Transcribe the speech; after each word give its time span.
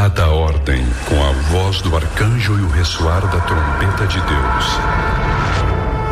Dada 0.00 0.26
a 0.26 0.30
ordem, 0.30 0.86
com 1.08 1.20
a 1.24 1.32
voz 1.50 1.82
do 1.82 1.96
arcanjo 1.96 2.56
e 2.56 2.62
o 2.62 2.68
ressoar 2.68 3.20
da 3.20 3.40
trombeta 3.40 4.06
de 4.06 4.20
Deus, 4.20 4.78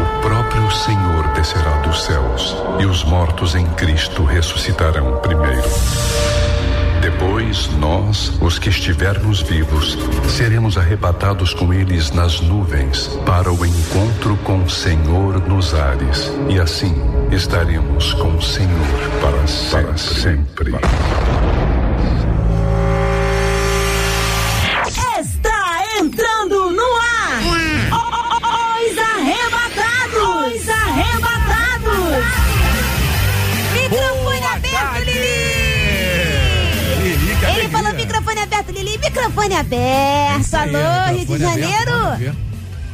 o 0.03 0.23
próprio 0.23 0.69
Senhor 0.73 1.29
descerá 1.37 1.71
dos 1.83 2.03
céus 2.03 2.57
e 2.81 2.85
os 2.85 3.05
mortos 3.05 3.55
em 3.55 3.65
Cristo 3.75 4.25
ressuscitarão 4.25 5.19
primeiro. 5.19 5.63
Depois, 7.01 7.71
nós, 7.79 8.33
os 8.41 8.59
que 8.59 8.71
estivermos 8.71 9.41
vivos, 9.41 9.97
seremos 10.31 10.77
arrebatados 10.77 11.55
com 11.55 11.73
eles 11.73 12.11
nas 12.11 12.41
nuvens 12.41 13.07
para 13.25 13.53
o 13.53 13.65
encontro 13.65 14.37
com 14.39 14.65
o 14.65 14.69
Senhor 14.69 15.39
nos 15.47 15.73
ares. 15.75 16.33
E 16.49 16.59
assim 16.59 16.93
estaremos 17.31 18.15
com 18.15 18.35
o 18.35 18.43
Senhor 18.43 18.69
para 19.23 19.47
sempre. 19.47 19.87
Para 19.87 19.97
sempre. 19.97 20.75
Está 20.75 21.76
microfone 39.27 39.55
aberto. 39.55 40.55
Alô, 40.55 41.17
Rio 41.17 41.27
de 41.27 41.39
Janeiro? 41.39 42.35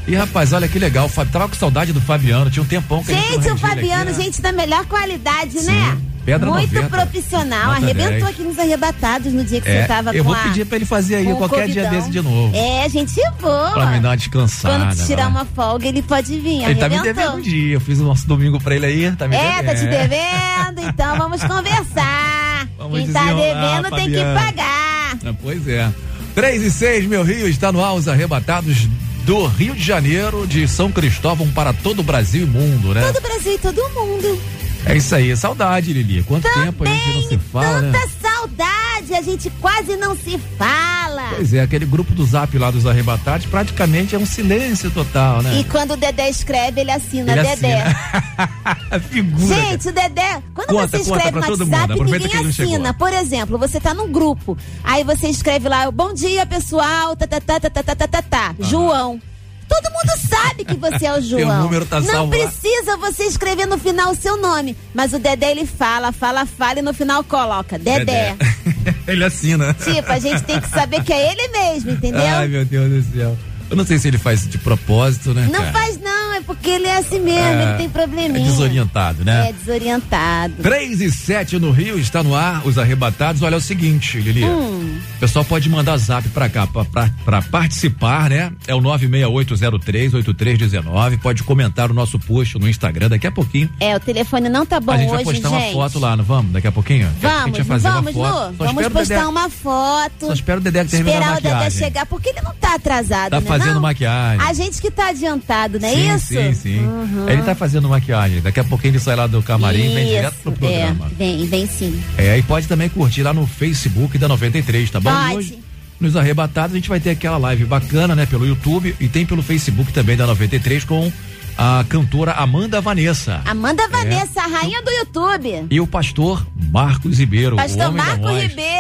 E 0.07 0.15
rapaz, 0.17 0.53
olha 0.53 0.67
que 0.67 0.79
legal. 0.79 1.09
Tava 1.31 1.49
com 1.49 1.55
saudade 1.55 1.93
do 1.93 2.01
Fabiano. 2.01 2.51
Tinha 2.51 2.63
um 2.63 2.67
tempão 2.67 3.03
que 3.05 3.13
Gente, 3.15 3.49
o 3.51 3.57
Fabiano, 3.57 4.11
aqui, 4.11 4.19
né? 4.19 4.25
gente, 4.25 4.43
da 4.43 4.51
melhor 4.53 4.85
qualidade, 4.87 5.61
Sim. 5.61 5.67
né? 5.71 5.99
Pedra 6.25 6.49
Muito 6.51 6.73
90. 6.73 6.89
profissional, 6.97 7.67
Nota 7.73 7.85
arrebentou 7.85 8.13
10. 8.13 8.25
aqui 8.29 8.43
nos 8.45 8.57
arrebatados 8.57 9.33
no 9.33 9.43
dia 9.45 9.61
que 9.61 9.69
É, 9.69 9.83
você 9.83 9.89
tava 9.89 10.15
eu 10.15 10.23
vou 10.23 10.33
a- 10.35 10.39
pedir 10.39 10.65
pra 10.65 10.77
ele 10.77 10.85
fazer 10.85 11.17
aí 11.17 11.35
qualquer 11.35 11.69
dia 11.69 11.89
desse 11.91 12.11
de 12.11 12.21
novo. 12.23 12.57
É, 12.57 12.89
gente 12.89 13.21
boa. 13.41 13.73
Pra 13.73 13.87
me 13.87 13.99
dar 13.99 14.11
uma 14.11 14.17
descansada. 14.17 14.79
Quando 14.95 15.05
tirar 15.07 15.27
uma 15.27 15.45
folga, 15.45 15.89
ele 15.89 16.01
pode 16.01 16.39
vir. 16.39 16.63
Ele 16.63 16.77
tá 16.77 16.89
me 16.89 16.95
arrebentou. 16.97 17.03
devendo 17.25 17.39
um 17.39 17.41
dia. 17.41 17.75
Eu 17.75 17.81
fiz 17.81 17.99
o 17.99 18.05
nosso 18.05 18.25
domingo 18.29 18.61
pra 18.61 18.77
ele 18.77 18.87
aí. 18.87 19.11
Tá 19.17 19.27
me 19.27 19.35
É, 19.35 19.63
tá 19.65 19.75
te 19.75 19.81
devendo. 19.85 20.11
devendo, 20.11 20.89
então 20.89 21.17
vamos 21.19 21.43
conversar. 21.45 22.69
Vamos 22.79 23.01
Quem 23.01 23.13
tá 23.13 23.25
devendo 23.25 23.91
tem 23.97 24.09
que 24.11 24.19
pagar. 24.23 25.17
Ah, 25.27 25.35
Pois 25.43 25.67
é. 25.67 25.91
3 26.35 26.63
e 26.63 26.71
6, 26.71 27.07
meu 27.07 27.23
Rio, 27.23 27.47
está 27.47 27.71
no 27.71 27.85
ar 27.85 27.95
os 27.95 28.09
arrebatados 28.09 28.89
do 29.25 29.47
Rio 29.47 29.75
de 29.75 29.83
Janeiro, 29.83 30.47
de 30.47 30.67
São 30.67 30.91
Cristóvão 30.91 31.49
para 31.51 31.73
todo 31.73 32.01
o 32.01 32.03
Brasil 32.03 32.45
e 32.45 32.47
mundo, 32.47 32.95
né? 32.95 33.03
Todo 33.03 33.19
o 33.19 33.21
Brasil 33.21 33.55
e 33.55 33.59
todo 33.59 33.89
mundo. 33.91 34.41
É 34.87 34.97
isso 34.97 35.15
aí, 35.15 35.37
saudade, 35.37 35.93
Lili. 35.93 36.23
Quanto 36.25 36.43
tempo 36.53 36.85
a 36.85 36.87
gente 36.87 37.15
não 37.15 37.29
se 37.29 37.39
fala, 37.39 37.81
Tanta 37.81 37.99
né? 37.99 38.09
saudade, 38.21 39.15
a 39.15 39.23
gente 39.23 39.51
quase 39.61 39.97
não 39.97 40.17
se 40.17 40.39
fala. 40.59 41.23
Pois 41.37 41.55
é, 41.55 41.61
aquele 41.61 41.87
grupo 41.87 42.13
do 42.13 42.25
zap 42.25 42.57
lá 42.59 42.71
dos 42.71 42.87
arrebatados 42.87 43.47
praticamente 43.47 44.15
é 44.15 44.19
um 44.19 44.27
silêncio 44.27 44.91
total, 44.91 45.41
né? 45.43 45.59
E 45.61 45.65
quando 45.65 45.93
o 45.93 45.97
Dedé 45.97 46.29
escreve, 46.29 46.81
ele 46.81 46.91
assina 46.91 47.33
Ele 47.33 47.43
Dedé. 47.43 47.83
assina. 47.83 49.01
Figura. 49.09 49.55
Gente, 49.55 49.89
o 49.89 49.93
Dedé, 49.93 50.43
quando 50.55 50.69
Conta, 50.69 50.89
você 50.89 50.97
escreve 50.99 51.31
no 51.31 51.41
WhatsApp, 51.41 51.95
ninguém 52.05 52.45
não 52.45 52.53
chegou. 52.53 52.73
assina. 52.75 52.95
Por 52.95 53.13
exemplo, 53.13 53.59
você 53.59 53.81
tá 53.81 53.95
num 53.95 54.11
grupo, 54.11 54.57
aí 54.83 55.05
você 55.05 55.29
escreve 55.29 55.69
lá, 55.69 55.91
bom 55.91 56.13
dia, 56.13 56.45
pessoal, 56.45 57.15
tá, 57.17 57.27
tá, 57.27 57.41
tá, 57.41 57.61
tá, 57.61 57.71
tá, 57.71 57.83
tá, 57.83 57.95
tá, 57.95 58.07
tá, 58.09 58.23
tá, 58.23 58.55
João. 58.61 59.21
Todo 59.69 59.91
mundo 59.91 60.29
sabe 60.29 60.65
que 60.65 60.75
você 60.75 61.07
é 61.07 61.19
o 61.19 61.21
João. 61.23 61.63
número 61.63 61.87
tá 61.87 62.01
Não 62.01 62.29
precisa 62.29 62.97
você 62.97 63.25
escrever 63.25 63.67
no 63.67 63.79
final 63.79 64.13
o 64.13 64.15
seu 64.17 64.37
nome. 64.37 64.77
Mas 64.95 65.13
o 65.13 65.19
Dedé, 65.19 65.51
ele 65.51 65.67
fala, 65.67 66.13
fala, 66.13 66.47
fala 66.47 66.79
e 66.79 66.83
no 66.83 66.93
final 66.95 67.25
coloca. 67.25 67.79
Dedé. 67.79 68.37
ele 69.07 69.25
assina. 69.25 69.75
Tipo, 69.75 70.13
a 70.13 70.19
gente 70.19 70.43
tem 70.43 70.61
que 70.61 70.69
saber 70.69 71.03
que 71.03 71.13
é 71.13 71.33
ele 71.33 71.49
mesmo, 71.49 71.91
entendeu? 71.93 72.23
Ai, 72.23 72.49
meu 72.49 72.65
Deus 72.65 73.05
do 73.05 73.17
céu. 73.17 73.37
Eu 73.71 73.77
não 73.77 73.87
sei 73.87 73.99
se 73.99 74.07
ele 74.07 74.19
faz 74.19 74.47
de 74.47 74.59
propósito, 74.59 75.33
né? 75.33 75.49
Não 75.51 75.61
cara? 75.61 75.73
faz 75.73 75.99
não, 75.99 76.22
é 76.33 76.41
porque 76.41 76.71
ele 76.71 76.87
é 76.87 76.97
assim 76.99 77.21
mesmo, 77.21 77.39
É, 77.41 77.63
ele 77.69 77.79
tem 77.79 77.89
probleminha. 77.89 78.47
É 78.47 78.51
desorientado, 78.51 79.25
né? 79.25 79.51
É 79.51 79.53
desorientado. 79.53 80.55
3 80.63 81.01
e 81.01 81.11
7 81.11 81.59
no 81.59 81.71
Rio, 81.71 81.99
está 81.99 82.23
no 82.23 82.35
ar, 82.35 82.67
os 82.67 82.79
arrebatados. 82.79 83.43
Olha 83.43 83.55
é 83.55 83.59
o 83.59 83.61
seguinte, 83.61 84.19
Lili. 84.19 84.45
Hum. 84.45 84.99
O 85.17 85.21
pessoal 85.21 85.45
pode 85.45 85.69
mandar 85.69 85.97
zap 85.99 86.29
pra 86.31 86.49
cá 86.49 86.67
pra, 86.67 86.85
pra, 86.85 87.11
pra 87.25 87.43
participar, 87.43 88.31
né? 88.31 88.53
É 88.67 88.75
o 88.75 88.81
968038319. 88.81 91.19
Pode 91.21 91.43
comentar 91.45 91.91
o 91.91 91.95
nosso 91.95 92.19
post 92.19 92.59
no 92.59 92.69
Instagram 92.69 93.09
daqui 93.09 93.27
a 93.27 93.33
pouquinho. 93.33 93.71
É, 93.81 93.95
o 93.97 94.01
telefone 94.01 94.49
não 94.49 94.65
tá 94.67 94.81
bom 94.81 94.93
a 94.93 94.97
gente 94.97 95.13
hoje, 95.13 95.25
vai 95.25 95.35
postar 95.35 95.49
gente. 95.51 95.65
uma 95.65 95.73
foto 95.73 95.99
lá, 95.99 96.17
não 96.17 96.25
vamos? 96.25 96.53
Daqui 96.53 96.67
a 96.67 96.73
pouquinho? 96.73 97.09
a 97.09 97.29
Vamos, 97.29 97.59
vai 97.59 97.67
fazer 97.67 97.89
vamos, 97.89 98.15
uma 98.15 98.25
foto. 98.25 98.51
Lu. 98.51 98.57
Só 98.57 98.65
Vamos 98.65 98.89
postar 98.89 99.15
Dedé- 99.15 99.27
uma 99.27 99.51
foto. 99.51 100.27
Só 100.27 100.33
espero 100.33 100.61
o 100.61 100.63
Dedé 100.63 100.85
terminar 100.85 101.13
a 101.13 101.19
Esperar 101.19 101.33
o 101.33 101.37
Dedé 101.43 101.55
maquiagem. 101.55 101.79
chegar, 101.79 102.07
porque 102.07 102.29
ele 102.31 102.41
não 102.43 102.55
tá 102.55 102.75
atrasado, 102.75 103.31
Tá 103.31 103.41
né? 103.41 103.47
fazendo 103.47 103.75
não? 103.75 103.81
maquiagem. 103.83 104.47
A 104.47 104.53
gente 104.53 104.81
que 104.81 104.91
tá 104.91 105.09
adiantado, 105.09 105.79
não 105.81 105.89
é 105.89 105.95
isso? 105.95 106.22
Sim, 106.23 106.55
sim. 106.55 106.79
Uhum. 106.81 107.29
Ele 107.29 107.43
tá 107.43 107.55
fazendo 107.55 107.89
maquiagem. 107.89 108.41
Daqui 108.41 108.61
a 108.61 108.65
pouquinho 108.65 108.93
ele 108.93 109.01
sai 109.01 109.17
lá 109.17 109.27
do 109.27 109.43
camarim 109.43 109.91
e 109.91 109.95
vem 109.95 110.07
direto 110.07 110.35
pro 110.43 110.53
programa. 110.53 111.07
É, 111.07 111.15
vem, 111.17 111.47
vem 111.47 111.67
sim. 111.67 112.01
É, 112.17 112.39
e 112.39 112.43
pode 112.43 112.67
também 112.67 112.89
curtir 112.89 113.23
lá 113.23 113.33
no 113.33 113.47
Facebook 113.47 114.17
da 114.19 114.29
93, 114.29 114.91
tá 114.91 115.01
bom? 115.01 115.11
Pode. 115.11 115.37
Hoje, 115.37 115.59
nos 116.01 116.17
arrebatados, 116.17 116.73
a 116.73 116.77
gente 116.77 116.89
vai 116.89 116.99
ter 116.99 117.11
aquela 117.11 117.39
live 117.39 117.65
bacana, 117.65 118.15
né? 118.15 118.27
Pelo 118.27 118.47
YouTube 118.47 118.95
e 118.99 119.09
tem 119.09 119.25
pelo 119.25 119.43
Facebook 119.43 119.93
também 119.93 120.17
da 120.17 120.27
93 120.27 120.85
com 120.85 121.13
a 121.57 121.85
cantora 121.89 122.33
Amanda 122.33 122.81
Vanessa. 122.81 123.41
Amanda 123.45 123.83
É. 123.85 123.89
Vanessa, 123.89 124.41
a 124.43 124.47
rainha 124.47 124.83
do 124.83 124.91
YouTube. 124.91 125.67
E 125.71 125.81
o 125.81 125.87
pastor 125.87 126.45
Marcos 126.71 127.19
Ribeiro. 127.19 127.57
Pastor 127.57 127.87
homem 127.87 127.97
da 127.97 128.05
Marco 128.05 128.23
voz. 128.23 128.43
Ribeiro. 128.43 128.73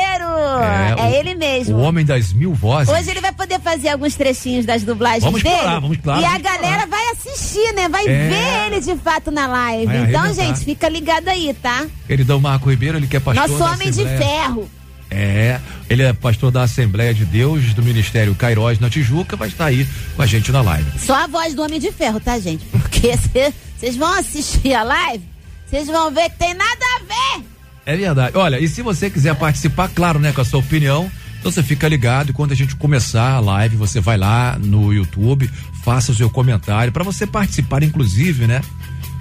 É, 0.63 0.95
É, 0.99 1.03
o- 1.05 1.15
ele 1.15 1.35
mesmo. 1.35 1.77
O 1.77 1.81
homem 1.81 2.05
das 2.05 2.33
mil 2.33 2.55
vozes. 2.55 2.93
Hoje 2.93 3.11
ele 3.11 3.21
vai 3.21 3.33
poder 3.33 3.61
fazer 3.61 3.91
alguns 3.91 4.15
trechinhos 4.15 4.65
das 4.67 4.83
dublagens 4.83 5.25
Vamos 5.25 5.43
dele. 5.43 5.55
explorar, 5.55 5.81
vamos, 5.81 5.97
claro, 5.99 6.21
E 6.21 6.25
a 6.25 6.29
vamos 6.31 6.43
galera 6.43 6.87
vai 6.87 7.03
assistir, 7.11 7.73
né? 7.75 7.89
Vai 7.89 8.07
É. 8.07 8.29
ver 8.29 8.67
ele 8.75 8.81
de 8.81 8.97
fato 8.97 9.31
na 9.31 9.47
live. 9.47 9.87
Vai 9.87 9.97
então, 10.09 10.21
arrebentar. 10.23 10.45
gente, 10.47 10.65
fica 10.65 10.89
ligado 10.89 11.29
aí, 11.29 11.55
tá? 11.63 11.87
Queridão 12.07 12.41
Marco 12.41 12.71
Ribeiro, 12.71 12.99
ele 12.99 13.07
que 13.07 13.17
é 13.17 13.21
pastor 13.21 13.49
Nosso 13.49 13.63
homem 13.65 13.91
de 13.91 14.03
Assembleia. 14.03 14.19
ferro. 14.19 14.71
É, 15.15 15.61
ele 15.91 16.03
é 16.03 16.13
pastor 16.15 16.51
da 16.51 16.63
Assembleia 16.63 17.13
de 17.13 17.27
Deus 17.27 17.75
do 17.75 17.83
Ministério 17.83 18.35
Cairós 18.35 18.81
na 18.81 18.89
Tijuca, 18.89 19.37
vai 19.37 19.49
estar 19.49 19.67
aí 19.67 19.87
com 20.17 20.23
a 20.23 20.27
gente 20.27 20.51
na 20.51 20.63
live. 20.63 20.99
Só 20.99 21.15
a 21.15 21.27
voz 21.27 21.55
do 21.55 21.63
Homem 21.63 21.79
de 21.79 21.93
Ferro, 21.93 22.19
tá, 22.19 22.39
gente? 22.39 22.65
Porque 22.65 23.13
vocês 23.77 23.97
vão 23.97 24.11
assistir 24.15 24.73
a 24.73 24.83
live, 24.83 25.23
vocês 25.67 25.87
vão 25.87 26.11
ver 26.11 26.31
que 26.31 26.39
tem 26.39 26.55
nada 26.55 26.85
a 26.97 26.99
ver. 27.01 27.45
É 27.85 27.95
verdade. 27.95 28.39
Olha, 28.39 28.59
e 28.59 28.67
se 28.67 28.81
você 28.81 29.11
quiser 29.11 29.35
participar, 29.35 29.89
claro, 29.89 30.19
né, 30.19 30.33
com 30.33 30.41
a 30.41 30.45
sua 30.47 30.61
opinião, 30.61 31.11
então 31.39 31.53
você 31.53 31.63
fica 31.63 31.87
ligado 31.87 32.31
e 32.31 32.33
quando 32.33 32.53
a 32.53 32.57
gente 32.57 32.75
começar 32.77 33.33
a 33.33 33.41
live, 33.41 33.77
você 33.77 34.01
vai 34.01 34.17
lá 34.17 34.57
no 34.59 34.95
YouTube, 34.95 35.51
faça 35.85 36.13
o 36.13 36.15
seu 36.15 36.31
comentário 36.31 36.91
para 36.91 37.05
você 37.05 37.27
participar, 37.27 37.83
inclusive, 37.83 38.47
né? 38.47 38.63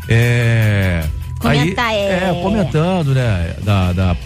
É. 0.07 1.03
Comentar, 1.39 1.87
aí, 1.87 1.97
é. 1.97 2.29
é, 2.29 2.39
comentando, 2.41 3.13
né? 3.13 3.55
Da, 3.63 3.91
da 3.91 4.17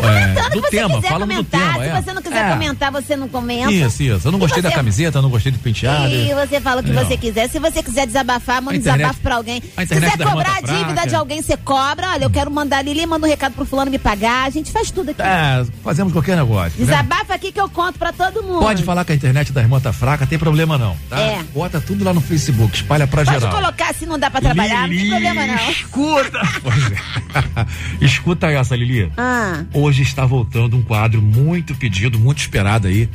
é, 0.00 0.34
do 0.50 0.50
que 0.50 0.60
você 0.60 0.70
tema, 0.70 0.94
quiser 0.96 1.08
falando 1.08 1.28
do 1.28 1.34
comentar, 1.34 1.60
tema. 1.72 1.84
se 1.84 1.90
é. 1.90 2.02
você 2.02 2.12
não 2.12 2.22
quiser 2.22 2.46
É. 2.46 2.50
comentar, 2.52 2.92
você 2.92 3.16
não 3.16 3.28
comenta. 3.28 3.72
Isso, 3.72 4.02
isso. 4.02 4.28
Eu 4.28 4.32
não 4.32 4.38
gostei 4.38 4.62
da 4.62 4.68
você- 4.70 4.74
camiseta, 4.76 5.18
eu 5.18 5.22
não 5.22 5.30
gostei 5.30 5.52
do 5.52 5.58
penteado. 5.58 6.12
E 6.14 6.34
você 6.34 6.60
fala 6.60 6.80
o 6.80 6.84
que 6.84 6.90
Não. 6.90 7.04
você 7.04 7.16
quiser. 7.16 7.48
Se 7.48 7.58
você 7.58 7.82
quiser 7.82 8.06
desabafar, 8.06 8.62
manda 8.62 8.76
um 8.76 8.80
internet- 8.80 8.98
desabafo 8.98 9.20
pra 9.20 9.36
alguém. 9.36 9.60
Se 9.62 9.86
quiser 9.86 10.16
da 10.16 10.24
cobrar 10.26 10.56
a 10.56 10.60
dívida 10.60 10.84
fraca. 10.92 11.08
de 11.08 11.14
alguém, 11.14 11.42
você 11.42 11.56
cobra. 11.56 12.10
Olha, 12.10 12.24
eu 12.24 12.30
quero 12.30 12.50
mandar 12.50 12.78
a 12.78 12.82
Lili, 12.82 13.04
manda 13.06 13.26
um 13.26 13.30
recado 13.30 13.52
pro 13.54 13.64
fulano 13.64 13.90
me 13.90 13.98
pagar. 13.98 14.46
A 14.46 14.50
gente 14.50 14.70
faz 14.70 14.90
tudo 14.90 15.10
aqui. 15.10 15.22
É, 15.22 15.64
fazemos 15.82 16.12
qualquer 16.12 16.36
negócio. 16.36 16.78
né? 16.78 16.86
Desabafa 16.86 17.34
aqui 17.34 17.52
que 17.52 17.60
eu 17.60 17.68
conto 17.68 17.98
pra 17.98 18.12
todo 18.12 18.42
mundo. 18.42 18.60
Pode 18.60 18.82
falar 18.82 19.04
que 19.04 19.12
a 19.12 19.14
internet 19.14 19.52
da 19.52 19.60
irmã 19.60 19.80
tá 19.80 19.92
fraca, 19.92 20.26
tem 20.26 20.38
problema 20.38 20.76
não, 20.78 20.96
tá? 21.08 21.18
É. 21.20 21.42
Bota 21.54 21.80
tudo 21.80 22.04
lá 22.04 22.12
no 22.12 22.20
Facebook, 22.20 22.74
espalha 22.76 23.06
pra 23.06 23.24
Pode 23.24 23.38
geral. 23.40 23.54
colocar 23.54 23.94
se 23.94 24.06
não 24.06 24.18
dá 24.18 24.30
pra 24.30 24.40
trabalhar, 24.40 24.86
Lili, 24.88 25.08
não 25.10 25.18
tem 25.20 25.32
problema 25.34 25.46
não. 25.62 25.70
Escuta! 25.70 26.42
É. 28.00 28.02
escuta 28.04 28.46
essa, 28.50 28.76
Lili. 28.76 29.10
Ah, 29.16 29.64
Hoje 29.82 30.02
está 30.04 30.24
voltando 30.24 30.76
um 30.76 30.82
quadro 30.82 31.20
muito 31.20 31.74
pedido, 31.74 32.16
muito 32.16 32.38
esperado 32.38 32.86
aí 32.86 33.08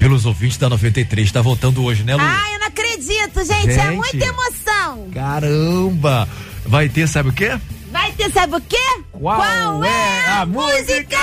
pelos 0.00 0.26
ouvintes 0.26 0.58
da 0.58 0.68
93. 0.68 1.24
Está 1.24 1.40
voltando 1.40 1.84
hoje, 1.84 2.02
né, 2.02 2.16
Lu? 2.16 2.20
Ai, 2.20 2.54
eu 2.56 2.58
não 2.58 2.66
acredito, 2.66 3.44
gente. 3.44 3.70
É 3.70 3.86
Gente. 3.86 3.94
muita 3.94 4.24
emoção. 4.26 5.08
Caramba! 5.14 6.28
Vai 6.66 6.88
ter, 6.88 7.06
sabe 7.06 7.28
o 7.28 7.32
quê? 7.32 7.56
Vai 7.92 8.10
ter, 8.14 8.32
sabe 8.32 8.56
o 8.56 8.60
quê? 8.60 8.76
é 9.86 10.44
música? 10.44 11.16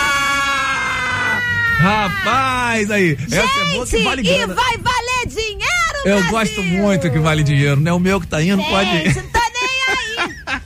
Rapaz, 1.78 2.90
aí. 2.90 3.18
essa 3.20 3.36
é 3.36 3.74
boa 3.74 3.86
que 3.86 3.92
Gente, 3.98 4.04
vale 4.06 4.22
e 4.22 4.24
grana. 4.24 4.54
vai 4.56 4.78
valer 4.78 5.28
dinheiro, 5.28 5.66
Eu 6.06 6.16
Brasil. 6.20 6.32
gosto 6.32 6.64
muito 6.64 7.12
que 7.12 7.20
vale 7.20 7.44
dinheiro, 7.44 7.82
né? 7.82 7.92
O 7.92 8.00
meu 8.00 8.22
que 8.22 8.28
tá 8.28 8.42
indo 8.42 8.64
pode 8.64 8.90
ir. 8.96 9.14
Gente, 9.14 9.16
nem 9.16 9.24
aí. 9.24 9.45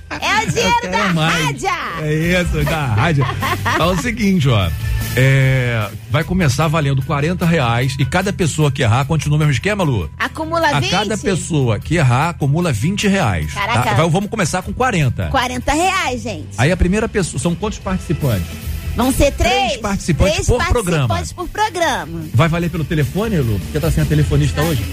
É 0.09 0.43
o 0.45 0.51
dinheiro 0.51 0.91
da 0.91 1.13
mais. 1.13 1.43
rádio. 1.63 1.69
É 2.01 2.13
isso, 2.41 2.63
da 2.65 2.85
rádio. 2.85 3.25
Fala 3.77 3.93
o 3.93 4.01
seguinte, 4.01 4.47
ó. 4.49 4.69
É, 5.15 5.89
vai 6.11 6.23
começar 6.23 6.67
valendo 6.67 7.01
40 7.01 7.45
reais 7.45 7.95
e 7.99 8.05
cada 8.05 8.31
pessoa 8.31 8.71
que 8.71 8.83
errar, 8.83 9.05
continua 9.05 9.35
o 9.35 9.39
mesmo 9.39 9.51
esquema, 9.51 9.83
Lu? 9.83 10.09
Acumula 10.17 10.67
A 10.69 10.79
20? 10.79 10.89
cada 10.91 11.17
pessoa 11.17 11.79
que 11.79 11.95
errar, 11.95 12.29
acumula 12.29 12.71
20 12.71 13.07
reais. 13.07 13.53
tá? 13.53 13.61
Caraca. 13.67 13.95
Vai- 13.95 14.09
vamos 14.09 14.29
começar 14.29 14.61
com 14.61 14.71
40. 14.71 15.27
40 15.29 15.73
reais, 15.73 16.21
gente. 16.21 16.47
Aí 16.57 16.71
a 16.71 16.77
primeira 16.77 17.09
pessoa, 17.09 17.39
são 17.39 17.55
quantos 17.55 17.79
participantes? 17.79 18.45
Vão 18.95 19.11
ser 19.11 19.31
três, 19.31 19.53
três 19.53 19.77
participantes 19.77 20.33
três 20.33 20.47
por 20.47 20.57
participantes 20.57 21.33
programa. 21.33 21.35
por 21.35 21.47
programa. 21.49 22.21
Vai 22.33 22.47
valer 22.49 22.69
pelo 22.69 22.83
telefone, 22.83 23.37
Lu? 23.37 23.59
Porque 23.59 23.79
tá 23.79 23.89
sem 23.91 24.03
a 24.03 24.05
telefonista 24.05 24.61
hoje? 24.61 24.83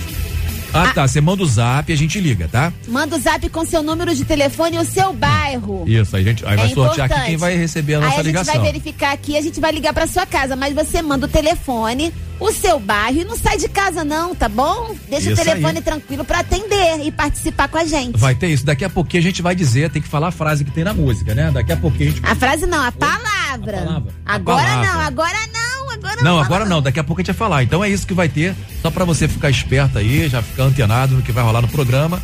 Ah, 0.72 0.92
tá. 0.92 1.06
Você 1.06 1.20
manda 1.20 1.42
o 1.42 1.46
zap 1.46 1.90
e 1.90 1.94
a 1.94 1.96
gente 1.96 2.20
liga, 2.20 2.48
tá? 2.48 2.72
Manda 2.88 3.16
o 3.16 3.18
zap 3.20 3.48
com 3.48 3.64
seu 3.64 3.82
número 3.82 4.14
de 4.14 4.24
telefone 4.24 4.76
e 4.76 4.78
o 4.78 4.84
seu 4.84 5.12
bairro. 5.12 5.84
Isso, 5.86 6.16
aí, 6.16 6.22
a 6.22 6.28
gente, 6.28 6.44
aí 6.46 6.56
vai 6.56 6.66
é 6.66 6.74
sortear 6.74 7.10
aqui 7.10 7.24
quem 7.26 7.36
vai 7.36 7.56
receber 7.56 7.94
a 7.94 8.00
nossa 8.00 8.12
Aí 8.12 8.14
a 8.14 8.22
gente 8.22 8.26
ligação. 8.26 8.54
vai 8.54 8.62
verificar 8.64 9.12
aqui, 9.12 9.36
a 9.36 9.40
gente 9.42 9.60
vai 9.60 9.72
ligar 9.72 9.92
pra 9.94 10.06
sua 10.06 10.26
casa, 10.26 10.54
mas 10.56 10.74
você 10.74 11.00
manda 11.02 11.26
o 11.26 11.28
telefone, 11.28 12.12
o 12.38 12.52
seu 12.52 12.78
bairro 12.78 13.20
e 13.20 13.24
não 13.24 13.36
sai 13.36 13.56
de 13.56 13.68
casa 13.68 14.04
não, 14.04 14.34
tá 14.34 14.48
bom? 14.48 14.94
Deixa 15.08 15.30
Isso 15.32 15.40
o 15.40 15.44
telefone 15.44 15.78
aí. 15.78 15.84
tranquilo 15.84 16.24
pra 16.24 16.40
atender 16.40 17.00
e 17.04 17.10
participar 17.10 17.68
com 17.68 17.78
a 17.78 17.84
gente. 17.84 18.18
Vai 18.18 18.34
ter 18.34 18.48
isso. 18.48 18.64
Daqui 18.66 18.84
a 18.84 18.90
pouquinho 18.90 19.22
a 19.22 19.24
gente 19.24 19.40
vai 19.42 19.54
dizer, 19.54 19.90
tem 19.90 20.02
que 20.02 20.08
falar 20.08 20.28
a 20.28 20.32
frase 20.32 20.64
que 20.64 20.70
tem 20.70 20.84
na 20.84 20.92
música, 20.92 21.34
né? 21.34 21.50
Daqui 21.50 21.72
a 21.72 21.76
pouquinho 21.76 22.10
a 22.10 22.12
gente. 22.12 22.26
A 22.26 22.34
frase 22.34 22.66
não, 22.66 22.82
a 22.84 22.92
palavra. 22.92 23.80
A 23.80 23.84
palavra. 23.84 24.12
A 24.26 24.34
Agora 24.34 24.62
palavra. 24.64 24.92
não, 24.92 25.00
agora 25.00 25.38
não, 25.54 25.65
agora 26.06 26.22
não. 26.22 26.38
Agora 26.38 26.64
não, 26.64 26.82
daqui 26.82 27.00
a 27.00 27.04
pouco 27.04 27.20
a 27.20 27.22
gente 27.22 27.34
vai 27.34 27.48
falar. 27.48 27.62
Então 27.62 27.82
é 27.82 27.88
isso 27.88 28.06
que 28.06 28.14
vai 28.14 28.28
ter, 28.28 28.54
só 28.82 28.90
pra 28.90 29.04
você 29.04 29.28
ficar 29.28 29.50
esperto 29.50 29.98
aí, 29.98 30.28
já 30.28 30.42
ficar 30.42 30.64
antenado 30.64 31.14
no 31.14 31.22
que 31.22 31.32
vai 31.32 31.44
rolar 31.44 31.62
no 31.62 31.68
programa. 31.68 32.22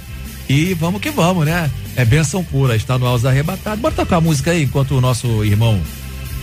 E 0.49 0.75
vamos 0.75 1.00
que 1.00 1.11
vamos, 1.11 1.46
né? 1.46 1.70
É 1.96 2.05
benção 2.05 2.43
pura, 2.43 2.76
está 2.76 2.99
no 2.99 3.06
Alza 3.06 3.29
Arrebatado. 3.29 3.81
Bora 3.81 3.94
tocar 3.94 4.17
a 4.17 4.20
música 4.20 4.50
aí, 4.50 4.64
enquanto 4.64 4.96
o 4.96 5.00
nosso 5.00 5.44
irmão, 5.44 5.81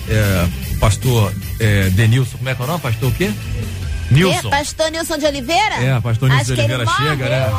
é, 0.08 0.48
pastor 0.80 1.34
é, 1.60 1.90
Denilson, 1.90 2.38
como 2.38 2.50
é 2.50 2.56
que 2.56 2.62
é 2.62 2.66
o 2.66 2.68
nome? 2.68 2.80
Pastor 2.80 3.10
o 3.10 3.12
quê? 3.12 3.32
Nilson. 4.12 4.48
É, 4.48 4.52
pastor 4.52 4.92
Nilson 4.92 5.18
de 5.18 5.26
Oliveira? 5.26 5.76
É, 5.76 6.00
pastor 6.00 6.30
Nilson 6.30 6.42
Acho 6.42 6.56
de 6.56 6.62
Oliveira 6.62 6.86
chega, 6.98 7.30
né? 7.30 7.52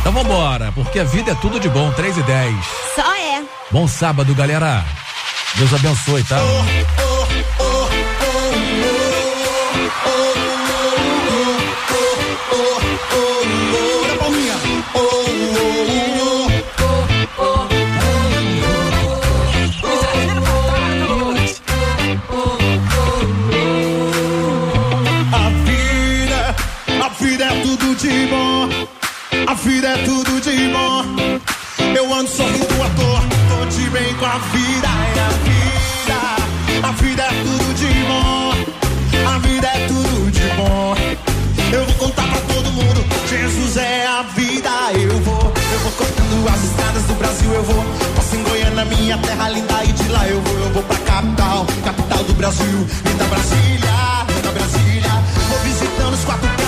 Então 0.00 0.12
vambora, 0.12 0.72
porque 0.72 0.98
a 0.98 1.04
vida 1.04 1.32
é 1.32 1.34
tudo 1.34 1.60
de 1.60 1.68
bom, 1.68 1.90
3 1.92 2.16
e 2.16 2.22
10. 2.22 2.54
Só 2.94 3.14
é. 3.14 3.42
Bom 3.70 3.86
sábado, 3.86 4.34
galera. 4.34 4.84
Deus 5.56 5.72
abençoe, 5.74 6.22
tá? 6.24 6.38
Vida 29.56 29.88
é 29.88 30.04
tudo 30.04 30.40
de 30.40 30.68
bom. 30.68 31.04
Eu 31.94 32.12
ando 32.12 32.28
sorrindo 32.28 32.82
à 32.82 32.90
toa, 32.90 33.22
tô 33.48 33.64
de 33.66 33.90
bem 33.90 34.14
com 34.14 34.26
a 34.26 34.38
vida. 34.38 34.88
É 35.16 35.20
a 35.20 35.30
vida, 35.46 36.88
a 36.88 36.92
vida 36.92 37.22
é 37.22 37.42
tudo 37.42 37.74
de 37.74 37.86
bom. 38.04 38.52
A 39.34 39.38
vida 39.38 39.66
é 39.66 39.86
tudo 39.86 40.30
de 40.30 40.46
bom. 40.56 40.94
Eu 41.72 41.84
vou 41.84 41.94
contar 41.94 42.28
pra 42.28 42.40
todo 42.54 42.70
mundo, 42.72 43.04
Jesus 43.28 43.76
é 43.76 44.06
a 44.06 44.22
vida. 44.22 44.70
Eu 44.94 45.18
vou, 45.20 45.52
eu 45.72 45.78
vou 45.80 45.92
cortando 45.92 46.48
as 46.52 46.64
estradas 46.64 47.02
do 47.04 47.14
Brasil. 47.14 47.52
Eu 47.52 47.62
vou, 47.64 47.84
passo 48.14 48.36
em 48.36 48.42
Goiânia, 48.42 48.84
minha 48.84 49.18
terra 49.18 49.48
linda. 49.48 49.84
E 49.84 49.92
de 49.92 50.08
lá 50.08 50.28
eu 50.28 50.40
vou, 50.40 50.58
eu 50.58 50.72
vou 50.72 50.82
pra 50.82 50.96
capital, 50.98 51.66
capital 51.84 52.24
do 52.24 52.34
Brasil. 52.34 52.86
Linda 53.06 53.24
Brasília, 53.24 54.26
linda 54.34 54.50
Brasília. 54.52 55.10
Vou 55.48 55.58
visitando 55.60 56.14
os 56.14 56.24
quatro 56.24 56.65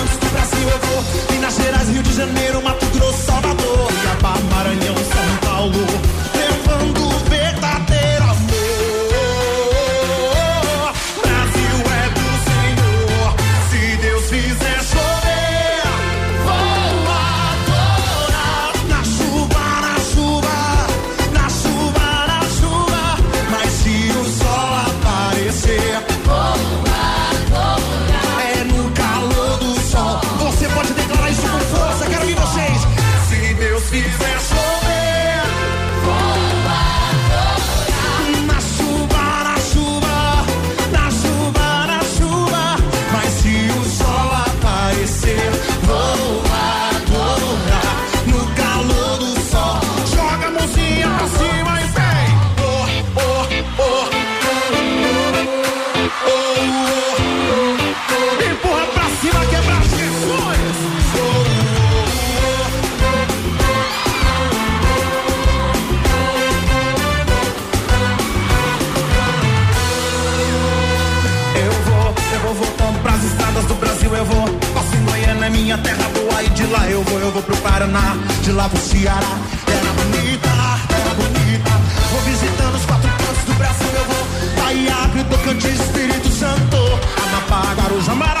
lá 76.79 76.89
eu 76.89 77.03
vou, 77.03 77.19
eu 77.19 77.31
vou 77.31 77.41
pro 77.41 77.57
Paraná, 77.57 78.15
de 78.41 78.51
lá 78.51 78.69
pro 78.69 78.79
Ceará. 78.79 79.37
Terra 79.65 79.93
bonita, 79.93 80.49
terra 80.87 81.13
bonita. 81.15 81.71
Vou 82.11 82.21
visitando 82.21 82.75
os 82.75 82.85
quatro 82.85 83.09
cantos 83.09 83.43
do 83.43 83.53
Brasil, 83.55 83.87
eu 83.93 84.05
vou. 84.05 84.63
Bahia, 84.63 84.95
Acre, 85.03 85.23
Tocantins, 85.25 85.79
Espírito 85.79 86.29
Santo. 86.29 86.77
Amapá, 87.23 87.73
Guarujá, 87.75 88.15
Marataízes. 88.15 88.38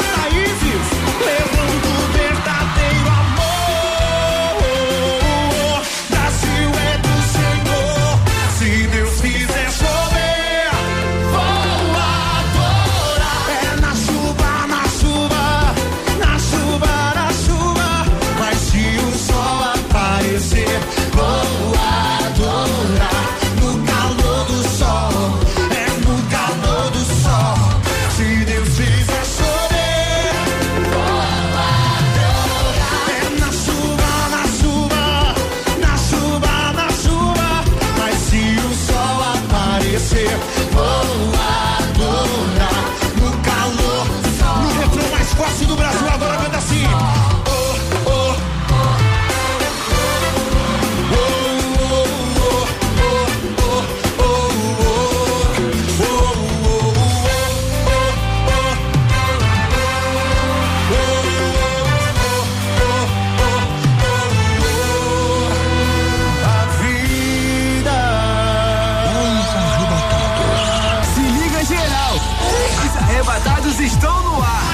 Estão 73.89 74.23
no 74.23 74.41
ar. 74.41 74.69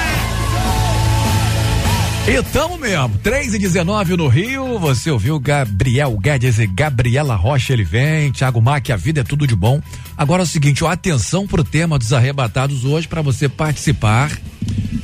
E 2.28 2.42
tamo 2.52 2.78
mesmo, 2.78 3.18
3 3.20 3.54
e 3.54 3.60
19 3.60 4.18
no 4.18 4.28
Rio, 4.28 4.80
você 4.80 5.12
ouviu 5.12 5.40
Gabriel 5.40 6.18
Guedes 6.18 6.58
e 6.58 6.66
Gabriela 6.66 7.36
Rocha, 7.36 7.72
ele 7.72 7.84
vem, 7.84 8.32
Thiago 8.32 8.60
Mac, 8.60 8.90
a 8.90 8.96
vida 8.96 9.22
é 9.22 9.24
tudo 9.24 9.46
de 9.46 9.56
bom. 9.56 9.80
Agora 10.18 10.42
é 10.42 10.46
o 10.46 10.48
seguinte, 10.48 10.84
ó, 10.84 10.90
atenção 10.90 11.46
pro 11.46 11.64
tema 11.64 12.00
dos 12.00 12.12
arrebatados 12.12 12.84
hoje 12.84 13.08
para 13.08 13.22
você 13.22 13.48
participar, 13.48 14.32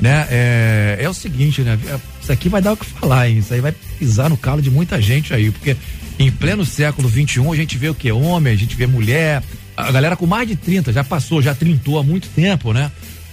né? 0.00 0.26
É, 0.30 0.98
é 1.00 1.08
o 1.08 1.14
seguinte, 1.14 1.62
né? 1.62 1.78
Isso 2.20 2.32
aqui 2.32 2.48
vai 2.48 2.60
dar 2.60 2.72
o 2.72 2.76
que 2.76 2.86
falar, 2.86 3.28
hein? 3.28 3.38
Isso 3.38 3.54
aí 3.54 3.60
vai 3.60 3.72
pisar 3.98 4.28
no 4.28 4.36
calo 4.36 4.60
de 4.60 4.70
muita 4.70 5.00
gente 5.00 5.32
aí, 5.32 5.50
porque 5.52 5.76
em 6.18 6.30
pleno 6.30 6.64
século 6.66 7.08
XXI 7.08 7.48
a 7.52 7.56
gente 7.56 7.78
vê 7.78 7.88
o 7.88 7.94
que? 7.94 8.10
Homem, 8.10 8.52
a 8.52 8.56
gente 8.56 8.74
vê 8.74 8.86
mulher, 8.86 9.42
a 9.76 9.92
galera 9.92 10.16
com 10.16 10.26
mais 10.26 10.48
de 10.48 10.56
30 10.56 10.92
já 10.92 11.04
passou, 11.04 11.40
já 11.40 11.54
trintou 11.54 11.98
há 11.98 12.02
muito 12.02 12.28
tempo, 12.28 12.72
né? 12.72 12.90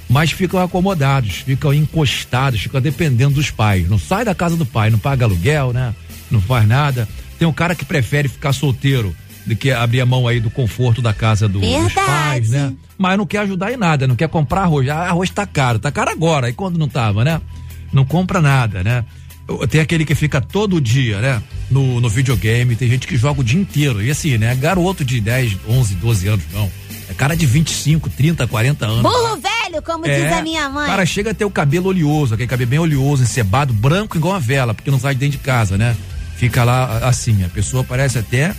Mas 0.10 0.32
ficam 0.32 0.60
acomodados, 0.60 1.36
ficam 1.46 1.72
encostados, 1.72 2.60
ficam 2.60 2.82
dependendo 2.82 3.36
dos 3.36 3.52
pais. 3.52 3.88
Não 3.88 4.00
sai 4.00 4.26
da 4.26 4.34
casa 4.34 4.58
do 4.58 4.66
pai, 4.66 4.90
não 4.90 4.98
paga 4.98 5.26
aluguel, 5.26 5.72
né? 5.72 5.94
Não 6.32 6.42
faz 6.42 6.68
nada. 6.68 7.08
Tem 7.38 7.48
um 7.48 7.54
cara 7.54 7.76
que 7.76 7.86
prefere 7.86 8.28
ficar 8.28 8.52
solteiro 8.52 9.16
do 9.46 9.56
que 9.56 9.72
abrir 9.72 10.02
a 10.02 10.06
mão 10.06 10.28
aí 10.28 10.40
do 10.40 10.50
conforto 10.50 11.02
da 11.02 11.14
casa 11.14 11.48
do, 11.48 11.60
dos 11.60 11.94
pais, 11.94 12.50
né? 12.50 12.74
Mas 12.98 13.18
não 13.18 13.26
quer 13.26 13.40
ajudar 13.40 13.72
em 13.72 13.78
nada, 13.78 14.08
não 14.08 14.16
quer 14.16 14.28
comprar 14.28 14.62
arroz. 14.62 14.90
Ah, 14.90 15.08
arroz 15.08 15.30
tá 15.30 15.46
caro, 15.46 15.80
tá 15.80 15.92
caro 15.92 16.12
agora. 16.12 16.50
E 16.50 16.54
quando 16.54 16.78
não 16.78 16.88
tava, 16.88 17.24
né? 17.24 17.40
Não 17.94 18.04
compra 18.04 18.42
nada, 18.42 18.84
né? 18.84 19.06
Tem 19.70 19.82
aquele 19.82 20.06
que 20.06 20.14
fica 20.14 20.40
todo 20.40 20.80
dia, 20.80 21.20
né? 21.20 21.42
No, 21.72 22.00
no 22.00 22.10
videogame, 22.10 22.76
tem 22.76 22.90
gente 22.90 23.08
que 23.08 23.18
joga 23.18 23.42
o 23.42 23.44
dia 23.44 23.60
inteiro. 23.60 24.02
E 24.02 24.12
assim, 24.12 24.38
né? 24.38 24.56
Garoto 24.56 25.04
de 25.04 25.20
10, 25.20 25.58
11, 25.68 25.96
12 25.96 26.28
anos, 26.28 26.46
não. 26.54 26.70
É 27.10 27.14
cara 27.14 27.36
de 27.36 27.46
25, 27.46 28.10
30, 28.10 28.46
40 28.46 28.86
anos. 28.86 29.02
Burro 29.02 29.38
velho, 29.38 29.59
como 29.82 30.06
é, 30.06 30.22
diz 30.22 30.34
a 30.34 30.42
minha 30.42 30.70
mãe. 30.70 30.88
cara 30.88 31.06
chega 31.06 31.32
a 31.32 31.34
ter 31.34 31.46
o 31.46 31.52
cabelo 31.52 31.88
oleoso, 31.90 32.34
aquele 32.34 32.50
cabelo 32.50 32.70
bem 32.70 32.80
oleoso, 32.80 33.24
encebado, 33.24 33.74
branco 33.74 34.18
igual 34.18 34.34
uma 34.34 34.40
vela, 34.40 34.74
porque 34.74 34.92
não 34.92 35.00
sai 35.00 35.14
de 35.14 35.20
dentro 35.20 35.38
de 35.38 35.44
casa, 35.44 35.78
né? 35.78 35.96
Fica 36.36 36.64
lá 36.64 37.00
assim, 37.08 37.44
a 37.44 37.50
pessoa 37.50 37.84
parece 37.84 38.18
até 38.18 38.56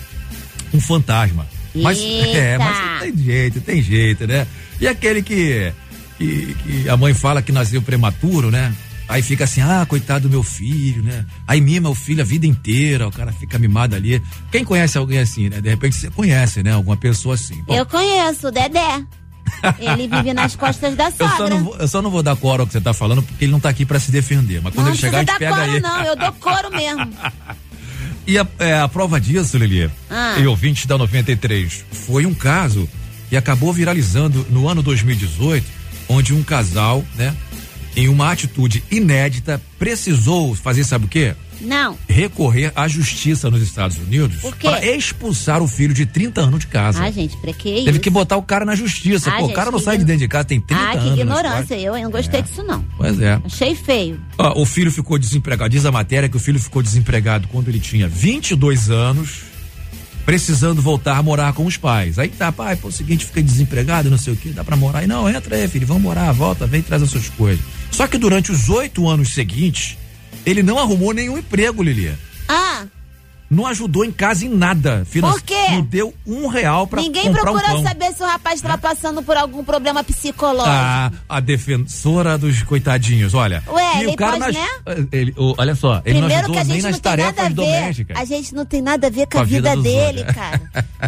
um 0.73 0.81
fantasma. 0.81 1.47
Mas, 1.75 1.99
é, 2.03 2.59
mas 2.59 3.01
tem 3.01 3.17
jeito, 3.17 3.61
tem 3.61 3.83
jeito, 3.83 4.27
né? 4.27 4.47
E 4.81 4.89
aquele 4.89 5.23
que, 5.23 5.73
que, 6.19 6.55
que 6.55 6.89
a 6.89 6.97
mãe 6.97 7.15
fala 7.15 7.43
que 7.43 7.53
nasceu 7.53 7.83
prematuro, 7.83 8.51
né? 8.51 8.75
Aí 9.11 9.23
fica 9.23 9.43
assim, 9.43 9.61
ah, 9.61 9.85
coitado 9.89 10.29
do 10.29 10.31
meu 10.31 10.45
filho, 10.45 11.03
né? 11.03 11.27
Aí 11.45 11.61
mima 11.61 11.91
o 11.91 11.95
filho 11.97 12.23
a 12.23 12.25
vida 12.25 12.47
inteira, 12.47 13.09
o 13.09 13.11
cara 13.11 13.33
fica 13.33 13.59
mimado 13.59 13.97
ali. 13.97 14.23
Quem 14.53 14.65
conhece 14.65 14.97
alguém 14.97 15.19
assim, 15.19 15.49
né? 15.49 15.61
De 15.61 15.69
repente 15.69 15.97
você 15.97 16.09
conhece, 16.11 16.63
né? 16.63 16.73
Alguma 16.73 16.97
pessoa 16.97 17.35
assim. 17.35 17.61
Bom, 17.67 17.75
eu 17.75 17.85
conheço, 17.85 18.47
o 18.47 18.51
Dedé. 18.53 19.05
Ele 19.79 20.09
vive 20.09 20.33
nas 20.33 20.57
costas 20.57 20.95
da 20.95 21.11
sogra. 21.11 21.27
Eu 21.27 21.37
só 21.37 21.49
não 21.49 21.65
vou, 21.65 21.77
eu 21.77 21.89
só 21.89 22.03
não 22.03 22.11
vou 22.11 22.23
dar 22.23 22.37
coro 22.37 22.63
ao 22.63 22.67
que 22.67 22.73
você 22.73 22.81
tá 22.81 22.95
falando, 22.95 23.23
porque 23.23 23.45
ele 23.45 23.53
não 23.53 23.61
tá 23.61 23.69
aqui 23.69 23.85
para 23.85 24.01
se 24.01 24.11
defender. 24.11 24.61
Mas 24.63 24.75
quando 24.75 24.87
não 24.87 24.93
ele 24.93 25.01
chegar, 25.01 25.19
a 25.19 25.21
gente 25.21 25.39
pega 25.39 25.57
coro, 25.57 25.71
ele. 25.71 25.81
Não, 25.81 26.03
eu 26.03 26.17
dou 26.17 26.33
coro 26.33 26.71
mesmo. 26.71 27.13
e 28.27 28.39
a, 28.39 28.47
é, 28.59 28.81
a, 28.81 28.89
prova 28.89 29.21
disso, 29.21 29.59
Lili, 29.59 29.91
ah. 30.09 30.37
e 30.39 30.47
ouvinte 30.47 30.87
da 30.87 30.97
93, 30.97 31.85
foi 31.93 32.25
um 32.27 32.35
caso 32.35 32.89
que 33.29 33.37
acabou 33.37 33.73
viralizando 33.73 34.47
no 34.51 34.69
ano 34.69 34.83
2018, 34.83 35.67
onde 36.09 36.35
um 36.35 36.43
casal, 36.43 37.05
né? 37.17 37.35
em 37.97 38.09
uma 38.09 38.31
atitude 38.31 38.83
inédita, 38.91 39.61
precisou 39.79 40.55
fazer, 40.55 40.85
sabe 40.85 41.07
o 41.07 41.09
quê? 41.09 41.35
Não. 41.61 41.97
Recorrer 42.09 42.73
à 42.75 42.89
justiça 42.89 43.51
nos 43.51 43.63
Estados 43.63 43.99
Unidos 43.99 44.39
para 44.61 44.85
expulsar 44.85 45.63
o 45.63 45.69
filho 45.69 45.95
de 45.95 46.07
30 46.07 46.41
anos 46.41 46.61
de 46.61 46.67
casa. 46.67 47.03
Ah, 47.03 47.11
gente, 47.11 47.37
pra 47.37 47.53
que 47.53 47.85
Teve 47.85 47.99
que 47.99 48.11
botar 48.11 48.37
o 48.37 48.43
cara 48.43 48.65
na 48.65 48.75
justiça. 48.75 49.31
Ah, 49.31 49.35
Pô, 49.35 49.41
gente, 49.43 49.53
o 49.53 49.55
cara 49.55 49.71
não 49.71 49.79
sai 49.79 49.99
de 49.99 50.05
dentro 50.05 50.21
de 50.21 50.29
casa, 50.29 50.45
tem 50.45 50.61
30 50.61 50.81
ah, 50.81 50.91
anos. 50.91 50.97
Ah, 50.97 51.03
que 51.03 51.21
ignorância. 51.21 51.75
Eu, 51.75 51.97
eu 51.97 52.03
não 52.05 52.11
gostei 52.11 52.41
é. 52.41 52.43
disso, 52.43 52.63
não. 52.63 52.85
Pois 52.97 53.21
é. 53.21 53.41
Achei 53.45 53.75
feio. 53.75 54.21
Ó, 54.39 54.61
o 54.61 54.67
filho 54.67 54.91
ficou 54.91 55.19
desempregado. 55.19 55.71
Diz 55.71 55.85
a 55.85 55.93
matéria 55.93 56.29
que 56.29 56.37
o 56.37 56.41
filho 56.41 56.59
ficou 56.59 56.83
desempregado 56.83 57.49
quando 57.49 57.69
ele 57.69 57.81
tinha 57.81 58.09
22 58.09 58.91
anos 58.91 59.51
precisando 60.25 60.81
voltar 60.81 61.17
a 61.17 61.23
morar 61.23 61.53
com 61.53 61.65
os 61.67 61.77
pais. 61.77 62.19
Aí 62.19 62.29
tá, 62.29 62.53
pai, 62.53 62.77
pô, 62.77 62.89
é 62.89 62.91
o 62.91 62.93
seguinte, 62.93 63.25
fica 63.25 63.43
desempregado, 63.43 64.11
não 64.11 64.19
sei 64.19 64.33
o 64.33 64.37
que, 64.37 64.51
dá 64.51 64.63
pra 64.63 64.77
morar. 64.77 65.03
E 65.03 65.07
não, 65.07 65.29
entra 65.29 65.57
aí, 65.57 65.67
filho, 65.67 65.87
vamos 65.87 66.03
morar, 66.03 66.31
volta, 66.33 66.67
vem, 66.67 66.83
traz 66.83 67.03
as 67.03 67.11
suas 67.11 67.29
coisas. 67.31 67.65
Só 67.91 68.07
que 68.07 68.19
durante 68.19 68.53
os 68.53 68.69
oito 68.69 69.09
anos 69.09 69.35
seguintes, 69.35 69.97
ele 70.45 70.63
não 70.63 70.79
arrumou 70.79 71.13
nenhum 71.13 71.39
emprego, 71.39 71.83
Lilia. 71.83 72.19
Ah 72.49 72.87
não 73.51 73.67
ajudou 73.67 74.05
em 74.05 74.13
casa 74.13 74.47
em 74.47 74.49
nada. 74.49 75.05
Finan 75.05 75.33
por 75.33 75.43
quê? 75.43 75.71
Não 75.73 75.83
deu 75.83 76.15
um 76.25 76.47
real 76.47 76.87
pra 76.87 77.03
Ninguém 77.03 77.25
comprar 77.25 77.43
procurou 77.43 77.81
um 77.81 77.83
saber 77.83 78.13
se 78.15 78.23
o 78.23 78.27
rapaz 78.27 78.57
estava 78.57 78.75
é? 78.75 78.77
passando 78.77 79.23
por 79.23 79.37
algum 79.37 79.65
problema 79.65 80.05
psicológico. 80.05 80.71
Ah, 80.71 81.11
a 81.29 81.41
defensora 81.41 82.39
dos 82.39 82.63
coitadinhos, 82.63 83.35
olha. 83.35 83.63
Ué, 83.67 84.03
ele 84.03 84.17
pode, 84.17 84.39
nas, 84.39 84.55
né? 84.55 84.67
Ele, 85.11 85.35
oh, 85.37 85.55
olha 85.59 85.75
só, 85.75 86.01
ele 86.05 86.21
Primeiro 86.21 86.47
não 86.47 86.55
que 86.55 86.59
a 86.59 86.65
gente 86.65 86.73
nem 86.73 86.83
nas 86.83 86.93
não 86.93 87.01
tarefas 87.01 87.35
tem 87.35 87.43
nada 87.43 87.63
a 87.63 87.65
ver, 87.65 87.81
domésticas. 87.81 88.17
A 88.17 88.25
gente 88.25 88.55
não 88.55 88.65
tem 88.65 88.83
nada 88.83 89.07
a 89.09 89.11
ver 89.11 89.27
com, 89.27 89.33
com 89.33 89.39
a, 89.39 89.45
vida, 89.45 89.71
vida 89.71 89.83
dele, 89.83 90.19
outros. 90.21 90.37
cara. 90.37 90.61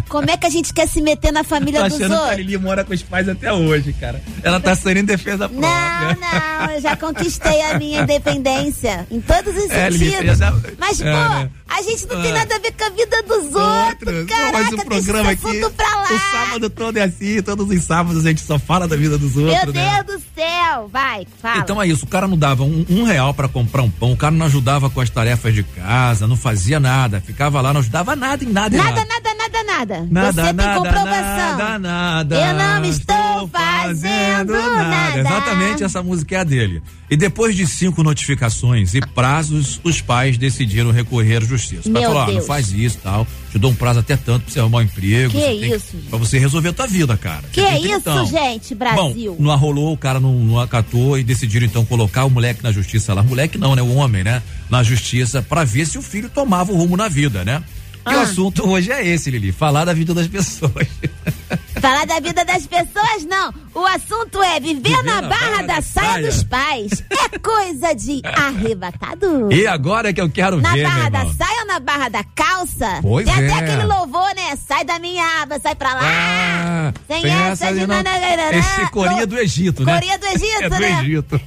Como 0.09 0.29
é 0.29 0.35
que 0.35 0.45
a 0.45 0.49
gente 0.49 0.73
quer 0.73 0.87
se 0.87 1.01
meter 1.01 1.31
na 1.31 1.45
família 1.45 1.83
dos 1.83 1.93
achando 1.93 2.11
outros? 2.11 2.29
Que 2.29 2.35
a 2.35 2.37
Lili 2.37 2.57
mora 2.57 2.83
com 2.83 2.93
os 2.93 3.03
pais 3.03 3.29
até 3.29 3.53
hoje, 3.53 3.93
cara. 3.93 4.21
Ela 4.43 4.59
tá 4.59 4.75
saindo 4.75 4.99
em 4.99 5.05
defesa 5.05 5.47
própria. 5.47 6.17
Não, 6.19 6.67
não, 6.67 6.71
eu 6.71 6.81
já 6.81 6.97
conquistei 6.97 7.61
a 7.61 7.79
minha 7.79 8.01
independência 8.01 9.07
em 9.09 9.21
todos 9.21 9.55
os 9.55 9.69
é, 9.69 9.89
sentidos. 9.89 10.37
Já... 10.37 10.53
Mas, 10.77 10.99
é, 10.99 11.11
pô, 11.11 11.29
né? 11.29 11.49
A 11.73 11.81
gente 11.81 12.05
não 12.07 12.21
tem 12.21 12.31
ah. 12.31 12.35
nada 12.35 12.55
a 12.55 12.59
ver 12.59 12.71
com 12.71 12.83
a 12.83 12.89
vida 12.89 13.23
dos 13.23 13.55
outros. 13.55 14.25
Caraca, 14.27 14.51
Mas 14.51 14.73
o 14.73 14.85
programa 14.85 15.31
aqui, 15.31 15.69
pra 15.75 15.95
lá. 15.95 16.03
o 16.03 16.19
sábado 16.31 16.69
todo 16.69 16.97
é 16.97 17.01
assim, 17.01 17.41
todos 17.41 17.67
os 17.67 17.83
sábados 17.83 18.25
a 18.25 18.29
gente 18.29 18.41
só 18.41 18.59
fala 18.59 18.87
da 18.87 18.95
vida 18.95 19.17
dos 19.17 19.35
outros. 19.35 19.73
Meu 19.73 19.73
né? 19.73 20.03
Deus 20.05 20.19
do 20.19 20.25
céu, 20.35 20.87
vai, 20.91 21.25
fala. 21.41 21.59
Então 21.59 21.81
é 21.81 21.87
isso, 21.87 22.05
o 22.05 22.07
cara 22.07 22.27
não 22.27 22.37
dava 22.37 22.63
um, 22.63 22.85
um 22.87 23.03
real 23.03 23.33
para 23.33 23.47
comprar 23.47 23.81
um 23.81 23.89
pão, 23.89 24.13
o 24.13 24.17
cara 24.17 24.35
não 24.35 24.45
ajudava 24.45 24.87
com 24.89 25.01
as 25.01 25.09
tarefas 25.09 25.53
de 25.53 25.63
casa, 25.63 26.27
não 26.27 26.37
fazia 26.37 26.79
nada, 26.79 27.19
ficava 27.21 27.59
lá, 27.59 27.73
não 27.73 27.81
ajudava 27.81 28.15
nada 28.15 28.43
em 28.43 28.49
nada. 28.49 28.77
Nada, 28.77 29.05
nada, 29.05 29.33
nada, 29.33 29.33
nada, 29.35 29.63
nada. 29.63 30.07
Nada, 30.11 30.31
Você 30.31 30.53
nada, 30.53 30.63
tem 30.63 30.75
comprovação. 30.75 31.57
Nada, 31.57 31.79
nada. 31.79 32.35
Eu 32.35 32.53
não 32.53 32.85
estou 32.85 33.49
fazendo 33.49 34.53
nada. 34.53 34.83
nada. 34.83 35.19
Exatamente 35.19 35.83
essa 35.83 36.03
música 36.03 36.35
é 36.35 36.39
a 36.39 36.43
dele. 36.43 36.83
E 37.13 37.15
depois 37.15 37.55
de 37.55 37.67
cinco 37.67 38.01
notificações 38.01 38.95
e 38.95 38.99
prazos, 38.99 39.79
os 39.83 40.01
pais 40.01 40.35
decidiram 40.35 40.89
recorrer 40.89 41.43
à 41.43 41.45
justiça. 41.45 41.87
Meu 41.87 42.01
falar, 42.01 42.25
Deus. 42.25 42.37
não 42.39 42.43
faz 42.43 42.73
isso 42.73 42.97
tal. 43.03 43.27
Te 43.51 43.59
dou 43.59 43.69
um 43.69 43.75
prazo 43.75 43.99
até 43.99 44.17
tanto 44.17 44.45
pra 44.45 44.51
você 44.51 44.59
arrumar 44.59 44.79
um 44.79 44.81
emprego. 44.81 45.31
Que 45.31 45.51
isso? 45.51 45.91
Tem, 45.91 46.01
pra 46.09 46.17
você 46.17 46.39
resolver 46.39 46.69
a 46.69 46.73
tua 46.73 46.87
vida, 46.87 47.15
cara. 47.15 47.43
Que 47.51 47.61
é 47.61 47.77
isso, 47.79 48.25
gente, 48.25 48.73
Brasil? 48.73 49.35
Bom, 49.35 49.43
não 49.43 49.51
arrolou, 49.51 49.93
o 49.93 49.97
cara 49.97 50.19
não, 50.19 50.33
não 50.39 50.59
acatou 50.59 51.15
e 51.15 51.23
decidiram 51.23 51.67
então 51.67 51.85
colocar 51.85 52.25
o 52.25 52.31
moleque 52.31 52.63
na 52.63 52.71
justiça 52.71 53.13
lá. 53.13 53.21
Moleque 53.21 53.59
não, 53.59 53.75
né? 53.75 53.83
O 53.83 53.93
homem, 53.93 54.23
né? 54.23 54.41
Na 54.67 54.81
justiça 54.81 55.39
para 55.39 55.63
ver 55.63 55.85
se 55.85 55.99
o 55.99 56.01
filho 56.01 56.31
tomava 56.33 56.71
o 56.71 56.75
rumo 56.75 56.97
na 56.97 57.07
vida, 57.07 57.45
né? 57.45 57.61
E 58.05 58.09
ah. 58.13 58.17
o 58.17 58.19
assunto 58.19 58.67
hoje 58.67 58.91
é 58.91 59.05
esse, 59.07 59.31
Lili, 59.31 59.51
falar 59.51 59.85
da 59.85 59.93
vida 59.93 60.13
das 60.13 60.27
pessoas. 60.27 60.87
Falar 61.79 62.05
da 62.05 62.19
vida 62.19 62.45
das 62.45 62.65
pessoas, 62.65 63.25
não. 63.25 63.53
O 63.73 63.85
assunto 63.85 64.41
é 64.41 64.59
viver, 64.59 64.81
viver 64.81 65.03
na, 65.03 65.21
na, 65.21 65.27
barra, 65.27 65.49
barra 65.49 65.61
da, 65.63 65.75
da 65.75 65.81
saia, 65.81 66.11
saia, 66.11 66.25
dos 66.27 66.43
pais. 66.43 67.03
É 67.09 67.39
coisa 67.39 67.93
de 67.93 68.21
arrebatado. 68.23 69.51
E 69.51 69.65
agora 69.67 70.09
é 70.09 70.13
que 70.13 70.21
eu 70.21 70.29
quero 70.29 70.61
na 70.61 70.71
ver, 70.73 70.83
Na 70.83 70.89
barra 70.89 71.09
da 71.09 71.33
saia 71.33 71.59
ou 71.61 71.67
na 71.67 71.79
barra 71.79 72.09
da 72.09 72.23
calça? 72.23 72.99
Pois 73.01 73.25
tem 73.25 73.33
é. 73.33 73.49
até 73.49 73.65
aquele 73.65 73.85
louvor, 73.85 74.33
né? 74.35 74.55
Sai 74.55 74.85
da 74.85 74.99
minha 74.99 75.23
aba, 75.41 75.59
sai 75.59 75.75
pra 75.75 75.93
lá. 75.93 76.01
Ah, 76.03 76.93
tem 77.07 77.25
essa, 77.25 77.65
essa 77.65 77.73
de... 77.73 77.87
Não... 77.87 77.95
Esse 78.53 78.91
corinha 78.91 79.25
do 79.25 79.37
Egito, 79.37 79.83
né? 79.83 79.93
Corinha 79.93 80.17
do 80.17 80.25
Egito, 80.25 80.63
é 80.63 80.69
do 80.69 80.79
né? 80.79 81.01
Egito. 81.01 81.41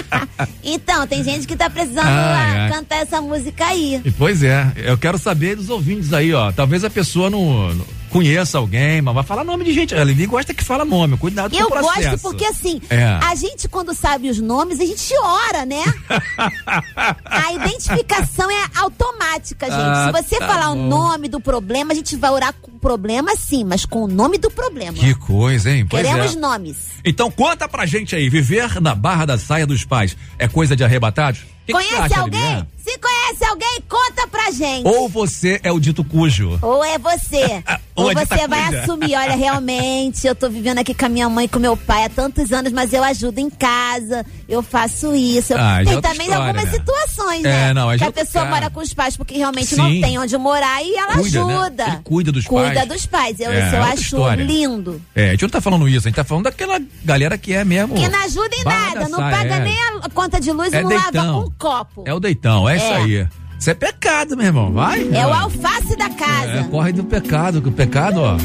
então, 0.62 1.06
tem 1.06 1.24
gente 1.24 1.46
que 1.46 1.56
tá 1.56 1.68
precisando 1.68 2.06
ah, 2.06 2.68
cantar 2.70 2.96
essa 2.96 3.20
música 3.20 3.66
aí. 3.66 4.00
E, 4.04 4.10
pois 4.10 4.42
é, 4.42 4.72
eu 4.76 4.96
quero 4.96 5.18
saber 5.18 5.56
dos 5.56 5.68
ouvintes 5.68 5.93
aí, 6.12 6.32
ó. 6.32 6.52
Talvez 6.52 6.84
a 6.84 6.90
pessoa 6.90 7.28
não, 7.28 7.74
não 7.74 7.84
conheça 8.14 8.58
alguém, 8.58 9.02
mas 9.02 9.12
vai 9.12 9.24
falar 9.24 9.42
nome 9.42 9.64
de 9.64 9.72
gente. 9.72 9.92
A 9.92 10.04
Lili 10.04 10.26
gosta 10.26 10.54
que 10.54 10.62
fala 10.62 10.84
nome, 10.84 11.16
cuidado 11.16 11.52
eu 11.52 11.66
com 11.66 11.74
o 11.74 11.78
processo. 11.80 12.00
Eu 12.00 12.10
gosto 12.10 12.22
porque 12.22 12.44
assim, 12.44 12.80
é. 12.88 13.18
a 13.20 13.34
gente 13.34 13.68
quando 13.68 13.92
sabe 13.92 14.30
os 14.30 14.38
nomes, 14.38 14.80
a 14.80 14.86
gente 14.86 15.12
ora, 15.18 15.66
né? 15.66 15.82
a 17.26 17.52
identificação 17.52 18.48
é 18.48 18.64
automática, 18.76 19.66
gente. 19.66 19.80
Ah, 19.80 20.06
Se 20.06 20.22
você 20.22 20.38
tá 20.38 20.46
falar 20.46 20.74
bom. 20.74 20.84
o 20.84 20.88
nome 20.88 21.28
do 21.28 21.40
problema, 21.40 21.92
a 21.92 21.96
gente 21.96 22.14
vai 22.14 22.30
orar 22.30 22.54
com 22.62 22.73
problema 22.84 23.34
sim, 23.34 23.64
mas 23.64 23.86
com 23.86 24.04
o 24.04 24.06
nome 24.06 24.36
do 24.36 24.50
problema. 24.50 24.92
Que 24.92 25.14
coisa, 25.14 25.70
hein? 25.70 25.86
Pois 25.88 26.02
Queremos 26.06 26.36
é. 26.36 26.38
nomes. 26.38 26.76
Então 27.02 27.30
conta 27.30 27.66
pra 27.66 27.86
gente 27.86 28.14
aí, 28.14 28.28
viver 28.28 28.78
na 28.78 28.94
barra 28.94 29.24
da 29.24 29.38
saia 29.38 29.66
dos 29.66 29.86
pais 29.86 30.14
é 30.38 30.46
coisa 30.46 30.76
de 30.76 30.84
arrebatados? 30.84 31.40
Que 31.66 31.72
conhece 31.72 31.94
que 31.94 32.00
acha, 32.00 32.20
alguém? 32.20 32.66
Se 32.76 32.98
conhece 32.98 33.44
alguém, 33.46 33.78
conta 33.88 34.28
pra 34.28 34.50
gente. 34.50 34.86
Ou 34.86 35.08
você 35.08 35.58
é 35.62 35.72
o 35.72 35.80
dito 35.80 36.04
cujo. 36.04 36.58
Ou 36.60 36.84
é 36.84 36.98
você. 36.98 37.64
Ou, 37.96 38.06
Ou 38.06 38.10
é 38.10 38.14
você 38.14 38.48
vai 38.48 38.66
cuja. 38.66 38.80
assumir, 38.82 39.14
olha, 39.14 39.36
realmente, 39.36 40.26
eu 40.26 40.34
tô 40.34 40.50
vivendo 40.50 40.78
aqui 40.78 40.92
com 40.92 41.06
a 41.06 41.08
minha 41.08 41.28
mãe 41.28 41.44
e 41.46 41.48
com 41.48 41.60
meu 41.60 41.76
pai 41.76 42.04
há 42.04 42.08
tantos 42.08 42.52
anos, 42.52 42.72
mas 42.72 42.92
eu 42.92 43.02
ajudo 43.04 43.38
em 43.38 43.48
casa, 43.48 44.26
eu 44.48 44.62
faço 44.62 45.14
isso. 45.14 45.54
Ah, 45.54 45.80
tem 45.82 45.96
é 45.96 46.00
também 46.00 46.26
história, 46.26 46.48
algumas 46.48 46.64
né? 46.64 46.72
situações, 46.72 47.42
né? 47.42 47.70
É, 47.70 47.74
não, 47.74 47.90
é 47.90 47.96
que 47.96 48.04
a 48.04 48.12
pessoa 48.12 48.44
mora 48.46 48.68
com 48.68 48.80
os 48.80 48.92
pais 48.92 49.16
porque 49.16 49.38
realmente 49.38 49.68
Sim. 49.68 49.76
não 49.76 49.88
tem 50.00 50.18
onde 50.18 50.36
morar 50.36 50.82
e 50.82 50.94
ela 50.94 51.14
cuida, 51.14 51.40
ajuda. 51.40 51.86
Né? 51.86 51.92
Ele 51.94 52.02
cuida 52.02 52.32
dos 52.32 52.46
cuida 52.46 52.64
pais. 52.64 52.73
Dos 52.86 53.06
pais. 53.06 53.38
Eu, 53.40 53.50
é, 53.50 53.66
isso 53.66 53.76
eu 53.76 53.82
acho 53.82 54.02
história. 54.02 54.42
lindo. 54.44 55.00
É, 55.14 55.28
a 55.28 55.30
gente 55.32 55.42
não 55.42 55.48
tá 55.50 55.60
falando 55.60 55.88
isso, 55.88 56.06
a 56.06 56.10
gente 56.10 56.16
tá 56.16 56.24
falando 56.24 56.44
daquela 56.44 56.80
galera 57.04 57.38
que 57.38 57.52
é 57.52 57.64
mesmo. 57.64 57.94
Que 57.94 58.08
não 58.08 58.18
ajuda 58.24 58.56
em 58.56 58.64
nada, 58.64 59.08
não 59.08 59.18
paga 59.18 59.54
é. 59.54 59.60
nem 59.60 59.76
a 60.02 60.08
conta 60.10 60.40
de 60.40 60.50
luz 60.52 60.72
e 60.72 60.76
É 60.76 60.82
não 60.82 60.88
deitão. 60.88 61.26
lava 61.26 61.46
um 61.46 61.50
copo. 61.58 62.04
É 62.06 62.12
o 62.14 62.20
deitão, 62.20 62.68
é, 62.68 62.76
isso 62.76 62.92
aí. 62.92 63.28
Isso 63.58 63.70
é 63.70 63.74
pecado, 63.74 64.36
meu 64.36 64.46
irmão. 64.46 64.72
Vai. 64.72 65.08
É 65.12 65.26
o 65.26 65.32
alface 65.32 65.96
da 65.96 66.10
casa. 66.10 66.60
É, 66.60 66.62
corre 66.64 66.92
do 66.92 67.04
pecado, 67.04 67.62
que 67.62 67.68
o 67.68 67.72
pecado, 67.72 68.20
ó, 68.20 68.36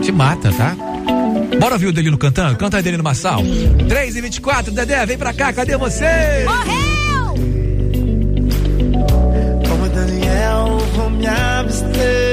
te 0.00 0.12
mata, 0.12 0.52
tá? 0.52 0.76
Bora 1.58 1.74
ouvir 1.74 1.86
o 1.86 1.92
Delino 1.92 2.16
cantando? 2.18 2.56
Canta 2.56 2.76
aí, 2.76 2.82
Delino 2.82 3.02
Marçal. 3.02 3.40
3 3.88 4.16
e 4.16 4.20
24 4.20 4.72
Dedé, 4.72 5.04
vem 5.06 5.18
pra 5.18 5.32
cá, 5.32 5.52
cadê 5.52 5.76
você? 5.76 6.44
Morreu! 6.44 7.34
Como 9.68 9.88
Daniel, 9.88 10.78
vou 10.94 11.10
me 11.10 11.26
abster. 11.26 12.31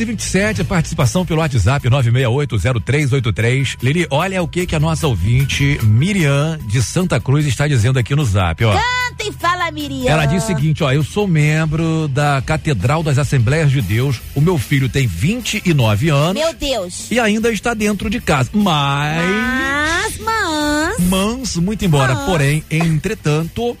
927, 0.00 0.64
participação 0.64 1.26
pelo 1.26 1.40
WhatsApp 1.40 1.88
9680383. 1.88 3.76
Lili, 3.82 4.06
olha 4.10 4.42
o 4.42 4.48
que 4.48 4.66
que 4.66 4.74
a 4.74 4.80
nossa 4.80 5.06
ouvinte 5.06 5.78
Miriam 5.82 6.58
de 6.66 6.82
Santa 6.82 7.20
Cruz 7.20 7.46
está 7.46 7.68
dizendo 7.68 7.98
aqui 7.98 8.14
no 8.14 8.24
Zap, 8.24 8.64
ó. 8.64 8.72
Canta 8.72 9.28
e 9.28 9.32
fala, 9.32 9.70
Miriam. 9.70 10.10
Ela 10.10 10.24
diz 10.24 10.42
o 10.44 10.46
seguinte, 10.46 10.82
ó, 10.82 10.90
eu 10.90 11.02
sou 11.04 11.26
membro 11.26 12.08
da 12.08 12.42
Catedral 12.44 13.02
das 13.02 13.18
Assembleias 13.18 13.70
de 13.70 13.82
Deus. 13.82 14.20
O 14.34 14.40
meu 14.40 14.56
filho 14.56 14.88
tem 14.88 15.06
29 15.06 16.08
anos. 16.08 16.34
Meu 16.42 16.54
Deus. 16.54 17.10
E 17.10 17.20
ainda 17.20 17.52
está 17.52 17.74
dentro 17.74 18.08
de 18.08 18.20
casa. 18.20 18.48
Mas 18.54 19.20
Mas, 19.22 20.18
mas 20.18 20.98
Mans, 21.00 21.56
muito 21.56 21.84
embora, 21.84 22.14
porém, 22.24 22.64
entretanto, 22.70 23.76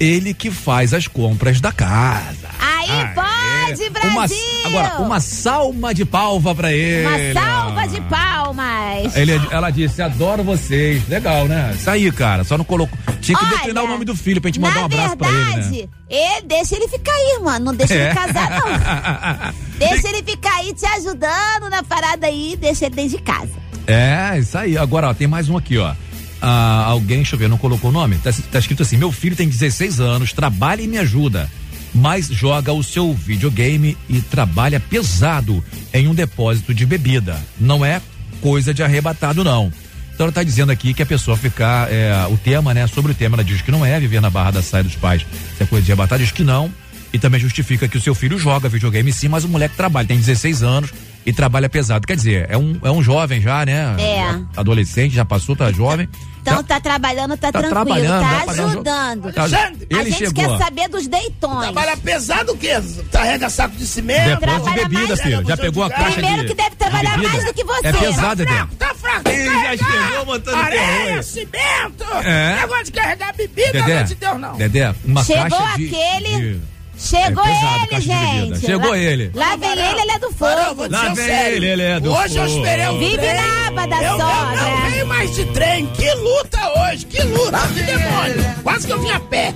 ele 0.00 0.32
que 0.32 0.50
faz 0.50 0.94
as 0.94 1.06
compras 1.06 1.60
da 1.60 1.72
casa. 1.72 2.48
Aí 2.58 2.90
Aê. 2.90 3.14
pode, 3.14 3.90
Brasil! 3.90 4.10
Uma 4.10 4.28
agora, 4.78 5.02
uma 5.02 5.20
salma 5.20 5.94
de 5.94 6.04
palva 6.04 6.54
pra 6.54 6.72
ele. 6.72 7.32
Uma 7.34 7.40
salva 7.40 7.88
de 7.88 8.00
palmas. 8.02 9.16
Ele, 9.16 9.32
ela 9.50 9.70
disse, 9.70 10.02
adoro 10.02 10.42
vocês. 10.42 11.06
Legal, 11.08 11.46
né? 11.46 11.72
Isso 11.74 11.88
aí, 11.90 12.10
cara. 12.12 12.44
Só 12.44 12.56
não 12.58 12.64
colocou. 12.64 12.98
Tinha 13.20 13.38
que 13.38 13.44
Olha, 13.44 13.56
declinar 13.56 13.84
o 13.84 13.88
nome 13.88 14.04
do 14.04 14.16
filho 14.16 14.40
pra 14.40 14.48
gente 14.48 14.60
mandar 14.60 14.82
um 14.82 14.84
abraço 14.86 15.16
pra 15.16 15.28
ele, 15.28 15.38
né? 15.38 15.44
verdade, 15.54 15.88
ele, 16.10 16.42
deixa 16.46 16.76
ele 16.76 16.88
ficar 16.88 17.12
aí, 17.12 17.38
mano. 17.42 17.64
Não 17.66 17.74
deixa 17.74 17.94
É. 17.94 18.06
ele 18.06 18.14
casar, 18.14 18.50
não. 18.50 19.62
Deixa 19.82 20.08
ele 20.08 20.22
ficar 20.22 20.54
aí 20.58 20.72
te 20.74 20.86
ajudando 20.86 21.68
na 21.68 21.82
parada 21.82 22.28
aí, 22.28 22.56
deixa 22.60 22.86
ele 22.86 22.94
dentro 22.94 23.16
de 23.16 23.22
casa. 23.24 23.50
É, 23.84 24.38
isso 24.38 24.56
aí. 24.56 24.78
Agora, 24.78 25.08
ó, 25.08 25.14
tem 25.14 25.26
mais 25.26 25.48
um 25.48 25.56
aqui, 25.56 25.76
ó. 25.76 25.92
Ah, 26.40 26.84
alguém, 26.86 27.18
deixa 27.18 27.34
eu 27.34 27.38
ver, 27.38 27.48
não 27.48 27.58
colocou 27.58 27.90
o 27.90 27.92
nome? 27.92 28.16
Tá, 28.18 28.30
tá 28.52 28.58
escrito 28.60 28.82
assim: 28.82 28.96
meu 28.96 29.10
filho 29.10 29.34
tem 29.34 29.48
16 29.48 30.00
anos, 30.00 30.32
trabalha 30.32 30.82
e 30.82 30.86
me 30.86 30.98
ajuda, 30.98 31.50
mas 31.94 32.28
joga 32.28 32.72
o 32.72 32.82
seu 32.82 33.12
videogame 33.12 33.96
e 34.08 34.20
trabalha 34.20 34.80
pesado 34.80 35.62
em 35.92 36.08
um 36.08 36.14
depósito 36.14 36.72
de 36.72 36.86
bebida. 36.86 37.38
Não 37.60 37.84
é 37.84 38.00
coisa 38.40 38.72
de 38.72 38.82
arrebatado, 38.82 39.44
não. 39.44 39.72
Então 40.14 40.24
ela 40.24 40.32
tá 40.32 40.42
dizendo 40.42 40.70
aqui 40.70 40.92
que 40.94 41.02
a 41.02 41.06
pessoa 41.06 41.36
ficar, 41.36 41.90
é, 41.90 42.26
o 42.30 42.36
tema, 42.36 42.74
né, 42.74 42.86
sobre 42.86 43.12
o 43.12 43.14
tema, 43.14 43.36
ela 43.36 43.44
diz 43.44 43.62
que 43.62 43.70
não 43.70 43.84
é 43.84 43.98
viver 43.98 44.20
na 44.20 44.30
barra 44.30 44.52
da 44.52 44.62
saia 44.62 44.84
dos 44.84 44.94
pais, 44.94 45.26
se 45.56 45.62
é 45.62 45.66
coisa 45.66 45.84
de 45.84 45.92
arrebatado, 45.92 46.22
diz 46.22 46.32
que 46.32 46.44
não. 46.44 46.72
E 47.12 47.18
também 47.18 47.38
justifica 47.38 47.86
que 47.86 47.98
o 47.98 48.00
seu 48.00 48.14
filho 48.14 48.38
joga 48.38 48.68
videogame 48.68 49.12
sim, 49.12 49.28
mas 49.28 49.44
o 49.44 49.48
moleque 49.48 49.76
trabalha, 49.76 50.08
tem 50.08 50.18
16 50.18 50.62
anos 50.62 50.90
e 51.24 51.32
trabalha 51.32 51.68
pesado. 51.68 52.06
Quer 52.06 52.16
dizer, 52.16 52.46
é 52.50 52.56
um, 52.56 52.78
é 52.82 52.90
um 52.90 53.02
jovem 53.02 53.40
já, 53.40 53.64
né? 53.64 53.94
É. 53.98 54.58
Adolescente, 54.58 55.14
já 55.14 55.24
passou, 55.24 55.54
tá 55.56 55.70
jovem. 55.72 56.08
Então 56.42 56.56
Tá- 56.56 56.74
tá, 56.74 56.80
trabalhando, 56.80 57.36
tá, 57.36 57.52
tá 57.52 57.60
tranquilo, 57.60 57.70
trabalhando, 57.84 58.20
tá 58.46 58.52
um 58.52 58.56
jo- 58.56 58.62
ajudando. 58.66 59.32
tá- 59.32 59.42
Alexandre, 59.42 59.86
A 59.92 59.94
ele 60.00 60.10
gente 60.10 60.18
chegou. 60.26 60.58
quer 60.58 60.64
saber 60.64 60.88
dos 60.88 61.06
deitões. 61.06 61.60
Trabalha 61.60 61.96
pesado 61.96 62.52
o 62.52 62.56
quê? 62.58 62.70
Carrega 63.12 63.48
saco 63.48 63.76
de 63.76 63.86
cimento? 63.86 64.40
Depósito 64.40 64.68
de 64.70 64.74
bebida, 64.80 65.06
mais, 65.06 65.20
filho. 65.20 65.44
Já 65.46 65.56
pegou 65.56 65.84
a 65.84 65.90
caixa 65.90 66.12
Primeiro 66.14 66.42
de 66.42 66.48
que 66.48 66.54
deve 66.54 66.74
trabalhar 66.74 67.16
de 67.16 67.26
mais 67.28 67.44
do 67.44 67.54
que 67.54 67.62
você. 67.64 67.86
É 67.86 67.92
pesado, 67.92 68.42
Edê. 68.42 68.52
Fraco, 68.52 68.74
tá 68.74 68.94
fraco. 68.96 69.28
Ih, 69.30 69.44
já 69.76 69.76
chegou 70.08 70.24
botando 70.26 70.54
Areia, 70.56 70.82
terror. 71.06 71.22
cimento. 71.22 72.04
É. 72.24 72.56
Negócio 72.60 72.84
de 72.86 72.92
carregar 72.92 73.34
bebida, 73.36 73.78
não 73.78 73.88
é 73.88 74.02
de 74.02 74.14
Deus, 74.16 74.40
não. 74.40 74.56
Dedé, 74.56 74.94
uma 75.04 75.22
Chegou 75.24 75.44
caixa 75.60 75.76
de- 75.76 75.86
aquele- 75.94 76.40
de- 76.54 76.60
Chegou 76.98 77.44
É 77.44 77.48
pesado, 77.48 77.86
ele, 77.90 78.00
gente. 78.00 78.60
Chegou 78.66 78.90
Lá- 78.90 78.98
ele. 78.98 79.30
Lá 79.34 79.56
vem 79.56 79.70
ele, 79.72 79.80
ele 80.02 80.10
é 80.12 80.18
do 80.18 80.30
fogo. 80.32 80.86
Lá 80.90 81.02
vem 81.06 81.14
sério. 81.16 81.56
ele, 81.56 81.66
ele 81.66 81.82
é 81.82 82.00
do 82.00 82.12
Hoje 82.12 82.36
eu 82.36 82.44
fogo. 82.46 82.56
esperei 82.58 82.88
um 82.88 82.98
Vive 82.98 83.16
trem. 83.18 83.34
na 83.34 83.66
aba 83.68 83.86
da 83.86 84.02
eu, 84.02 84.10
sogra. 84.18 84.56
Eu 84.60 84.70
não 84.70 84.90
venho 84.90 85.06
mais 85.06 85.34
de 85.34 85.44
trem. 85.46 85.86
Que 85.86 86.14
luta 86.14 86.58
hoje, 86.80 87.06
que 87.06 87.22
luta, 87.22 87.58
que 87.74 87.82
demônio. 87.82 88.54
Quase 88.62 88.86
que 88.86 88.92
eu 88.92 89.00
vim 89.00 89.10
a 89.10 89.20
pé. 89.20 89.54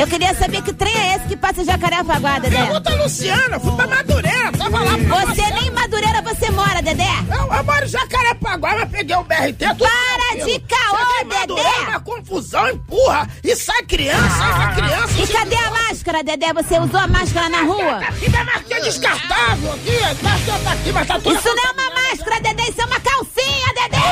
Eu 0.00 0.06
queria 0.06 0.34
saber 0.34 0.62
que 0.62 0.72
trem 0.72 0.92
é 0.94 1.16
esse 1.16 1.26
que 1.28 1.36
passa 1.36 1.64
Jacarepaguá, 1.64 2.38
Dedé. 2.40 2.56
Pergunta 2.56 2.92
a 2.92 3.02
Luciana, 3.02 3.60
fui 3.60 3.72
pra 3.76 3.86
Madureira, 3.86 4.52
tava 4.52 4.80
lá 4.80 4.98
pra 4.98 5.26
Você 5.26 5.42
nem 5.52 5.66
em 5.68 5.70
Madureira 5.70 6.22
você 6.22 6.50
mora, 6.50 6.82
Dedé. 6.82 7.08
Eu, 7.30 7.54
eu 7.56 7.64
moro 7.64 7.84
em 7.84 7.88
Jacarepaguá, 7.88 8.76
mas 8.78 8.90
peguei 8.90 9.16
o 9.16 9.22
BRT. 9.24 9.56
tudo 9.58 9.78
Para 9.78 10.44
de 10.44 10.58
caô, 10.60 11.46
Dedé. 11.46 11.88
uma 11.88 12.00
confusão, 12.00 12.68
empurra 12.70 13.28
e 13.44 13.54
sai 13.54 13.82
criança, 13.82 14.38
sai 14.38 14.74
criança. 14.74 15.22
E 15.22 15.26
cadê 15.28 15.56
a 15.56 15.70
máscara, 15.70 16.24
Dedé? 16.24 16.52
Você 16.54 16.78
usou 16.78 17.00
a 17.00 17.06
máscara 17.06 17.48
na 17.48 17.62
rua? 17.62 17.98
Aqui 17.98 18.28
minha 18.28 18.44
marquinha 18.44 18.80
descartável 18.80 19.72
aqui, 19.72 19.96
a 19.98 20.28
marquinha 20.28 20.58
tá 20.58 20.72
aqui, 20.72 20.92
mas 20.92 21.06
tá 21.06 21.14
tudo... 21.20 21.36
Isso 21.36 21.48
não 21.48 21.64
é 21.64 21.70
uma 21.72 21.90
máscara, 22.02 22.40
Dedé, 22.40 22.62
isso 22.68 22.80
é 22.80 22.84
uma 22.84 23.00
calcinha, 23.00 23.74
Dedé! 23.74 24.02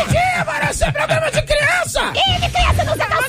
Ih, 0.40 0.44
mano, 0.44 0.70
isso 0.70 0.84
é 0.84 0.92
problema 0.92 1.30
de 1.30 1.42
criança! 1.42 2.12
Ih, 2.14 2.49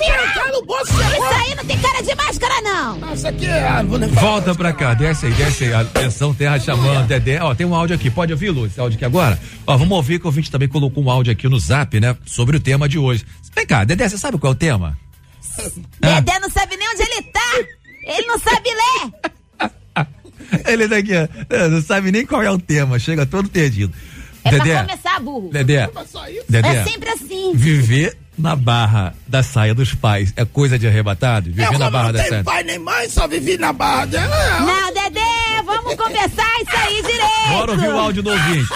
Tá 0.08 0.48
no 0.52 0.66
bolso, 0.66 0.94
você 0.94 1.04
Isso 1.04 1.24
aí 1.24 1.56
não 1.56 1.66
tem 1.66 1.78
cara 1.80 2.02
de 2.02 2.16
máscara, 2.16 2.62
não! 2.62 3.14
Isso 3.14 3.28
aqui 3.28 3.46
é... 3.46 3.84
Volta 4.20 4.56
pra 4.56 4.74
cá, 4.74 4.94
desce 4.94 5.28
aí, 5.28 5.34
desce 5.34 5.66
aí. 5.66 5.74
Atenção, 5.74 6.34
terra 6.34 6.60
chamando, 6.60 7.08
Dedé. 7.08 7.42
Ó, 7.42 7.54
tem 7.54 7.66
um 7.68 7.76
áudio 7.76 7.96
aqui, 7.96 8.10
pode 8.10 8.32
ouvir, 8.32 8.50
Lu, 8.50 8.66
esse 8.66 8.80
áudio 8.80 8.96
aqui 8.96 9.06
agora? 9.06 9.40
Ó, 9.68 9.78
vamos 9.78 9.96
ouvir 9.96 10.20
que 10.20 10.26
o 10.26 10.28
ouvinte 10.30 10.50
também 10.50 10.68
colocou 10.68 11.04
um 11.04 11.10
áudio 11.10 11.32
aqui 11.32 11.48
no 11.48 11.60
zap, 11.60 12.00
né? 12.00 12.16
Sobre 12.26 12.58
o 12.58 12.60
tema 12.60 12.90
de 12.90 12.98
hoje. 12.98 13.26
Vem 13.56 13.66
cá, 13.66 13.84
Dedé, 13.84 14.08
você 14.10 14.18
sabe 14.18 14.38
qual 14.38 14.54
é 14.54 14.56
o 14.56 14.58
tema? 14.58 14.98
Dedé 16.00 16.40
não 16.40 16.50
sabe 16.50 16.76
nem 16.78 16.88
onde 16.90 17.02
ele 17.04 17.22
tá! 17.24 17.60
Ele 18.04 18.28
não 18.28 18.40
sabe 18.40 18.70
ler! 18.70 19.32
Ele 20.68 20.86
daqui, 20.86 21.12
ó, 21.14 21.56
é, 21.56 21.68
não 21.70 21.82
sabe 21.82 22.12
nem 22.12 22.26
qual 22.26 22.44
é 22.44 22.52
o 22.52 22.60
tema, 22.60 23.00
chega 23.00 23.26
todo 23.26 23.48
perdido. 23.48 23.94
É 24.44 24.52
Dedé, 24.52 24.74
pra 24.74 24.86
começar 24.86 25.20
burro. 25.22 25.50
Dedé. 25.50 25.90
Dedé, 26.50 26.68
É 26.76 26.84
sempre 26.84 27.10
assim. 27.10 27.54
viver 27.54 28.18
na 28.42 28.56
barra 28.56 29.14
da 29.28 29.44
saia 29.44 29.74
dos 29.74 29.94
pais 29.94 30.34
é 30.36 30.44
coisa 30.44 30.78
de 30.78 30.88
arrebatado? 30.88 31.50
Viver 31.52 31.78
na 31.78 31.90
barra 31.90 32.06
não 32.06 32.14
da 32.14 32.20
saia. 32.20 32.30
tenho 32.32 32.44
pai 32.44 32.64
nem 32.64 32.80
mãe, 32.80 33.08
só 33.10 33.28
vivi 33.28 33.58
na 33.58 33.72
barra 33.72 34.06
dela. 34.06 34.60
Não, 34.60 34.94
Dedé, 34.94 35.64
vamos 35.66 35.96
conversar 35.96 36.52
isso 36.62 36.76
aí 36.76 37.02
direito! 37.04 37.50
Bora 37.50 37.72
ouvir 37.72 37.88
o 37.90 38.00
áudio 38.00 38.24
do 38.24 38.32
ouvinte. 38.32 38.70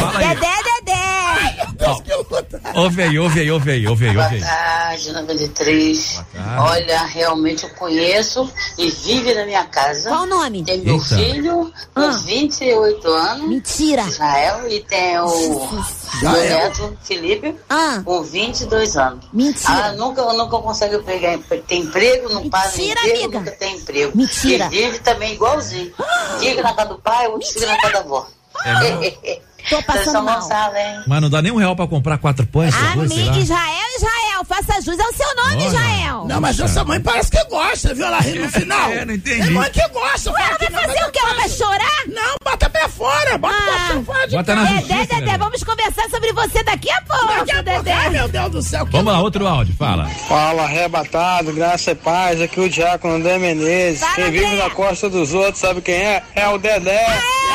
Fala 0.00 0.18
aí. 0.18 0.28
Dedé, 0.28 0.48
Dedé! 0.62 1.68
Deus 1.78 2.00
que 2.02 2.12
luta. 2.14 2.60
Ouve 2.74 3.02
aí, 3.02 3.18
ouve 3.18 3.40
aí, 3.40 3.50
ouve 3.50 3.70
aí, 3.70 3.86
ouve 3.86 4.08
aí, 4.08 4.14
Boa 4.14 4.24
ouve 4.26 4.40
tarde, 4.40 5.12
93. 5.12 6.12
tarde. 6.32 6.60
Olha, 6.60 7.04
realmente 7.04 7.64
eu 7.64 7.70
conheço 7.70 8.50
e 8.76 8.90
vive 8.90 9.34
na 9.34 9.44
minha 9.44 9.64
casa. 9.64 10.08
Qual 10.10 10.22
o 10.22 10.26
nome? 10.26 10.64
Tem 10.64 10.78
meu 10.78 10.94
Eita. 10.94 11.16
filho, 11.16 11.72
com 11.94 12.00
Ah. 12.00 12.10
28 12.24 13.08
anos, 13.08 13.48
Mentira! 13.48 14.02
Israel, 14.02 14.68
e 14.68 14.80
tem 14.80 15.18
o 15.20 15.84
meu 16.22 16.32
neto, 16.32 16.98
Felipe, 17.04 17.54
Ah, 17.70 18.02
com 18.04 18.22
22 18.22 18.96
anos. 18.96 19.24
Mentira. 19.32 19.68
Ah, 19.72 19.92
nunca, 19.92 20.22
nunca 20.32 20.58
consegue 20.58 20.98
pegar, 20.98 21.38
ter 21.38 21.76
emprego, 21.76 22.28
não 22.32 22.42
Mentira, 22.42 23.00
emprego, 23.00 23.24
amiga. 23.24 23.38
nunca 23.38 23.50
tem 23.52 23.76
emprego. 23.76 24.16
Mentira. 24.16 24.66
E 24.66 24.68
vive 24.68 24.98
também 25.00 25.34
igualzinho. 25.34 25.92
Fica 26.40 26.62
na 26.62 26.72
casa 26.74 26.88
do 26.90 26.98
pai, 26.98 27.28
outro 27.28 27.48
fica 27.48 27.66
na 27.66 27.76
casa 27.80 27.92
da 27.94 28.00
avó. 28.00 28.26
Tô 29.68 29.82
passando 29.82 30.22
mal. 30.22 30.40
Hein? 30.76 31.02
Mas 31.06 31.20
não 31.20 31.28
dá 31.28 31.42
nem 31.42 31.52
um 31.52 31.56
real 31.56 31.76
pra 31.76 31.86
comprar 31.86 32.16
quatro 32.18 32.46
pães, 32.46 32.74
lá. 32.74 32.92
Amiga, 32.92 33.38
Israel, 33.38 33.86
Israel, 33.96 34.44
faça 34.46 34.74
Jesus 34.80 34.98
é 34.98 35.02
o 35.02 35.12
seu 35.12 35.36
nome, 35.36 35.66
Olha. 35.66 35.70
Jael. 35.70 36.24
Não, 36.26 36.40
mas 36.40 36.60
a 36.60 36.68
sua 36.68 36.84
mãe 36.84 37.00
parece 37.00 37.30
que 37.30 37.44
gosta, 37.44 37.92
viu? 37.94 38.06
Ela 38.06 38.20
ri 38.20 38.38
no 38.38 38.48
final. 38.50 38.90
É, 38.90 39.04
não 39.04 39.14
entendi. 39.14 39.42
Tem 39.42 39.50
mãe 39.50 39.70
que 39.70 39.86
gosta. 39.88 40.30
Ué, 40.32 40.40
ela 40.42 40.58
vai 40.58 40.68
não, 40.70 40.80
fazer 40.80 40.94
mas 40.98 41.08
o 41.08 41.12
quê? 41.12 41.18
Ela 41.22 41.34
vai 41.34 41.48
chorar? 41.48 42.02
Não, 42.06 42.34
bota 42.44 42.70
pé 42.70 42.88
fora. 42.88 43.38
Bota 43.38 43.54
Ah. 43.54 43.60
o 43.60 43.66
cachorro 43.66 44.04
fora 44.04 44.26
de 44.28 44.36
Bota 44.36 44.54
casa. 44.54 44.68
É, 44.70 44.74
justiça, 44.76 45.06
Dedé, 45.06 45.20
né? 45.32 45.38
vamos 45.38 45.64
conversar 45.64 46.08
sobre 46.10 46.32
você 46.32 46.62
daqui 46.62 46.90
a 46.90 47.02
pouco, 47.02 47.26
Daqui 47.26 47.50
a 47.50 47.62
pouco, 47.62 47.68
ai, 47.70 47.82
Dedé. 47.82 48.10
meu 48.10 48.28
Deus 48.28 48.50
do 48.50 48.62
céu. 48.62 48.86
Vamos 48.90 49.12
lá, 49.12 49.20
outro 49.20 49.46
áudio, 49.46 49.74
fala. 49.76 50.06
Fala, 50.28 50.62
arrebatado, 50.62 51.52
graça 51.52 51.90
e 51.90 51.94
paz. 51.94 52.40
Aqui 52.40 52.60
o 52.60 52.68
Diácono 52.70 53.14
André 53.16 53.38
Menezes. 53.38 54.00
Fala, 54.00 54.14
quem 54.14 54.30
vive 54.30 54.56
na 54.56 54.70
costa 54.70 55.10
dos 55.10 55.34
outros, 55.34 55.58
sabe 55.58 55.80
quem 55.82 55.94
é? 55.94 56.22
É 56.34 56.48
o 56.48 56.56
Dedé. 56.58 57.06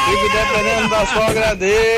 Vive 0.05 0.29
dependendo 0.29 0.89
da 0.89 1.05
sogra 1.05 1.55
dele. 1.55 1.92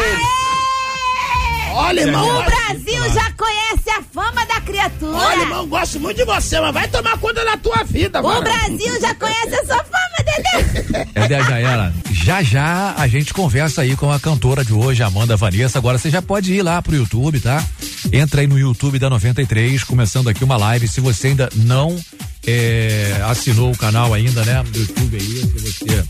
Olha, 1.73 2.01
irmão. 2.01 2.39
O 2.39 2.43
Brasil 2.43 3.13
já 3.13 3.31
conhece 3.33 3.89
a 3.89 4.01
fama 4.13 4.45
da 4.45 4.61
criatura. 4.61 5.17
Olha, 5.17 5.41
irmão, 5.41 5.67
gosto 5.67 5.99
muito 5.99 6.17
de 6.17 6.23
você, 6.25 6.59
mas 6.59 6.73
vai 6.73 6.87
tomar 6.87 7.17
conta 7.17 7.43
da 7.43 7.57
tua 7.57 7.83
vida, 7.83 8.21
O 8.21 8.23
mano. 8.23 8.41
Brasil 8.41 8.99
já 9.01 9.13
conhece 9.15 9.55
a 9.55 9.65
sua 9.65 9.83
fama, 9.83 10.15
Dedé. 10.25 11.05
Dedé 11.13 11.43
já 11.43 11.59
era. 11.59 11.93
Já 12.11 12.41
já 12.41 12.95
a 12.97 13.07
gente 13.07 13.33
conversa 13.33 13.81
aí 13.81 13.95
com 13.95 14.11
a 14.11 14.19
cantora 14.19 14.63
de 14.63 14.73
hoje, 14.73 15.03
Amanda 15.03 15.35
Vanessa. 15.35 15.77
Agora 15.77 15.97
você 15.97 16.09
já 16.09 16.21
pode 16.21 16.53
ir 16.53 16.61
lá 16.61 16.81
pro 16.81 16.95
YouTube, 16.95 17.39
tá? 17.41 17.63
Entra 18.11 18.41
aí 18.41 18.47
no 18.47 18.57
YouTube 18.57 18.97
da 18.97 19.09
93, 19.09 19.83
começando 19.83 20.29
aqui 20.29 20.43
uma 20.43 20.57
live. 20.57 20.87
Se 20.87 21.01
você 21.01 21.27
ainda 21.27 21.49
não 21.55 21.99
é, 22.47 23.21
assinou 23.27 23.71
o 23.71 23.77
canal 23.77 24.13
ainda, 24.13 24.43
né? 24.45 24.63
Do 24.63 24.79
YouTube 24.79 25.17
aí, 25.17 25.21
se 25.21 25.59
você 25.59 26.03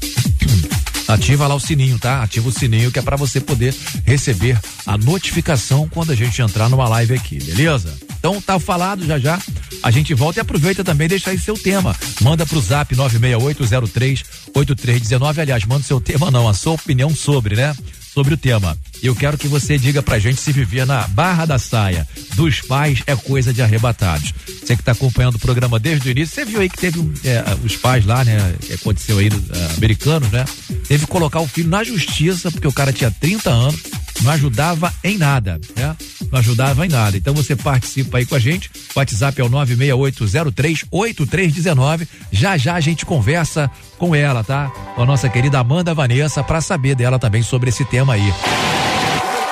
Ativa 1.07 1.47
lá 1.47 1.55
o 1.55 1.59
sininho, 1.59 1.97
tá? 1.99 2.23
Ativa 2.23 2.49
o 2.49 2.51
sininho 2.51 2.91
que 2.91 2.97
é 2.99 3.01
pra 3.01 3.15
você 3.15 3.39
poder 3.39 3.73
receber 4.05 4.59
a 4.85 4.97
notificação 4.97 5.87
quando 5.89 6.11
a 6.11 6.15
gente 6.15 6.41
entrar 6.41 6.67
numa 6.69 6.89
live 6.89 7.13
aqui, 7.13 7.41
beleza? 7.43 7.93
Então 8.17 8.41
tá 8.41 8.59
falado 8.59 9.05
já 9.05 9.17
já. 9.19 9.39
A 9.83 9.91
gente 9.91 10.15
volta 10.15 10.39
e 10.39 10.41
aproveita 10.41 10.83
também 10.83 11.07
deixa 11.07 11.29
aí 11.29 11.39
seu 11.39 11.55
tema. 11.55 11.95
Manda 12.21 12.45
pro 12.45 12.59
Zap 12.59 12.93
968038319. 12.95 15.37
Aliás, 15.37 15.63
manda 15.65 15.83
seu 15.83 16.01
tema 16.01 16.31
não, 16.31 16.49
a 16.49 16.53
sua 16.53 16.73
opinião 16.73 17.13
sobre, 17.13 17.55
né? 17.55 17.75
Sobre 18.15 18.33
o 18.33 18.37
tema. 18.37 18.77
Eu 19.03 19.13
quero 19.13 19.37
que 19.37 19.45
você 19.45 19.77
diga 19.77 20.01
pra 20.01 20.17
gente 20.17 20.39
se 20.39 20.49
vivia 20.53 20.85
na 20.85 21.05
Barra 21.09 21.45
da 21.45 21.59
Saia 21.59 22.07
dos 22.35 22.61
pais 22.61 23.03
é 23.05 23.13
coisa 23.13 23.53
de 23.53 23.61
arrebatados. 23.61 24.33
Você 24.47 24.75
que 24.75 24.81
tá 24.81 24.93
acompanhando 24.93 25.35
o 25.35 25.39
programa 25.39 25.77
desde 25.77 26.07
o 26.07 26.11
início, 26.11 26.33
você 26.33 26.45
viu 26.45 26.61
aí 26.61 26.69
que 26.69 26.77
teve 26.77 26.99
é, 27.25 27.43
os 27.61 27.75
pais 27.75 28.05
lá, 28.05 28.23
né? 28.23 28.55
Que 28.61 28.73
aconteceu 28.73 29.17
aí, 29.17 29.29
ah, 29.29 29.73
americanos, 29.75 30.31
né? 30.31 30.45
Teve 30.87 31.05
que 31.05 31.11
colocar 31.11 31.41
o 31.41 31.47
filho 31.47 31.69
na 31.69 31.83
justiça, 31.83 32.49
porque 32.49 32.67
o 32.67 32.71
cara 32.71 32.93
tinha 32.93 33.11
30 33.11 33.49
anos, 33.49 33.81
não 34.21 34.31
ajudava 34.31 34.93
em 35.03 35.17
nada, 35.17 35.59
né? 35.75 35.93
Não 36.31 36.39
ajudava 36.39 36.85
em 36.85 36.89
nada. 36.89 37.17
Então 37.17 37.33
você 37.33 37.53
participa 37.55 38.17
aí 38.17 38.25
com 38.25 38.35
a 38.35 38.39
gente. 38.39 38.69
O 38.95 38.99
WhatsApp 38.99 39.39
é 39.39 39.43
o 39.43 39.49
968038319. 39.49 42.07
Já 42.31 42.57
já 42.57 42.73
a 42.75 42.79
gente 42.79 43.05
conversa 43.05 43.69
com 43.97 44.15
ela, 44.15 44.43
tá? 44.43 44.71
Com 44.95 45.03
a 45.03 45.05
nossa 45.05 45.29
querida 45.29 45.59
Amanda 45.59 45.93
Vanessa 45.93 46.43
para 46.43 46.61
saber 46.61 46.95
dela 46.95 47.19
também 47.19 47.43
sobre 47.43 47.69
esse 47.69 47.85
tema 47.85 48.13
aí. 48.13 48.33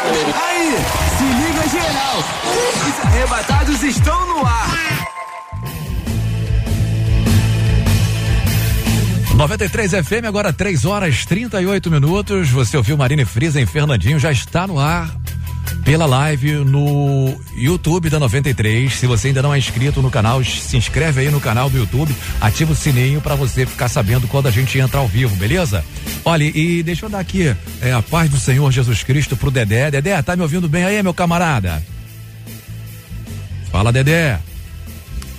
Aí, 0.09 0.75
se 1.17 1.23
liga 1.23 1.69
geral. 1.69 2.17
Os 2.87 2.99
arrebatados 3.05 3.83
estão 3.83 4.27
no 4.27 4.45
ar. 4.45 5.02
93 9.43 9.91
FM, 10.05 10.25
agora 10.25 10.53
3 10.53 10.85
horas 10.85 11.25
38 11.25 11.91
minutos. 11.91 12.49
Você 12.49 12.77
ouviu 12.77 12.95
Marine 12.95 13.25
Frisa 13.25 13.59
em 13.59 13.65
Fernandinho, 13.65 14.17
já 14.17 14.31
está 14.31 14.65
no 14.65 14.79
ar 14.79 15.13
pela 15.83 16.05
live 16.05 16.63
no 16.63 17.37
YouTube 17.57 18.09
da 18.09 18.17
93. 18.21 18.93
Se 18.93 19.05
você 19.05 19.27
ainda 19.27 19.41
não 19.41 19.53
é 19.53 19.57
inscrito 19.57 20.01
no 20.01 20.09
canal, 20.09 20.41
se 20.45 20.77
inscreve 20.77 21.19
aí 21.19 21.29
no 21.29 21.41
canal 21.41 21.69
do 21.69 21.77
YouTube, 21.77 22.15
ativa 22.39 22.71
o 22.71 22.75
sininho 22.75 23.19
para 23.19 23.35
você 23.35 23.65
ficar 23.65 23.89
sabendo 23.89 24.29
quando 24.29 24.47
a 24.47 24.51
gente 24.51 24.79
entra 24.79 25.01
ao 25.01 25.09
vivo, 25.09 25.35
beleza? 25.35 25.83
Olha, 26.23 26.45
e 26.45 26.81
deixa 26.81 27.05
eu 27.05 27.09
dar 27.09 27.19
aqui 27.19 27.53
é, 27.81 27.91
a 27.91 28.01
paz 28.01 28.29
do 28.29 28.39
Senhor 28.39 28.71
Jesus 28.71 29.03
Cristo 29.03 29.35
pro 29.35 29.51
Dedé. 29.51 29.91
Dedé, 29.91 30.21
tá 30.21 30.37
me 30.37 30.41
ouvindo 30.41 30.69
bem 30.69 30.85
aí, 30.85 31.03
meu 31.03 31.13
camarada? 31.13 31.83
Fala, 33.69 33.91
Dedé. 33.91 34.39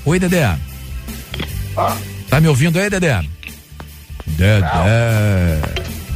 Oi, 0.04 0.18
Dedé. 0.18 0.58
Tá 2.28 2.38
me 2.38 2.48
ouvindo 2.48 2.78
aí, 2.78 2.90
Dedé? 2.90 3.24
Dedé. 4.26 5.60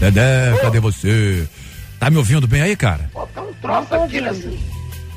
Dedé, 0.01 0.59
cadê 0.61 0.81
você? 0.81 1.49
Tá 1.99 2.11
me 2.11 2.17
ouvindo 2.17 2.47
bem 2.47 2.63
aí, 2.63 2.77
cara? 2.77 3.11
Tem 3.35 3.43
um 3.43 3.53
troço 3.55 3.95
aqui 3.95 4.21
nesse. 4.21 4.59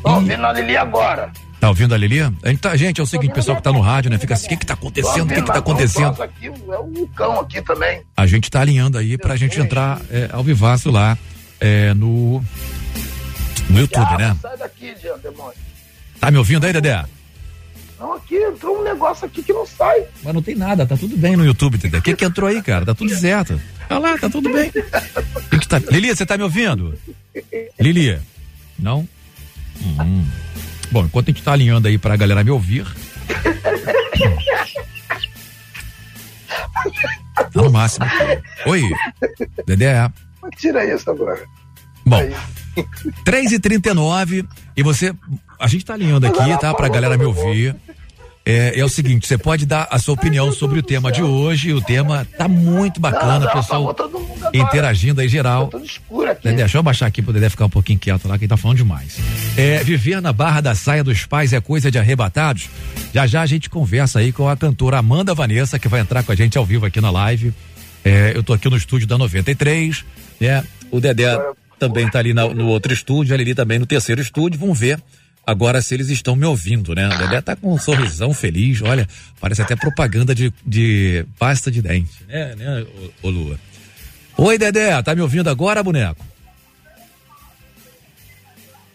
Tô 0.03 0.15
ouvindo 0.15 0.45
a 0.45 0.53
Lili 0.53 0.75
agora. 0.75 1.31
Tá 1.59 1.69
ouvindo 1.69 1.93
a 1.93 1.97
Lili? 1.97 2.21
A 2.21 2.31
gente, 2.49 2.59
tá- 2.59 2.75
gente, 2.75 2.99
é 2.99 3.03
o 3.03 3.07
seguinte, 3.07 3.33
pessoal 3.33 3.55
que 3.55 3.61
tá 3.63 3.71
no 3.71 3.81
rádio, 3.81 4.09
né? 4.09 4.17
Fica 4.17 4.33
assim, 4.33 4.47
o 4.47 4.49
que 4.49 4.57
que 4.57 4.65
tá 4.65 4.73
acontecendo? 4.73 5.25
O 5.25 5.33
que 5.35 5.41
que 5.41 5.47
tá 5.47 5.59
acontecendo? 5.59 6.21
aqui, 6.23 6.47
é 6.47 6.79
um 6.79 6.91
vulcão 6.91 7.39
aqui 7.39 7.61
também. 7.61 8.01
A 8.17 8.25
gente 8.25 8.49
tá 8.49 8.61
alinhando 8.61 8.97
aí 8.97 9.15
pra 9.15 9.35
gente 9.35 9.59
entrar 9.59 10.01
é, 10.09 10.27
ao 10.33 10.43
vivaço 10.43 10.89
lá 10.89 11.15
é, 11.59 11.93
no 11.93 12.43
no 13.69 13.79
YouTube, 13.79 14.17
né? 14.17 14.35
Sai 14.41 14.57
daqui, 14.57 14.93
demônio. 15.21 15.53
Tá 16.19 16.31
me 16.31 16.37
ouvindo 16.39 16.65
aí, 16.65 16.73
Dedé? 16.73 17.05
Não, 18.01 18.13
aqui 18.13 18.35
entrou 18.35 18.79
um 18.79 18.83
negócio 18.83 19.27
aqui 19.27 19.43
que 19.43 19.53
não 19.53 19.63
sai. 19.63 20.05
Mas 20.23 20.33
não 20.33 20.41
tem 20.41 20.55
nada, 20.55 20.87
tá 20.87 20.97
tudo 20.97 21.15
bem 21.15 21.37
no 21.37 21.45
YouTube, 21.45 21.77
Dedé. 21.77 21.99
O 21.99 22.01
que 22.01 22.15
que 22.15 22.25
entrou 22.25 22.49
aí, 22.49 22.59
cara? 22.59 22.83
Tá 22.83 22.95
tudo 22.95 23.15
certo. 23.15 23.61
Olha 23.91 23.99
lá, 23.99 24.17
tá 24.17 24.27
tudo 24.27 24.51
bem. 24.51 24.71
Que 24.71 25.67
tá... 25.67 25.77
Lili, 25.77 26.07
você 26.07 26.25
tá 26.25 26.35
me 26.35 26.41
ouvindo? 26.41 26.97
Lili? 27.79 28.19
Não? 28.79 29.07
Hum. 29.79 30.25
Bom, 30.89 31.05
enquanto 31.05 31.29
a 31.29 31.31
gente 31.31 31.43
tá 31.43 31.53
alinhando 31.53 31.87
aí 31.87 31.99
pra 31.99 32.15
galera 32.15 32.43
me 32.43 32.49
ouvir. 32.49 32.87
Tá 37.35 37.49
no 37.53 37.71
máximo. 37.71 38.07
Oi, 38.65 38.81
Dedé. 39.67 40.11
Tira 40.57 40.83
isso 40.91 41.07
agora. 41.11 41.39
Bom, 42.05 42.21
3 43.25 43.51
e 43.51 43.59
39 43.59 44.45
e 44.75 44.83
você. 44.83 45.13
A 45.59 45.67
gente 45.67 45.85
tá 45.85 45.93
alinhando 45.93 46.25
aqui, 46.25 46.57
tá? 46.59 46.73
Pra 46.73 46.87
galera 46.89 47.17
me 47.17 47.25
ouvir. 47.25 47.75
É, 48.43 48.79
é 48.79 48.83
o 48.83 48.89
seguinte, 48.89 49.27
você 49.27 49.37
pode 49.37 49.67
dar 49.67 49.87
a 49.91 49.99
sua 49.99 50.15
opinião 50.15 50.51
sobre 50.51 50.79
o 50.79 50.81
tema 50.83 51.11
de 51.11 51.21
hoje. 51.21 51.73
O 51.73 51.81
tema 51.81 52.27
tá 52.37 52.47
muito 52.47 52.99
bacana, 52.99 53.39
Não, 53.39 53.45
não, 53.45 53.53
pessoal 53.53 53.87
agora. 53.87 54.49
interagindo 54.51 55.21
aí 55.21 55.27
geral. 55.29 55.69
Escuro 55.83 56.31
aqui. 56.31 56.43
Dedé, 56.45 56.55
deixa 56.63 56.79
eu 56.79 56.83
baixar 56.83 57.05
aqui 57.05 57.21
pro 57.21 57.31
Dedé 57.31 57.49
ficar 57.49 57.65
um 57.65 57.69
pouquinho 57.69 57.99
quieto 57.99 58.27
lá, 58.27 58.39
que 58.39 58.45
ele 58.45 58.49
tá 58.49 58.57
falando 58.57 58.77
demais. 58.77 59.19
É, 59.55 59.83
viver 59.83 60.19
na 60.23 60.33
barra 60.33 60.59
da 60.59 60.73
saia 60.73 61.03
dos 61.03 61.23
pais 61.23 61.53
é 61.53 61.61
coisa 61.61 61.91
de 61.91 61.99
arrebatados? 61.99 62.67
Já 63.13 63.27
já 63.27 63.41
a 63.43 63.45
gente 63.45 63.69
conversa 63.69 64.17
aí 64.17 64.31
com 64.31 64.49
a 64.49 64.57
cantora 64.57 64.97
Amanda 64.97 65.35
Vanessa, 65.35 65.77
que 65.77 65.87
vai 65.87 66.01
entrar 66.01 66.23
com 66.23 66.31
a 66.31 66.35
gente 66.35 66.57
ao 66.57 66.65
vivo 66.65 66.87
aqui 66.87 66.99
na 66.99 67.11
live. 67.11 67.53
É, 68.03 68.31
eu 68.35 68.41
tô 68.41 68.53
aqui 68.53 68.67
no 68.67 68.75
estúdio 68.75 69.05
da 69.07 69.19
93, 69.19 70.03
né? 70.39 70.63
O 70.89 70.99
Dedé 70.99 71.39
também 71.81 72.07
tá 72.07 72.19
ali 72.19 72.31
na- 72.31 72.47
no 72.47 72.67
outro 72.67 72.93
estúdio, 72.93 73.33
a 73.33 73.37
Lili 73.37 73.55
também 73.55 73.79
no 73.79 73.87
terceiro 73.87 74.21
estúdio. 74.21 74.59
Vamos 74.59 74.77
ver 74.79 75.01
agora 75.45 75.81
se 75.81 75.95
eles 75.95 76.09
estão 76.09 76.35
me 76.35 76.45
ouvindo, 76.45 76.93
né? 76.93 77.07
O 77.07 77.17
Dedé 77.17 77.41
tá 77.41 77.55
com 77.55 77.73
um 77.73 77.77
sorrisão 77.79 78.31
feliz, 78.35 78.83
olha, 78.83 79.07
parece 79.39 79.63
até 79.63 79.75
propaganda 79.75 80.35
de, 80.35 80.53
de 80.63 81.25
pasta 81.39 81.71
de 81.71 81.81
dente, 81.81 82.11
né, 82.27 82.53
né, 82.55 82.85
ô, 83.23 83.27
ô 83.27 83.29
Lua? 83.31 83.59
Oi, 84.37 84.57
Dedé, 84.59 85.01
tá 85.01 85.15
me 85.15 85.21
ouvindo 85.21 85.49
agora, 85.49 85.81
boneco? 85.81 86.23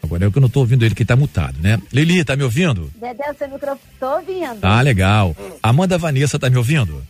Agora 0.03 0.25
é 0.27 0.31
que 0.31 0.39
eu 0.39 0.43
não 0.43 0.49
tô 0.49 0.61
ouvindo 0.61 0.85
ele, 0.85 0.95
que 0.95 1.05
tá 1.05 1.17
mutado, 1.17 1.57
né? 1.61 1.83
Lili, 1.93 2.25
tá 2.25 2.37
me 2.37 2.45
ouvindo? 2.45 2.89
Dedé, 2.95 3.25
seu 3.37 3.49
microfone. 3.49 3.81
Tô 3.99 4.07
ouvindo. 4.15 4.59
Ah, 4.63 4.81
legal. 4.81 5.37
Amanda 5.61 5.99
Vanessa 5.99 6.39
tá 6.39 6.49
me 6.49 6.57
ouvindo? 6.57 7.05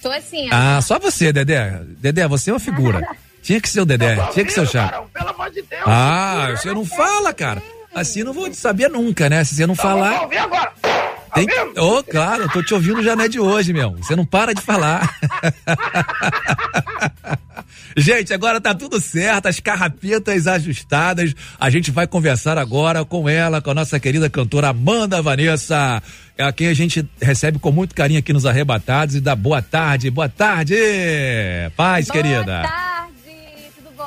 Tô 0.00 0.10
assim, 0.10 0.46
ó. 0.46 0.48
Ah, 0.50 0.80
só 0.80 0.98
você, 0.98 1.30
Dedé. 1.30 1.82
Dedé, 2.00 2.26
você 2.26 2.48
é 2.48 2.54
uma 2.54 2.58
figura. 2.60 3.06
Tinha 3.42 3.60
que 3.60 3.68
ser 3.68 3.80
o 3.80 3.86
Dedé, 3.86 4.16
tinha 4.32 4.44
que 4.44 4.52
ser 4.52 4.60
o 4.60 4.66
Chato. 4.66 5.08
Pelo 5.12 5.30
amor 5.30 5.50
de 5.50 5.62
Deus. 5.62 5.82
Ah, 5.86 6.52
você 6.56 6.72
não 6.72 6.84
fala, 6.84 7.32
cara. 7.32 7.62
Assim 7.94 8.22
não 8.22 8.32
vou 8.32 8.52
saber 8.54 8.88
nunca, 8.88 9.28
né? 9.28 9.42
Se 9.44 9.54
você 9.54 9.66
não 9.66 9.74
falar. 9.74 10.20
Vamos 10.20 10.36
agora. 10.36 10.72
Tem... 11.34 11.46
Oh, 11.76 12.02
claro, 12.02 12.44
eu 12.44 12.48
tô 12.50 12.62
te 12.62 12.74
ouvindo 12.74 13.02
já 13.02 13.14
não 13.14 13.24
é 13.24 13.28
de 13.28 13.38
hoje, 13.38 13.72
meu. 13.72 13.92
Você 13.96 14.16
não 14.16 14.24
para 14.24 14.52
de 14.52 14.60
falar. 14.60 15.08
gente, 17.96 18.32
agora 18.34 18.60
tá 18.60 18.74
tudo 18.74 19.00
certo, 19.00 19.46
as 19.46 19.60
carrapetas 19.60 20.46
ajustadas. 20.46 21.34
A 21.58 21.70
gente 21.70 21.90
vai 21.90 22.06
conversar 22.06 22.58
agora 22.58 23.04
com 23.04 23.28
ela, 23.28 23.60
com 23.60 23.70
a 23.70 23.74
nossa 23.74 24.00
querida 24.00 24.28
cantora 24.28 24.68
Amanda 24.68 25.22
Vanessa, 25.22 26.02
a 26.38 26.52
quem 26.52 26.66
a 26.68 26.74
gente 26.74 27.08
recebe 27.20 27.58
com 27.58 27.70
muito 27.70 27.94
carinho 27.94 28.18
aqui 28.18 28.32
nos 28.32 28.46
arrebatados 28.46 29.14
e 29.14 29.20
dá 29.20 29.36
boa 29.36 29.62
tarde. 29.62 30.10
Boa 30.10 30.28
tarde! 30.28 30.74
Paz, 31.76 32.06
Boa 32.06 32.22
querida. 32.22 32.62
tarde, 32.62 33.09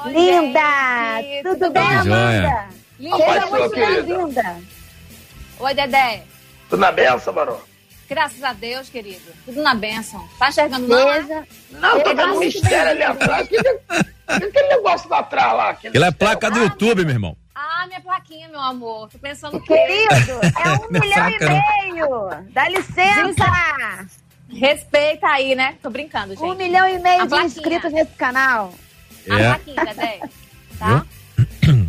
Linda! 0.06 1.22
gente? 1.22 1.44
Tudo 1.44 1.70
bem, 1.72 1.84
Tudo 1.89 2.04
jóia. 2.04 2.48
Amanda? 2.48 2.68
Linda. 3.00 3.18
Rapaz, 3.18 3.50
muito 3.50 3.76
bem-vinda. 3.76 4.58
Oi, 5.60 5.74
Dedé. 5.74 6.24
Tudo 6.70 6.80
na 6.80 6.92
benção, 6.92 7.34
Barão. 7.34 7.60
Graças 8.10 8.44
a 8.44 8.54
Deus, 8.54 8.89
querido. 8.89 9.32
Tudo 9.46 9.62
na 9.62 9.74
bênção. 9.74 10.24
Tá 10.38 10.50
enxergando? 10.50 10.88
Seja. 10.88 11.48
Não, 11.72 11.92
tô 12.02 12.10
Seja 12.10 12.16
vendo 12.16 12.36
um 12.36 12.39
mistério 12.39 12.92
ali 12.92 13.04
atrás. 13.04 13.48
Que, 13.48 13.58
que, 13.58 13.74
que 13.80 14.46
aquele 14.46 14.68
negócio 14.70 15.10
lá 15.10 15.20
atrás 15.20 15.54
lá? 15.54 15.78
Ele 15.84 16.04
é 16.04 16.12
placa 16.12 16.52
do 16.52 16.60
YouTube, 16.60 17.06
meu 17.06 17.16
irmão. 17.16 17.38
Ah, 17.56 17.86
minha 17.88 18.02
plaquinha, 18.02 18.50
meu 18.50 18.60
amor. 18.60 19.10
Tô 19.10 19.18
pensando 19.20 19.60
que... 19.62 19.68
Querido, 19.68 20.39
é 20.44 20.70
um 20.74 20.89
milhão 21.00 21.30
e 21.30 21.39
não. 21.39 22.28
meio! 22.30 22.30
Dá 22.52 22.68
licença! 22.70 23.46
Respeita 24.50 25.28
aí, 25.28 25.56
né? 25.56 25.76
Tô 25.82 25.89
brincando, 25.89 26.36
gente. 26.36 26.44
Um 26.44 26.56
milhão 26.56 26.88
e 26.88 27.00
meio 27.00 27.22
A 27.22 27.24
de 27.24 27.30
plaquinha. 27.30 27.48
inscritos 27.48 27.92
nesse 27.92 28.12
canal. 28.13 28.74
A 29.29 29.39
É. 29.39 29.45
plaquinha, 29.47 29.86
Dedé. 29.86 30.19
Tá? 30.79 31.05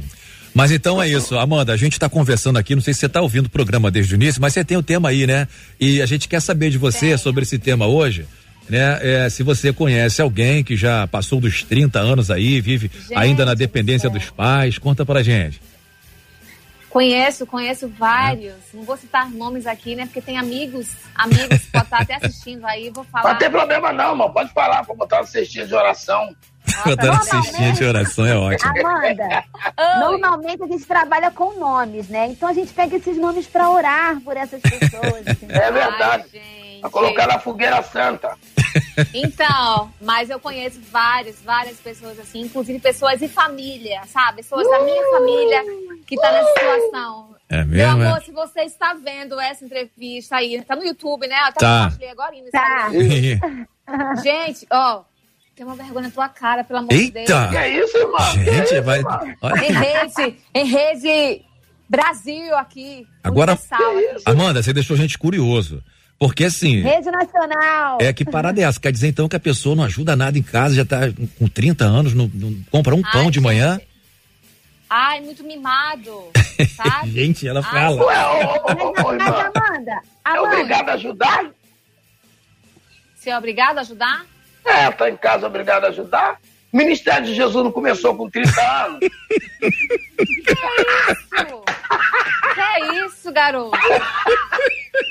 Mas 0.55 0.71
então 0.71 1.03
é 1.03 1.09
isso, 1.09 1.37
Amanda, 1.37 1.73
a 1.73 1.77
gente 1.77 1.95
está 1.95 2.09
conversando 2.09 2.59
aqui, 2.61 2.77
não 2.77 2.83
sei 2.83 2.95
se 2.95 3.01
você 3.01 3.07
está 3.07 3.21
ouvindo 3.21 3.47
o 3.47 3.51
programa 3.51 3.91
desde 3.91 4.15
o 4.15 4.17
início, 4.17 4.41
mas 4.41 4.53
você 4.53 4.65
tem 4.65 4.77
o 4.77 4.85
tema 4.85 5.09
aí, 5.09 5.27
né? 5.27 5.49
E 5.81 6.01
a 6.01 6.07
gente 6.07 6.29
quer 6.29 6.41
saber 6.41 6.71
de 6.71 6.79
você 6.79 7.19
sobre 7.19 7.43
esse 7.43 7.59
tema 7.59 7.89
hoje, 7.89 8.25
né? 8.71 9.01
É, 9.03 9.29
se 9.29 9.43
você 9.43 9.73
conhece 9.73 10.23
alguém 10.23 10.63
que 10.63 10.77
já 10.77 11.09
passou 11.09 11.41
dos 11.41 11.65
30 11.65 11.99
anos 11.99 12.31
aí, 12.31 12.61
vive 12.61 12.89
ainda 13.17 13.45
na 13.45 13.55
dependência 13.55 14.09
dos 14.09 14.31
pais, 14.31 14.79
conta 14.79 15.05
pra 15.05 15.25
gente. 15.25 15.61
Conheço, 16.89 17.45
conheço 17.45 17.89
vários. 17.89 18.55
Não 18.73 18.85
vou 18.85 18.97
citar 18.97 19.29
nomes 19.29 19.67
aqui, 19.67 19.97
né? 19.97 20.07
Porque 20.07 20.21
tem 20.21 20.39
amigos, 20.39 20.87
amigos 21.17 21.59
que 21.63 21.67
podem 21.73 21.83
estar 21.83 21.99
até 22.01 22.15
assistindo 22.15 22.65
aí, 22.65 22.91
vou 22.91 23.03
falar. 23.03 23.33
Não 23.33 23.39
tem 23.41 23.51
problema 23.51 23.93
não, 23.93 24.11
irmão. 24.13 24.31
Pode 24.33 24.53
falar, 24.53 24.83
vou 24.83 24.97
botar 24.97 25.17
uma 25.17 25.27
cestinha 25.27 25.67
de 25.67 25.75
oração. 25.75 26.37
Botando 26.85 27.23
cestinha 27.23 27.73
de 27.73 27.85
oração 27.85 28.27
é 28.27 28.37
ótimo. 28.37 28.73
Amanda, 28.89 29.45
normalmente 30.01 30.63
a 30.63 30.67
gente 30.67 30.85
trabalha 30.85 31.31
com 31.31 31.59
nomes, 31.59 32.09
né? 32.09 32.27
Então 32.29 32.49
a 32.49 32.53
gente 32.53 32.73
pega 32.73 32.97
esses 32.97 33.17
nomes 33.17 33.47
pra 33.47 33.71
orar 33.71 34.21
por 34.21 34.37
essas 34.37 34.61
pessoas. 34.63 35.27
entendeu? 35.29 35.57
É 35.63 35.71
verdade. 35.71 36.43
Pra 36.81 36.91
colocar 36.91 37.27
na 37.27 37.39
fogueira 37.39 37.83
santa. 37.83 38.37
Então, 39.15 39.91
mas 40.01 40.31
eu 40.31 40.41
conheço 40.41 40.81
várias, 40.91 41.41
várias 41.43 41.79
pessoas 41.79 42.19
assim, 42.19 42.43
inclusive 42.43 42.79
pessoas 42.81 43.19
de 43.21 43.29
família, 43.29 44.03
sabe? 44.07 44.39
Pessoas 44.39 44.69
da 44.69 44.81
minha 44.83 45.03
família 45.11 45.63
que 46.07 46.17
tá 46.17 46.33
nessa 46.33 46.51
situação. 46.53 47.35
É 47.49 47.59
Meu 47.59 47.67
mesmo, 47.67 48.03
amor, 48.03 48.19
é? 48.19 48.21
se 48.23 48.33
você 48.33 48.63
está 48.63 48.95
vendo 48.95 49.39
essa 49.39 49.65
entrevista 49.65 50.37
aí, 50.37 50.61
tá 50.63 50.75
no 50.75 50.85
YouTube, 50.85 51.27
né? 51.27 51.37
Até 51.37 51.61
Tá. 51.61 51.83
compartilhei 51.85 52.11
agora 52.11 52.35
Instagram. 52.35 53.67
Gente, 54.23 54.67
ó, 54.71 55.03
tem 55.55 55.65
uma 55.65 55.77
vergonha 55.77 56.09
na 56.09 56.11
tua 56.11 56.29
cara, 56.29 56.65
pelo 56.65 56.81
amor 56.81 56.91
de 56.91 57.11
Deus. 57.11 57.29
Eita! 57.31 57.49
Que 57.49 57.57
é 57.57 57.79
isso, 57.85 57.97
irmão? 57.97 58.33
Gente, 58.33 58.81
vai. 58.81 59.03
Olha. 59.41 59.65
Em 59.65 59.73
rede, 59.73 60.37
em 60.55 60.67
rede 60.67 61.43
Brasil 61.89 62.57
aqui. 62.57 63.07
Agora, 63.23 63.53
aqui. 63.53 64.23
Amanda, 64.25 64.63
você 64.63 64.73
deixou 64.73 64.95
a 64.95 64.99
gente 64.99 65.17
curioso. 65.19 65.83
Porque 66.19 66.45
assim, 66.45 66.81
Rede 66.81 67.11
Nacional. 67.11 67.99
é 68.01 68.13
que 68.13 68.25
parada 68.25 68.61
é 68.61 68.65
essa? 68.65 68.81
Quer 68.81 68.93
dizer 68.93 69.09
então 69.09 69.29
que 69.29 69.37
a 69.37 69.41
pessoa 69.41 69.75
não 69.77 69.85
ajuda 69.85 70.15
nada 70.17 70.39
em 70.39 70.43
casa, 70.43 70.75
já 70.75 70.85
tá 70.85 71.01
com 71.39 71.49
30 71.49 71.85
anos, 71.85 72.15
não, 72.15 72.31
não 72.33 72.55
compra 72.71 72.95
um 72.95 73.03
pão 73.03 73.25
Ai, 73.25 73.31
de 73.31 73.41
manhã? 73.41 73.81
Ai, 74.89 75.21
muito 75.21 75.43
mimado, 75.45 76.31
sabe? 76.77 77.11
Gente, 77.11 77.47
ela 77.47 77.61
Ai, 77.65 77.71
fala. 77.71 78.05
Ué, 78.05 78.27
ô, 78.27 78.31
ô, 78.31 78.85
ô, 78.87 78.91
ô, 78.91 79.13
Mas, 79.19 79.27
irmã. 79.27 79.51
Amanda, 79.55 79.93
É 79.93 80.29
Amanda, 80.31 80.49
obrigado 80.57 80.89
a 80.89 80.93
ajudar? 80.95 81.51
Você 83.17 83.31
é 83.31 83.39
obrigado 83.39 83.79
a 83.79 83.81
ajudar? 83.81 84.25
É, 84.65 84.91
tá 84.91 85.09
em 85.11 85.17
casa 85.17 85.47
obrigado 85.47 85.85
a 85.85 85.89
ajudar. 85.89 86.39
O 86.73 86.77
Ministério 86.77 87.25
de 87.27 87.35
Jesus 87.35 87.63
não 87.65 87.71
começou 87.71 88.17
com 88.17 88.29
30 88.29 88.61
anos. 88.61 89.01
Que 92.55 92.61
é 92.61 93.05
isso, 93.05 93.33
garoto? 93.33 93.77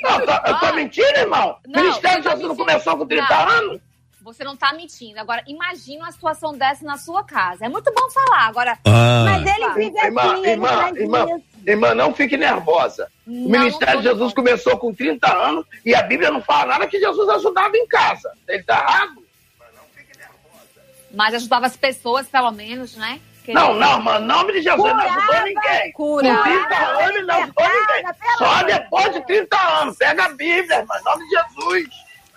Não, 0.02 0.20
eu 0.20 0.26
tô, 0.26 0.32
eu 0.48 0.60
tô 0.60 0.74
mentindo, 0.76 1.18
irmão? 1.20 1.58
O 1.68 1.72
Não, 1.72 1.82
Ministério 1.84 2.18
de 2.20 2.24
tá 2.24 2.30
Jesus 2.32 2.42
não 2.48 2.56
mentindo. 2.56 2.66
começou 2.66 2.98
com 2.98 3.06
30 3.06 3.28
Não. 3.30 3.50
anos? 3.50 3.82
Você 4.22 4.44
não 4.46 4.56
tá 4.56 4.72
mentindo. 4.72 5.20
Agora, 5.20 5.44
imagina 5.46 6.06
uma 6.06 6.12
situação 6.12 6.54
dessa 6.58 6.86
na 6.86 6.98
sua 6.98 7.24
casa. 7.26 7.66
É 7.66 7.70
muito 7.70 7.92
bom 7.94 8.10
falar. 8.10 8.48
Agora, 8.48 8.78
Ah. 8.86 9.26
mas 9.26 9.46
ele 9.46 9.70
vive 9.74 9.98
Irmã, 10.00 10.22
assim, 10.22 10.40
ele 10.40 10.50
irmã, 10.52 10.92
irmã, 10.96 11.26
isso. 11.26 11.44
irmã, 11.68 11.94
não 11.96 12.14
fique 12.14 12.38
nervosa. 12.38 13.10
Não, 13.28 13.48
o 13.48 13.50
Ministério 13.52 13.96
não 13.96 14.02
de 14.02 14.08
Jesus 14.08 14.34
começou 14.34 14.78
com 14.78 14.94
30 14.94 15.30
anos 15.36 15.66
e 15.86 15.94
a 15.94 16.02
Bíblia 16.04 16.32
não 16.32 16.42
fala 16.42 16.68
nada 16.68 16.88
que 16.88 17.00
Jesus 17.00 17.28
ajudava 17.28 17.76
em 17.76 17.86
casa. 17.88 18.32
Ele 18.48 18.64
tá 18.64 18.76
errado? 18.80 19.23
Mas 21.14 21.34
ajudava 21.36 21.66
as 21.68 21.78
pessoas, 21.78 22.28
pelo 22.28 22.52
menos, 22.52 22.96
né? 22.96 23.20
Que- 23.46 23.54
Não, 23.54 23.74
não, 23.74 24.02
mano, 24.02 24.24
em 24.24 24.28
nome 24.28 24.54
de 24.54 24.62
Jesus 24.62 24.86
ele 24.86 24.94
não 24.94 25.02
ajudou 25.04 25.22
Curava, 25.26 25.46
ninguém. 25.46 25.92
curava. 25.92 26.38
Com 26.38 26.44
30 26.44 26.76
anos 26.78 27.10
ele 27.16 27.22
não 27.26 27.36
ajudou 27.44 27.64
ninguém. 27.68 28.14
Só 28.38 28.64
depois 28.64 29.14
de 29.14 29.26
30 29.28 29.58
anos. 29.82 29.98
Pega 29.98 30.26
a 30.26 30.30
Bíblia, 30.30 30.76
irmã, 30.78 30.94
em 31.00 31.04
nome 31.04 31.24
de 31.26 31.30
Jesus. 31.30 31.90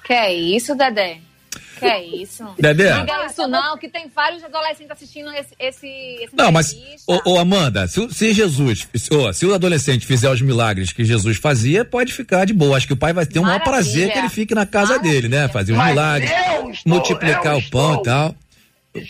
Que 0.05 0.13
é 0.13 0.33
isso, 0.35 0.75
Dedé? 0.75 1.19
Que 1.79 1.85
é 1.87 2.03
isso? 2.03 2.43
Dedé. 2.59 2.91
Não 2.93 3.01
diga 3.05 3.27
isso 3.27 3.47
não, 3.47 3.77
que 3.79 3.87
tem 3.89 4.09
vários 4.09 4.43
adolescentes 4.43 4.91
assistindo 4.91 5.31
esse, 5.33 5.55
esse, 5.61 5.87
esse 6.23 6.35
Não, 6.35 6.51
mas, 6.51 6.75
ô, 7.07 7.21
ô, 7.35 7.39
Amanda, 7.39 7.87
se, 7.87 8.01
o- 8.01 8.11
se 8.11 8.33
Jesus, 8.33 8.89
se, 8.95 9.15
ô, 9.15 9.31
se 9.33 9.45
o 9.47 9.53
adolescente 9.55 10.07
fizer 10.07 10.31
os 10.31 10.41
milagres 10.41 10.91
que 10.93 11.05
Jesus 11.05 11.37
fazia, 11.37 11.85
pode 11.85 12.13
ficar 12.15 12.47
de 12.47 12.55
boa. 12.55 12.77
Acho 12.79 12.87
que 12.87 12.95
o 12.95 12.97
pai 12.97 13.13
vai 13.13 13.27
ter 13.27 13.39
o 13.39 13.43
maior 13.43 13.59
Maravilha. 13.59 13.73
prazer 13.85 14.13
que 14.13 14.19
ele 14.19 14.29
fique 14.31 14.55
na 14.55 14.65
casa 14.67 14.99
dele, 14.99 15.29
né? 15.29 15.47
Fazer 15.49 15.73
os 15.73 15.79
Mas 15.79 15.91
milagres, 15.91 16.31
estou- 16.31 16.73
multiplicar 16.87 17.57
o 17.57 17.63
pão 17.71 17.91
estou- 17.91 18.01
e 18.01 18.03
tal, 18.05 18.35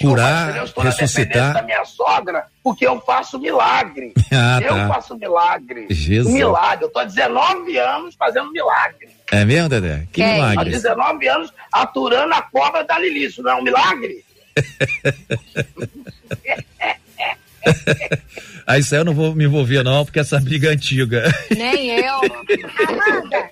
curar, 0.01 0.57
eu 0.57 0.65
estou 0.65 0.85
na 0.85 0.91
dependência 0.91 1.25
da 1.27 1.31
ressuscitar. 1.31 1.65
minha 1.65 1.85
sogra 1.85 2.45
porque 2.63 2.87
eu 2.87 3.01
faço 3.01 3.39
milagre. 3.39 4.13
Ah, 4.33 4.59
eu 4.61 4.75
tá. 4.75 4.89
faço 4.89 5.17
milagre. 5.17 5.87
Jesus. 5.89 6.35
Milagre. 6.35 6.85
Eu 6.85 6.91
tô 6.91 6.99
há 6.99 7.05
19 7.05 7.79
anos 7.79 8.15
fazendo 8.17 8.51
milagre. 8.51 9.09
É 9.31 9.45
mesmo, 9.45 9.69
Dedé? 9.69 10.05
Que 10.13 10.21
É. 10.23 10.41
Há 10.41 10.51
milagre. 10.51 10.73
19 10.73 11.29
anos 11.29 11.53
aturando 11.73 12.35
a 12.35 12.43
cobra 12.43 12.83
da 12.85 12.99
Lili. 12.99 13.25
Isso 13.27 13.43
não 13.43 13.53
é 13.53 13.55
um 13.55 13.63
milagre? 13.63 14.25
Ah, 18.69 18.79
isso 18.79 18.95
aí 18.95 19.01
eu 19.01 19.05
não 19.05 19.15
vou 19.15 19.33
me 19.35 19.45
envolver, 19.45 19.83
não, 19.85 20.05
porque 20.05 20.19
essa 20.19 20.41
briga 20.41 20.69
é 20.69 20.73
antiga. 20.73 21.23
Nem 21.57 22.01
eu. 22.01 22.15
Amanda, 22.89 23.51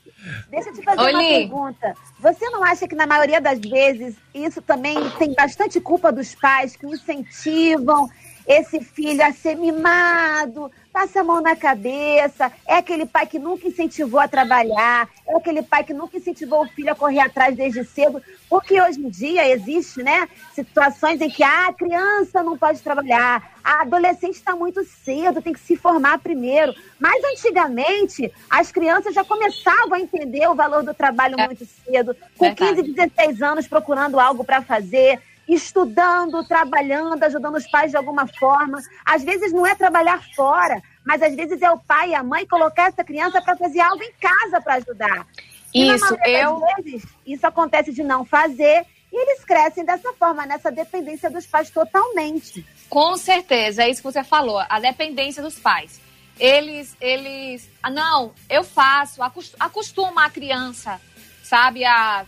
deixa 0.54 0.70
eu 0.70 0.74
te 0.74 0.82
fazer 0.82 1.00
Oi, 1.00 1.12
uma 1.12 1.22
pergunta. 1.22 1.94
Você 2.18 2.48
não 2.50 2.62
acha 2.62 2.86
que 2.86 2.94
na 2.94 3.06
maioria 3.06 3.40
das 3.40 3.58
vezes 3.58 4.16
isso 4.32 4.62
também 4.62 4.96
tem 5.18 5.34
bastante 5.34 5.80
culpa 5.80 6.12
dos 6.12 6.34
pais 6.34 6.76
que 6.76 6.86
incentivam 6.86 8.08
esse 8.46 8.80
filho 8.80 9.24
a 9.24 9.32
ser 9.32 9.56
mimado, 9.56 10.70
passa 10.94 11.22
a 11.22 11.24
mão 11.24 11.40
na 11.40 11.56
cabeça, 11.56 12.52
é 12.64 12.76
aquele 12.76 13.04
pai 13.04 13.26
que 13.26 13.36
nunca 13.36 13.66
incentivou 13.66 14.20
a 14.20 14.28
trabalhar, 14.28 15.08
é 15.26 15.36
aquele 15.36 15.60
pai 15.60 15.82
que 15.82 15.92
nunca 15.92 16.16
incentivou 16.16 16.62
o 16.62 16.68
filho 16.68 16.92
a 16.92 16.94
correr 16.94 17.18
atrás 17.18 17.56
desde 17.56 17.84
cedo, 17.84 18.22
porque 18.48 18.80
hoje 18.80 19.00
em 19.00 19.08
dia 19.08 19.50
existe, 19.50 20.04
né, 20.04 20.28
situações 20.52 21.20
em 21.20 21.28
que 21.28 21.42
ah, 21.42 21.66
a 21.66 21.72
criança 21.72 22.44
não 22.44 22.56
pode 22.56 22.80
trabalhar, 22.80 23.54
a 23.64 23.82
adolescente 23.82 24.36
está 24.36 24.54
muito 24.54 24.84
cedo, 24.84 25.42
tem 25.42 25.52
que 25.52 25.58
se 25.58 25.74
formar 25.74 26.18
primeiro. 26.18 26.72
Mas 27.00 27.24
antigamente, 27.24 28.32
as 28.48 28.70
crianças 28.70 29.12
já 29.12 29.24
começavam 29.24 29.94
a 29.94 30.00
entender 30.00 30.46
o 30.48 30.54
valor 30.54 30.84
do 30.84 30.94
trabalho 30.94 31.36
muito 31.36 31.66
cedo, 31.66 32.14
com 32.38 32.46
Verdade. 32.46 32.82
15, 32.82 32.94
16 32.94 33.42
anos 33.42 33.66
procurando 33.66 34.20
algo 34.20 34.44
para 34.44 34.62
fazer, 34.62 35.20
estudando, 35.48 36.44
trabalhando, 36.44 37.22
ajudando 37.22 37.56
os 37.56 37.66
pais 37.70 37.90
de 37.90 37.96
alguma 37.96 38.26
forma. 38.26 38.80
Às 39.04 39.22
vezes 39.24 39.52
não 39.52 39.66
é 39.66 39.74
trabalhar 39.74 40.22
fora, 40.34 40.82
mas 41.04 41.22
às 41.22 41.34
vezes 41.34 41.60
é 41.60 41.70
o 41.70 41.78
pai 41.78 42.10
e 42.10 42.14
a 42.14 42.22
mãe 42.22 42.46
colocar 42.46 42.88
essa 42.88 43.04
criança 43.04 43.40
para 43.42 43.56
fazer 43.56 43.80
algo 43.80 44.02
em 44.02 44.12
casa 44.20 44.60
para 44.60 44.74
ajudar. 44.74 45.26
E 45.74 45.90
Isso, 45.92 46.14
eu- 46.24 46.60
vezes, 46.76 47.04
isso 47.26 47.46
acontece 47.46 47.92
de 47.92 48.02
não 48.02 48.24
fazer 48.24 48.86
e 49.12 49.16
eles 49.22 49.44
crescem 49.44 49.84
dessa 49.84 50.12
forma, 50.14 50.46
nessa 50.46 50.70
dependência 50.70 51.30
dos 51.30 51.46
pais 51.46 51.68
totalmente. 51.70 52.64
Com 52.88 53.16
certeza, 53.16 53.82
é 53.82 53.90
isso 53.90 54.00
que 54.00 54.12
você 54.12 54.22
falou, 54.24 54.62
a 54.68 54.78
dependência 54.80 55.42
dos 55.42 55.58
pais. 55.58 56.00
Eles, 56.38 56.96
eles, 57.00 57.68
ah, 57.82 57.90
não, 57.90 58.32
eu 58.48 58.64
faço, 58.64 59.22
acos- 59.22 59.54
acostuma 59.58 60.24
a 60.26 60.30
criança, 60.30 61.00
sabe, 61.42 61.84
a 61.84 62.24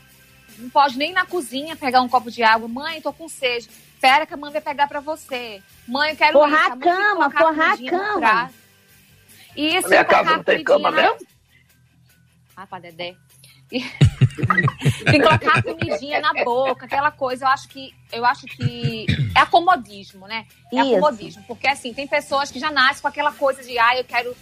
não 0.59 0.71
pode 0.71 0.97
nem 0.99 1.13
na 1.13 1.25
cozinha 1.27 1.77
pegar 1.77 2.01
um 2.03 2.09
copo 2.09 2.31
de 2.31 2.43
água. 2.43 2.69
Mãe, 2.69 3.01
tô 3.01 3.13
com 3.13 3.29
sede. 3.29 3.69
Espera 3.95 4.27
que 4.27 4.35
a 4.35 4.37
mãe 4.37 4.53
vai 4.53 4.61
pegar 4.61 4.87
pra 4.89 5.01
você. 5.01 5.63
Mãe, 5.89 6.11
eu 6.11 6.17
quero 6.17 6.33
Forrar 6.35 6.63
isso. 6.65 6.73
a 6.73 6.77
cama, 6.79 7.31
colocar 7.31 7.39
forrar 7.39 7.73
a 7.73 7.91
cama. 7.91 8.51
Isso, 9.57 9.83
Na 9.83 9.89
minha 9.89 10.05
colocar 10.05 10.25
casa 10.25 10.37
não 10.37 10.45
tem 10.45 10.63
cama 10.65 10.91
na- 10.91 11.03
mesmo? 11.03 11.27
Ah, 12.57 12.67
pra 12.67 12.79
Dedé. 12.79 13.15
E- 13.73 13.81
tem 13.81 13.85
que 15.21 15.27
colocar 15.27 15.59
a 15.59 15.63
comidinha 15.63 16.21
na 16.21 16.33
boca, 16.45 16.85
aquela 16.87 17.11
coisa. 17.11 17.45
Eu 17.45 17.49
acho 17.49 17.69
que 17.69 17.95
eu 18.13 18.25
acho 18.25 18.47
que 18.47 19.07
é 19.35 19.41
acomodismo, 19.41 20.27
né? 20.29 20.47
É 20.73 20.77
Isso. 20.77 20.93
acomodismo, 20.93 21.43
porque 21.49 21.67
assim 21.67 21.93
tem 21.93 22.07
pessoas 22.07 22.51
que 22.51 22.59
já 22.61 22.71
nascem 22.71 23.03
com 23.03 23.09
aquela 23.09 23.33
coisa 23.33 23.63
de 23.63 23.79
ah, 23.79 23.97
eu 23.97 24.05
quero 24.05 24.37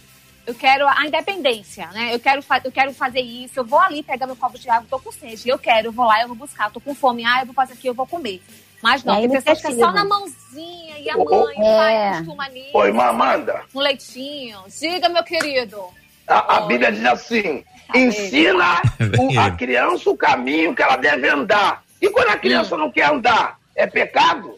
eu 0.47 0.53
quero 0.55 0.87
a 0.87 1.05
independência, 1.05 1.87
né? 1.87 2.13
Eu 2.13 2.19
quero 2.19 2.41
fa- 2.41 2.61
eu 2.63 2.71
quero 2.71 2.93
fazer 2.93 3.21
isso. 3.21 3.59
Eu 3.59 3.65
vou 3.65 3.79
ali 3.79 4.03
pegar 4.03 4.27
meu 4.27 4.35
copo 4.35 4.57
de 4.59 4.69
água, 4.69 4.87
tô 4.89 4.99
com 4.99 5.11
sede. 5.11 5.47
Eu 5.49 5.57
quero, 5.59 5.87
eu 5.87 5.91
vou 5.91 6.05
lá, 6.05 6.21
eu 6.21 6.27
vou 6.27 6.37
buscar. 6.37 6.65
Eu 6.67 6.71
tô 6.71 6.79
com 6.79 6.93
fome, 6.95 7.25
ah, 7.25 7.39
eu 7.41 7.45
vou 7.47 7.55
fazer 7.55 7.73
aqui, 7.73 7.87
eu 7.87 7.93
vou 7.93 8.05
comer. 8.07 8.41
Mas 8.81 9.03
não, 9.03 9.15
É 9.15 9.21
tem 9.21 9.29
pessoas 9.31 9.61
que 9.61 9.67
ficam 9.71 9.87
só 9.87 9.91
na 9.93 10.05
mãozinha 10.05 10.99
e 10.99 11.09
a 11.09 11.15
mãe, 11.17 11.25
o 11.25 11.55
pai 11.55 11.95
É. 11.95 12.09
acostuma 12.09 12.47
nisso. 12.49 12.69
Oi, 12.77 12.91
Mamanda. 12.91 13.61
Um 13.73 13.79
leitinho. 13.79 14.59
Diga, 14.79 15.09
meu 15.09 15.23
querido. 15.23 15.81
A, 16.27 16.57
a 16.57 16.61
Bíblia 16.61 16.91
diz 16.91 17.05
assim: 17.05 17.63
ensina 17.95 18.81
o- 19.19 19.39
a 19.39 19.51
criança 19.51 20.09
o 20.09 20.17
caminho 20.17 20.75
que 20.75 20.83
ela 20.83 20.97
deve 20.97 21.27
andar. 21.27 21.83
E 22.01 22.09
quando 22.09 22.29
a 22.29 22.37
criança 22.37 22.77
não 22.77 22.91
quer 22.91 23.09
andar, 23.11 23.57
é 23.75 23.87
pecado? 23.87 24.55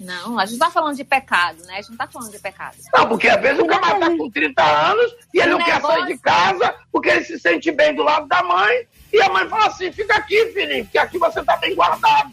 Não, 0.00 0.38
a 0.38 0.46
gente 0.46 0.58
não 0.60 0.66
tá 0.68 0.72
falando 0.72 0.96
de 0.96 1.02
pecado, 1.04 1.58
né? 1.66 1.74
A 1.74 1.76
gente 1.76 1.90
não 1.90 1.96
tá 1.96 2.06
falando 2.06 2.30
de 2.30 2.38
pecado. 2.38 2.76
Não, 2.94 3.08
porque 3.08 3.28
às 3.28 3.40
vezes 3.40 3.58
o 3.58 3.66
camarada 3.66 3.98
tá 4.10 4.16
com 4.16 4.30
30 4.30 4.62
anos 4.62 5.12
e 5.34 5.40
ele 5.40 5.54
O 5.54 5.58
não 5.58 5.64
quer 5.64 5.80
sair 5.80 6.02
de 6.06 6.10
negócio- 6.14 6.20
casa 6.20 6.74
porque 6.92 7.08
ele 7.08 7.24
se 7.24 7.38
sente 7.40 7.70
bem 7.72 7.94
do 7.94 8.02
lado 8.04 8.28
da 8.28 8.42
mãe. 8.42 8.86
E 9.12 9.20
a 9.20 9.28
mãe 9.28 9.48
fala 9.48 9.66
assim: 9.66 9.90
fica 9.90 10.14
aqui, 10.16 10.52
filhinho, 10.52 10.84
porque 10.84 10.98
aqui 10.98 11.18
você 11.18 11.42
tá 11.42 11.56
bem 11.56 11.74
guardado. 11.74 12.30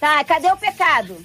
Tá, 0.00 0.24
cadê 0.24 0.50
o 0.50 0.56
pecado? 0.56 1.16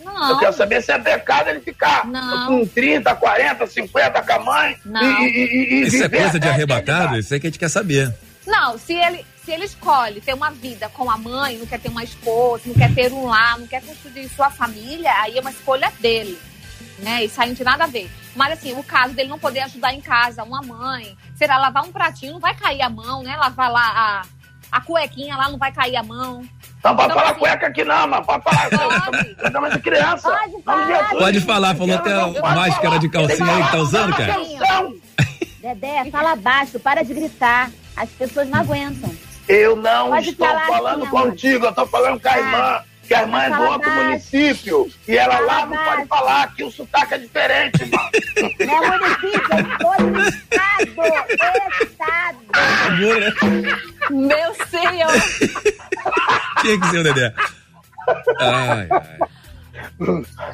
Não. 0.00 0.30
Eu 0.30 0.38
quero 0.38 0.52
saber 0.52 0.80
se 0.82 0.92
é 0.92 0.98
pecado 0.98 1.48
ele 1.50 1.60
ficar 1.60 2.06
Não. 2.06 2.46
com 2.46 2.66
30, 2.66 3.14
40, 3.16 3.66
50 3.66 4.22
com 4.22 4.32
a 4.32 4.38
mãe. 4.38 4.78
Não. 4.84 5.02
E, 5.02 5.26
e- 5.26 5.28
e- 5.28 5.74
e 5.74 5.86
Isso 5.86 6.04
é 6.04 6.08
coisa 6.08 6.38
de 6.38 6.48
arrebatado? 6.48 7.16
Isso 7.18 7.34
aí 7.34 7.40
que 7.40 7.46
a 7.46 7.50
gente 7.50 7.58
quer 7.58 7.68
saber. 7.70 8.14
Não, 8.46 8.78
se 8.78 8.94
ele, 8.94 9.26
se 9.48 9.54
ele 9.54 9.64
escolhe 9.64 10.20
ter 10.20 10.34
uma 10.34 10.50
vida 10.50 10.90
com 10.90 11.10
a 11.10 11.16
mãe, 11.16 11.56
não 11.56 11.64
quer 11.64 11.80
ter 11.80 11.88
uma 11.88 12.04
esposa, 12.04 12.64
não 12.66 12.74
quer 12.74 12.94
ter 12.94 13.10
um 13.10 13.24
lar, 13.24 13.58
não 13.58 13.66
quer 13.66 13.80
construir 13.82 14.28
sua 14.28 14.50
família, 14.50 15.10
aí 15.22 15.38
é 15.38 15.40
uma 15.40 15.50
escolha 15.50 15.90
dele. 16.00 16.38
Né? 16.98 17.24
Isso 17.24 17.40
aí 17.40 17.48
não 17.48 17.56
tem 17.56 17.64
nada 17.64 17.84
a 17.84 17.86
ver. 17.86 18.10
Mas 18.36 18.52
assim, 18.52 18.78
o 18.78 18.82
caso 18.84 19.14
dele 19.14 19.30
não 19.30 19.38
poder 19.38 19.60
ajudar 19.60 19.94
em 19.94 20.02
casa 20.02 20.44
uma 20.44 20.60
mãe, 20.60 21.16
será 21.34 21.56
lavar 21.56 21.82
um 21.82 21.90
pratinho, 21.90 22.34
não 22.34 22.40
vai 22.40 22.54
cair 22.54 22.82
a 22.82 22.90
mão, 22.90 23.22
né? 23.22 23.34
Lavar 23.38 23.72
lá 23.72 23.80
a, 23.80 24.22
a 24.76 24.80
cuequinha 24.82 25.34
lá, 25.34 25.48
não 25.48 25.56
vai 25.56 25.72
cair 25.72 25.96
a 25.96 26.02
mão. 26.02 26.46
Não 26.84 26.94
pode 26.94 27.04
Então, 27.06 27.16
falar 27.18 27.30
assim, 27.30 27.38
cueca 27.38 27.66
aqui 27.68 27.84
não, 27.84 28.06
mano. 28.06 28.24
Pode 28.26 28.42
falar. 28.44 28.68
Pode. 28.70 29.74
De 29.76 29.80
criança. 29.80 30.30
Pode 30.30 30.62
falar. 30.62 31.08
Pode 31.08 31.40
falar, 31.40 31.74
falou 31.74 31.96
até 31.96 32.12
a 32.12 32.24
pode 32.26 32.40
máscara 32.42 32.80
falar. 32.80 32.98
de 32.98 33.08
calcinha 33.08 33.54
aí 33.54 33.64
que 33.64 33.70
tá 33.70 33.78
usando, 33.78 34.14
cara. 34.14 34.34
Dedé, 35.62 36.10
fala 36.10 36.36
baixo, 36.36 36.78
para 36.78 37.02
de 37.02 37.14
gritar. 37.14 37.70
As 37.96 38.10
pessoas 38.10 38.46
não 38.50 38.60
aguentam. 38.60 39.10
Eu 39.48 39.76
não 39.76 40.10
Pode 40.10 40.30
estou 40.30 40.46
falando 40.60 41.02
assim, 41.02 41.10
contigo, 41.10 41.64
eu 41.66 41.70
estou 41.70 41.86
falando 41.86 42.20
com 42.20 42.28
a 42.28 42.32
Ah. 42.32 42.38
irmã. 42.38 42.80
Que 43.08 43.14
a 43.14 43.22
irmã 43.22 43.42
é 43.42 43.48
do 43.50 43.62
outro 43.62 43.88
baixo. 43.88 44.04
município. 44.04 44.90
E 45.08 45.16
ela 45.16 45.36
Fala 45.36 45.46
lá 45.46 45.66
não 45.66 45.76
pode 45.78 45.86
baixo. 45.86 46.06
falar 46.08 46.54
que 46.54 46.62
o 46.64 46.70
sotaque 46.70 47.14
é 47.14 47.18
diferente, 47.18 47.78
mano. 47.86 48.10
Não 48.66 48.84
é 48.84 48.98
município, 48.98 49.40
é 49.50 49.78
todo 49.78 50.20
estado. 50.28 50.88
Estado. 51.80 52.38
Né? 53.00 53.76
Meu 54.10 54.54
Senhor! 54.66 55.12
Tinha 56.60 56.80
que 56.80 56.86
ser 56.90 56.98
o 56.98 57.02
Dedé. 57.04 57.32
Ai, 58.40 58.88
ai. 58.90 59.28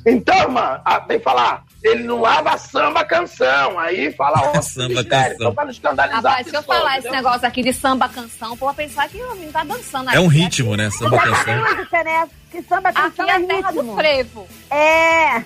Então, 0.06 0.36
irmã, 0.36 0.80
ah, 0.84 1.00
tem 1.00 1.18
que 1.18 1.24
falar. 1.24 1.64
Ele 1.82 2.02
não 2.04 2.20
lava 2.20 2.56
samba 2.58 3.04
canção. 3.04 3.78
Aí 3.78 4.12
fala 4.12 4.40
ó, 4.54 4.60
Samba 4.62 4.88
mistério, 4.88 5.08
canção. 5.10 5.34
Então, 5.34 5.54
pra 5.54 5.64
não 5.64 5.70
escandalizar 5.70 6.22
Rapaz, 6.22 6.46
se 6.48 6.56
eu 6.56 6.62
falar 6.62 6.90
esse 6.98 7.08
entendeu? 7.08 7.16
negócio 7.22 7.46
aqui 7.48 7.62
de 7.62 7.72
samba 7.72 8.08
canção, 8.08 8.56
vai 8.56 8.74
pensar 8.74 9.08
que 9.08 9.22
o 9.22 9.34
menino 9.34 9.52
tá 9.52 9.64
dançando 9.64 10.10
É 10.10 10.20
um 10.20 10.28
aqui. 10.28 10.38
ritmo, 10.38 10.76
né? 10.76 10.90
Samba 10.90 11.16
Aqui 11.16 11.28
canção. 11.30 11.52
é 11.54 11.74
música, 11.74 12.04
né? 12.04 12.28
Que 12.50 12.62
samba 12.62 12.88
Aqui 12.88 13.00
canção 13.02 13.26
é 13.26 13.30
é 13.30 13.34
a 13.34 13.40
terra 13.46 13.70
do 13.72 13.80
ritmo. 13.80 13.96
frevo. 13.96 14.48
É. 14.70 15.36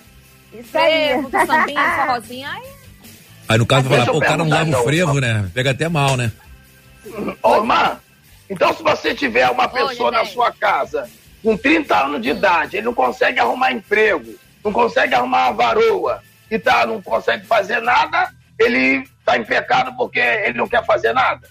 Isso 0.53 0.79
aí. 0.79 1.09
Frevo, 1.09 1.29
do 1.31 1.47
sambinha, 1.47 2.21
do. 2.21 2.51
Aí 2.51 2.63
Aí 3.49 3.59
no 3.59 3.67
caso 3.67 3.89
vai 3.89 3.99
falar, 3.99 4.09
eu 4.09 4.13
pô, 4.13 4.19
o 4.19 4.23
cara 4.23 4.37
não 4.37 4.49
lava 4.49 4.65
o 4.65 4.69
então. 4.69 4.85
frevo, 4.85 5.21
né? 5.21 5.51
Pega 5.55 5.71
até 5.71 5.89
mal, 5.89 6.17
né? 6.17 6.31
Ô, 7.43 7.57
irmã, 7.57 7.99
então 8.51 8.73
se 8.75 8.83
você 8.83 9.15
tiver 9.15 9.49
uma 9.51 9.67
pessoa 9.69 10.11
na 10.11 10.19
Dedé. 10.21 10.31
sua 10.31 10.53
casa 10.53 11.09
com 11.43 11.57
30 11.57 11.97
anos 11.97 12.23
de 12.23 12.31
idade, 12.31 12.77
ele 12.77 12.87
não 12.87 12.95
consegue 12.95 13.39
arrumar 13.39 13.73
emprego, 13.73 14.35
não 14.65 14.73
consegue 14.73 15.15
arrumar 15.15 15.51
uma 15.51 15.53
varoa 15.53 16.23
e 16.51 16.59
tá, 16.59 16.87
não 16.87 17.01
consegue 17.01 17.47
fazer 17.47 17.81
nada, 17.81 18.33
ele 18.59 19.07
tá 19.25 19.37
em 19.37 19.45
pecado 19.45 19.95
porque 19.97 20.19
ele 20.19 20.59
não 20.59 20.69
quer 20.69 20.85
fazer 20.85 21.13
nada. 21.13 21.49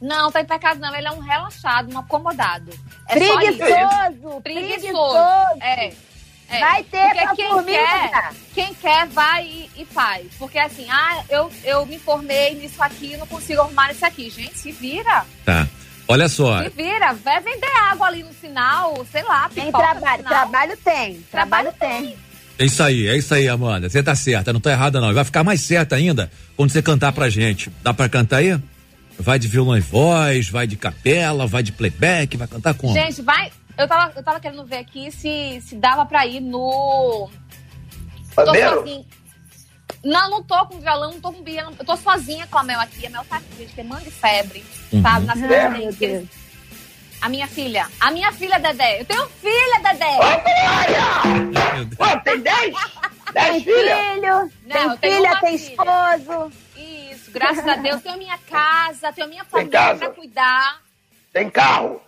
Não, 0.00 0.30
tá 0.30 0.40
em 0.40 0.44
pecado 0.44 0.80
não. 0.80 0.94
Ele 0.94 1.06
é 1.06 1.10
um 1.10 1.20
relaxado, 1.20 1.92
um 1.92 1.98
acomodado. 1.98 2.70
É. 3.08 3.14
Preguiçoso. 3.14 4.40
Preguiçoso. 4.42 4.42
Preguiçoso. 4.42 5.16
É. 5.60 5.92
é. 6.48 6.60
Vai 6.60 6.82
ter 6.84 7.00
Porque 7.00 7.20
pra 7.22 7.34
quem 7.34 7.48
formiga. 7.48 7.78
quer, 7.78 8.30
quem 8.54 8.74
quer 8.74 9.06
vai 9.06 9.46
e, 9.46 9.70
e 9.76 9.84
faz. 9.86 10.26
Porque 10.38 10.58
assim, 10.58 10.86
ah, 10.90 11.24
eu, 11.28 11.50
eu 11.64 11.86
me 11.86 11.98
formei 11.98 12.54
nisso 12.54 12.82
aqui, 12.82 13.16
não 13.16 13.26
consigo 13.26 13.62
arrumar 13.62 13.92
isso 13.92 14.04
aqui. 14.04 14.28
Gente, 14.28 14.58
se 14.58 14.72
vira. 14.72 15.24
Tá. 15.44 15.66
Olha 16.06 16.28
só, 16.28 16.62
Se 16.64 16.70
vira. 16.70 17.12
Vai 17.14 17.40
vender 17.40 17.70
água 17.90 18.06
ali 18.06 18.22
no 18.22 18.32
final, 18.34 19.06
sei 19.10 19.22
lá, 19.22 19.48
Tem 19.48 19.72
trabalho. 19.72 20.22
Trabalho 20.22 20.76
tem. 20.84 21.20
Trabalho 21.30 21.72
Trabalho 21.72 21.72
tem. 21.78 22.16
é 22.58 22.64
isso 22.64 22.82
aí, 22.82 23.08
é 23.08 23.16
isso 23.16 23.32
aí, 23.34 23.48
Amanda. 23.48 23.88
Você 23.88 24.02
tá 24.02 24.14
certa, 24.14 24.52
não 24.52 24.60
tá 24.60 24.70
errada 24.70 25.00
não. 25.00 25.10
E 25.10 25.14
vai 25.14 25.24
ficar 25.24 25.42
mais 25.42 25.60
certa 25.62 25.96
ainda 25.96 26.30
quando 26.56 26.70
você 26.70 26.82
cantar 26.82 27.12
pra 27.12 27.28
gente. 27.30 27.70
Dá 27.82 27.94
pra 27.94 28.08
cantar 28.08 28.38
aí? 28.38 28.58
Vai 29.18 29.38
de 29.38 29.48
violão 29.48 29.76
e 29.76 29.80
voz, 29.80 30.48
vai 30.50 30.66
de 30.66 30.76
capela, 30.76 31.46
vai 31.46 31.62
de 31.62 31.72
playback, 31.72 32.36
vai 32.36 32.48
cantar 32.48 32.74
como? 32.74 32.92
Gente, 32.92 33.22
vai. 33.22 33.50
Eu 33.78 33.88
tava, 33.88 34.12
eu 34.16 34.22
tava 34.22 34.40
querendo 34.40 34.64
ver 34.64 34.78
aqui 34.78 35.10
se, 35.10 35.60
se 35.66 35.76
dava 35.76 36.04
pra 36.04 36.26
ir 36.26 36.40
no. 36.40 37.30
Tô 38.34 38.44
Pandeiro? 38.44 39.04
Não, 40.04 40.28
não 40.30 40.42
tô 40.42 40.66
com 40.66 40.78
violão, 40.80 41.12
não 41.12 41.20
tô 41.20 41.32
com 41.32 41.42
piano. 41.42 41.74
Eu 41.78 41.84
tô 41.84 41.96
sozinha 41.96 42.46
com 42.46 42.58
a 42.58 42.62
Mel 42.62 42.78
aqui. 42.80 43.06
A 43.06 43.10
Mel 43.10 43.24
tá 43.28 43.36
aqui, 43.36 43.56
gente, 43.58 43.74
tem 43.74 43.84
manga 43.84 44.02
de 44.04 44.10
febre. 44.10 44.64
Uhum. 44.92 45.02
Sabe? 45.02 45.26
Na 45.26 45.34
cidade. 45.34 46.28
A 47.22 47.28
minha 47.30 47.46
filha. 47.48 47.88
A 48.00 48.10
minha 48.10 48.30
filha, 48.32 48.58
Dedé. 48.58 49.00
Eu 49.00 49.04
tenho 49.06 49.26
filha, 49.40 49.80
Dedé. 49.82 50.16
Ô, 50.16 50.18
Glória! 50.18 51.96
Pô, 51.96 52.20
tem 52.20 52.40
10? 52.40 52.74
10 53.32 53.50
Tem 53.50 53.64
filhas? 53.64 53.98
filho, 54.12 54.52
Não, 54.66 54.96
tem 54.98 55.14
filha, 55.14 55.40
tem 55.40 55.58
filha. 55.58 55.70
esposo. 55.70 56.52
Isso, 56.76 57.30
graças 57.30 57.66
a 57.66 57.76
Deus. 57.76 58.02
Tenho 58.02 58.14
a 58.14 58.18
minha 58.18 58.38
casa, 58.38 59.10
tenho 59.12 59.26
a 59.26 59.30
minha 59.30 59.44
família 59.46 59.94
pra 59.96 60.10
cuidar. 60.10 60.82
Tem 61.32 61.48
carro? 61.48 62.02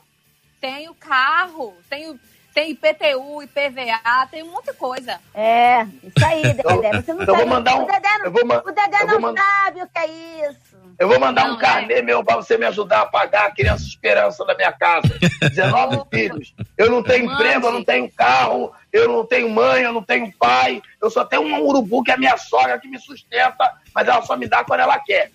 Tenho 0.61 0.95
carro, 0.95 1.75
tenho, 1.89 2.21
tenho 2.57 2.71
IPTU, 2.71 3.43
IPVA, 3.43 4.27
tenho 4.31 4.47
um 4.47 4.51
monte 4.53 4.67
de 4.67 4.73
coisa. 4.73 5.21
É, 5.35 5.83
isso 6.03 6.25
aí, 6.25 6.43
Dedé. 6.55 7.03
Você 7.03 7.13
não 7.13 7.21
eu 7.21 7.27
vou 7.27 7.37
sabe. 7.37 7.51
mandar 7.51 7.77
um- 7.77 7.83
o 7.83 7.87
Dedé 7.87 8.19
não, 8.19 8.25
eu 8.25 8.33
vou 8.33 8.47
ma- 8.47 8.63
o 8.65 8.73
Dedé 8.73 8.97
eu 9.03 9.21
não 9.21 9.35
sabe 9.37 9.83
o 9.83 9.87
que 9.87 9.99
é 9.99 10.07
isso. 10.51 10.77
Eu 10.99 11.09
vou 11.09 11.21
mandar 11.21 11.47
Não, 11.47 11.57
um 11.57 11.59
carnê 11.59 12.01
meu 12.01 12.25
pra 12.25 12.37
você 12.37 12.57
me 12.57 12.65
ajudar 12.65 13.03
a 13.03 13.07
pagar 13.07 13.49
a 13.49 13.51
criança 13.51 13.85
esperança 13.85 14.43
da 14.47 14.55
minha 14.55 14.73
casa. 14.73 15.07
19 15.51 16.03
filhos. 16.11 16.55
Eu 16.79 16.91
não 16.91 17.03
tenho 17.03 17.27
Mande. 17.27 17.35
emprego, 17.43 17.67
eu 17.67 17.73
não 17.73 17.85
tenho 17.85 18.11
carro, 18.11 18.73
eu 18.91 19.07
não 19.07 19.27
tenho 19.27 19.51
mãe, 19.51 19.83
eu 19.83 19.93
não 19.93 20.03
tenho 20.03 20.33
pai. 20.39 20.81
Eu 21.03 21.11
só 21.11 21.23
tenho 21.23 21.43
um 21.43 21.61
urubu 21.67 22.03
que 22.03 22.13
é 22.13 22.17
minha 22.17 22.39
sogra 22.39 22.79
que 22.81 22.89
me 22.89 22.99
sustenta, 22.99 23.71
mas 23.95 24.09
ela 24.09 24.23
só 24.23 24.39
me 24.39 24.49
dá 24.49 24.65
quando 24.65 24.81
ela 24.81 24.99
quer. 24.99 25.31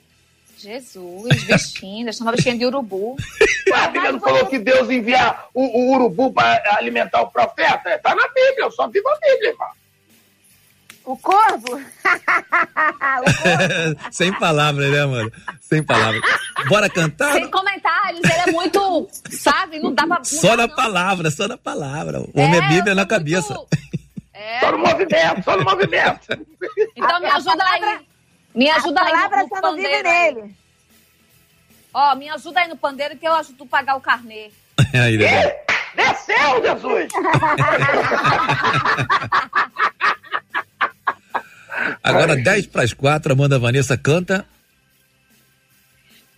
Jesus, 0.62 1.44
vestindo, 1.44 2.08
eu 2.10 2.14
chamo 2.14 2.32
vestindo 2.32 2.60
de 2.60 2.66
urubu. 2.66 3.16
A 3.74 3.88
Bíblia 3.88 4.12
não 4.12 4.20
falou 4.20 4.46
que 4.46 4.60
Deus 4.60 4.90
envia 4.90 5.36
o, 5.54 5.62
o 5.64 5.92
urubu 5.94 6.32
para 6.32 6.62
alimentar 6.78 7.22
o 7.22 7.28
profeta? 7.32 7.98
Tá 8.00 8.14
na 8.16 8.28
Bíblia, 8.28 8.66
eu 8.66 8.72
só 8.72 8.88
vivo 8.88 9.08
a 9.10 9.16
Bíblia, 9.20 9.50
irmão. 9.50 9.68
O 11.04 11.18
corvo? 11.18 11.66
o 11.76 13.24
corvo. 13.24 14.12
Sem 14.12 14.32
palavras, 14.38 14.92
né, 14.92 15.06
mano? 15.06 15.32
Sem 15.60 15.82
palavras. 15.84 16.22
Bora 16.70 16.88
cantar? 16.90 17.34
Sem 17.34 17.50
comentários, 17.50 18.22
ele 18.24 18.50
é 18.50 18.52
muito, 18.52 19.10
sabe? 19.32 19.80
Não 19.80 19.94
dá 19.94 20.06
pra. 20.06 20.18
não 20.18 20.24
Só 20.24 20.50
dá, 20.50 20.58
na 20.58 20.68
não. 20.68 20.76
palavra, 20.76 21.32
só 21.32 21.48
na 21.48 21.58
palavra. 21.58 22.20
O 22.22 22.40
homem 22.40 22.54
é 22.60 22.64
eu 22.66 22.68
Bíblia 22.70 22.94
na 22.94 23.06
cabeça. 23.06 23.54
muito- 23.56 23.68
É, 24.34 24.60
Só 24.60 24.72
no 24.72 24.78
movimento, 24.80 25.44
só 25.44 25.58
no 25.58 25.64
movimento. 25.64 26.28
então 26.96 27.20
me 27.20 27.26
ajuda 27.28 27.58
palavra- 27.58 27.90
aí. 27.90 28.11
Me 28.54 28.70
ajuda 28.70 29.02
a 29.02 29.06
aí 29.06 29.12
palavra 29.12 29.44
no, 29.44 29.50
só 29.50 29.56
no 29.56 29.62
não 29.62 29.76
vive 29.76 29.88
pandeiro 29.88 30.10
aí. 30.10 30.34
nele. 30.36 30.56
Ó, 31.94 32.16
me 32.16 32.30
ajuda 32.30 32.60
aí 32.62 32.68
no 32.68 32.78
pandeiro 32.78 33.18
que 33.18 33.28
eu 33.28 33.34
ajudo 33.34 33.58
tu 33.58 33.66
pagar 33.66 33.96
o 33.96 34.02
carnê. 34.02 34.52
Aí. 34.94 35.16
Ih, 35.16 35.56
Desceu, 35.96 36.62
Jesus! 36.64 37.12
Agora, 42.04 42.36
10 42.36 42.68
para 42.68 42.84
as 42.84 42.94
4, 42.94 43.34
Amanda 43.34 43.58
Vanessa 43.60 43.98
canta. 43.98 44.46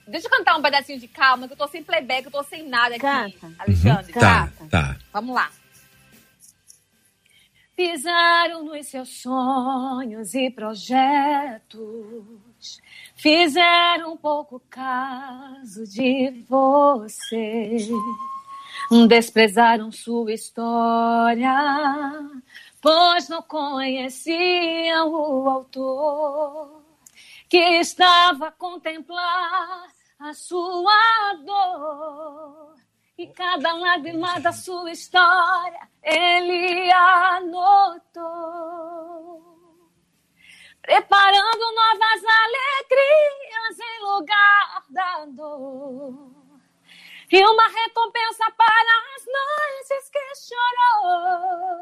Deixa 0.07 0.27
eu 0.27 0.31
cantar 0.31 0.55
um 0.57 0.61
pedacinho 0.61 0.99
de 0.99 1.07
calma, 1.07 1.47
que 1.47 1.53
eu 1.53 1.57
tô 1.57 1.67
sem 1.67 1.83
playback, 1.83 2.25
eu 2.25 2.31
tô 2.31 2.43
sem 2.43 2.67
nada 2.67 2.95
aqui. 2.95 2.99
Canta. 3.01 3.51
Alexandre, 3.59 4.13
Tá, 4.13 4.49
canta. 4.57 4.69
tá. 4.69 4.95
Vamos 5.11 5.35
lá. 5.35 5.49
Pisaram 7.75 8.63
nos 8.65 8.85
seus 8.85 9.09
sonhos 9.21 10.35
e 10.35 10.51
projetos, 10.51 11.73
fizeram 13.15 14.15
pouco 14.15 14.61
caso 14.69 15.83
de 15.87 16.45
você, 16.47 17.77
desprezaram 19.07 19.91
sua 19.91 20.33
história, 20.33 21.51
pois 22.79 23.27
não 23.27 23.41
conheciam 23.41 25.11
o 25.11 25.49
autor 25.49 26.83
que 27.49 27.57
estava 27.57 28.49
a 28.49 28.51
contemplar 28.51 29.87
a 30.19 30.33
sua 30.33 31.33
dor. 31.43 32.82
E 33.17 33.27
cada 33.27 33.73
lágrima 33.73 34.39
da 34.39 34.51
sua 34.51 34.91
história 34.91 35.87
ele 36.01 36.91
anotou. 36.91 38.23
Preparando 40.81 41.75
novas 41.75 42.23
alegrias 42.43 43.79
em 43.79 43.99
lugar 44.03 44.83
da 44.89 45.25
dor. 45.25 46.33
e 47.31 47.43
uma 47.45 47.67
recompensa 47.67 48.45
para 48.57 49.15
as 49.15 49.25
noites 49.25 50.09
que 50.11 50.35
chorou. 50.47 51.73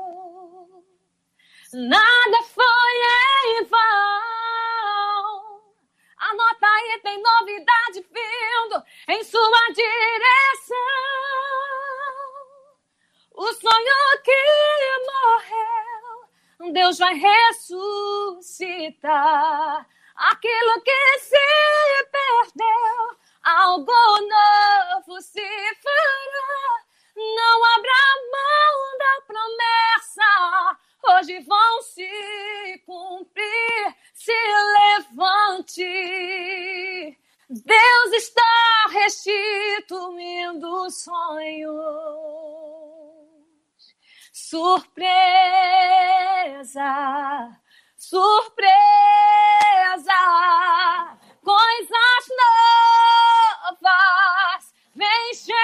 Nada 1.73 2.43
foi 2.43 2.95
em 3.45 3.63
vão. 3.65 4.70
Anota 6.21 6.67
aí, 6.67 6.99
tem 7.01 7.19
novidade 7.19 8.05
vindo 8.11 8.83
em 9.07 9.23
sua 9.23 9.67
direção. 9.73 10.77
O 13.33 13.51
sonho 13.53 14.21
que 14.23 14.31
morreu, 15.07 16.73
Deus 16.73 16.99
vai 16.99 17.15
ressuscitar. 17.15 18.77
Aquilo 20.15 20.81
que 20.83 21.19
se 21.21 21.39
perdeu, 22.11 23.17
algo 23.41 23.91
novo 23.91 25.19
se 25.21 25.41
fará. 25.41 26.85
Não 27.15 27.65
abra 27.65 27.93
mão 28.31 28.97
da 28.99 29.21
promessa, 29.25 30.77
hoje 31.07 31.39
vão 31.41 31.81
se 31.83 32.07
cumprir. 32.85 33.95
Se 34.13 34.31
levante, 34.99 35.83
Deus 37.49 38.13
está 38.13 38.87
restituindo 38.91 40.89
sonhos. 40.91 41.71
Surpresa, 44.31 45.01
surpresa, 47.97 48.71
coisas 51.43 52.27
novas 53.71 54.73
vem 54.95 55.33
chegando. 55.33 55.61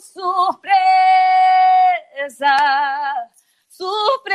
Surpresa, 0.00 1.19
surpresa, 3.68 4.34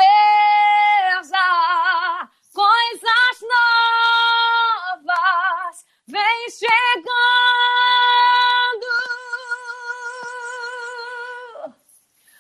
coisas 2.54 3.42
novas 4.98 5.86
vem 6.08 6.50
chegando. 6.50 7.06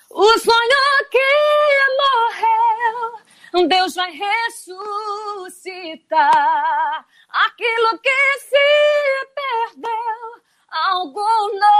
O 0.09 0.39
sonho 0.39 1.09
que 1.11 1.31
morreu, 3.53 3.67
Deus 3.67 3.95
vai 3.95 4.11
ressuscitar. 4.11 4.65
Aquilo 7.29 7.99
que 7.99 8.39
se 8.39 9.27
perdeu, 9.35 10.41
algo 10.71 11.21
novo 11.53 11.74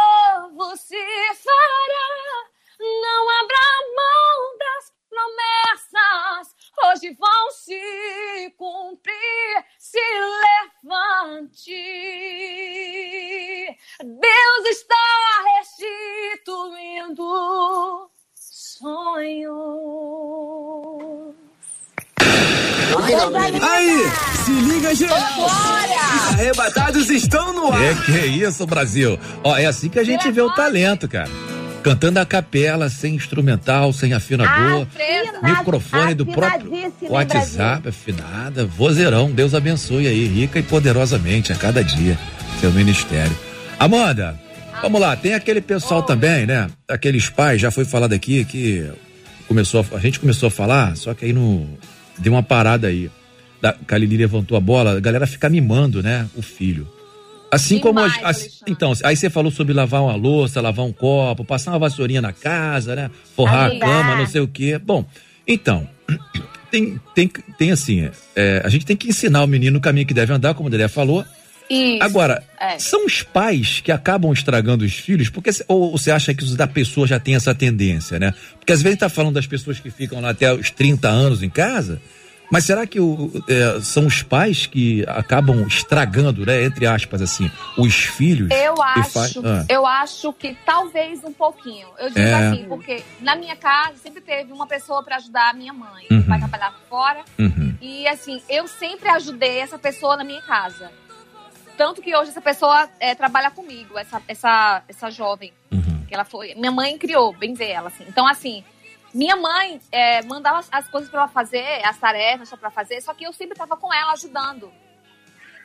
hoje 7.06 7.16
vão 7.20 7.52
se 7.52 8.52
cumprir. 8.58 9.14
Se 9.78 10.00
levante, 10.82 11.72
Deus 14.02 14.66
está 14.70 14.96
restituindo 15.58 17.24
sonhos. 18.34 19.54
Aí, 23.62 24.12
se 24.46 24.52
liga, 24.52 24.96
geral. 24.96 25.18
Os 25.46 26.34
arrebatados 26.34 27.10
estão 27.10 27.54
no 27.54 27.72
ar. 27.72 27.82
É 27.82 27.94
que 27.94 28.12
é 28.18 28.26
isso, 28.26 28.66
Brasil. 28.66 29.20
Ó, 29.44 29.56
é 29.58 29.66
assim 29.66 29.90
que 29.90 30.00
a 30.00 30.04
gente 30.04 30.32
vê 30.32 30.42
o 30.42 30.54
talento, 30.54 31.08
cara. 31.08 31.30
Cantando 31.86 32.20
a 32.20 32.26
capela, 32.26 32.90
sem 32.90 33.14
instrumental, 33.14 33.94
sem 33.94 34.12
afinador, 34.12 34.88
microfone 35.44 36.16
do 36.16 36.26
próprio 36.26 36.75
hein, 37.06 37.12
WhatsApp, 37.12 37.88
afinada, 37.90 38.66
vozeirão. 38.66 39.32
Deus 39.32 39.54
abençoe 39.54 40.08
aí, 40.08 40.26
rica 40.26 40.60
e 40.60 40.64
poderosamente 40.64 41.52
a 41.52 41.56
cada 41.56 41.84
dia, 41.84 42.18
seu 42.60 42.72
ministério. 42.72 43.36
Amanda, 43.80 44.40
vamos 44.82 45.00
lá, 45.02 45.16
tem 45.16 45.34
aquele 45.34 45.62
pessoal 45.62 46.04
também, 46.04 46.46
né? 46.46 46.68
Aqueles 46.88 47.30
pais, 47.30 47.60
já 47.62 47.72
foi 47.72 47.86
falado 47.86 48.14
aqui 48.14 48.46
que 48.46 48.90
começou, 49.48 49.86
a, 49.92 49.96
a 49.98 50.00
gente 50.00 50.20
começou 50.20 50.48
a 50.48 50.52
falar, 50.52 50.96
só 50.96 51.14
que 51.14 51.26
aí 51.26 51.34
não 51.34 51.68
deu 52.18 52.34
uma 52.34 52.44
parada 52.44 52.88
aí. 52.88 53.10
Da, 53.62 53.74
que 53.74 53.96
a 53.96 53.98
Lili 53.98 54.18
levantou 54.18 54.58
a 54.58 54.60
bola, 54.62 54.98
a 54.98 55.00
galera 55.00 55.26
fica 55.26 55.50
mimando, 55.50 56.04
né? 56.04 56.28
O 56.36 56.42
filho. 56.42 56.88
Assim 57.52 57.80
como. 57.80 58.00
a- 58.00 58.12
assim- 58.24 58.50
então, 58.68 58.92
aí 59.04 59.16
você 59.16 59.30
falou 59.30 59.50
sobre 59.52 59.74
lavar 59.74 60.02
uma 60.04 60.16
louça, 60.16 60.60
lavar 60.60 60.86
um 60.86 60.92
copo, 60.92 61.46
passar 61.46 61.72
uma 61.72 61.80
vassourinha 61.80 62.22
na 62.22 62.34
casa, 62.34 62.96
né? 62.96 63.10
Forrar 63.36 63.64
a 63.64 63.66
Ajudar. 63.68 63.86
cama, 63.86 64.16
não 64.18 64.28
sei 64.28 64.42
o 64.42 64.48
quê. 64.48 64.78
Bom, 64.78 65.06
então, 65.48 65.88
tem, 66.72 67.00
tem, 67.14 67.28
tem 67.58 67.72
assim, 67.72 68.10
é, 68.36 68.62
a 68.64 68.70
gente 68.70 68.86
tem 68.86 68.96
que 68.96 69.08
ensinar 69.10 69.44
o 69.44 69.48
menino 69.48 69.78
o 69.78 69.82
caminho 69.82 70.06
que 70.06 70.14
deve 70.14 70.34
andar, 70.34 70.54
como 70.54 70.68
o 70.68 70.72
Dedé 70.72 70.88
falou. 70.88 71.24
Isso. 71.70 72.04
Agora, 72.04 72.44
É. 72.62 72.78
são 72.78 73.06
os 73.08 73.24
pais 73.24 73.82
que 73.84 73.92
acabam 73.92 74.32
estragando 74.32 74.86
os 74.86 74.94
filhos, 74.94 75.30
porque 75.30 75.50
ou 75.68 75.98
você 75.98 76.12
acha 76.12 76.32
que 76.34 76.44
isso 76.44 76.56
da 76.56 76.68
pessoa 76.68 77.08
já 77.08 77.20
tem 77.20 77.34
essa 77.36 77.56
tendência, 77.56 78.20
né? 78.20 78.34
Porque 78.60 78.72
às 78.72 78.82
vezes 78.84 79.00
tá 79.00 79.10
falando 79.10 79.34
das 79.34 79.48
pessoas 79.48 79.80
que 79.80 79.90
ficam 79.90 80.22
lá 80.22 80.30
até 80.30 80.54
os 80.54 80.70
30 80.70 81.08
anos 81.10 81.42
em 81.42 81.50
casa, 81.50 82.00
mas 82.52 82.66
será 82.66 82.86
que 82.88 83.00
o- 83.00 83.32
é, 83.48 83.80
são 83.82 84.06
os 84.06 84.22
pais 84.24 84.66
que 84.66 85.04
acabam 85.08 85.66
estragando, 85.68 86.46
né, 86.46 86.64
entre 86.64 86.86
aspas 86.88 87.22
assim, 87.22 87.50
os 87.78 87.94
filhos? 87.96 88.50
Eu 88.52 88.82
acho, 88.82 89.10
fa- 89.42 89.50
Ah, 89.50 89.66
eu 89.70 89.86
acho 89.86 90.32
que 90.34 90.56
talvez 90.66 91.24
um 91.24 91.34
pouquinho. 91.34 91.88
Eu 92.00 92.10
digo 92.10 92.20
É. 92.20 92.34
assim, 92.48 92.66
porque 92.68 93.04
na 93.22 93.36
minha 93.36 93.56
casa 93.56 93.96
sempre 94.02 94.22
teve 94.22 94.52
uma 94.54 94.68
pessoa 94.68 95.04
para 95.04 95.18
ajudar 95.18 95.50
a 95.50 95.54
minha 95.54 95.74
mãe. 95.74 96.06
Uhum. 96.12 96.18
Meu 96.20 96.24
pai 96.28 96.40
trabalhava 96.40 96.76
fora. 96.90 97.24
uhum. 97.40 97.76
E 97.82 98.08
assim, 98.08 98.42
eu 98.50 98.68
sempre 98.68 99.10
ajudei 99.10 99.58
essa 99.60 99.78
pessoa 99.78 100.16
na 100.18 100.24
minha 100.24 100.42
casa. 100.42 100.92
Tanto 101.78 102.02
que 102.02 102.16
hoje 102.16 102.30
essa 102.32 102.42
pessoa 102.42 102.88
é, 103.00 103.14
trabalha 103.14 103.52
comigo, 103.52 103.98
essa, 103.98 104.22
essa, 104.28 104.82
essa 104.88 105.10
jovem. 105.12 105.52
Que 106.08 106.14
ela 106.14 106.24
foi. 106.24 106.54
Minha 106.56 106.72
mãe 106.72 106.98
criou, 107.00 107.34
bem 107.34 107.52
dizer 107.52 107.70
ela, 107.70 107.88
assim. 107.88 108.06
Então, 108.08 108.28
assim, 108.28 108.64
minha 109.16 109.38
mãe 109.38 109.80
é, 109.94 110.22
mandava 110.24 110.60
as, 110.60 110.68
as 110.70 110.90
coisas 110.90 111.10
para 111.10 111.22
ela 111.22 111.30
fazer, 111.30 111.82
as 111.86 111.98
tarefas 111.98 112.50
para 112.50 112.70
fazer, 112.70 113.00
só 113.02 113.14
que 113.14 113.26
eu 113.26 113.32
sempre 113.32 113.54
estava 113.54 113.78
com 113.78 113.94
ela 113.94 114.12
ajudando. 114.12 114.70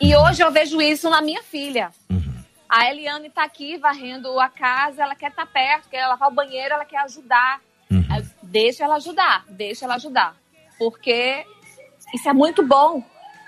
E 0.01 0.15
hoje 0.15 0.41
eu 0.41 0.53
vejo 0.53 0.81
isso 0.81 1.11
na 1.11 1.21
minha 1.21 1.43
filha. 1.43 1.91
A 2.69 2.89
Eliane 2.89 3.29
tá 3.29 3.43
aqui 3.43 3.77
varrendo 3.77 4.39
a 4.39 4.49
casa, 4.49 5.03
ela 5.03 5.17
quer 5.17 5.31
estar 5.31 5.47
perto, 5.47 5.89
quer 5.89 6.07
lavar 6.07 6.29
o 6.29 6.35
banheiro, 6.35 6.75
ela 6.75 6.85
quer 6.85 6.99
ajudar. 6.99 7.61
Aí, 8.09 8.25
Deixa 8.41 8.85
ela 8.85 8.95
ajudar, 8.95 9.45
deixa 9.49 9.85
ela 9.85 9.97
ajudar. 9.97 10.37
Porque 10.79 11.45
isso 12.15 12.29
é 12.29 12.33
muito 12.33 12.65
bom. 12.65 13.03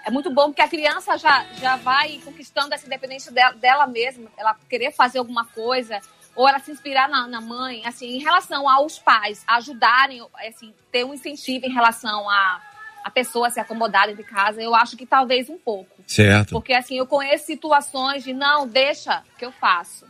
É 0.05 0.11
muito 0.11 0.35
bom 0.35 0.47
porque 0.47 0.63
a 0.63 0.69
criança 0.69 1.17
já, 1.17 1.45
já 1.55 1.77
vai 1.77 2.21
conquistando 2.25 2.75
essa 2.75 2.87
independência 2.87 3.31
dela, 3.31 3.55
dela 3.55 3.87
mesma, 3.87 4.29
ela 4.37 4.57
querer 4.69 4.91
fazer 4.91 5.21
alguma 5.21 5.47
coisa, 5.47 6.01
ou 6.35 6.49
ela 6.49 6.59
se 6.59 6.71
inspirar 6.71 7.09
na, 7.09 7.27
na 7.29 7.41
mãe, 7.41 7.83
assim, 7.85 8.07
em 8.17 8.19
relação 8.19 8.69
aos 8.69 8.99
pais, 8.99 9.43
ajudarem, 9.47 10.23
assim, 10.49 10.73
ter 10.91 11.05
um 11.05 11.13
incentivo 11.15 11.67
em 11.67 11.73
relação 11.73 12.29
a, 12.29 12.61
a 13.05 13.11
pessoa 13.11 13.51
se 13.51 13.61
acomodar 13.61 14.07
dentro 14.07 14.23
de 14.23 14.29
casa, 14.29 14.63
eu 14.63 14.75
acho 14.75 14.97
que 14.97 15.05
talvez 15.05 15.51
um 15.51 15.59
pouco. 15.59 16.03
Certo. 16.07 16.51
Porque 16.51 16.73
assim, 16.73 16.97
eu 16.97 17.07
conheço 17.07 17.47
situações 17.47 18.25
de 18.25 18.33
não, 18.33 18.67
deixa 18.67 19.23
que 19.37 19.45
eu 19.45 19.53
faço, 19.53 20.07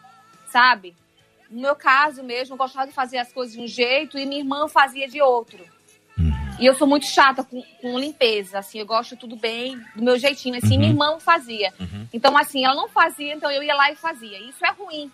sabe? 0.46 0.94
No 1.50 1.60
meu 1.60 1.74
caso 1.76 2.22
mesmo, 2.22 2.54
eu 2.54 2.58
gostava 2.58 2.86
de 2.86 2.92
fazer 2.92 3.18
as 3.18 3.32
coisas 3.32 3.54
de 3.54 3.60
um 3.60 3.66
jeito 3.66 4.18
e 4.18 4.24
minha 4.24 4.40
irmã 4.40 4.68
fazia 4.68 5.08
de 5.08 5.20
outro. 5.20 5.64
E 6.60 6.66
eu 6.66 6.74
sou 6.76 6.86
muito 6.86 7.06
chata 7.06 7.42
com, 7.42 7.62
com 7.80 7.98
limpeza, 7.98 8.58
assim, 8.58 8.78
eu 8.78 8.86
gosto 8.86 9.16
tudo 9.16 9.34
bem, 9.34 9.76
do 9.96 10.02
meu 10.02 10.16
jeitinho, 10.18 10.56
assim, 10.56 10.74
Uhum. 10.74 10.78
minha 10.78 10.90
irmã 10.92 11.18
fazia. 11.18 11.72
Então, 12.12 12.36
assim, 12.36 12.64
ela 12.64 12.74
não 12.74 12.88
fazia, 12.88 13.34
então 13.34 13.50
eu 13.50 13.62
ia 13.62 13.74
lá 13.74 13.90
e 13.90 13.96
fazia. 13.96 14.38
Isso 14.38 14.64
é 14.64 14.70
ruim, 14.70 15.10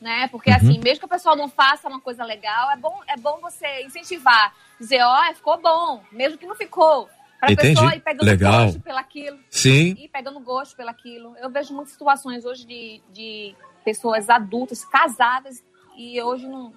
né? 0.00 0.28
Porque, 0.28 0.50
Uhum. 0.50 0.56
assim, 0.56 0.80
mesmo 0.82 1.00
que 1.00 1.04
a 1.04 1.16
pessoa 1.16 1.36
não 1.36 1.48
faça 1.48 1.88
uma 1.88 2.00
coisa 2.00 2.24
legal, 2.24 2.70
é 2.70 2.76
bom, 2.76 2.98
é 3.06 3.16
bom 3.16 3.38
você 3.40 3.82
incentivar, 3.84 4.54
dizer, 4.80 5.02
ó, 5.02 5.34
ficou 5.34 5.60
bom, 5.60 6.00
mesmo 6.10 6.38
que 6.38 6.46
não 6.46 6.54
ficou. 6.56 7.08
Pra 7.38 7.50
Entendi. 7.52 7.74
pessoa 7.74 7.94
ir 7.94 8.00
pegando 8.00 8.24
Legal. 8.26 8.64
gosto 8.66 8.80
pelaquilo. 8.80 9.38
Sim. 9.50 9.96
Ir 9.98 10.08
pegando 10.08 10.38
gosto 10.40 10.76
pelaquilo. 10.76 11.34
Eu 11.40 11.48
vejo 11.48 11.72
muitas 11.72 11.92
situações 11.92 12.44
hoje 12.44 12.66
de, 12.66 13.00
de 13.10 13.54
pessoas 13.82 14.28
adultas, 14.28 14.84
casadas, 14.84 15.62
e 15.96 16.20
hoje 16.20 16.46
não. 16.46 16.70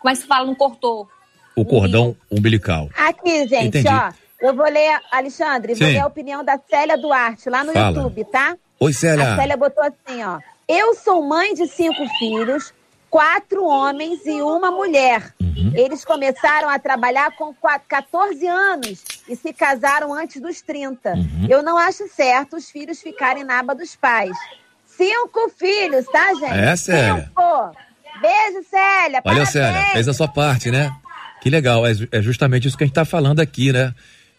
Como 0.00 0.10
é 0.10 0.12
que 0.12 0.16
se 0.20 0.26
fala? 0.26 0.46
Não 0.46 0.54
cortou. 0.54 1.08
O 1.56 1.64
cordão 1.64 2.16
umbilical. 2.30 2.88
Aqui, 2.96 3.46
gente, 3.48 3.78
Entendi. 3.78 3.88
ó. 3.88 4.12
Eu 4.40 4.54
vou 4.54 4.66
ler, 4.70 5.00
Alexandre, 5.10 5.74
vou 5.74 5.86
Sim. 5.86 5.94
ler 5.94 6.00
a 6.00 6.06
opinião 6.06 6.44
da 6.44 6.58
Célia 6.58 6.96
Duarte 6.98 7.48
lá 7.50 7.64
no 7.64 7.72
Fala. 7.72 7.96
YouTube, 7.96 8.24
tá? 8.26 8.56
Oi, 8.78 8.92
Célia. 8.92 9.32
A 9.32 9.36
Célia 9.36 9.56
botou 9.56 9.82
assim, 9.82 10.22
ó. 10.22 10.38
Eu 10.68 10.94
sou 10.94 11.22
mãe 11.22 11.54
de 11.54 11.66
cinco 11.66 12.06
filhos, 12.18 12.72
quatro 13.10 13.64
homens 13.64 14.24
e 14.26 14.40
uma 14.42 14.70
mulher. 14.70 15.34
Uhum. 15.40 15.72
Eles 15.74 16.04
começaram 16.04 16.68
a 16.68 16.78
trabalhar 16.78 17.30
com 17.36 17.52
qua- 17.54 17.78
14 17.78 18.46
anos 18.46 19.04
e 19.28 19.36
se 19.36 19.52
casaram 19.52 20.12
antes 20.12 20.40
dos 20.40 20.62
30. 20.62 21.10
Uhum. 21.12 21.46
Eu 21.48 21.62
não 21.62 21.76
acho 21.78 22.08
certo 22.08 22.56
os 22.56 22.70
filhos 22.70 23.00
ficarem 23.00 23.44
na 23.44 23.58
aba 23.60 23.74
dos 23.74 23.94
pais. 23.94 24.36
cinco 24.86 25.50
filhos, 25.58 26.06
tá, 26.06 26.32
gente? 26.34 26.52
É, 26.58 26.76
Célia. 26.76 27.24
Cinco. 27.28 27.76
Beijo, 28.20 28.68
Célia. 28.70 29.16
Olha, 29.16 29.22
Parabéns. 29.22 29.48
Célia, 29.50 29.82
fez 29.92 30.08
a 30.08 30.14
sua 30.14 30.28
parte, 30.28 30.70
né? 30.70 30.94
Que 31.42 31.50
legal, 31.50 31.84
é, 31.86 31.90
é 32.12 32.22
justamente 32.22 32.68
isso 32.68 32.78
que 32.78 32.84
a 32.84 32.86
gente 32.86 32.94
tá 32.94 33.04
falando 33.04 33.40
aqui, 33.40 33.72
né? 33.72 33.92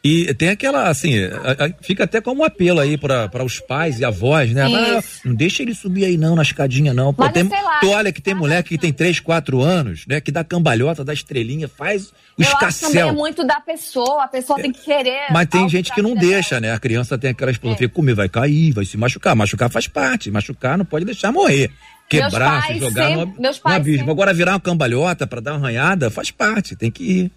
E 0.08 0.32
tem 0.36 0.49
aquela, 0.49 0.88
assim, 0.88 1.18
a- 1.24 1.66
a- 1.66 1.74
fica 1.82 2.03
até 2.03 2.22
como 2.22 2.41
um 2.41 2.45
apelo 2.45 2.80
aí 2.80 2.95
para 2.95 3.43
os 3.43 3.60
pais 3.60 3.99
e 3.99 4.06
avós, 4.06 4.51
né? 4.51 4.62
Ah, 4.64 5.01
não 5.26 5.34
deixa 5.34 5.64
ele 5.64 5.74
subir 5.74 6.06
aí 6.06 6.16
não, 6.16 6.36
na 6.36 6.43
escadinha 6.43 6.93
não. 6.93 7.12
Pô, 7.12 7.28
tem, 7.30 7.43
lá, 7.49 7.80
tu 7.80 7.89
olha 7.89 8.12
que 8.12 8.22
tem 8.22 8.36
mulher 8.36 8.62
que 8.62 8.78
tem 8.78 8.93
3, 8.93 9.20
4 9.20 9.62
anos, 9.62 10.06
né? 10.08 10.22
Que 10.22 10.32
dá 10.32 10.43
cambalhota, 10.43 11.03
dá 11.03 11.12
estrelinha, 11.12 11.68
faz 11.68 12.10
o 12.38 12.43
Eu 12.43 12.47
acho 12.47 12.51
também 12.51 12.68
é 12.68 12.70
escassel. 12.70 13.14
muito 13.16 13.43
da 13.47 13.60
pessoa, 13.60 14.26
a 14.26 14.28
pessoa 14.28 14.62
tem 14.62 14.72
que 14.72 14.82
querer. 14.84 15.32
Mas 15.32 15.47
tem 15.47 15.68
gente 15.68 15.91
que 15.91 16.03
não 16.03 16.14
deixa, 16.14 16.60
né? 16.60 16.72
A 16.72 16.78
criança 16.78 17.18
tem 17.18 17.32
aquela 17.32 17.49
explosão, 17.49 17.76
fica 17.78 17.91
comer, 17.91 18.14
vai 18.14 18.30
cair, 18.30 18.74
vai 18.74 18.86
se 18.86 18.97
machucar. 18.97 19.36
Machucar 19.36 19.72
faz 19.72 19.88
parte, 19.88 20.30
machucar 20.30 20.78
não 20.78 20.86
pode 20.86 21.03
deixar 21.06 21.32
morrer. 21.32 21.72
Quebrar, 22.08 22.68
se 22.68 22.78
jogar 22.78 23.10
no, 23.10 23.20
sempre- 23.26 23.41
no 23.41 23.56
pais 23.60 23.76
abismo. 23.78 23.97
sempre- 23.97 24.12
Agora 24.12 24.34
virar 24.36 24.51
uma 24.53 24.60
cambalhota 24.60 25.26
pra 25.26 25.41
dar 25.41 25.53
uma 25.53 25.62
arranhada, 25.66 26.12
faz 26.12 26.30
parte, 26.30 26.76
tem 26.76 26.91
que 26.91 27.03
ir. 27.03 27.32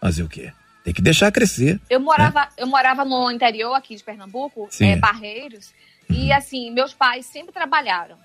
Fazer 0.00 0.22
o 0.22 0.28
quê? 0.28 0.50
Tem 0.84 0.92
que 0.92 1.00
deixar 1.00 1.32
crescer. 1.32 1.80
Eu 1.88 1.98
morava, 1.98 2.46
eu 2.58 2.66
morava 2.66 3.06
no 3.06 3.30
interior 3.30 3.72
aqui 3.72 3.96
de 3.96 4.04
Pernambuco, 4.04 4.68
Sim. 4.70 4.90
é, 4.90 4.96
Barreiros, 4.96 5.72
e 6.10 6.30
assim, 6.30 6.70
meus 6.70 6.92
pais 6.92 7.24
sempre 7.24 7.54
trabalharam. 7.54 8.18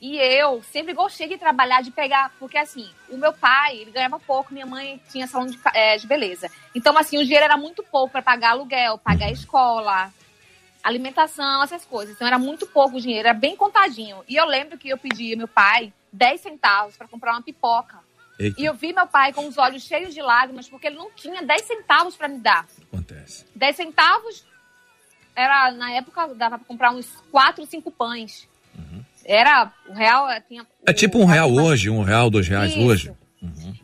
E 0.00 0.16
eu 0.16 0.62
sempre 0.62 0.92
gostei 0.92 1.26
de 1.26 1.36
trabalhar, 1.36 1.82
de 1.82 1.90
pegar, 1.90 2.30
porque 2.38 2.58
assim, 2.58 2.88
o 3.08 3.16
meu 3.16 3.32
pai, 3.32 3.78
ele 3.78 3.90
ganhava 3.90 4.20
pouco, 4.20 4.52
minha 4.52 4.66
mãe 4.66 5.02
tinha 5.10 5.26
salão 5.26 5.48
de, 5.48 5.58
é, 5.72 5.96
de 5.96 6.06
beleza. 6.06 6.48
Então, 6.74 6.96
assim, 6.96 7.18
o 7.18 7.24
dinheiro 7.24 7.44
era 7.44 7.56
muito 7.56 7.82
pouco 7.82 8.12
para 8.12 8.22
pagar 8.22 8.50
aluguel, 8.50 8.98
pagar 8.98 9.32
escola, 9.32 10.12
alimentação, 10.82 11.62
essas 11.62 11.84
coisas. 11.84 12.14
Então, 12.14 12.26
era 12.26 12.38
muito 12.38 12.66
pouco 12.66 12.98
o 12.98 13.00
dinheiro, 13.00 13.28
era 13.28 13.36
bem 13.36 13.56
contadinho. 13.56 14.22
E 14.28 14.36
eu 14.36 14.46
lembro 14.46 14.78
que 14.78 14.90
eu 14.90 14.98
pedi 14.98 15.32
ao 15.32 15.38
meu 15.38 15.48
pai 15.48 15.92
10 16.12 16.40
centavos 16.40 16.96
para 16.96 17.08
comprar 17.08 17.32
uma 17.32 17.42
pipoca. 17.42 18.03
Eita. 18.38 18.60
E 18.60 18.64
eu 18.64 18.74
vi 18.74 18.92
meu 18.92 19.06
pai 19.06 19.32
com 19.32 19.46
os 19.46 19.56
olhos 19.58 19.82
cheios 19.84 20.12
de 20.12 20.20
lágrimas, 20.20 20.68
porque 20.68 20.88
ele 20.88 20.96
não 20.96 21.10
tinha 21.12 21.42
10 21.42 21.62
centavos 21.62 22.16
para 22.16 22.28
me 22.28 22.38
dar. 22.38 22.66
Acontece. 22.82 23.46
10 23.54 23.76
centavos 23.76 24.44
era, 25.36 25.70
na 25.72 25.92
época, 25.92 26.28
dava 26.34 26.58
pra 26.58 26.66
comprar 26.66 26.92
uns 26.92 27.08
4, 27.30 27.66
5 27.66 27.90
pães. 27.90 28.48
Era, 29.24 29.72
o 29.88 29.92
real 29.94 30.28
eh, 30.30 30.40
tinha... 30.40 30.66
É 30.86 30.92
tipo 30.92 31.18
um 31.18 31.24
real 31.24 31.50
hoje, 31.50 31.88
um 31.88 32.02
real, 32.02 32.28
dois 32.28 32.46
reais 32.46 32.72
Isso. 32.72 32.86
hoje. 32.86 33.14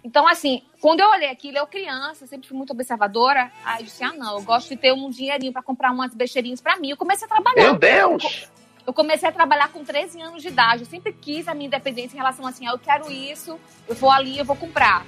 Então, 0.04 0.26
assim, 0.26 0.62
quando 0.80 1.00
eu 1.00 1.08
olhei 1.08 1.30
aquilo, 1.30 1.58
eu 1.58 1.66
criança, 1.66 2.26
sempre 2.26 2.48
fui 2.48 2.56
muito 2.56 2.72
observadora, 2.72 3.50
aí 3.64 3.80
eu 3.80 3.84
disse, 3.84 4.02
ah, 4.02 4.12
não, 4.12 4.38
eu 4.38 4.42
gosto 4.42 4.68
de 4.70 4.76
ter 4.76 4.92
um 4.92 5.10
dinheirinho 5.10 5.52
pra 5.52 5.62
comprar 5.62 5.92
umas 5.92 6.14
besteirinhas 6.14 6.60
pra 6.60 6.76
mim. 6.78 6.90
Eu 6.90 6.96
comecei 6.96 7.26
a 7.26 7.28
trabalhar. 7.28 7.62
Meu 7.62 7.78
Deus! 7.78 8.48
Eu 8.86 8.92
comecei 8.92 9.28
a 9.28 9.32
trabalhar 9.32 9.68
com 9.68 9.84
13 9.84 10.20
anos 10.20 10.42
de 10.42 10.48
idade. 10.48 10.82
Eu 10.82 10.86
sempre 10.86 11.12
quis 11.12 11.46
a 11.48 11.54
minha 11.54 11.66
independência 11.66 12.14
em 12.14 12.18
relação 12.18 12.46
assim, 12.46 12.66
ah, 12.66 12.72
eu 12.72 12.78
quero 12.78 13.10
isso, 13.10 13.58
eu 13.88 13.94
vou 13.94 14.10
ali, 14.10 14.38
eu 14.38 14.44
vou 14.44 14.56
comprar. 14.56 15.04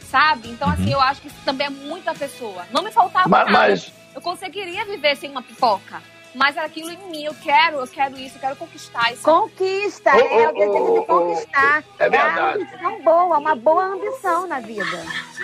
Sabe? 0.00 0.48
Então, 0.50 0.68
assim, 0.68 0.92
eu 0.92 1.00
acho 1.00 1.20
que 1.20 1.26
isso 1.28 1.36
também 1.44 1.66
é 1.66 1.70
muita 1.70 2.14
pessoa. 2.14 2.64
Não 2.70 2.82
me 2.82 2.92
faltava 2.92 3.28
Ma- 3.28 3.38
nada. 3.44 3.50
mas- 3.50 3.92
Eu 4.14 4.20
conseguiria 4.22 4.84
viver 4.86 5.16
sem 5.16 5.30
uma 5.30 5.42
pipoca. 5.42 6.02
Mas 6.36 6.56
era 6.56 6.66
aquilo 6.66 6.90
em 6.90 6.98
mim, 7.10 7.24
eu 7.24 7.34
quero, 7.42 7.78
eu 7.78 7.86
quero 7.86 8.18
isso, 8.18 8.36
eu 8.36 8.40
quero 8.40 8.56
conquistar 8.56 9.12
isso. 9.12 9.22
Conquista, 9.22 10.14
Ô, 10.14 10.18
é 10.18 10.48
ô, 10.48 10.50
o 10.50 10.52
desejo 10.52 10.84
ô, 10.92 11.00
de 11.00 11.06
conquistar. 11.06 11.84
é 11.98 12.10
verdade. 12.10 12.38
uma 12.38 12.50
ambição 12.52 13.02
boa, 13.02 13.38
uma 13.38 13.54
boa 13.56 13.84
ambição 13.86 14.46
na 14.46 14.60
vida. 14.60 14.84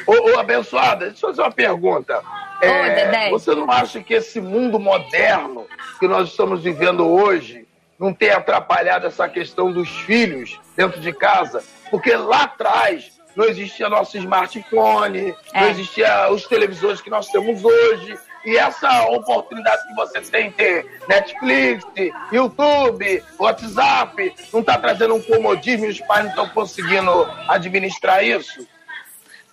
Ô, 0.06 0.38
abençoada, 0.38 1.06
deixa 1.06 1.26
eu 1.26 1.30
fazer 1.30 1.42
uma 1.42 1.50
pergunta. 1.50 2.22
É, 2.60 2.90
Dedé. 2.94 3.30
você 3.30 3.54
não 3.54 3.70
acha 3.70 4.02
que 4.02 4.14
esse 4.14 4.40
mundo 4.40 4.78
moderno 4.78 5.66
que 5.98 6.06
nós 6.06 6.28
estamos 6.28 6.62
vivendo 6.62 7.08
hoje 7.08 7.66
não 7.98 8.12
tem 8.12 8.30
atrapalhado 8.30 9.06
essa 9.06 9.28
questão 9.28 9.72
dos 9.72 9.88
filhos 9.88 10.60
dentro 10.76 11.00
de 11.00 11.12
casa? 11.12 11.64
Porque 11.90 12.14
lá 12.14 12.42
atrás 12.42 13.18
não 13.34 13.46
existia 13.46 13.88
nosso 13.88 14.16
smartphone, 14.18 15.34
não 15.54 15.62
É. 15.62 15.70
existia 15.70 16.30
os 16.30 16.46
televisores 16.46 17.00
que 17.00 17.08
nós 17.10 17.28
temos 17.28 17.64
hoje. 17.64 18.18
E 18.44 18.56
essa 18.56 19.04
oportunidade 19.04 19.86
que 19.86 19.94
você 19.94 20.20
tem 20.20 20.50
de 20.50 20.56
ter 20.56 21.00
Netflix, 21.08 21.84
YouTube, 22.32 23.24
WhatsApp, 23.38 24.34
não 24.52 24.60
está 24.60 24.76
trazendo 24.78 25.14
um 25.14 25.22
comodismo 25.22 25.86
e 25.86 25.90
os 25.90 26.00
pais 26.00 26.24
não 26.24 26.30
estão 26.30 26.48
conseguindo 26.48 27.24
administrar 27.48 28.24
isso? 28.24 28.66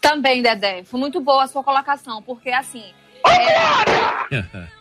Também, 0.02 0.42
Dedé, 0.42 0.84
foi 0.84 1.00
muito 1.00 1.22
boa 1.22 1.44
a 1.44 1.48
sua 1.48 1.64
colocação, 1.64 2.22
porque 2.24 2.50
assim. 2.50 2.92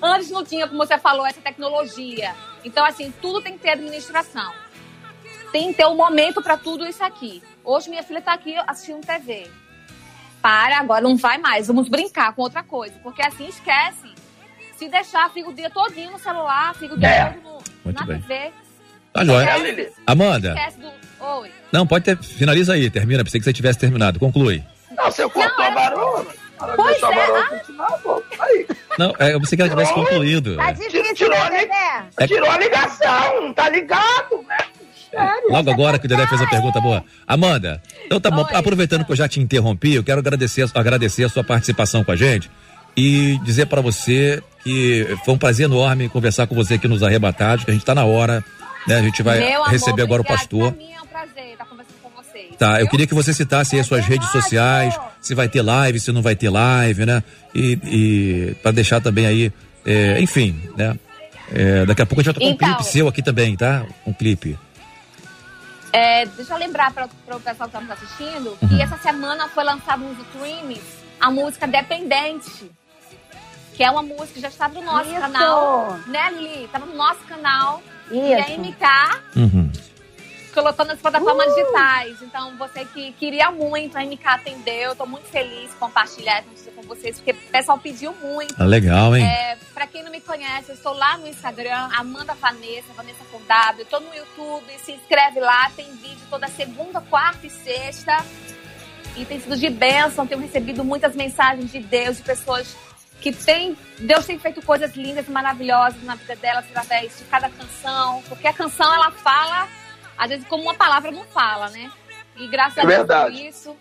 Antes 0.00 0.30
não 0.30 0.44
tinha, 0.44 0.66
como 0.66 0.84
você 0.84 0.98
falou, 0.98 1.26
essa 1.26 1.40
tecnologia. 1.40 2.34
Então, 2.64 2.84
assim, 2.84 3.12
tudo 3.20 3.42
tem 3.42 3.52
que 3.54 3.60
ter 3.60 3.70
administração. 3.70 4.52
Tem 5.52 5.68
que 5.68 5.74
ter 5.74 5.86
um 5.86 5.94
momento 5.94 6.42
para 6.42 6.56
tudo 6.56 6.86
isso 6.86 7.04
aqui. 7.04 7.42
Hoje 7.62 7.90
minha 7.90 8.02
filha 8.02 8.22
tá 8.22 8.32
aqui 8.32 8.56
assistindo 8.66 9.06
TV. 9.06 9.48
Para, 10.42 10.78
agora 10.80 11.00
não 11.00 11.16
vai 11.16 11.38
mais. 11.38 11.68
Vamos 11.68 11.88
brincar 11.88 12.34
com 12.34 12.42
outra 12.42 12.62
coisa. 12.62 12.94
Porque 13.02 13.22
assim, 13.22 13.46
esquece. 13.48 14.12
Se 14.76 14.88
deixar, 14.88 15.30
fica 15.30 15.48
o 15.48 15.54
dia 15.54 15.70
todinho 15.70 16.10
no 16.10 16.18
celular, 16.18 16.74
fica 16.74 16.94
o 16.94 16.98
dia 16.98 17.08
É. 17.08 17.24
todo 17.26 17.42
no, 17.44 17.58
Muito 17.84 18.00
na 18.00 18.06
bem. 18.06 18.20
TV. 18.20 18.52
Tá 19.12 19.24
joia. 19.24 19.48
É, 19.50 19.58
Lili. 19.58 19.88
Amanda, 20.06 20.48
Esquece 20.54 20.78
do... 20.80 20.90
Oi. 21.24 21.50
não, 21.70 21.86
pode 21.86 22.04
ter. 22.04 22.16
Finaliza 22.18 22.72
aí, 22.74 22.90
termina. 22.90 23.22
Pensei 23.22 23.38
que 23.40 23.44
você 23.44 23.52
tivesse 23.52 23.78
terminado. 23.78 24.18
Conclui. 24.18 24.62
Não, 24.96 25.04
você 25.04 25.28
cortou 25.28 25.64
a 25.64 25.70
varona. 25.70 26.30
Ela 26.60 26.76
Pois 26.76 27.02
é, 27.02 27.58
continuar, 27.58 27.90
pô. 28.02 28.22
Aí. 28.40 28.66
Não, 28.98 29.14
é, 29.18 29.34
eu 29.34 29.40
pensei 29.40 29.56
que 29.56 29.62
ela 29.62 29.70
tivesse 29.70 29.92
concluído. 29.94 30.56
Tá 30.56 30.70
É. 30.70 30.72
difícil, 30.72 31.14
Tirou 31.14 31.30
né, 31.38 31.40
a 31.40 31.50
li- 31.50 31.56
Dedé? 31.58 32.26
Tirou 32.26 32.50
a 32.50 32.58
ligação, 32.58 33.52
tá 33.54 33.68
ligado, 33.68 34.42
né? 34.48 34.58
Logo 35.50 35.70
agora 35.70 35.98
que 35.98 36.06
o 36.06 36.08
Dedé 36.08 36.26
fez 36.26 36.40
a 36.40 36.46
pergunta 36.46 36.80
boa. 36.80 37.04
Amanda, 37.26 37.82
então 38.06 38.20
tá 38.20 38.30
bom, 38.30 38.44
Oi. 38.44 38.54
aproveitando 38.54 39.04
que 39.04 39.12
eu 39.12 39.16
já 39.16 39.28
te 39.28 39.40
interrompi, 39.40 39.94
eu 39.94 40.04
quero 40.04 40.20
agradecer, 40.20 40.66
agradecer 40.74 41.24
a 41.24 41.28
sua 41.28 41.44
participação 41.44 42.02
com 42.02 42.12
a 42.12 42.16
gente 42.16 42.50
e 42.96 43.38
dizer 43.44 43.66
para 43.66 43.80
você 43.80 44.42
que 44.64 45.06
foi 45.24 45.34
um 45.34 45.38
prazer 45.38 45.64
enorme 45.66 46.08
conversar 46.08 46.46
com 46.46 46.54
você 46.54 46.74
aqui 46.74 46.88
nos 46.88 47.02
Arrebatados, 47.02 47.64
que 47.64 47.70
a 47.70 47.74
gente 47.74 47.84
tá 47.84 47.94
na 47.94 48.04
hora, 48.04 48.44
né? 48.86 48.96
A 48.96 49.02
gente 49.02 49.22
vai 49.22 49.38
Meu 49.40 49.62
amor, 49.62 49.70
receber 49.70 50.02
agora 50.02 50.22
o 50.22 50.24
pastor. 50.24 50.72
Pra 50.72 50.82
mim 50.82 50.92
é 50.92 51.02
um 51.02 51.06
prazer 51.06 51.52
estar 51.52 51.64
conversando 51.66 51.96
com 52.02 52.10
vocês. 52.10 52.56
Tá, 52.58 52.80
eu 52.80 52.88
queria 52.88 53.06
que 53.06 53.14
você 53.14 53.34
citasse 53.34 53.74
aí 53.74 53.80
as 53.80 53.86
suas 53.86 54.04
redes 54.06 54.28
sociais, 54.30 54.98
se 55.20 55.34
vai 55.34 55.48
ter 55.48 55.62
live, 55.62 55.98
se 56.00 56.12
não 56.12 56.22
vai 56.22 56.34
ter 56.36 56.48
live, 56.50 57.04
né? 57.06 57.22
E, 57.54 57.78
e 57.84 58.54
para 58.62 58.70
deixar 58.72 59.00
também 59.00 59.26
aí, 59.26 59.52
é, 59.84 60.20
enfim, 60.20 60.58
né? 60.76 60.96
É, 61.54 61.84
daqui 61.84 62.00
a 62.02 62.06
pouco 62.06 62.20
a 62.20 62.24
gente 62.24 62.32
vai 62.32 62.40
tocar 62.40 62.46
um 62.46 62.54
Então. 62.54 62.76
clipe 62.78 62.90
seu 62.90 63.08
aqui 63.08 63.20
também, 63.22 63.56
tá? 63.56 63.84
Um 64.06 64.12
clipe. 64.12 64.58
É, 65.92 66.24
deixa 66.26 66.54
eu 66.54 66.58
lembrar 66.58 66.92
para 66.92 67.04
o 67.04 67.40
pessoal 67.40 67.68
que 67.68 67.76
está 67.76 67.80
nos 67.80 67.90
assistindo 67.90 68.56
Uhum. 68.62 68.68
que 68.68 68.80
essa 68.82 68.96
semana 68.98 69.48
foi 69.48 69.62
lançado 69.64 70.00
nos 70.02 70.18
streams 70.28 70.80
a 71.20 71.30
música 71.30 71.66
Dependente. 71.66 72.70
Que 73.74 73.84
é 73.84 73.90
uma 73.90 74.02
música 74.02 74.34
que 74.34 74.40
já 74.40 74.48
está 74.48 74.68
no 74.68 74.82
nosso 74.82 75.10
Isso. 75.10 75.20
canal. 75.20 75.98
Né, 76.06 76.30
Lili? 76.32 76.64
Estava 76.64 76.84
no 76.86 76.94
nosso 76.94 77.20
canal. 77.20 77.82
E 78.10 78.34
a 78.34 78.40
Isso. 78.40 78.60
MK 78.60 78.86
Uhum. 79.36 79.70
Colocou 80.52 80.84
nas 80.84 81.00
plataformas 81.00 81.46
Uh! 81.46 81.54
digitais. 81.54 82.22
Então, 82.22 82.56
você 82.56 82.84
que 82.84 83.12
queria 83.12 83.50
muito, 83.50 83.96
a 83.96 84.04
MK 84.04 84.26
atendeu. 84.26 84.92
Estou 84.92 85.06
muito 85.06 85.26
feliz 85.28 85.70
de 85.70 85.76
compartilhar 85.76 86.38
essa 86.38 86.48
notícia 86.48 86.72
com 86.72 86.82
vocês, 86.82 87.16
porque 87.16 87.32
o 87.32 87.50
pessoal 87.50 87.78
pediu 87.78 88.14
muito. 88.14 88.54
Ah, 88.58 88.64
legal, 88.64 89.16
hein? 89.16 89.24
É, 89.24 89.56
pra 89.74 89.86
quem 89.86 90.02
não 90.02 90.10
me 90.10 90.20
conhece, 90.20 90.70
eu 90.70 90.74
estou 90.74 90.92
lá 90.92 91.16
no 91.18 91.26
Instagram, 91.26 91.88
Amanda 91.96 92.34
Vanessa, 92.34 92.92
Vanessa 92.94 93.24
com 93.30 93.40
W. 93.42 93.84
Tô 93.86 94.00
no 94.00 94.14
YouTube, 94.14 94.64
se 94.84 94.92
inscreve 94.92 95.40
lá, 95.40 95.70
tem 95.74 95.90
vídeo 95.96 96.22
toda 96.30 96.46
segunda, 96.48 97.00
quarta 97.00 97.46
e 97.46 97.50
sexta. 97.50 98.24
E 99.16 99.24
tem 99.26 99.40
sido 99.40 99.56
de 99.56 99.68
bênção, 99.68 100.26
tenho 100.26 100.40
recebido 100.40 100.82
muitas 100.84 101.14
mensagens 101.14 101.70
de 101.70 101.80
Deus, 101.80 102.16
de 102.16 102.22
pessoas 102.22 102.74
que 103.20 103.30
têm. 103.30 103.76
Deus 103.98 104.24
tem 104.26 104.38
feito 104.38 104.60
coisas 104.62 104.94
lindas 104.96 105.28
e 105.28 105.30
maravilhosas 105.30 106.02
na 106.02 106.14
vida 106.14 106.34
delas 106.36 106.64
através 106.70 107.18
de 107.18 107.24
cada 107.24 107.48
canção. 107.50 108.22
Porque 108.28 108.46
a 108.46 108.52
canção, 108.52 108.92
ela 108.94 109.10
fala, 109.10 109.68
às 110.22 110.28
vezes, 110.28 110.46
como 110.46 110.62
uma 110.62 110.74
palavra 110.74 111.10
não 111.10 111.24
fala, 111.24 111.68
né? 111.70 111.90
E 112.36 112.46
graças 112.46 112.78
a 112.78 112.82
É 112.82 112.86
Deus 112.86 112.96
verdade. 112.98 113.36
por 113.36 113.44
isso. 113.44 113.76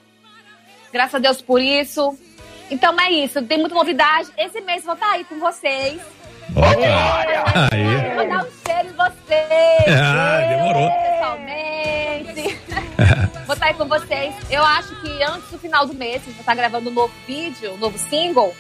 Graças 0.92 1.16
a 1.16 1.20
Deus 1.20 1.42
por 1.42 1.62
isso. 1.62 2.18
Então 2.72 3.00
é 3.00 3.12
isso, 3.12 3.42
tem 3.44 3.60
muita 3.60 3.76
novidade. 3.76 4.30
Esse 4.38 4.60
mês 4.62 4.84
vou 4.84 4.96
estar 4.96 5.12
aí 5.12 5.24
com 5.24 5.40
vocês. 5.40 6.02
Aí. 7.72 8.16
Vou 8.16 8.28
dar 8.28 8.44
um 8.44 8.52
cheiro 8.66 8.90
em 8.90 8.94
vocês. 8.94 9.98
Ah, 10.02 10.42
demorou. 10.50 10.90
Pessoalmente. 10.90 12.60
vou 13.46 13.54
estar 13.54 13.66
aí 13.68 13.74
com 13.76 13.86
vocês. 13.86 14.36
Eu 14.50 14.64
acho 14.66 14.96
que 15.02 15.24
antes 15.24 15.50
do 15.52 15.60
final 15.60 15.86
do 15.86 15.94
mês, 15.94 16.16
eu 16.26 16.34
vou 16.34 16.40
estar 16.40 16.56
gravando 16.56 16.90
um 16.90 16.94
novo 16.94 17.14
vídeo, 17.28 17.74
um 17.74 17.78
novo 17.78 17.98
single. 17.98 18.56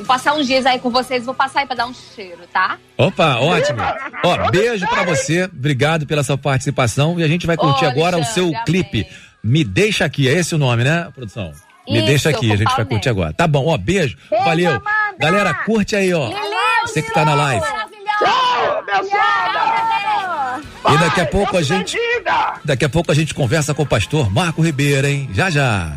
Vou 0.00 0.06
passar 0.06 0.32
uns 0.32 0.46
dias 0.46 0.64
aí 0.64 0.78
com 0.78 0.88
vocês, 0.88 1.26
vou 1.26 1.34
passar 1.34 1.60
aí 1.60 1.66
pra 1.66 1.76
dar 1.76 1.86
um 1.86 1.92
cheiro, 1.92 2.40
tá? 2.50 2.78
Opa, 2.96 3.36
ótimo. 3.36 3.80
Ó, 4.24 4.50
beijo 4.50 4.86
pra 4.86 5.04
você, 5.04 5.44
obrigado 5.44 6.06
pela 6.06 6.22
sua 6.22 6.38
participação 6.38 7.20
e 7.20 7.22
a 7.22 7.28
gente 7.28 7.46
vai 7.46 7.54
curtir 7.54 7.84
Ô, 7.84 7.88
agora 7.90 8.16
o 8.16 8.24
seu 8.24 8.46
amém. 8.46 8.64
clipe. 8.64 9.06
Me 9.44 9.62
deixa 9.62 10.06
aqui, 10.06 10.26
é 10.26 10.32
esse 10.32 10.54
o 10.54 10.58
nome, 10.58 10.84
né, 10.84 11.10
produção? 11.14 11.50
Isso, 11.50 11.62
Me 11.92 12.02
deixa 12.02 12.30
aqui, 12.30 12.50
a 12.50 12.56
gente 12.56 12.74
vai 12.74 12.84
curtir 12.86 13.10
agora. 13.10 13.34
Tá 13.34 13.46
bom, 13.46 13.66
ó, 13.66 13.76
beijo, 13.76 14.16
beijo 14.30 14.44
valeu. 14.44 14.70
Amanda. 14.70 14.84
Galera, 15.18 15.52
curte 15.52 15.94
aí, 15.94 16.14
ó. 16.14 16.28
Beleza, 16.28 16.46
você 16.86 17.02
que 17.02 17.12
tá 17.12 17.22
na 17.24 17.34
live. 17.34 17.66
Tchau, 18.18 18.84
e 20.94 20.98
daqui 20.98 21.20
a 21.20 21.26
pouco 21.26 21.56
a 21.58 21.62
gente. 21.62 21.98
Daqui 22.64 22.84
a 22.86 22.88
pouco 22.88 23.12
a 23.12 23.14
gente 23.14 23.34
conversa 23.34 23.74
com 23.74 23.82
o 23.82 23.86
pastor 23.86 24.32
Marco 24.32 24.62
Ribeiro, 24.62 25.06
hein? 25.06 25.28
Já 25.34 25.50
já. 25.50 25.92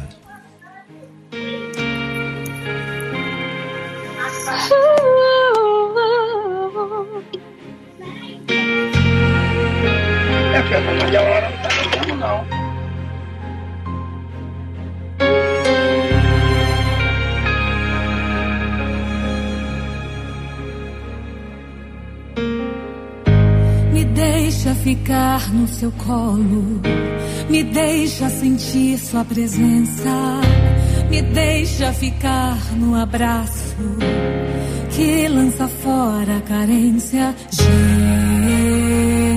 a 10.75 10.81
Maria 10.81 11.21
hora 11.21 11.49
não 11.49 11.57
tá 11.57 11.69
ganhando, 11.69 12.15
não. 12.19 12.63
deixa 24.15 24.75
ficar 24.75 25.53
no 25.53 25.67
seu 25.67 25.91
colo, 25.91 26.81
me 27.49 27.63
deixa 27.63 28.29
sentir 28.29 28.97
sua 28.97 29.25
presença, 29.25 30.39
me 31.09 31.21
deixa 31.21 31.91
ficar 31.91 32.57
no 32.75 32.95
abraço 32.95 33.75
que 34.95 35.27
lança 35.27 35.67
fora 35.67 36.37
a 36.37 36.41
carência. 36.41 37.35
Gê. 37.51 39.32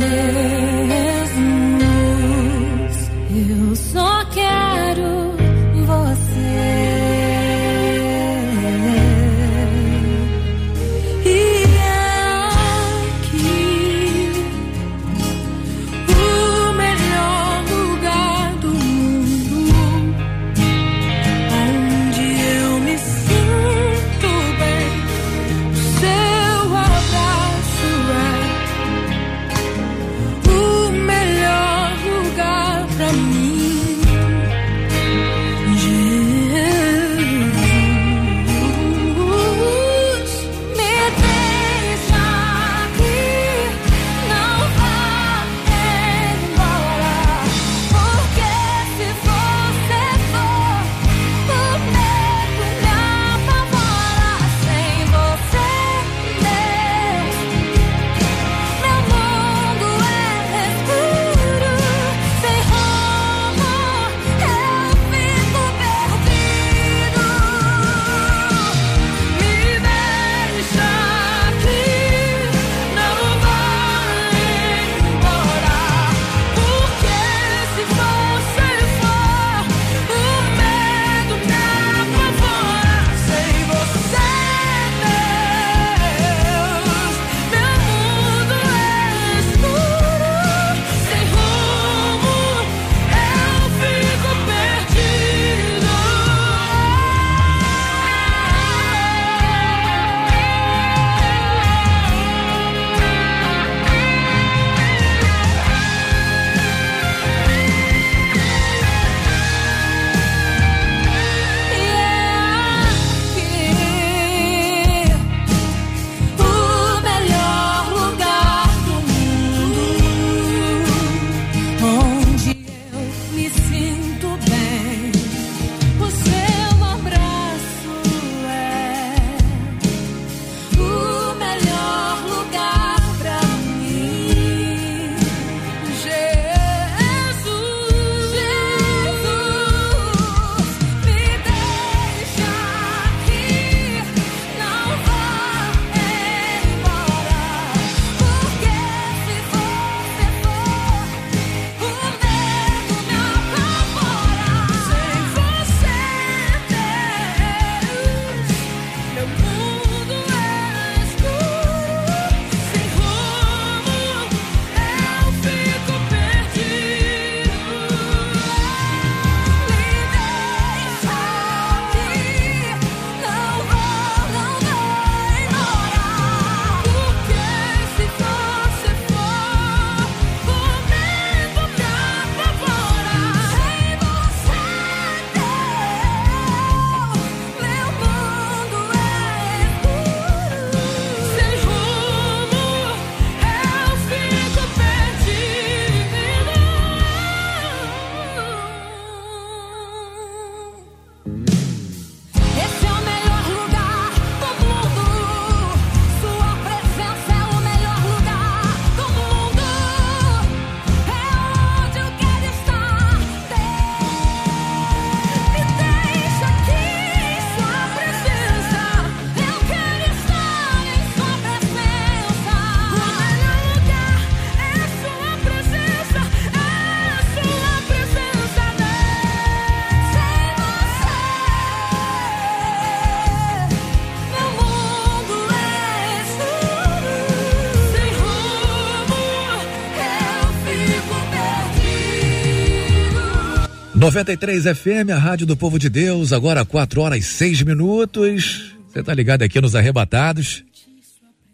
93 244.16 244.64
FM, 244.64 245.10
a 245.14 245.18
Rádio 245.18 245.46
do 245.46 245.54
Povo 245.54 245.78
de 245.78 245.90
Deus, 245.90 246.32
agora 246.32 246.64
4 246.64 247.02
horas 247.02 247.18
e 247.18 247.22
6 247.22 247.60
minutos. 247.60 248.74
Você 248.88 249.02
tá 249.02 249.12
ligado 249.12 249.42
aqui 249.42 249.60
nos 249.60 249.74
Arrebatados. 249.74 250.64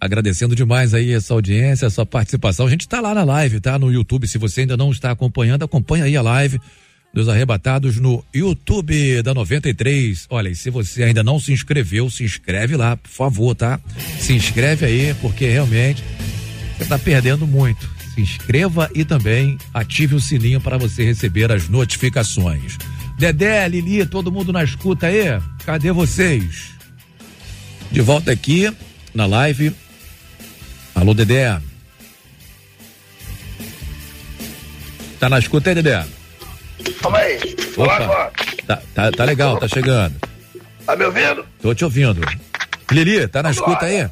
Agradecendo 0.00 0.54
demais 0.54 0.94
aí 0.94 1.10
essa 1.10 1.34
audiência, 1.34 1.86
essa 1.86 2.06
participação. 2.06 2.64
A 2.64 2.70
gente 2.70 2.86
tá 2.86 3.00
lá 3.00 3.12
na 3.12 3.24
live, 3.24 3.58
tá? 3.58 3.76
No 3.80 3.90
YouTube. 3.90 4.28
Se 4.28 4.38
você 4.38 4.60
ainda 4.60 4.76
não 4.76 4.92
está 4.92 5.10
acompanhando, 5.10 5.64
acompanha 5.64 6.04
aí 6.04 6.16
a 6.16 6.22
live 6.22 6.60
dos 7.12 7.28
Arrebatados 7.28 7.96
no 7.96 8.24
YouTube 8.32 9.20
da 9.22 9.34
93. 9.34 10.28
Olha, 10.30 10.48
e 10.48 10.54
se 10.54 10.70
você 10.70 11.02
ainda 11.02 11.24
não 11.24 11.40
se 11.40 11.52
inscreveu, 11.52 12.08
se 12.08 12.22
inscreve 12.22 12.76
lá, 12.76 12.96
por 12.96 13.10
favor, 13.10 13.56
tá? 13.56 13.80
Se 14.20 14.34
inscreve 14.34 14.86
aí, 14.86 15.14
porque 15.20 15.48
realmente 15.48 16.04
você 16.78 16.84
tá 16.84 16.96
perdendo 16.96 17.44
muito. 17.44 17.91
Se 18.14 18.20
inscreva 18.20 18.90
e 18.94 19.04
também 19.04 19.56
ative 19.72 20.14
o 20.14 20.20
sininho 20.20 20.60
para 20.60 20.76
você 20.76 21.04
receber 21.04 21.50
as 21.50 21.68
notificações. 21.68 22.76
Dedé, 23.18 23.66
Lili, 23.68 24.04
todo 24.04 24.32
mundo 24.32 24.52
na 24.52 24.62
escuta 24.62 25.06
aí? 25.06 25.40
Cadê 25.64 25.92
vocês? 25.92 26.72
De 27.90 28.00
volta 28.00 28.32
aqui 28.32 28.70
na 29.14 29.26
live. 29.26 29.74
Alô, 30.94 31.14
Dedé. 31.14 31.58
Tá 35.18 35.28
na 35.28 35.38
escuta 35.38 35.70
aí, 35.70 35.74
Dedé? 35.74 36.04
Calma 37.00 37.18
aí. 37.18 37.56
Opa. 37.76 38.32
Tá, 38.66 38.82
tá, 38.94 39.10
tá 39.12 39.24
legal, 39.24 39.56
tá 39.58 39.68
chegando. 39.68 40.14
Tá 40.84 40.96
me 40.96 41.04
ouvindo? 41.04 41.46
Tô 41.60 41.74
te 41.74 41.84
ouvindo. 41.84 42.20
Lili, 42.90 43.26
tá 43.28 43.42
na 43.42 43.50
escuta 43.52 43.86
aí? 43.86 44.08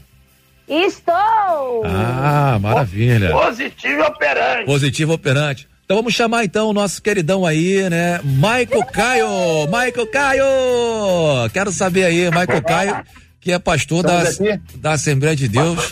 Estou! 0.70 1.82
Ah, 1.84 2.56
maravilha. 2.60 3.32
Positivo 3.32 4.00
e 4.00 4.02
operante. 4.02 4.64
Positivo 4.66 5.12
operante. 5.12 5.68
Então 5.84 5.96
vamos 5.96 6.14
chamar 6.14 6.44
então 6.44 6.68
o 6.68 6.72
nosso 6.72 7.02
queridão 7.02 7.44
aí, 7.44 7.90
né? 7.90 8.20
Michael 8.22 8.86
Caio! 8.92 9.26
Michael 9.66 10.06
Caio! 10.06 10.44
Quero 11.52 11.72
saber 11.72 12.04
aí, 12.04 12.30
Michael 12.30 12.62
Caio, 12.62 13.02
que 13.40 13.50
é 13.50 13.58
pastor 13.58 14.04
da, 14.04 14.22
da 14.76 14.92
Assembleia 14.92 15.34
de 15.34 15.48
Deus, 15.48 15.90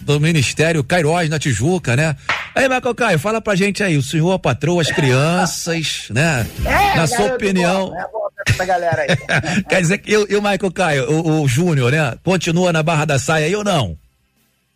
do 0.00 0.20
Ministério 0.20 0.84
Cairóis 0.84 1.28
na 1.28 1.40
Tijuca, 1.40 1.96
né? 1.96 2.14
Aí, 2.54 2.68
Michael 2.68 2.94
Caio, 2.94 3.18
fala 3.18 3.40
pra 3.40 3.56
gente 3.56 3.82
aí, 3.82 3.96
o 3.96 4.02
senhor 4.02 4.38
patroa 4.38 4.82
as 4.82 4.92
crianças, 4.92 6.06
né? 6.10 6.46
É, 6.64 6.96
na 6.96 7.08
sua 7.08 7.34
opinião, 7.34 7.86
bom, 7.86 7.94
né? 7.94 8.04
Essa 8.50 8.64
galera 8.64 9.02
aí. 9.02 9.62
quer 9.68 9.80
dizer 9.80 9.98
que 9.98 10.12
eu, 10.12 10.26
e 10.28 10.36
o 10.36 10.42
Michael 10.42 10.72
Caio, 10.72 11.10
o, 11.10 11.42
o 11.42 11.48
Júnior, 11.48 11.92
né? 11.92 12.16
Continua 12.24 12.72
na 12.72 12.82
Barra 12.82 13.04
da 13.04 13.18
Saia 13.18 13.46
aí 13.46 13.54
ou 13.56 13.64
não? 13.64 13.96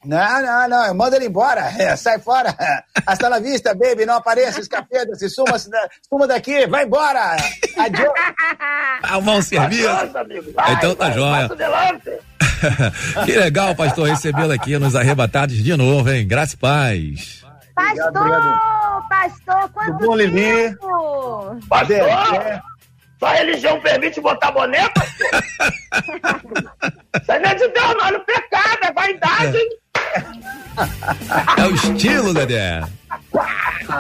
Não, 0.05 0.43
não, 0.43 0.69
não, 0.69 0.95
manda 0.95 1.15
ele 1.15 1.27
embora, 1.27 1.61
é, 1.79 1.95
sai 1.95 2.19
fora. 2.19 2.55
Hasta 3.07 3.29
la 3.29 3.39
vista, 3.39 3.73
baby, 3.75 4.05
não 4.05 4.17
apareça, 4.17 4.61
escapeda, 4.61 5.15
se 5.15 5.29
suma, 5.29 5.57
se 5.59 5.71
da- 5.71 5.89
suma 6.09 6.27
daqui, 6.27 6.67
vai 6.67 6.85
embora. 6.85 7.37
Adiós. 7.79 8.13
Ah, 9.05 9.17
amigo. 9.17 10.53
Vai, 10.55 10.73
Então 10.75 10.95
tá 10.95 11.09
vai, 11.09 11.15
jóia. 11.15 11.49
que 13.25 13.33
legal, 13.37 13.75
pastor, 13.75 14.09
recebê-lo 14.09 14.53
aqui 14.53 14.79
nos 14.79 14.95
arrebatados 14.95 15.57
de 15.57 15.77
novo, 15.77 16.09
hein? 16.09 16.27
Graça 16.27 16.55
e 16.55 16.57
paz. 16.57 17.43
Pastor! 17.75 18.13
Pastor, 19.09 19.71
quanto 19.73 20.07
bom, 20.07 20.17
tempo? 20.17 21.61
Pastor, 21.69 21.99
É. 23.23 23.27
sua 23.27 23.33
religião 23.35 23.81
permite 23.81 24.21
botar 24.21 24.51
boné, 24.51 24.89
pastor? 24.89 25.45
Isso 27.23 27.33
aí 27.33 27.39
não 27.41 27.51
é 27.51 27.55
de 27.55 27.69
Deus, 27.69 27.95
não. 27.97 28.07
É 28.07 28.19
pecado, 28.19 28.79
é 28.83 28.93
vaidade, 28.93 29.57
hein? 29.57 29.69
É 31.59 31.67
o 31.67 31.75
estilo, 31.75 32.35
Dedé. 32.35 32.83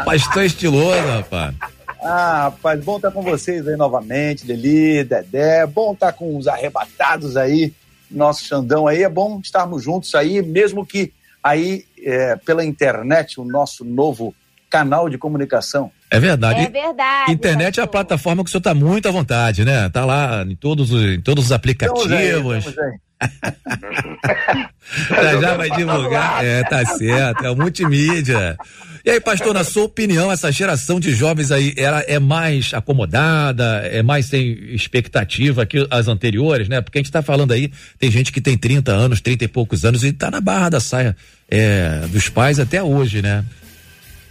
Pastor 0.04 0.44
estiloso, 0.44 1.06
rapaz. 1.06 1.54
Ah, 2.02 2.42
rapaz, 2.44 2.82
bom 2.82 2.96
estar 2.96 3.12
com 3.12 3.22
vocês 3.22 3.68
aí 3.68 3.76
novamente, 3.76 4.44
Lili, 4.44 5.04
Dedé, 5.04 5.64
bom 5.66 5.92
estar 5.92 6.12
com 6.12 6.36
os 6.36 6.48
arrebatados 6.48 7.36
aí, 7.36 7.72
nosso 8.10 8.44
Xandão 8.44 8.88
aí, 8.88 9.04
é 9.04 9.08
bom 9.08 9.38
estarmos 9.40 9.84
juntos 9.84 10.12
aí, 10.14 10.42
mesmo 10.42 10.84
que 10.84 11.12
aí 11.42 11.84
é, 12.02 12.34
pela 12.36 12.64
internet, 12.64 13.40
o 13.40 13.44
nosso 13.44 13.84
novo 13.84 14.34
canal 14.72 15.10
de 15.10 15.18
comunicação. 15.18 15.90
É 16.10 16.18
verdade. 16.18 16.62
É 16.62 16.70
verdade. 16.70 17.30
Internet 17.30 17.78
é 17.78 17.82
a 17.82 17.86
plataforma 17.86 18.42
que 18.42 18.48
o 18.48 18.50
senhor 18.50 18.62
tá 18.62 18.74
muito 18.74 19.06
à 19.06 19.10
vontade, 19.10 19.66
né? 19.66 19.90
Tá 19.90 20.06
lá 20.06 20.42
em 20.48 20.56
todos 20.56 20.90
os, 20.90 21.02
em 21.02 21.20
todos 21.20 21.44
os 21.44 21.52
aplicativos. 21.52 22.04
Estamos 22.04 22.18
aí, 22.18 22.58
estamos 22.58 22.78
aí. 22.78 22.98
Já 25.10 25.40
já 25.40 25.56
vai 25.56 25.70
divulgar. 25.70 26.42
É, 26.42 26.64
tá 26.64 26.84
certo. 26.86 27.44
É 27.44 27.50
o 27.50 27.56
multimídia. 27.56 28.56
E 29.04 29.10
aí, 29.10 29.20
pastor, 29.20 29.52
na 29.52 29.62
sua 29.62 29.84
opinião, 29.84 30.32
essa 30.32 30.50
geração 30.50 30.98
de 30.98 31.12
jovens 31.12 31.52
aí, 31.52 31.74
ela 31.76 32.00
é 32.00 32.18
mais 32.18 32.72
acomodada, 32.72 33.82
é 33.84 34.02
mais 34.02 34.26
sem 34.26 34.52
expectativa 34.74 35.66
que 35.66 35.86
as 35.90 36.08
anteriores, 36.08 36.68
né? 36.68 36.80
Porque 36.80 36.98
a 36.98 37.02
gente 37.02 37.12
tá 37.12 37.20
falando 37.20 37.52
aí, 37.52 37.70
tem 37.98 38.10
gente 38.10 38.32
que 38.32 38.40
tem 38.40 38.56
30 38.56 38.90
anos, 38.90 39.20
30 39.20 39.44
e 39.44 39.48
poucos 39.48 39.84
anos 39.84 40.02
e 40.02 40.12
tá 40.12 40.30
na 40.30 40.40
barra 40.40 40.70
da 40.70 40.80
saia 40.80 41.16
é, 41.50 42.06
dos 42.08 42.28
pais 42.28 42.58
até 42.58 42.82
hoje, 42.82 43.20
né? 43.20 43.44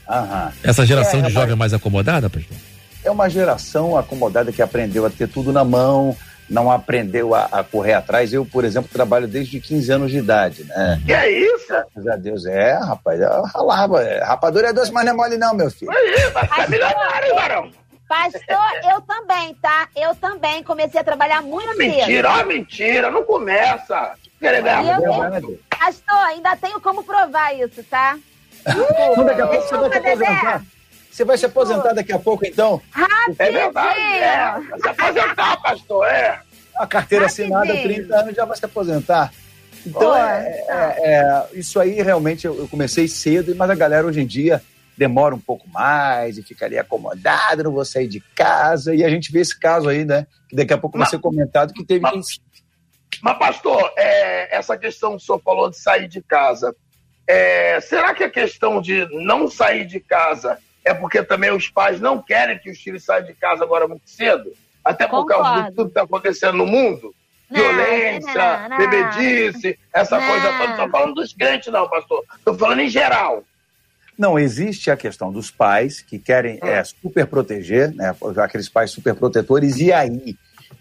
Aham. 0.08 0.52
Essa 0.64 0.86
geração 0.86 1.20
É, 1.20 1.24
de 1.24 1.30
jovem 1.32 1.54
é 1.54 1.56
mais 1.56 1.74
acomodada, 1.74 2.30
pastor? 2.30 2.58
É 3.04 3.10
uma 3.10 3.30
geração 3.30 3.97
acomodada 3.97 4.52
que 4.52 4.62
aprendeu 4.62 5.06
a 5.06 5.10
ter 5.10 5.28
tudo 5.28 5.52
na 5.52 5.64
mão, 5.64 6.16
não 6.49 6.70
aprendeu 6.70 7.34
a, 7.34 7.45
a 7.52 7.64
correr 7.64 7.93
atrás. 7.93 8.32
Eu, 8.34 8.45
por 8.45 8.64
exemplo, 8.66 8.89
trabalho 8.91 9.28
desde 9.28 9.60
15 9.60 9.91
anos 9.91 10.12
de 10.12 10.18
idade, 10.20 10.64
né? 10.66 11.02
Que 11.06 11.14
é 11.14 11.30
isso? 11.32 11.68
Graças 11.70 12.08
a 12.08 12.16
Deus. 12.16 12.45
É, 12.45 12.74
rapaz, 12.74 13.20
eu 13.20 13.41
ralava. 13.43 14.04
É, 14.04 14.24
rapadura 14.24 14.68
é 14.70 14.74
doce, 14.74 14.91
mas 14.91 15.06
não 15.06 15.14
é 15.14 15.16
mole 15.16 15.38
não, 15.38 15.54
meu 15.56 15.72
filho. 15.72 15.91
Aí, 15.91 16.30
vai 16.32 16.43
ficar 16.43 16.70
milionário, 16.70 17.28
hein, 17.30 17.36
varão? 17.36 17.72
Pastor, 18.08 18.91
eu 18.93 18.99
também, 19.02 19.54
tá? 19.62 19.88
Eu 19.95 20.14
também 20.16 20.62
comecei 20.64 20.99
a 20.99 21.04
trabalhar 21.04 21.41
muito 21.41 21.70
cedo. 21.70 21.78
Mentira, 21.78 22.30
ó, 22.30 22.43
mentira. 22.43 23.10
Não 23.10 23.24
começa. 23.24 24.12
Querer 24.38 24.62
ganhar 24.62 25.02
Eu-. 25.02 25.58
Pastor, 25.80 26.18
ainda 26.28 26.56
tenho 26.58 26.82
como 26.82 27.04
provar 27.06 27.56
isso, 27.56 27.82
tá? 27.89 28.18
Então, 28.68 29.26
daqui 29.26 29.41
a 29.41 29.47
pouco 29.47 29.64
você 29.68 29.76
vai 29.78 29.89
se 29.91 29.97
aposentar. 29.97 30.64
Você 31.12 31.26
vai 31.26 31.38
se 31.38 31.45
aposentar 31.45 31.93
daqui 31.93 32.14
a 32.14 32.20
pouco, 32.20 32.45
então? 32.45 32.82
Rapidinho. 32.91 33.36
É 33.39 33.51
verdade, 33.51 33.99
é. 33.99 34.59
Vai 34.70 34.80
se 34.80 34.88
aposentar, 34.88 35.62
pastor, 35.62 36.05
é. 36.07 36.39
A 36.78 36.88
carteira 36.88 37.26
Rapidinho. 37.26 37.57
assinada, 37.57 37.82
30 37.82 38.16
anos, 38.20 38.36
já 38.36 38.45
vai 38.45 38.57
se 38.57 38.66
aposentar. 38.66 39.34
Então, 39.86 40.16
é, 40.16 40.64
é- 40.68 40.95
é- 41.09 41.47
isso 41.53 41.80
aí 41.80 42.01
realmente 42.01 42.45
eu, 42.45 42.57
eu 42.57 42.68
comecei 42.68 43.07
cedo, 43.07 43.55
mas 43.55 43.70
a 43.70 43.76
galera 43.76 44.05
hoje 44.07 44.22
em 44.22 44.26
dia 44.28 44.62
demora 44.97 45.34
um 45.34 45.39
pouco 45.39 45.68
mais 45.70 46.38
e 46.38 46.43
fica 46.43 46.66
ali 46.66 46.78
acomodada, 46.78 47.64
não 47.64 47.72
vou 47.72 47.84
sair 47.84 48.07
de 48.07 48.22
casa. 48.36 48.93
E 48.93 49.03
a 49.03 49.09
gente 49.09 49.32
vê 49.32 49.39
esse 49.41 49.59
caso 49.59 49.89
aí, 49.89 50.05
né? 50.05 50.28
Que 50.47 50.55
daqui 50.55 50.72
a 50.74 50.78
pouco 50.78 50.97
vai 50.97 51.05
Mas- 51.05 51.09
ser 51.09 51.20
comentado 51.20 51.74
que 51.74 51.84
teve 51.84 52.07
quem. 52.09 52.22
Mas, 53.24 53.38
pastor, 53.38 53.91
é, 53.97 54.55
essa 54.55 54.78
questão 54.78 55.12
que 55.12 55.18
o 55.18 55.20
senhor 55.20 55.41
falou 55.43 55.70
de 55.70 55.78
sair 55.78 56.07
de 56.07 56.22
casa, 56.22 56.74
é, 57.32 57.79
será 57.79 58.13
que 58.13 58.23
a 58.25 58.29
questão 58.29 58.82
de 58.82 59.07
não 59.11 59.47
sair 59.47 59.86
de 59.86 60.01
casa 60.01 60.57
é 60.84 60.93
porque 60.93 61.23
também 61.23 61.51
os 61.51 61.69
pais 61.69 62.01
não 62.01 62.21
querem 62.21 62.59
que 62.59 62.69
os 62.69 62.79
filhos 62.79 63.05
saiam 63.05 63.25
de 63.25 63.34
casa 63.34 63.63
agora 63.63 63.88
muito 63.88 64.09
cedo? 64.09 64.51
Até 64.84 65.07
por 65.07 65.25
causa 65.25 65.43
de 65.49 65.55
Concordo. 65.55 65.75
tudo 65.75 65.86
que 65.86 65.91
está 65.91 66.01
acontecendo 66.01 66.57
no 66.57 66.65
mundo? 66.65 67.15
Não, 67.49 67.61
Violência, 67.61 68.34
não, 68.34 68.69
não. 68.69 68.77
bebedice, 68.77 69.79
essa 69.93 70.19
Não. 70.19 70.27
coisa 70.27 70.47
toda. 70.51 70.63
Não 70.65 70.71
estou 70.71 70.89
falando 70.89 71.13
dos 71.15 71.34
crentes, 71.34 71.71
não, 71.71 71.88
pastor. 71.88 72.23
Estou 72.38 72.57
falando 72.57 72.79
em 72.82 72.89
geral. 72.89 73.43
Não, 74.17 74.38
existe 74.38 74.91
a 74.91 74.97
questão 74.97 75.32
dos 75.32 75.49
pais 75.49 76.01
que 76.01 76.19
querem 76.19 76.59
é, 76.61 76.84
super 76.84 77.25
proteger, 77.25 77.93
né, 77.93 78.13
aqueles 78.43 78.67
pais 78.67 78.91
super 78.91 79.15
protetores, 79.15 79.77
e 79.77 79.91
aí 79.93 80.36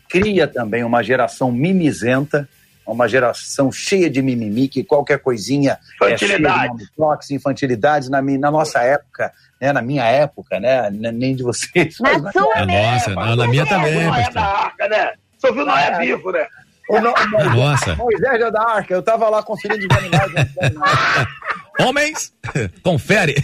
cria 0.08 0.48
também 0.48 0.82
uma 0.82 1.02
geração 1.02 1.52
mimizenta, 1.52 2.48
uma 2.92 3.08
geração 3.08 3.70
cheia 3.72 4.08
de 4.10 4.20
mimimi, 4.22 4.68
que 4.68 4.82
qualquer 4.84 5.18
coisinha 5.20 5.78
é 6.02 6.16
cheia 6.16 6.38
de 6.38 7.34
infantilidades. 7.34 8.08
Na, 8.08 8.20
na 8.22 8.50
nossa 8.50 8.80
época, 8.80 9.32
né, 9.60 9.72
na 9.72 9.82
minha 9.82 10.04
época, 10.04 10.58
né, 10.60 10.90
nem 10.90 11.34
de 11.34 11.42
vocês. 11.42 11.96
Na 12.00 12.18
mas 12.18 12.32
sua 12.32 12.54
A 12.56 12.66
mesmo. 12.66 12.82
nossa, 12.92 13.14
não, 13.14 13.36
na 13.36 13.46
minha 13.46 13.66
também, 13.66 14.04
Noé 14.06 14.30
da 14.30 14.42
arca, 14.42 14.88
né? 14.88 15.12
Só 15.38 15.52
viu 15.52 15.64
Noé 15.64 15.98
vivo, 15.98 16.30
né? 16.32 16.46
O 16.88 17.00
no- 17.00 17.14
Moisés- 17.30 17.54
Nossa. 17.54 17.94
Moisés 17.94 18.40
é 18.40 18.50
da 18.50 18.62
Arca, 18.62 18.92
eu 18.94 19.02
tava 19.02 19.28
lá 19.28 19.42
conferindo 19.42 19.86
os 19.88 19.96
animais. 19.96 20.32
né, 20.32 20.48
Homens, 21.80 22.32
confere. 22.82 23.34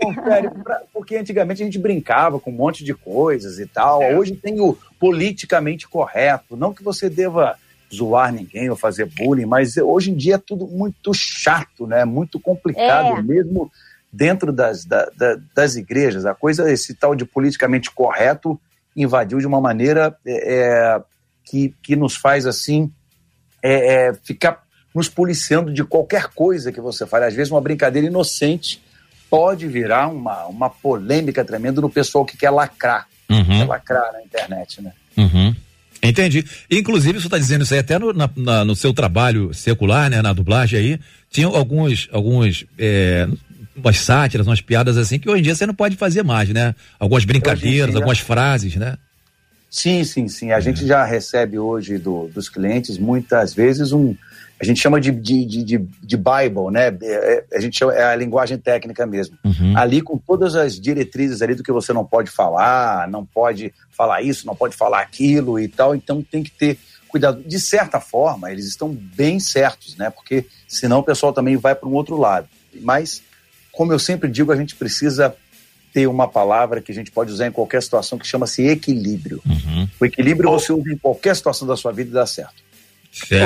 confere, 0.00 0.50
pra- 0.62 0.82
porque 0.92 1.16
antigamente 1.16 1.62
a 1.62 1.64
gente 1.64 1.78
brincava 1.78 2.38
com 2.38 2.50
um 2.50 2.54
monte 2.54 2.84
de 2.84 2.94
coisas 2.94 3.58
e 3.58 3.66
tal. 3.66 4.02
É. 4.02 4.14
Hoje 4.16 4.36
tem 4.36 4.60
o 4.60 4.78
politicamente 5.00 5.88
correto. 5.88 6.56
Não 6.56 6.72
que 6.72 6.82
você 6.84 7.08
deva 7.10 7.56
zoar 7.94 8.32
ninguém 8.32 8.68
ou 8.70 8.76
fazer 8.76 9.06
bullying, 9.06 9.46
mas 9.46 9.76
hoje 9.76 10.10
em 10.10 10.16
dia 10.16 10.34
é 10.34 10.38
tudo 10.38 10.66
muito 10.66 11.12
chato, 11.14 11.86
né? 11.86 12.04
Muito 12.04 12.38
complicado, 12.40 13.16
É. 13.18 13.22
mesmo 13.22 13.70
dentro 14.12 14.52
das, 14.52 14.84
da- 14.84 15.10
da- 15.16 15.38
das 15.54 15.76
igrejas. 15.76 16.24
A 16.26 16.34
coisa, 16.34 16.70
esse 16.72 16.94
tal 16.94 17.14
de 17.14 17.24
politicamente 17.24 17.90
correto, 17.90 18.60
invadiu 18.96 19.38
de 19.38 19.46
uma 19.46 19.60
maneira 19.60 20.16
é, 20.26 20.54
é, 20.96 21.02
que, 21.44 21.74
que 21.82 21.94
nos 21.96 22.16
faz 22.16 22.46
assim 22.46 22.90
é, 23.62 24.08
é, 24.08 24.14
ficar 24.14 24.62
nos 24.94 25.08
policiando 25.08 25.72
de 25.72 25.84
qualquer 25.84 26.28
coisa 26.28 26.72
que 26.72 26.80
você 26.80 27.06
fale. 27.06 27.24
Às 27.26 27.34
vezes 27.34 27.50
uma 27.50 27.60
brincadeira 27.60 28.06
inocente 28.06 28.82
pode 29.30 29.66
virar 29.66 30.08
uma, 30.08 30.46
uma 30.46 30.70
polêmica 30.70 31.44
tremenda 31.44 31.80
no 31.80 31.90
pessoal 31.90 32.24
que 32.24 32.36
quer 32.36 32.50
lacrar, 32.50 33.06
quer 33.28 33.34
Uhum, 33.34 33.66
lacrar 33.66 34.12
na 34.12 34.22
internet, 34.22 34.80
né? 34.82 34.92
uhum. 35.16 35.54
Entendi. 36.02 36.44
Inclusive, 36.70 37.20
você 37.20 37.26
está 37.26 37.38
dizendo 37.38 37.64
isso 37.64 37.74
aí 37.74 37.80
até 37.80 37.98
no, 37.98 38.12
na- 38.12 38.30
na- 38.36 38.64
no 38.64 38.76
seu 38.76 38.92
trabalho 38.92 39.52
secular, 39.52 40.08
né, 40.08 40.22
na 40.22 40.32
dublagem 40.32 40.78
aí, 40.78 41.00
tinham 41.30 41.54
alguns, 41.56 42.08
alguns, 42.12 42.64
é, 42.78 43.26
umas 43.76 43.98
sátiras, 43.98 44.46
umas 44.46 44.60
piadas 44.60 44.96
assim 44.96 45.18
que 45.18 45.28
hoje 45.28 45.40
em 45.40 45.42
dia 45.44 45.54
você 45.54 45.66
não 45.66 45.74
pode 45.74 45.96
fazer 45.96 46.22
mais, 46.22 46.48
né? 46.50 46.74
Algumas 46.98 47.24
brincadeiras, 47.24 47.90
dia- 47.90 47.96
algumas 47.98 48.18
frases, 48.20 48.76
né? 48.76 48.96
Sim, 49.70 50.02
sim, 50.04 50.28
sim. 50.28 50.52
A 50.52 50.60
gente 50.60 50.86
já 50.86 51.04
recebe 51.04 51.58
hoje 51.58 51.98
do- 51.98 52.28
dos 52.28 52.48
clientes 52.48 52.98
muitas 52.98 53.52
vezes 53.52 53.92
um. 53.92 54.14
A 54.60 54.64
gente 54.64 54.80
chama 54.80 55.00
de, 55.00 55.12
de, 55.12 55.44
de, 55.46 55.78
de, 56.02 56.16
Bible, 56.16 56.70
né? 56.72 56.88
É, 57.02 57.44
é- 57.52 57.56
a 57.56 57.60
gente 57.60 57.78
chama, 57.78 57.94
é 57.94 58.02
a 58.02 58.16
linguagem 58.16 58.58
técnica 58.58 59.06
mesmo. 59.06 59.36
Ali 59.76 60.00
com 60.00 60.18
todas 60.18 60.56
as 60.56 60.80
diretrizes 60.80 61.42
ali 61.42 61.54
do 61.54 61.62
que 61.62 61.70
você 61.70 61.92
não 61.92 62.04
pode 62.04 62.30
falar, 62.30 63.06
não 63.08 63.24
pode 63.24 63.72
falar 63.92 64.22
isso, 64.22 64.46
não 64.46 64.56
pode 64.56 64.74
falar 64.74 65.00
aquilo 65.00 65.60
e 65.60 65.68
tal. 65.68 65.94
Então 65.94 66.22
tem 66.22 66.42
que 66.42 66.50
ter 66.50 66.78
cuidado. 67.06 67.42
De 67.46 67.60
certa 67.60 68.00
forma, 68.00 68.50
eles 68.50 68.66
estão 68.66 68.88
bem 68.92 69.38
certos, 69.38 69.96
né? 69.96 70.10
Porque 70.10 70.44
senão 70.66 71.00
o 71.00 71.04
pessoal 71.04 71.32
também 71.32 71.56
vai 71.56 71.74
para 71.74 71.88
um 71.88 71.94
outro 71.94 72.16
lado. 72.16 72.48
Mas, 72.80 73.22
como 73.70 73.92
eu 73.92 73.98
sempre 73.98 74.28
digo, 74.30 74.50
a 74.50 74.56
gente 74.56 74.74
precisa 74.74 75.34
ter 75.92 76.06
uma 76.06 76.28
palavra 76.28 76.80
que 76.80 76.92
a 76.92 76.94
gente 76.94 77.10
pode 77.10 77.32
usar 77.32 77.46
em 77.46 77.52
qualquer 77.52 77.82
situação 77.82 78.18
que 78.18 78.26
chama-se 78.26 78.66
equilíbrio. 78.66 79.42
O 80.00 80.04
equilíbrio 80.04 80.50
você 80.50 80.72
usa 80.72 80.92
em 80.92 80.98
qualquer 80.98 81.34
situação 81.36 81.66
da 81.66 81.76
sua 81.76 81.92
vida 81.92 82.10
e 82.10 82.14
dá 82.14 82.26
certo. 82.26 82.62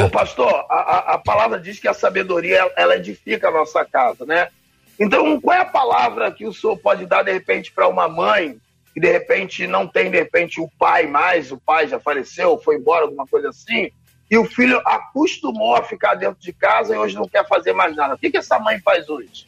Ô, 0.07 0.11
pastor, 0.11 0.49
a, 0.69 0.75
a, 0.75 1.15
a 1.15 1.19
palavra 1.19 1.59
diz 1.59 1.79
que 1.79 1.89
a 1.89 1.95
sabedoria 1.95 2.57
ela- 2.59 2.73
ela 2.77 2.97
edifica 2.97 3.49
a 3.49 3.53
nossa 3.53 3.85
casa, 3.85 4.27
né? 4.27 4.49
Então, 4.99 5.41
qual 5.41 5.57
é 5.57 5.61
a 5.61 5.65
palavra 5.65 6.31
que 6.31 6.47
o 6.47 6.53
senhor 6.53 6.77
pode 6.77 7.07
dar, 7.07 7.23
de 7.23 7.33
repente, 7.33 7.73
para 7.73 7.89
uma 7.89 8.09
mãe 8.09 8.59
que, 8.93 9.01
de 9.01 9.11
repente, 9.11 9.67
não 9.67 9.87
tem, 9.87 10.11
de 10.11 10.19
repente, 10.19 10.61
o 10.61 10.69
pai 10.79 11.07
mais, 11.07 11.51
o 11.51 11.57
pai 11.57 11.89
já 11.89 11.99
faleceu, 11.99 12.59
foi 12.63 12.77
embora, 12.77 13.05
alguma 13.05 13.27
coisa 13.27 13.49
assim, 13.49 13.91
e 14.31 14.37
o 14.37 14.45
filho 14.45 14.81
acostumou 14.85 15.77
a 15.77 15.83
ficar 15.83 16.15
dentro 16.15 16.41
de 16.41 16.53
casa 16.53 16.95
e 16.95 16.99
hoje 16.99 17.15
não 17.15 17.29
quer 17.29 17.47
fazer 17.47 17.73
mais 17.73 17.95
nada. 17.97 18.15
O 18.15 18.19
que, 18.19 18.31
que 18.31 18.37
essa 18.37 18.59
mãe 18.59 18.79
faz 18.81 19.09
hoje? 19.09 19.47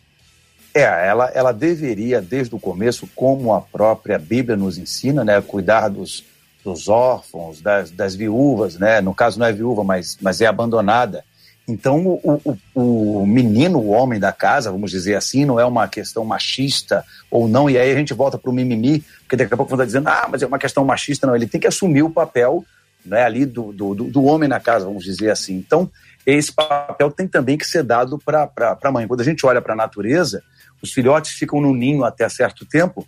É, 0.75 0.83
ela, 1.07 1.31
ela 1.33 1.53
deveria, 1.53 2.20
desde 2.20 2.55
o 2.55 2.59
começo, 2.59 3.09
como 3.14 3.55
a 3.55 3.61
própria 3.61 4.18
Bíblia 4.18 4.57
nos 4.57 4.77
ensina, 4.77 5.25
né, 5.25 5.41
cuidar 5.41 5.89
dos, 5.89 6.25
dos 6.64 6.89
órfãos, 6.89 7.61
das, 7.61 7.93
das 7.93 8.16
viúvas, 8.16 8.77
né? 8.77 9.01
No 9.01 9.14
caso 9.14 9.39
não 9.39 9.47
é 9.47 9.53
viúva, 9.53 9.85
mas, 9.85 10.18
mas 10.20 10.41
é 10.41 10.47
abandonada. 10.47 11.25
Então 11.66 12.05
o, 12.07 12.41
o, 12.75 13.20
o 13.22 13.27
menino, 13.27 13.79
o 13.79 13.91
homem 13.91 14.18
da 14.18 14.33
casa, 14.33 14.70
vamos 14.70 14.91
dizer 14.91 15.14
assim, 15.14 15.45
não 15.45 15.59
é 15.61 15.64
uma 15.64 15.87
questão 15.89 16.25
machista 16.25 17.05
ou 17.31 17.47
não. 17.47 17.70
E 17.70 17.79
aí 17.79 17.93
a 17.93 17.95
gente 17.95 18.12
volta 18.12 18.37
para 18.37 18.51
o 18.51 18.55
mimimi, 18.55 19.01
porque 19.20 19.37
daqui 19.37 19.55
a 19.55 19.57
pouco 19.57 19.70
vão 19.70 19.77
estar 19.77 19.87
dizendo, 19.87 20.09
ah, 20.09 20.29
mas 20.31 20.43
é 20.43 20.47
uma 20.47 20.59
questão 20.59 20.85
machista, 20.85 21.27
não. 21.27 21.37
Ele 21.37 21.47
tem 21.47 21.61
que 21.61 21.68
assumir 21.68 22.03
o 22.03 22.11
papel 22.11 22.64
né, 23.05 23.22
ali 23.22 23.47
do, 23.47 23.72
do, 23.72 23.95
do- 23.95 24.25
homem 24.25 24.49
na 24.49 24.59
casa, 24.59 24.87
vamos 24.87 25.05
dizer 25.05 25.31
assim. 25.31 25.55
Então, 25.55 25.91
esse 26.27 26.53
papel 26.53 27.11
tem 27.11 27.29
também 27.29 27.57
que 27.57 27.66
ser 27.66 27.83
dado 27.83 28.18
para 28.18 28.51
a 28.83 28.91
mãe. 28.93 29.07
Quando 29.07 29.20
a 29.20 29.25
gente 29.25 29.45
olha 29.47 29.61
para 29.62 29.75
a 29.75 29.77
natureza, 29.77 30.43
os 30.85 30.93
filhotes 30.93 31.32
ficam 31.32 31.61
no 31.61 31.74
ninho 31.74 32.05
até 32.05 32.28
certo 32.28 32.64
tempo, 32.64 33.07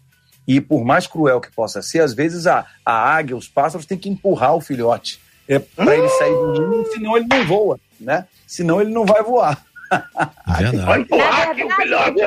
e 0.48 0.60
por 0.60 0.84
mais 0.84 1.06
cruel 1.06 1.40
que 1.40 1.52
possa 1.52 1.82
ser, 1.82 2.00
às 2.00 2.14
vezes 2.14 2.46
a, 2.46 2.64
a 2.84 2.92
águia, 2.92 3.36
os 3.36 3.48
pássaros 3.48 3.86
têm 3.86 3.98
que 3.98 4.08
empurrar 4.08 4.54
o 4.54 4.60
filhote 4.60 5.20
é, 5.48 5.58
para 5.58 5.96
ele 5.96 6.08
sair 6.08 6.32
do 6.32 6.68
ninho, 6.68 6.86
senão 6.92 7.16
ele 7.16 7.26
não 7.28 7.46
voa, 7.46 7.78
né? 8.00 8.26
Senão 8.46 8.80
ele 8.80 8.90
não 8.90 9.04
vai 9.04 9.22
voar. 9.22 9.62
Vai 10.84 11.00
empurrar 11.00 11.50
aqui 11.50 11.64
o 11.64 11.70
filhote. 11.70 12.20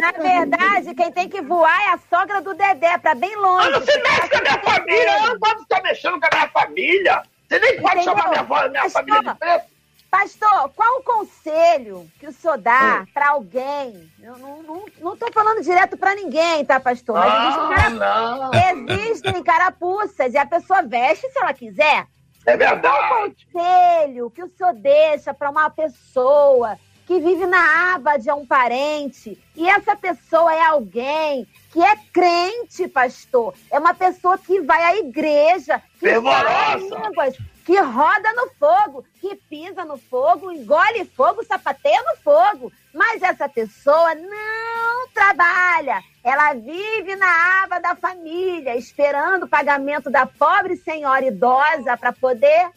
Na 0.00 0.12
verdade, 0.12 0.94
quem 0.94 1.12
tem 1.12 1.28
que 1.28 1.40
voar 1.40 1.80
é 1.82 1.94
a 1.94 1.98
sogra 2.10 2.42
do 2.42 2.54
Dedé, 2.54 2.98
pra 2.98 3.14
bem 3.14 3.34
longe. 3.36 3.70
Mas 3.70 3.84
você 3.84 3.98
mexe 4.02 4.28
com 4.28 4.36
a 4.36 4.40
minha 4.42 4.60
família, 4.60 5.16
eu 5.16 5.26
não 5.28 5.38
posso 5.38 5.58
ficar 5.60 5.82
mexendo 5.82 6.20
com 6.20 6.26
a 6.26 6.30
minha 6.32 6.48
família. 6.48 7.22
Você 7.48 7.58
nem 7.60 7.80
pode 7.80 7.96
Entendeu? 7.96 8.04
chamar 8.04 8.28
minha, 8.28 8.40
avó, 8.40 8.68
minha 8.68 8.82
Pastor, 8.82 8.92
família 8.92 9.32
de 9.32 9.38
preto. 9.38 9.77
Pastor, 10.10 10.70
qual 10.74 11.00
o 11.00 11.02
conselho 11.02 12.10
que 12.18 12.26
o 12.26 12.32
senhor 12.32 12.56
dá 12.58 13.06
pra 13.12 13.30
alguém? 13.30 14.10
Eu 14.22 14.38
não, 14.38 14.62
não, 14.62 14.84
não 15.00 15.16
tô 15.16 15.30
falando 15.32 15.62
direto 15.62 15.98
pra 15.98 16.14
ninguém, 16.14 16.64
tá, 16.64 16.80
pastor? 16.80 17.16
Mas 17.16 18.00
Ah, 18.00 18.50
existem, 18.72 19.00
existem 19.10 19.42
carapuças 19.42 20.32
e 20.32 20.38
a 20.38 20.46
pessoa 20.46 20.82
veste 20.82 21.30
se 21.30 21.38
ela 21.38 21.52
quiser. 21.52 22.06
É 22.46 22.56
verdade. 22.56 22.80
Qual 22.80 23.26
o 23.26 23.34
conselho 23.34 24.30
que 24.30 24.42
o 24.42 24.50
senhor 24.56 24.72
deixa 24.74 25.34
pra 25.34 25.50
uma 25.50 25.68
pessoa 25.68 26.78
que 27.06 27.20
vive 27.20 27.46
na 27.46 27.94
aba 27.94 28.16
de 28.16 28.30
um 28.32 28.46
parente 28.46 29.38
e 29.54 29.68
essa 29.68 29.94
pessoa 29.94 30.54
é 30.54 30.62
alguém 30.62 31.46
que 31.70 31.82
é 31.82 31.96
crente, 32.12 32.88
pastor? 32.88 33.52
É 33.70 33.78
uma 33.78 33.92
pessoa 33.92 34.38
que 34.38 34.60
vai 34.62 34.82
à 34.82 34.96
igreja, 34.96 35.82
que 36.00 36.14
fala 36.20 36.76
línguas, 36.76 37.36
que 37.68 37.78
roda 37.82 38.32
no 38.32 38.48
fogo, 38.58 39.04
que 39.20 39.36
pisa 39.36 39.84
no 39.84 39.98
fogo, 39.98 40.50
engole 40.50 41.04
fogo, 41.04 41.44
sapateia 41.44 42.02
no 42.02 42.16
fogo. 42.22 42.72
Mas 42.94 43.20
essa 43.20 43.46
pessoa 43.46 44.14
não 44.14 45.08
trabalha. 45.12 46.02
Ela 46.24 46.54
vive 46.54 47.14
na 47.14 47.62
aba 47.64 47.78
da 47.78 47.94
família, 47.94 48.74
esperando 48.74 49.42
o 49.42 49.48
pagamento 49.48 50.08
da 50.08 50.24
pobre 50.24 50.76
senhora 50.78 51.26
idosa 51.26 51.94
para 51.98 52.10
poder 52.10 52.70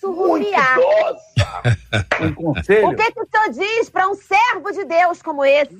surrupiar. 0.00 0.76
Um 2.20 2.34
conselho. 2.34 2.88
O 2.88 2.96
que, 2.96 3.12
que 3.12 3.20
o 3.20 3.28
senhor 3.30 3.50
diz 3.52 3.88
para 3.88 4.08
um 4.08 4.14
servo 4.14 4.70
de 4.72 4.84
Deus 4.84 5.22
como 5.22 5.44
esse? 5.44 5.72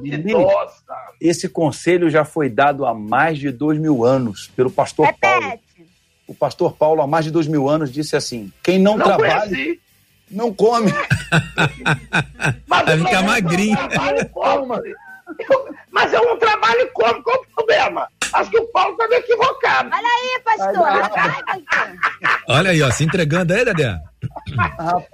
Lili, 0.00 0.32
Esse 1.20 1.48
conselho 1.48 2.08
já 2.08 2.24
foi 2.24 2.48
dado 2.48 2.86
há 2.86 2.94
mais 2.94 3.38
de 3.38 3.50
dois 3.50 3.78
mil 3.78 4.04
anos 4.04 4.48
pelo 4.54 4.70
pastor 4.70 5.12
Paulo. 5.20 5.58
O 6.30 6.34
pastor 6.34 6.74
Paulo, 6.76 7.02
há 7.02 7.08
mais 7.08 7.24
de 7.24 7.30
dois 7.32 7.48
mil 7.48 7.68
anos, 7.68 7.90
disse 7.90 8.14
assim: 8.14 8.52
quem 8.62 8.78
não, 8.78 8.96
Não 8.96 9.04
trabalha, 9.04 9.40
conheci. 9.48 9.80
não 10.30 10.54
come. 10.54 10.92
Vai 12.68 12.98
ficar 12.98 13.22
magrinho. 13.24 13.76
Mas 15.90 16.12
é 16.14 16.20
um 16.20 16.38
trabalho 16.38 16.88
como? 16.92 17.20
Qual 17.24 17.36
o 17.36 17.46
problema? 17.56 18.06
Acho 18.32 18.48
que 18.48 18.58
o 18.60 18.66
Paulo 18.68 18.92
está 18.96 19.16
equivocado. 19.16 19.90
Olha 19.92 20.06
aí, 20.06 20.40
pastor. 20.44 20.86
Olha 22.46 22.70
aí, 22.70 22.80
ó, 22.80 22.90
se 22.92 23.02
entregando 23.02 23.52
aí, 23.52 23.64
Dedé. 23.64 23.98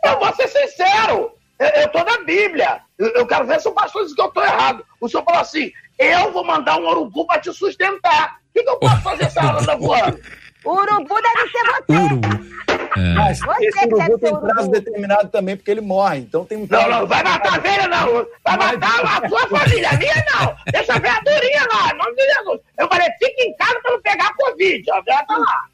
Eu 0.05 0.19
vou 0.19 0.35
ser 0.35 0.49
sincero. 0.49 1.33
Eu, 1.59 1.67
eu 1.69 1.89
tô 1.93 2.05
na 2.05 2.19
Bíblia. 2.25 2.83
Eu, 2.99 3.09
eu 3.15 3.27
quero 3.27 3.47
ver 3.47 3.59
se 3.59 3.69
o 3.69 3.73
pastor 3.73 4.05
diz 4.05 4.15
que 4.15 4.21
eu 4.21 4.29
tô 4.29 4.43
errado. 4.43 4.85
O 5.01 5.09
senhor 5.09 5.25
falou 5.25 5.41
assim: 5.41 5.73
eu 5.99 6.31
vou 6.31 6.45
mandar 6.45 6.77
um 6.79 6.87
urubu 6.87 7.27
para 7.27 7.41
te 7.41 7.51
sustentar. 7.55 8.37
O 8.51 8.53
que, 8.59 8.63
que 8.63 8.69
eu 8.69 8.77
posso 8.77 9.01
fazer 9.01 9.25
essa 9.25 9.41
anda 9.59 9.77
voando? 9.77 10.21
O 10.67 10.71
urubu 10.73 11.15
deve 11.23 11.51
ser 11.51 11.65
você. 11.65 13.07
Mas 13.15 13.39
Você 13.41 13.67
esse 13.67 13.87
urubu 13.87 14.19
tem 14.19 14.33
urubu. 14.33 14.47
prazo 14.47 14.71
determinado 14.71 15.29
também, 15.29 15.57
porque 15.57 15.71
ele 15.71 15.81
morre. 15.81 16.19
Então 16.21 16.45
tem 16.45 16.59
um 16.59 16.67
Não, 16.69 16.89
não, 16.89 17.07
vai 17.07 17.23
matar 17.23 17.55
a 17.55 17.59
velha, 17.59 17.87
não. 17.89 18.27
Vai 18.45 18.57
matar 18.57 19.23
a 19.25 19.29
sua 19.29 19.47
família. 19.49 19.91
A 19.91 19.97
minha, 19.97 20.15
não. 20.35 20.57
Deixa 20.73 20.95
a 20.95 20.99
velha 20.99 21.21
durinha 21.25 21.67
lá, 21.73 21.91
em 21.93 21.97
nome 21.99 22.15
de 22.17 22.23
Jesus. 22.35 22.61
Eu 22.79 22.89
falei, 22.89 23.09
fica 23.19 23.43
em 23.43 23.57
casa 23.57 23.81
pra 23.81 23.93
não 23.93 24.03
pegar 24.03 24.35
Covid. 24.35 24.91
A 24.91 25.01
velha 25.03 25.25
tá 25.27 25.37
lá. 25.39 25.65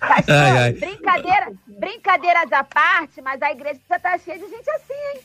Pastor, 0.00 0.34
Ai, 0.34 0.58
ai. 0.58 0.72
Brincadeira, 0.72 1.52
brincadeiras 1.66 2.52
à 2.52 2.64
parte, 2.64 3.20
mas 3.22 3.40
a 3.42 3.50
igreja 3.52 3.80
já 3.88 3.98
tá 3.98 4.16
cheia 4.18 4.38
de 4.38 4.48
gente 4.48 4.70
assim, 4.70 4.94
hein? 5.14 5.20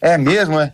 É 0.00 0.18
mesmo, 0.18 0.58
é? 0.60 0.72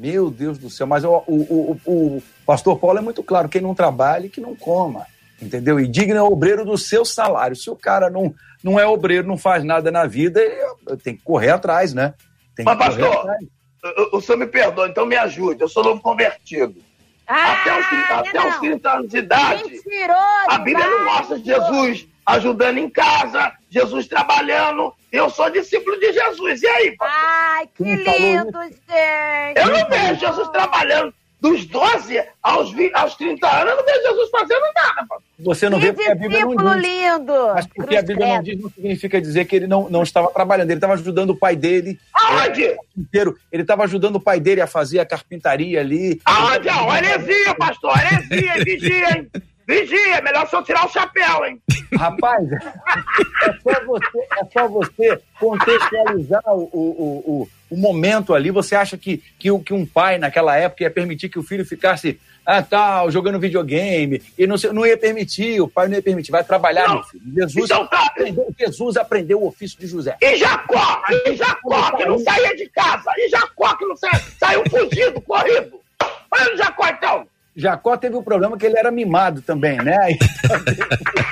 Meu 0.00 0.30
Deus 0.30 0.56
do 0.56 0.70
céu. 0.70 0.86
Mas 0.86 1.04
o, 1.04 1.22
o, 1.26 1.78
o, 1.84 2.16
o 2.16 2.22
pastor 2.46 2.78
Paulo 2.78 2.98
é 2.98 3.02
muito 3.02 3.22
claro: 3.22 3.50
quem 3.50 3.60
não 3.60 3.74
trabalha, 3.74 4.30
que 4.30 4.40
não 4.40 4.56
coma. 4.56 5.06
Entendeu? 5.40 5.78
E 5.78 5.86
digno 5.86 6.16
é 6.16 6.22
o 6.22 6.32
obreiro 6.32 6.64
do 6.64 6.78
seu 6.78 7.04
salário. 7.04 7.54
Se 7.54 7.68
o 7.68 7.76
cara 7.76 8.08
não, 8.08 8.34
não 8.64 8.80
é 8.80 8.86
obreiro, 8.86 9.28
não 9.28 9.36
faz 9.36 9.62
nada 9.62 9.90
na 9.90 10.06
vida, 10.06 10.40
ele 10.40 10.96
tem 10.96 11.14
que 11.14 11.22
correr 11.22 11.50
atrás, 11.50 11.92
né? 11.92 12.14
Tem 12.56 12.64
Mas, 12.64 12.78
pastor, 12.78 13.14
atrás. 13.14 13.44
o, 14.12 14.16
o 14.16 14.20
senhor 14.22 14.38
me 14.38 14.46
perdoa, 14.46 14.88
então 14.88 15.04
me 15.04 15.16
ajude. 15.16 15.60
Eu 15.60 15.68
sou 15.68 15.84
novo 15.84 16.00
convertido. 16.00 16.76
até 17.26 17.78
os, 17.78 17.86
30 17.86 18.14
até 18.14 18.48
os 18.48 18.58
30 18.58 18.90
anos 18.90 19.10
de 19.10 19.18
idade. 19.18 19.64
Mentiroso! 19.64 20.46
A 20.48 20.58
Bíblia 20.58 20.86
não 20.88 21.04
mostra 21.04 21.38
Jesus 21.38 22.06
ajudando 22.30 22.78
em 22.78 22.88
casa, 22.88 23.52
Jesus 23.68 24.06
trabalhando. 24.06 24.92
Eu 25.12 25.28
sou 25.30 25.50
discípulo 25.50 25.98
de 25.98 26.12
Jesus. 26.12 26.62
E 26.62 26.66
aí, 26.66 26.96
pastor? 26.96 27.16
Ai, 27.18 27.68
que 27.76 27.84
lindo, 27.84 28.62
gente! 28.62 29.56
Eu 29.56 29.66
não 29.66 29.88
vejo 29.88 30.20
Jesus 30.20 30.48
trabalhando 30.48 31.12
dos 31.40 31.64
12 31.64 32.22
aos, 32.42 32.72
20, 32.72 32.94
aos 32.94 33.14
30 33.16 33.46
anos. 33.46 33.70
Eu 33.70 33.76
não 33.76 33.84
vejo 33.84 34.02
Jesus 34.02 34.30
fazendo 34.30 34.60
nada, 34.74 35.06
pastor. 35.08 35.22
Você 35.38 35.68
não 35.70 35.80
vê 35.80 35.92
porque 35.92 36.10
a 36.10 36.14
Bíblia 36.14 36.40
não 36.40 36.48
Discípulo 36.50 36.74
diz. 36.74 36.82
lindo! 36.82 37.54
Mas 37.54 37.66
porque 37.66 37.96
a 37.96 38.02
Bíblia 38.02 38.26
não 38.26 38.42
diz 38.42 38.60
não 38.60 38.70
significa 38.70 39.20
dizer 39.20 39.44
que 39.46 39.56
ele 39.56 39.66
não, 39.66 39.88
não 39.88 40.02
estava 40.02 40.30
trabalhando. 40.30 40.70
Ele 40.70 40.76
estava 40.76 40.92
ajudando 40.92 41.30
o 41.30 41.36
pai 41.36 41.56
dele. 41.56 41.98
Aonde? 42.12 42.64
é, 42.64 42.76
inteiro. 42.96 43.36
Ele 43.50 43.62
estava 43.62 43.84
ajudando 43.84 44.16
o 44.16 44.20
pai 44.20 44.38
dele 44.38 44.60
a 44.60 44.66
fazer 44.66 45.00
a 45.00 45.06
carpintaria 45.06 45.80
ali. 45.80 46.20
Aonde? 46.24 46.68
Ó, 46.68 46.94
heresia, 46.94 47.54
pastor, 47.54 47.94
heresia, 47.98 48.64
vigia, 48.64 49.18
hein? 49.18 49.30
Vigia, 49.66 50.16
é 50.16 50.22
melhor 50.22 50.48
só 50.48 50.62
tirar 50.62 50.86
o 50.86 50.90
chapéu, 50.90 51.44
hein? 51.44 51.60
Rapaz, 51.96 52.50
é 52.52 53.52
só 53.62 53.84
você, 53.84 54.18
é 54.38 54.44
só 54.52 54.68
você 54.68 55.20
contextualizar 55.38 56.42
o, 56.48 56.68
o, 56.72 57.22
o, 57.26 57.48
o, 57.70 57.76
momento 57.76 58.34
ali. 58.34 58.50
Você 58.50 58.74
acha 58.74 58.96
que, 58.96 59.22
que, 59.38 59.56
que 59.60 59.74
um 59.74 59.86
pai 59.86 60.18
naquela 60.18 60.56
época 60.56 60.84
ia 60.84 60.90
permitir 60.90 61.28
que 61.28 61.38
o 61.38 61.42
filho 61.42 61.64
ficasse 61.64 62.18
ah, 62.44 62.62
tal, 62.62 63.10
jogando 63.10 63.38
videogame, 63.38 64.22
e 64.36 64.46
não, 64.46 64.56
não 64.72 64.86
ia 64.86 64.96
permitir, 64.96 65.60
o 65.60 65.68
pai 65.68 65.86
não 65.86 65.94
ia 65.94 66.02
permitir, 66.02 66.32
vai 66.32 66.42
trabalhar, 66.42 66.88
Não. 66.88 66.94
meu 66.96 67.04
filho. 67.04 67.22
Jesus, 67.34 67.70
Então 67.70 67.86
tá. 67.86 68.06
aprendeu, 68.06 68.54
Jesus 68.58 68.96
aprendeu 68.96 69.42
o 69.42 69.46
ofício 69.46 69.78
de 69.78 69.86
José. 69.86 70.16
E 70.20 70.36
Jacó, 70.36 71.02
e 71.26 71.36
Jacó, 71.36 71.92
que 71.96 72.04
não 72.04 72.18
saía 72.18 72.56
de 72.56 72.68
casa, 72.70 73.12
e 73.16 73.28
Jacó, 73.28 73.76
que 73.76 73.84
não 73.84 73.96
saía, 73.96 74.20
saiu 74.38 74.64
fugido, 74.68 75.20
corrido. 75.20 75.80
Olha 76.30 76.54
o 76.54 76.56
Jacó, 76.56 76.88
então. 76.88 77.26
Jacó 77.60 77.96
teve 77.96 78.16
o 78.16 78.22
problema 78.22 78.56
que 78.56 78.66
ele 78.66 78.78
era 78.78 78.90
mimado 78.90 79.42
também, 79.42 79.76
né? 79.78 79.96
Aí- 80.02 80.18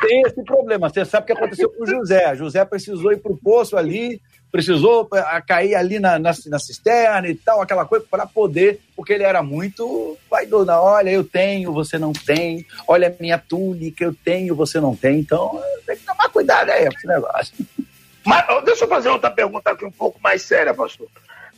Tem 0.00 0.22
esse 0.22 0.42
problema. 0.44 0.88
Você 0.88 1.04
sabe 1.04 1.24
o 1.24 1.26
que 1.26 1.32
aconteceu 1.32 1.70
com 1.70 1.84
o 1.84 1.86
José. 1.86 2.34
José 2.36 2.64
precisou 2.64 3.12
ir 3.12 3.18
para 3.18 3.32
o 3.32 3.36
poço 3.36 3.76
ali, 3.76 4.20
precisou 4.50 5.08
cair 5.46 5.74
ali 5.74 5.98
na, 5.98 6.18
na, 6.18 6.32
na 6.46 6.58
cisterna 6.58 7.28
e 7.28 7.34
tal, 7.34 7.60
aquela 7.62 7.84
coisa, 7.84 8.04
para 8.10 8.26
poder, 8.26 8.80
porque 8.96 9.12
ele 9.12 9.22
era 9.22 9.42
muito 9.42 10.16
vaidoso. 10.30 10.70
Olha, 10.70 11.10
eu 11.10 11.24
tenho, 11.24 11.72
você 11.72 11.98
não 11.98 12.12
tem. 12.12 12.66
Olha 12.86 13.08
a 13.08 13.22
minha 13.22 13.38
túnica, 13.38 14.04
eu 14.04 14.14
tenho, 14.24 14.54
você 14.54 14.80
não 14.80 14.94
tem. 14.94 15.20
Então, 15.20 15.60
tem 15.86 15.96
que 15.96 16.04
tomar 16.04 16.28
cuidado 16.28 16.70
aí 16.70 16.86
com 16.86 16.96
esse 16.98 17.06
negócio. 17.06 17.54
Mas 18.24 18.64
deixa 18.64 18.84
eu 18.84 18.88
fazer 18.88 19.08
outra 19.08 19.30
pergunta 19.30 19.70
aqui 19.70 19.84
um 19.84 19.90
pouco 19.90 20.18
mais 20.22 20.42
séria, 20.42 20.72
pastor. 20.72 21.08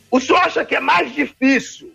O 0.09 0.19
senhor 0.19 0.39
acha 0.39 0.65
que 0.65 0.75
é 0.75 0.79
mais 0.79 1.13
difícil 1.13 1.91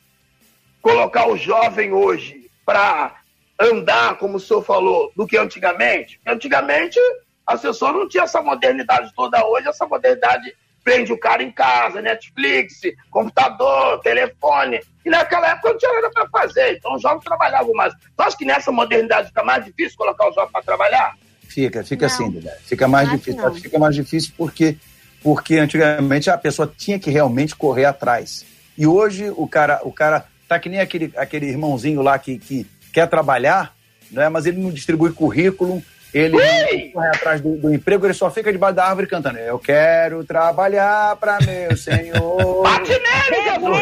colocar 0.82 1.28
o 1.28 1.36
jovem 1.36 1.92
hoje 1.92 2.50
para 2.64 3.16
andar, 3.58 4.16
como 4.18 4.36
o 4.36 4.40
senhor 4.40 4.62
falou, 4.62 5.12
do 5.16 5.26
que 5.26 5.36
antigamente? 5.36 6.16
Porque 6.18 6.30
antigamente 6.30 6.98
a 7.46 7.56
pessoa 7.56 7.92
não 7.92 8.08
tinha 8.08 8.24
essa 8.24 8.40
modernidade 8.40 9.12
toda 9.14 9.44
hoje, 9.46 9.68
essa 9.68 9.86
modernidade 9.86 10.54
prende 10.82 11.12
o 11.12 11.18
cara 11.18 11.42
em 11.42 11.52
casa, 11.52 12.00
Netflix, 12.00 12.80
computador, 13.10 14.00
telefone. 14.00 14.80
E 15.04 15.10
naquela 15.10 15.50
época 15.50 15.70
não 15.70 15.78
tinha 15.78 15.92
nada 15.92 16.10
para 16.10 16.28
fazer, 16.28 16.76
então 16.76 16.94
os 16.94 17.02
jovens 17.02 17.24
trabalhavam 17.24 17.72
mais. 17.74 17.92
Então 18.14 18.26
acho 18.26 18.38
que 18.38 18.44
nessa 18.44 18.72
modernidade 18.72 19.28
fica 19.28 19.44
mais 19.44 19.64
difícil 19.64 19.96
colocar 19.98 20.28
o 20.28 20.32
jovem 20.32 20.50
para 20.52 20.62
trabalhar? 20.62 21.14
Fica, 21.42 21.82
fica 21.82 22.06
assim, 22.06 22.30
Dedé. 22.30 22.56
Fica 22.64 22.86
mais 22.86 23.08
Acho 23.08 23.18
difícil. 23.18 23.42
não. 23.42 23.54
Fica 23.54 23.78
mais 23.78 23.94
difícil 23.94 24.32
porque, 24.38 24.76
porque 25.22 25.58
antigamente 25.58 26.30
a 26.30 26.38
pessoa 26.38 26.72
tinha 26.76 26.98
que 26.98 27.10
realmente 27.10 27.56
correr 27.56 27.86
atrás. 27.86 28.46
E 28.78 28.86
hoje 28.86 29.32
o 29.36 29.48
cara, 29.48 29.80
o 29.82 29.92
cara 29.92 30.24
tá 30.50 30.58
que 30.58 30.68
nem 30.68 30.80
aquele, 30.80 31.12
aquele 31.16 31.46
irmãozinho 31.46 32.02
lá 32.02 32.18
que, 32.18 32.36
que 32.36 32.66
quer 32.92 33.06
trabalhar, 33.06 33.72
né? 34.10 34.28
mas 34.28 34.46
ele 34.46 34.58
não 34.60 34.72
distribui 34.72 35.12
currículo, 35.12 35.80
ele 36.12 36.36
não 36.36 36.90
corre 36.92 37.06
atrás 37.06 37.40
do, 37.40 37.56
do 37.56 37.72
emprego, 37.72 38.04
ele 38.04 38.14
só 38.14 38.28
fica 38.32 38.50
debaixo 38.50 38.74
da 38.74 38.84
árvore 38.86 39.06
cantando. 39.06 39.38
Eu 39.38 39.60
quero 39.60 40.24
trabalhar 40.24 41.14
para 41.16 41.38
meu 41.40 41.76
Senhor. 41.76 42.64
Bate 42.64 42.90
nele, 42.90 43.42
Jesus! 43.44 43.80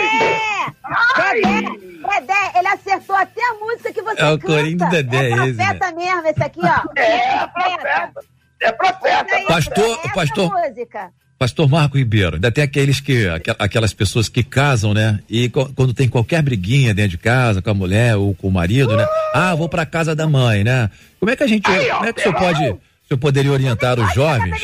Dedé, 1.17 2.21
Dedé, 2.21 2.59
ele 2.59 2.69
acertou 2.69 3.17
até 3.17 3.41
a 3.43 3.55
música 3.55 3.91
que 3.91 4.03
você 4.03 4.21
É 4.21 4.27
o 4.27 4.39
canta. 4.39 4.47
corinho 4.47 4.77
do 4.79 4.89
Dedé, 4.91 5.31
é 5.31 5.47
esse, 5.47 5.55
profeta 5.55 5.93
mesmo, 5.93 6.27
esse 6.27 6.43
aqui, 6.43 6.61
ó. 6.63 7.01
É, 7.01 7.47
profeta. 7.47 8.21
É 8.61 8.73
profeta. 8.73 9.47
Pastor, 9.49 10.01
Essa 10.05 10.15
pastor, 10.15 10.53
música. 10.53 11.11
Pastor 11.39 11.69
Marco 11.69 11.97
Ribeiro, 11.97 12.35
ainda 12.35 12.51
tem 12.51 12.65
aqueles 12.65 12.99
que, 12.99 13.29
aquel- 13.29 13.55
aquelas 13.61 13.93
pessoas 13.95 14.29
que 14.29 14.43
casam, 14.43 14.93
né? 14.93 15.21
E 15.31 15.49
quando 15.49 15.95
tem 15.95 16.09
qualquer 16.09 16.43
briguinha 16.43 16.93
dentro 16.93 17.13
de 17.13 17.19
casa 17.19 17.63
com 17.63 17.71
a 17.71 17.75
mulher 17.75 18.17
ou 18.17 18.35
com 18.35 18.49
o 18.49 18.51
marido, 18.51 18.97
né? 18.97 19.07
Ah, 19.33 19.55
vou 19.55 19.69
pra 19.69 19.87
casa 19.87 20.17
da 20.17 20.27
mãe, 20.27 20.65
né? 20.65 20.91
Como 21.21 21.31
é 21.31 21.37
que 21.37 21.45
a 21.45 21.47
gente, 21.47 21.63
como 21.65 22.05
é 22.07 22.13
que 22.13 22.21
o 22.21 22.23
senhor 22.25 22.35
pode, 22.39 22.59
o 22.65 22.79
senhor 23.09 23.19
poderia 23.21 23.53
orientar 23.53 24.01
os 24.01 24.13
jovens 24.15 24.61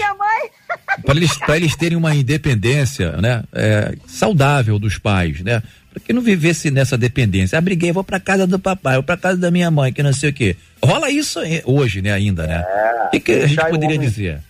para 1.04 1.14
eles, 1.14 1.36
para 1.38 1.56
eles 1.56 1.76
terem 1.76 1.96
uma 1.96 2.14
independência, 2.14 3.12
né? 3.18 3.44
É, 3.52 3.94
saudável 4.08 4.76
dos 4.78 4.98
pais, 4.98 5.40
né? 5.42 5.62
Para 5.92 6.02
que 6.04 6.12
não 6.12 6.22
vivesse 6.22 6.72
nessa 6.72 6.98
dependência. 6.98 7.56
Ah, 7.56 7.60
briguei, 7.60 7.92
vou 7.92 8.02
pra 8.02 8.18
casa 8.18 8.48
do 8.48 8.58
papai, 8.58 8.94
vou 8.94 9.02
pra 9.04 9.16
casa 9.16 9.36
da 9.38 9.48
minha 9.50 9.70
mãe, 9.70 9.92
que 9.92 10.02
não 10.02 10.12
sei 10.12 10.30
o 10.30 10.32
quê. 10.32 10.56
Rola 10.84 11.08
isso 11.08 11.38
hoje, 11.64 12.02
né? 12.02 12.12
Ainda, 12.12 12.46
né? 12.48 12.64
O 13.06 13.10
que, 13.12 13.20
que 13.20 13.32
a 13.32 13.46
gente 13.46 13.60
o 13.60 13.66
poderia 13.68 13.96
dizer? 13.98 14.40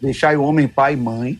Deixar 0.00 0.36
o 0.36 0.42
homem 0.44 0.66
pai 0.68 0.94
e 0.94 0.96
mãe 0.96 1.38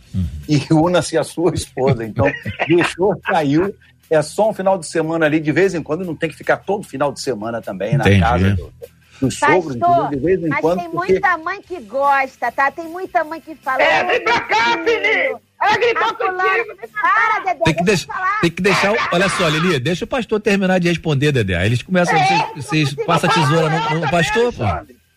e 0.48 0.60
una-se 0.72 1.16
a 1.16 1.24
sua 1.24 1.52
esposa. 1.54 2.04
Então, 2.04 2.26
deixou, 2.68 3.18
saiu. 3.26 3.74
É 4.10 4.20
só 4.22 4.50
um 4.50 4.52
final 4.52 4.76
de 4.76 4.86
semana 4.88 5.26
ali, 5.26 5.38
de 5.38 5.52
vez 5.52 5.72
em 5.74 5.82
quando, 5.82 6.04
não 6.04 6.16
tem 6.16 6.28
que 6.28 6.36
ficar 6.36 6.56
todo 6.56 6.82
final 6.86 7.12
de 7.12 7.20
semana 7.20 7.62
também 7.62 7.96
na 7.96 8.04
Entendi. 8.04 8.20
casa 8.20 8.50
do, 8.56 8.72
dos 9.20 9.38
sogros, 9.38 9.76
de 10.10 10.16
vez 10.18 10.42
em 10.42 10.48
mas 10.48 10.60
quando. 10.60 10.80
tem 10.80 10.90
porque- 10.90 11.12
muita 11.12 11.38
mãe 11.38 11.62
que 11.62 11.80
gosta, 11.82 12.50
tá? 12.50 12.70
Tem 12.72 12.88
muita 12.88 13.22
mãe 13.22 13.40
que 13.40 13.54
fala. 13.54 13.80
É, 13.82 14.02
"Ô, 14.02 14.06
vem 14.08 14.24
pra 14.24 14.40
cá, 14.40 14.64
filho! 14.84 15.40
Ela 15.62 15.76
gritou 15.76 16.02
a 16.04 16.14
fulana- 16.14 16.42
contigo. 16.42 16.88
Para, 17.00 17.44
Dedé, 17.44 17.64
Tem 17.64 17.74
que, 17.74 17.84
deixa 17.84 18.06
tem 18.40 18.50
que 18.50 18.62
deixar. 18.62 18.92
o- 18.92 18.96
Olha 19.12 19.28
só, 19.28 19.46
Lili, 19.48 19.78
deixa 19.78 20.04
o 20.04 20.08
pastor 20.08 20.40
terminar 20.40 20.80
de 20.80 20.88
responder, 20.88 21.30
Dedé. 21.30 21.54
Aí 21.56 21.66
eles 21.66 21.82
começam. 21.82 22.18
Vocês, 22.18 22.66
vocês 22.66 22.94
passam 23.06 23.30
a 23.30 23.32
tesoura 23.32 23.68
no, 23.94 24.00
no 24.00 24.10
pastor, 24.10 24.52
pô. 24.52 24.64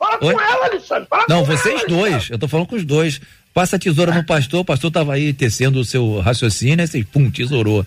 Fala 0.04 0.18
Oi? 0.22 0.34
com 0.34 0.42
ela, 0.42 0.66
Alexandre. 0.66 1.08
Fala 1.10 1.26
Não, 1.30 1.40
com 1.46 1.46
vocês 1.56 1.80
ela, 1.82 1.88
dois. 1.88 2.30
Eu 2.30 2.38
tô 2.40 2.48
falando 2.48 2.68
com 2.68 2.76
os 2.76 2.84
dois. 2.86 3.22
Passa 3.54 3.76
a 3.76 3.80
tesoura 3.80 4.12
no 4.14 4.26
pastor, 4.26 4.62
o 4.62 4.66
pastor 4.66 4.92
tava 4.92 5.14
aí 5.14 5.32
tecendo 5.32 5.80
o 5.80 5.86
seu 5.86 6.20
raciocínio, 6.20 6.82
aí 6.82 6.88
vocês, 6.88 7.06
pum, 7.06 7.30
tesourou. 7.30 7.86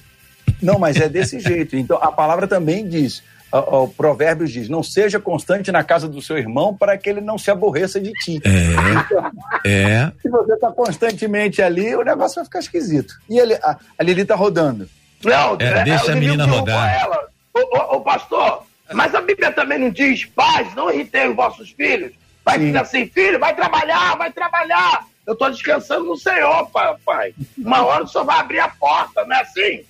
Não, 0.62 0.78
mas 0.78 0.96
é 0.96 1.08
desse 1.08 1.40
jeito. 1.40 1.76
Então, 1.76 1.98
a 2.00 2.12
palavra 2.12 2.46
também 2.46 2.88
diz, 2.88 3.20
a- 3.50 3.58
o 3.58 3.88
Provérbios 3.88 4.52
diz, 4.52 4.68
não 4.68 4.80
seja 4.82 5.18
constante 5.18 5.72
na 5.72 5.82
casa 5.82 6.08
do 6.08 6.22
seu 6.22 6.38
irmão 6.38 6.72
para 6.72 6.96
que 6.96 7.10
ele 7.10 7.20
não 7.20 7.36
se 7.36 7.50
aborreça 7.50 8.00
de 8.00 8.12
ti. 8.12 8.40
É. 8.44 9.66
É. 9.68 10.12
Se 10.22 10.28
você 10.28 10.52
está 10.52 10.70
constantemente 10.70 11.60
ali, 11.60 11.94
o 11.96 12.02
negócio 12.04 12.36
vai 12.36 12.44
ficar 12.44 12.60
esquisito. 12.60 13.14
E 13.28 13.36
ele, 13.38 13.54
a, 13.54 13.76
a 13.98 14.02
Lili 14.04 14.24
tá 14.24 14.36
rodando. 14.36 14.88
Não, 15.24 15.56
É, 15.58 15.82
deixa 15.82 16.06
o 16.06 16.10
a 16.12 16.14
menina 16.14 16.44
rodar. 16.46 17.00
Ela. 17.02 17.26
Ô, 17.52 17.58
ô, 17.58 17.96
ô, 17.96 18.00
pastor, 18.02 18.62
mas 18.92 19.14
a 19.14 19.20
Bíblia 19.20 19.50
também 19.52 19.78
não 19.78 19.90
diz, 19.90 20.24
pais, 20.24 20.74
não 20.74 20.90
irritei 20.92 21.28
os 21.28 21.36
vossos 21.36 21.70
filhos. 21.70 22.12
Vai 22.44 22.58
dizer 22.58 22.78
assim, 22.78 23.06
filho, 23.08 23.38
vai 23.40 23.54
trabalhar, 23.56 24.16
vai 24.16 24.30
trabalhar. 24.32 25.04
Eu 25.26 25.34
tô 25.34 25.50
descansando 25.50 26.04
no 26.04 26.16
Senhor, 26.16 26.70
pa- 26.70 26.96
pai. 27.04 27.34
Uma 27.58 27.84
hora 27.84 28.04
o 28.04 28.08
senhor 28.08 28.24
vai 28.24 28.38
abrir 28.38 28.60
a 28.60 28.68
porta, 28.68 29.24
não 29.24 29.34
é 29.34 29.40
assim? 29.40 29.80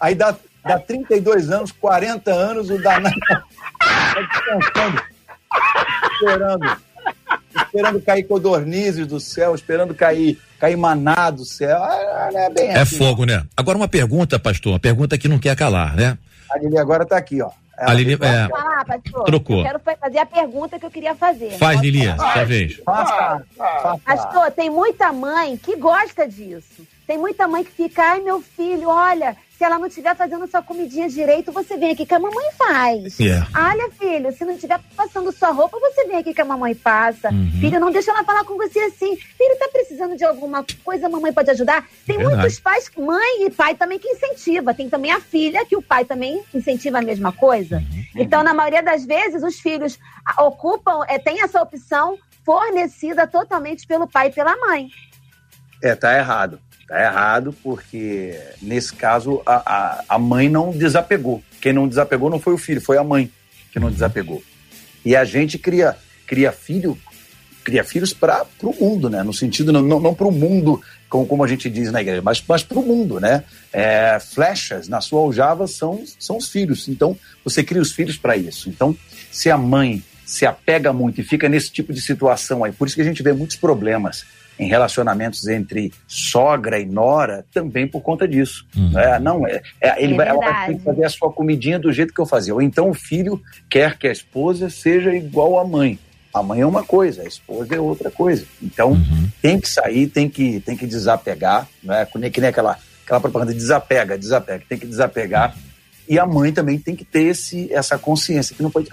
Aí 0.00 0.14
dá, 0.14 0.34
dá 0.64 0.78
32 0.78 1.50
anos, 1.50 1.70
40 1.72 2.30
anos, 2.32 2.70
o 2.70 2.78
danado 2.82 3.14
tá 3.28 3.44
descansando, 4.32 5.02
esperando, 6.12 6.76
esperando 7.56 8.00
cair 8.02 8.24
codornizes 8.24 9.06
do 9.06 9.20
céu, 9.20 9.54
esperando 9.54 9.94
cair, 9.94 10.40
cair 10.58 10.76
maná 10.76 11.28
do 11.30 11.44
céu. 11.44 11.82
Ah, 11.82 12.30
é 12.32 12.50
bem 12.50 12.68
É 12.70 12.78
assim. 12.80 12.96
fogo, 12.96 13.26
né? 13.26 13.44
Agora 13.54 13.76
uma 13.76 13.88
pergunta, 13.88 14.38
pastor, 14.38 14.72
uma 14.72 14.80
pergunta 14.80 15.18
que 15.18 15.28
não 15.28 15.38
quer 15.38 15.54
calar, 15.56 15.94
né? 15.94 16.16
A 16.50 16.58
Lili 16.58 16.78
agora 16.78 17.04
tá 17.04 17.18
aqui, 17.18 17.42
ó. 17.42 17.50
A 17.78 17.92
Lili, 17.92 18.14
é, 18.14 18.48
falar, 18.48 18.84
pastor? 18.86 19.24
Trocou. 19.24 19.58
Eu 19.58 19.64
quero 19.64 19.78
fa- 19.80 19.96
fazer 19.96 20.18
a 20.18 20.26
pergunta 20.26 20.78
que 20.78 20.86
eu 20.86 20.90
queria 20.90 21.14
fazer. 21.14 21.50
faz, 21.58 21.76
Posso 21.76 21.84
Lili, 21.84 22.06
falar? 22.16 22.32
sua 22.32 22.44
vez. 22.44 22.80
Faça, 22.84 23.42
faça. 23.56 23.98
Pastor, 24.04 24.50
tem 24.52 24.70
muita 24.70 25.12
mãe 25.12 25.56
que 25.56 25.76
gosta 25.76 26.26
disso. 26.28 26.86
Tem 27.06 27.18
muita 27.18 27.46
mãe 27.46 27.62
que 27.62 27.70
fica, 27.70 28.02
ai 28.02 28.20
meu 28.20 28.40
filho, 28.40 28.88
olha, 28.88 29.36
se 29.56 29.64
ela 29.64 29.78
não 29.78 29.86
estiver 29.86 30.14
fazendo 30.14 30.46
sua 30.46 30.60
comidinha 30.60 31.08
direito, 31.08 31.50
você 31.50 31.78
vem 31.78 31.92
aqui 31.92 32.04
que 32.04 32.14
a 32.14 32.18
mamãe 32.18 32.52
faz. 32.58 33.18
É. 33.20 33.42
Olha, 33.56 33.90
filho, 33.92 34.30
se 34.32 34.44
não 34.44 34.52
estiver 34.52 34.78
passando 34.94 35.32
sua 35.32 35.50
roupa, 35.50 35.78
você 35.80 36.04
vem 36.06 36.18
aqui 36.18 36.34
que 36.34 36.42
a 36.42 36.44
mamãe 36.44 36.74
passa. 36.74 37.30
Uhum. 37.30 37.50
Filho, 37.58 37.80
não 37.80 37.90
deixa 37.90 38.10
ela 38.10 38.22
falar 38.22 38.44
com 38.44 38.56
você 38.56 38.78
assim. 38.80 39.16
Filho, 39.16 39.58
tá 39.58 39.68
precisando 39.72 40.14
de 40.14 40.24
alguma 40.24 40.62
coisa, 40.84 41.06
a 41.06 41.08
mamãe 41.08 41.32
pode 41.32 41.50
ajudar. 41.50 41.88
Tem 42.04 42.18
Verdade. 42.18 42.36
muitos 42.36 42.60
pais, 42.60 42.90
mãe 42.98 43.46
e 43.46 43.50
pai 43.50 43.74
também 43.74 43.98
que 43.98 44.08
incentiva. 44.08 44.74
Tem 44.74 44.90
também 44.90 45.10
a 45.10 45.20
filha, 45.20 45.64
que 45.64 45.76
o 45.76 45.82
pai 45.82 46.04
também 46.04 46.42
incentiva 46.52 46.98
a 46.98 47.02
mesma 47.02 47.32
coisa. 47.32 47.76
Uhum. 47.76 48.04
Então, 48.16 48.42
na 48.42 48.52
maioria 48.52 48.82
das 48.82 49.06
vezes, 49.06 49.42
os 49.42 49.58
filhos 49.58 49.98
ah, 50.26 50.44
ocupam, 50.44 51.02
é, 51.08 51.18
tem 51.18 51.40
essa 51.40 51.62
opção 51.62 52.18
fornecida 52.44 53.26
totalmente 53.26 53.86
pelo 53.86 54.06
pai 54.06 54.28
e 54.28 54.32
pela 54.32 54.54
mãe. 54.56 54.90
É, 55.82 55.94
tá 55.94 56.16
errado. 56.16 56.60
Tá 56.86 57.02
errado 57.02 57.54
porque, 57.64 58.38
nesse 58.62 58.92
caso, 58.92 59.42
a, 59.44 59.54
a, 59.54 60.04
a 60.08 60.18
mãe 60.18 60.48
não 60.48 60.70
desapegou. 60.70 61.42
Quem 61.60 61.72
não 61.72 61.88
desapegou 61.88 62.30
não 62.30 62.38
foi 62.38 62.54
o 62.54 62.58
filho, 62.58 62.80
foi 62.80 62.96
a 62.96 63.02
mãe 63.02 63.30
que 63.72 63.80
não 63.80 63.90
desapegou. 63.90 64.42
E 65.04 65.16
a 65.16 65.24
gente 65.24 65.58
cria, 65.58 65.96
cria 66.26 66.52
filho, 66.52 66.96
cria 67.64 67.82
filhos 67.82 68.14
para 68.14 68.46
o 68.62 68.72
mundo, 68.72 69.10
né? 69.10 69.24
No 69.24 69.34
sentido, 69.34 69.72
não, 69.72 69.82
não, 69.82 69.98
não 69.98 70.14
para 70.14 70.28
o 70.28 70.32
mundo, 70.32 70.80
como, 71.08 71.26
como 71.26 71.42
a 71.42 71.48
gente 71.48 71.68
diz 71.68 71.90
na 71.90 72.00
igreja, 72.00 72.22
mas, 72.22 72.42
mas 72.46 72.62
para 72.62 72.78
o 72.78 72.82
mundo, 72.82 73.18
né? 73.18 73.42
É, 73.72 74.18
flechas 74.20 74.86
na 74.86 75.00
sua 75.00 75.20
aljava 75.22 75.66
são, 75.66 76.04
são 76.20 76.36
os 76.36 76.48
filhos. 76.48 76.86
Então, 76.86 77.18
você 77.44 77.64
cria 77.64 77.82
os 77.82 77.90
filhos 77.90 78.16
para 78.16 78.36
isso. 78.36 78.68
Então, 78.68 78.96
se 79.32 79.50
a 79.50 79.58
mãe 79.58 80.04
se 80.24 80.46
apega 80.46 80.92
muito 80.92 81.20
e 81.20 81.24
fica 81.24 81.48
nesse 81.48 81.72
tipo 81.72 81.92
de 81.92 82.00
situação 82.00 82.62
aí, 82.62 82.70
por 82.70 82.86
isso 82.86 82.94
que 82.94 83.02
a 83.02 83.04
gente 83.04 83.22
vê 83.24 83.32
muitos 83.32 83.56
problemas 83.56 84.24
em 84.58 84.66
relacionamentos 84.68 85.46
entre 85.48 85.92
sogra 86.08 86.78
e 86.78 86.86
nora 86.86 87.44
também 87.52 87.86
por 87.86 88.00
conta 88.00 88.26
disso. 88.26 88.66
né? 88.74 89.18
Não 89.18 89.46
é, 89.46 89.60
é, 89.80 90.02
ele 90.02 90.14
É 90.14 90.16
vai, 90.16 90.28
ela 90.28 90.38
vai 90.40 90.74
que 90.74 90.80
fazer 90.84 91.04
a 91.04 91.08
sua 91.10 91.30
comidinha 91.32 91.78
do 91.78 91.92
jeito 91.92 92.14
que 92.14 92.20
eu 92.20 92.26
fazia. 92.26 92.54
Ou 92.54 92.62
então 92.62 92.88
o 92.90 92.94
filho 92.94 93.40
quer 93.68 93.98
que 93.98 94.06
a 94.08 94.12
esposa 94.12 94.70
seja 94.70 95.14
igual 95.14 95.58
à 95.58 95.64
mãe. 95.64 95.98
A 96.32 96.42
mãe 96.42 96.60
é 96.60 96.66
uma 96.66 96.84
coisa, 96.84 97.22
a 97.22 97.26
esposa 97.26 97.74
é 97.74 97.80
outra 97.80 98.10
coisa. 98.10 98.44
Então 98.62 98.96
tem 99.40 99.58
que 99.60 99.68
sair, 99.68 100.06
tem 100.06 100.28
que, 100.28 100.60
tem 100.60 100.76
que 100.76 100.86
desapegar, 100.86 101.66
né? 101.82 102.04
Que 102.06 102.18
nem- 102.18 102.30
que 102.30 102.40
nem 102.40 102.50
aquela, 102.50 102.78
aquela 103.04 103.20
propaganda 103.20 103.54
desapega, 103.54 104.18
desapega, 104.18 104.62
tem 104.68 104.78
que 104.78 104.86
desapegar. 104.86 105.54
E 106.08 106.18
a 106.18 106.26
mãe 106.26 106.52
também 106.52 106.78
tem 106.78 106.94
que 106.94 107.04
ter 107.04 107.22
esse, 107.24 107.72
essa 107.72 107.98
consciência, 107.98 108.54
que 108.54 108.62
não 108.62 108.70
pode. 108.70 108.88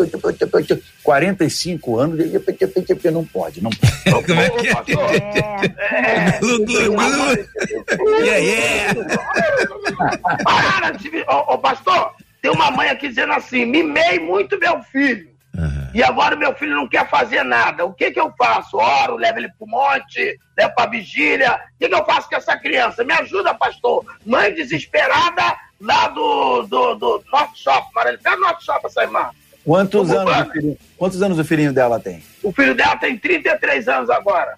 45 1.03 1.99
anos, 1.99 2.19
não 3.11 3.25
pode, 3.25 3.61
não 3.63 3.69
pode. 3.71 4.25
Como 4.25 4.39
é 4.41 4.49
que 4.49 4.67
é? 4.93 6.39
Glu, 6.39 6.65
glu, 6.65 6.93
glu. 6.93 8.23
Yeah, 8.23 8.37
yeah. 8.37 8.93
Para 10.43 10.91
de 10.91 11.11
me- 11.11 11.21
Ô, 11.23 11.53
ô, 11.53 11.57
pastor, 11.57 12.13
tem 12.41 12.51
uma 12.51 12.71
mãe 12.71 12.89
aqui 12.89 13.07
dizendo 13.09 13.33
assim: 13.33 13.65
mimei 13.65 14.19
muito 14.19 14.57
meu 14.59 14.81
filho. 14.83 15.31
E 15.93 16.01
agora 16.01 16.35
meu 16.35 16.55
filho 16.55 16.75
não 16.75 16.87
quer 16.87 17.07
fazer 17.07 17.43
nada. 17.43 17.85
O 17.85 17.93
que 17.93 18.09
que 18.09 18.19
eu 18.19 18.33
faço? 18.35 18.75
Oro, 18.77 19.15
levo 19.15 19.37
ele 19.37 19.49
pro 19.59 19.67
monte, 19.67 20.39
levo 20.57 20.73
pra 20.73 20.87
vigília. 20.87 21.53
O 21.53 21.79
que 21.79 21.87
que 21.87 21.93
eu 21.93 22.03
faço 22.05 22.27
com 22.27 22.35
essa 22.35 22.57
criança? 22.57 23.03
Me 23.03 23.13
ajuda, 23.13 23.53
pastor. 23.53 24.03
Mãe 24.25 24.51
desesperada 24.55 25.55
lá 25.83 26.07
do, 26.07 26.63
do, 26.63 26.95
do 26.95 27.23
Norte 27.31 27.61
Shop, 27.61 27.87
Maranhão. 27.93 28.19
Pega 28.23 28.37
o 28.37 28.39
Norte 28.39 28.65
Shop 28.65 28.85
essa 28.85 29.03
irmã. 29.03 29.29
Quantos 29.65 30.11
anos, 30.11 30.33
vai? 30.33 30.41
o 30.47 30.51
filhinho, 30.51 30.77
quantos 30.97 31.21
anos 31.21 31.39
o 31.39 31.43
filhinho 31.45 31.71
dela 31.73 31.99
tem? 31.99 32.23
O 32.41 32.51
filho 32.51 32.73
dela 32.75 32.97
tem 32.97 33.17
33 33.17 33.87
anos 33.87 34.09
agora. 34.09 34.57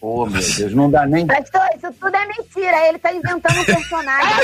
Oh, 0.00 0.26
meu 0.26 0.40
Deus, 0.42 0.74
não 0.74 0.90
dá 0.90 1.06
nem. 1.06 1.26
Pastor, 1.26 1.62
isso 1.76 1.90
tudo 1.98 2.14
é 2.14 2.26
mentira. 2.26 2.88
Ele 2.88 2.98
tá 2.98 3.10
inventando 3.12 3.58
um 3.58 3.64
personagem. 3.64 4.34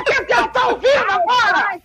O 0.00 0.04
que 0.04 0.24
que 0.24 0.32
ela 0.32 0.48
tá 0.48 0.66
ouvindo 0.68 1.10
agora? 1.10 1.80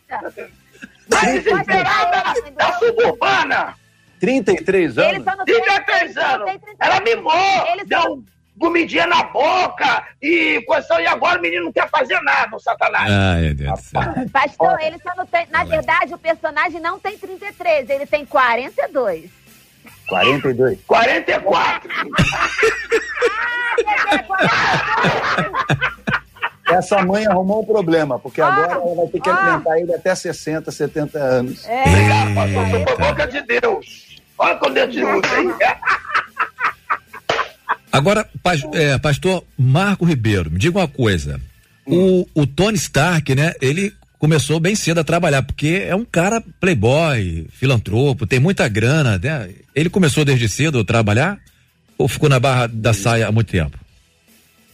Mãe 1.11 1.39
desesperada 1.41 2.23
da 2.55 2.73
suburbana. 2.79 3.75
33 4.19 4.97
anos? 4.97 5.13
Ele 5.13 5.23
só 5.23 5.35
não 5.35 5.45
tem- 5.45 5.61
33 5.61 6.17
anos. 6.17 6.51
Ela 6.79 6.99
mimou, 7.01 7.33
Ele 7.71 7.81
só- 7.81 7.85
deu 8.03 8.23
comidinha 8.59 9.07
na 9.07 9.23
boca 9.23 10.03
e 10.21 10.61
coisa. 10.67 11.01
E 11.01 11.07
agora 11.07 11.39
o 11.39 11.41
menino 11.41 11.65
não 11.65 11.71
quer 11.71 11.89
fazer 11.89 12.19
nada, 12.21 12.55
o 12.55 12.59
satanás. 12.59 13.09
Ai, 13.09 13.41
meu 13.41 13.55
Deus 13.55 13.79
do 13.79 13.85
céu. 13.85 14.01
Pastor, 14.31 14.77
ele 14.81 14.99
só 14.99 15.15
não 15.15 15.25
tem. 15.25 15.47
Na 15.49 15.63
verdade, 15.63 16.13
o 16.13 16.17
personagem 16.17 16.79
não 16.79 16.99
tem 16.99 17.17
33, 17.17 17.89
ele 17.89 18.05
tem 18.05 18.25
42. 18.25 19.29
42. 20.07 20.79
44. 20.85 21.89
Essa 26.71 27.01
mãe 27.03 27.25
arrumou 27.25 27.63
um 27.63 27.65
problema, 27.65 28.19
porque 28.19 28.41
agora 28.41 28.73
ela 28.73 28.95
vai 28.95 29.07
ter 29.07 29.19
que 29.19 29.29
alimentar 29.29 29.79
ele 29.79 29.93
até 29.93 30.13
60, 30.13 30.71
70 30.71 31.17
anos. 31.17 31.65
Obrigado, 31.65 32.35
pastor. 32.35 32.67
Foi 32.69 33.07
boca 33.07 33.27
de 33.27 33.41
Deus. 33.41 34.21
Olha 34.37 34.55
com 34.55 34.71
Deus 34.71 34.91
de 34.91 35.03
luz 35.03 35.33
aí. 35.33 35.47
Agora, 37.91 38.27
é, 38.73 38.97
pastor 38.97 39.43
Marco 39.57 40.05
Ribeiro, 40.05 40.51
me 40.51 40.59
diga 40.59 40.77
uma 40.77 40.87
coisa. 40.87 41.41
O, 41.85 42.27
o 42.35 42.45
Tony 42.45 42.77
Stark, 42.77 43.33
né? 43.33 43.53
Ele 43.59 43.93
começou 44.19 44.59
bem 44.59 44.75
cedo 44.75 44.99
a 44.99 45.03
trabalhar, 45.03 45.41
porque 45.41 45.83
é 45.87 45.95
um 45.95 46.05
cara 46.05 46.43
playboy, 46.59 47.47
filantropo, 47.51 48.27
tem 48.27 48.39
muita 48.39 48.67
grana, 48.67 49.17
né? 49.17 49.49
Ele 49.73 49.89
começou 49.89 50.23
desde 50.23 50.47
cedo 50.47 50.79
a 50.79 50.85
trabalhar 50.85 51.39
ou 51.97 52.07
ficou 52.07 52.29
na 52.29 52.39
barra 52.39 52.67
da 52.67 52.93
saia 52.93 53.27
há 53.27 53.31
muito 53.31 53.51
tempo? 53.51 53.77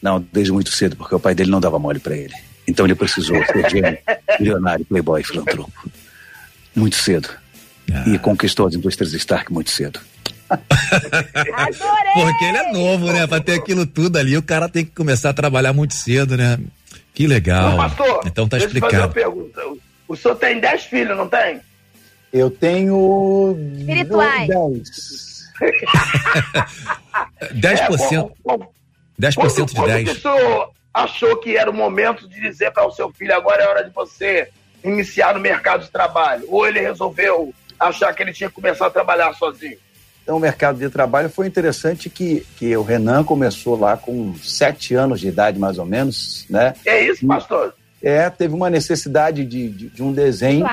Não, 0.01 0.23
desde 0.31 0.51
muito 0.51 0.71
cedo, 0.71 0.95
porque 0.95 1.15
o 1.15 1.19
pai 1.19 1.33
dele 1.33 1.49
não 1.49 1.59
dava 1.59 1.79
mole 1.79 1.99
pra 1.99 2.15
ele. 2.15 2.35
Então 2.67 2.85
ele 2.85 2.95
precisou 2.95 3.37
ser 3.45 3.69
gênio, 3.69 3.97
milionário, 4.39 4.85
playboy, 4.85 5.23
filantropo. 5.23 5.89
Muito 6.75 6.95
cedo. 6.95 7.29
E 8.07 8.17
conquistou 8.19 8.67
as 8.67 8.73
indústrias 8.73 9.13
Stark 9.13 9.51
muito 9.53 9.71
cedo. 9.71 9.99
Porque 12.13 12.45
ele 12.45 12.57
é 12.57 12.71
novo, 12.71 13.11
né? 13.11 13.27
Pra 13.27 13.39
ter 13.39 13.53
aquilo 13.53 13.85
tudo 13.85 14.17
ali, 14.17 14.37
o 14.37 14.43
cara 14.43 14.69
tem 14.69 14.85
que 14.85 14.91
começar 14.91 15.29
a 15.29 15.33
trabalhar 15.33 15.73
muito 15.73 15.93
cedo, 15.93 16.35
né? 16.37 16.57
Que 17.13 17.27
legal. 17.27 17.73
Ô, 17.73 17.77
pastor, 17.77 18.21
então 18.25 18.47
tá 18.47 18.57
explicado. 18.57 19.13
pergunta. 19.13 19.61
O- 20.07 20.15
senhor 20.15 20.35
tem 20.35 20.59
10 20.59 20.83
filhos, 20.83 21.17
não 21.17 21.27
tem? 21.27 21.59
Eu 22.31 22.49
tenho. 22.51 23.57
Espirituais. 23.79 24.47
10. 24.47 25.45
10%. 27.53 28.31
10% 29.19 29.65
de 29.69 29.75
Quando 29.75 29.87
10. 29.87 30.03
que 30.03 30.17
o 30.17 30.21
senhor 30.21 30.71
achou 30.93 31.37
que 31.37 31.55
era 31.57 31.69
o 31.69 31.73
momento 31.73 32.27
de 32.27 32.39
dizer 32.39 32.71
para 32.71 32.85
o 32.85 32.91
seu 32.91 33.09
filho 33.11 33.33
agora 33.35 33.63
é 33.63 33.67
hora 33.67 33.83
de 33.83 33.89
você 33.91 34.49
iniciar 34.83 35.33
no 35.33 35.39
mercado 35.39 35.83
de 35.85 35.89
trabalho? 35.89 36.45
Ou 36.49 36.67
ele 36.67 36.79
resolveu 36.79 37.53
achar 37.79 38.13
que 38.13 38.21
ele 38.23 38.33
tinha 38.33 38.49
que 38.49 38.55
começar 38.55 38.87
a 38.87 38.91
trabalhar 38.91 39.33
sozinho? 39.33 39.77
Então, 40.25 40.37
o 40.37 40.39
mercado 40.39 40.79
de 40.79 40.89
trabalho 40.89 41.29
foi 41.29 41.45
interessante 41.45 42.09
que, 42.09 42.43
que 42.57 42.75
o 42.75 42.81
Renan 42.81 43.23
começou 43.23 43.79
lá 43.79 43.95
com 43.95 44.33
sete 44.37 44.95
anos 44.95 45.19
de 45.19 45.27
idade, 45.27 45.59
mais 45.59 45.77
ou 45.77 45.85
menos, 45.85 46.47
né? 46.49 46.73
É 46.83 47.03
isso, 47.03 47.27
pastor? 47.27 47.75
É, 48.01 48.27
teve 48.31 48.55
uma 48.55 48.67
necessidade 48.67 49.45
de, 49.45 49.69
de, 49.69 49.87
de 49.89 50.01
um 50.01 50.11
desenho 50.11 50.65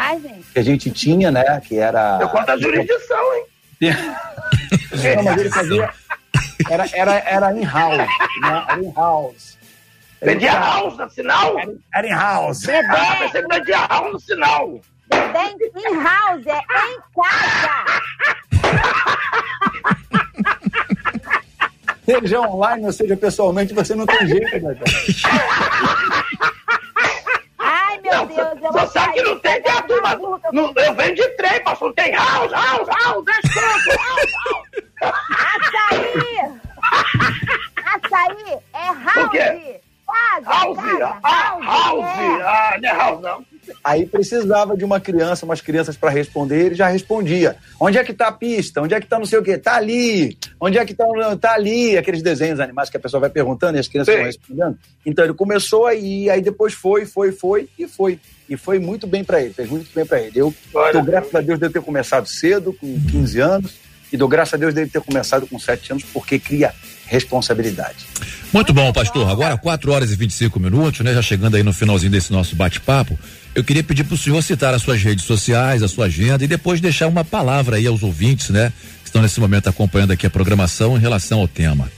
que 0.54 0.58
a 0.58 0.62
gente 0.62 0.90
tinha, 0.90 1.30
né? 1.30 1.60
Que 1.60 1.76
era. 1.76 2.18
Eu 2.22 2.30
conto 2.30 2.48
a 2.48 2.56
jurisdição, 2.56 3.34
hein? 3.34 3.44
Não, 5.16 5.22
mas 5.22 5.40
ele 5.40 5.50
fazia. 5.50 5.90
Era, 6.70 6.86
era, 6.94 7.18
era 7.18 7.52
in-house, 7.52 7.98
né? 7.98 8.64
Era 8.70 8.82
in-house. 8.82 9.58
Vendia 10.22 10.52
house 10.52 10.96
no 10.96 11.10
sinal? 11.10 11.56
Era 11.94 12.06
in-house. 12.06 12.68
Ah, 12.70 13.16
pensei 13.20 13.42
que 13.42 13.48
vendia 13.48 13.86
house 13.86 14.12
no 14.14 14.20
sinal. 14.20 14.80
Bebê 15.12 15.88
em 15.88 16.02
house, 16.02 16.46
é 16.46 16.58
em 16.58 16.98
casa. 17.14 17.81
Seja 22.20 22.40
online 22.40 22.84
ou 22.86 22.92
seja 22.92 23.16
pessoalmente, 23.16 23.72
você 23.74 23.94
não 23.94 24.04
tem 24.06 24.26
jeito, 24.26 24.60
né, 24.60 24.74
cara? 24.74 24.84
Ai, 27.58 28.00
meu 28.00 28.26
Deus, 28.26 28.62
eu 28.62 28.72
Você 28.72 28.86
sabe 28.88 29.12
que 29.14 29.22
não 29.22 29.38
tem 29.38 29.62
burra 29.62 30.16
que 30.40 30.46
eu- 30.46 30.52
não, 30.52 30.72
eu 30.76 30.94
venho 30.94 31.14
de 31.14 31.28
trem, 31.36 31.62
pastor. 31.62 31.88
Não 31.88 31.94
tem 31.94 32.12
house, 32.14 32.52
house, 32.52 32.88
house, 32.88 33.24
house, 33.34 33.54
Açaí! 35.02 36.60
Açaí 37.84 38.58
é 38.74 39.20
O 39.20 39.30
quê? 39.30 39.38
house! 39.38 39.82
Casa, 40.06 40.50
house. 40.50 40.76
casa, 40.76 41.18
Ah, 41.22 41.58
house. 41.62 42.04
é. 42.04 42.42
Ah, 42.42 42.78
não 42.80 42.88
é 42.88 42.92
house, 42.92 43.20
não. 43.22 43.46
Aí 43.84 44.06
precisava 44.06 44.76
de 44.76 44.84
uma 44.84 45.00
criança, 45.00 45.44
umas 45.44 45.60
crianças 45.60 45.96
para 45.96 46.10
responder, 46.10 46.66
ele 46.66 46.74
já 46.76 46.86
respondia. 46.86 47.56
Onde 47.80 47.98
é 47.98 48.04
que 48.04 48.12
tá 48.12 48.28
a 48.28 48.32
pista? 48.32 48.80
Onde 48.80 48.94
é 48.94 49.00
que 49.00 49.06
tá 49.08 49.18
não 49.18 49.26
sei 49.26 49.40
o 49.40 49.42
quê? 49.42 49.58
Tá 49.58 49.74
ali. 49.74 50.38
Onde 50.60 50.78
é 50.78 50.84
que 50.84 50.94
tá, 50.94 51.04
tá 51.40 51.54
ali? 51.54 51.96
Aqueles 51.96 52.22
desenhos 52.22 52.60
animais 52.60 52.88
que 52.88 52.96
a 52.96 53.00
pessoa 53.00 53.20
vai 53.20 53.30
perguntando 53.30 53.76
e 53.76 53.80
as 53.80 53.88
crianças 53.88 54.14
Sim. 54.14 54.18
vão 54.20 54.26
respondendo. 54.26 54.78
Então 55.04 55.24
ele 55.24 55.34
começou 55.34 55.86
aí, 55.86 56.30
aí 56.30 56.40
depois 56.40 56.74
foi, 56.74 57.04
foi, 57.04 57.32
foi 57.32 57.68
e 57.76 57.88
foi. 57.88 58.20
E 58.48 58.56
foi 58.56 58.78
muito 58.78 59.06
bem 59.06 59.24
para 59.24 59.40
ele, 59.40 59.52
fez 59.52 59.68
muito 59.68 59.88
bem 59.92 60.06
para 60.06 60.20
ele. 60.20 60.38
Eu 60.38 60.54
Olha, 60.72 60.92
dou 60.92 61.02
graças 61.02 61.34
a 61.34 61.40
Deus 61.40 61.58
de 61.58 61.66
eu 61.66 61.72
ter 61.72 61.82
começado 61.82 62.26
cedo, 62.28 62.72
com 62.72 62.86
15 63.10 63.40
anos, 63.40 63.72
e 64.12 64.16
dou 64.16 64.28
graças 64.28 64.54
a 64.54 64.56
Deus 64.58 64.74
de 64.74 64.82
ele 64.82 64.90
ter 64.90 65.00
começado 65.00 65.46
com 65.46 65.58
7 65.58 65.92
anos, 65.92 66.04
porque 66.04 66.38
cria 66.38 66.72
responsabilidade. 67.06 68.06
Muito 68.52 68.72
bom, 68.72 68.92
pastor. 68.92 69.28
Agora 69.28 69.56
4 69.56 69.90
horas 69.90 70.12
e 70.12 70.16
25 70.16 70.60
minutos, 70.60 71.00
né? 71.00 71.14
Já 71.14 71.22
chegando 71.22 71.56
aí 71.56 71.62
no 71.62 71.72
finalzinho 71.72 72.12
desse 72.12 72.32
nosso 72.32 72.54
bate-papo. 72.54 73.18
Eu 73.54 73.62
queria 73.62 73.84
pedir 73.84 74.04
para 74.04 74.14
o 74.14 74.18
senhor 74.18 74.42
citar 74.42 74.72
as 74.72 74.80
suas 74.80 75.02
redes 75.02 75.24
sociais, 75.24 75.82
a 75.82 75.88
sua 75.88 76.06
agenda 76.06 76.42
e 76.42 76.48
depois 76.48 76.80
deixar 76.80 77.06
uma 77.06 77.22
palavra 77.22 77.76
aí 77.76 77.86
aos 77.86 78.02
ouvintes, 78.02 78.48
né? 78.48 78.72
Que 79.02 79.08
estão 79.08 79.20
nesse 79.20 79.38
momento 79.40 79.68
acompanhando 79.68 80.10
aqui 80.10 80.26
a 80.26 80.30
programação 80.30 80.96
em 80.96 81.00
relação 81.00 81.40
ao 81.40 81.48
tema. 81.48 81.90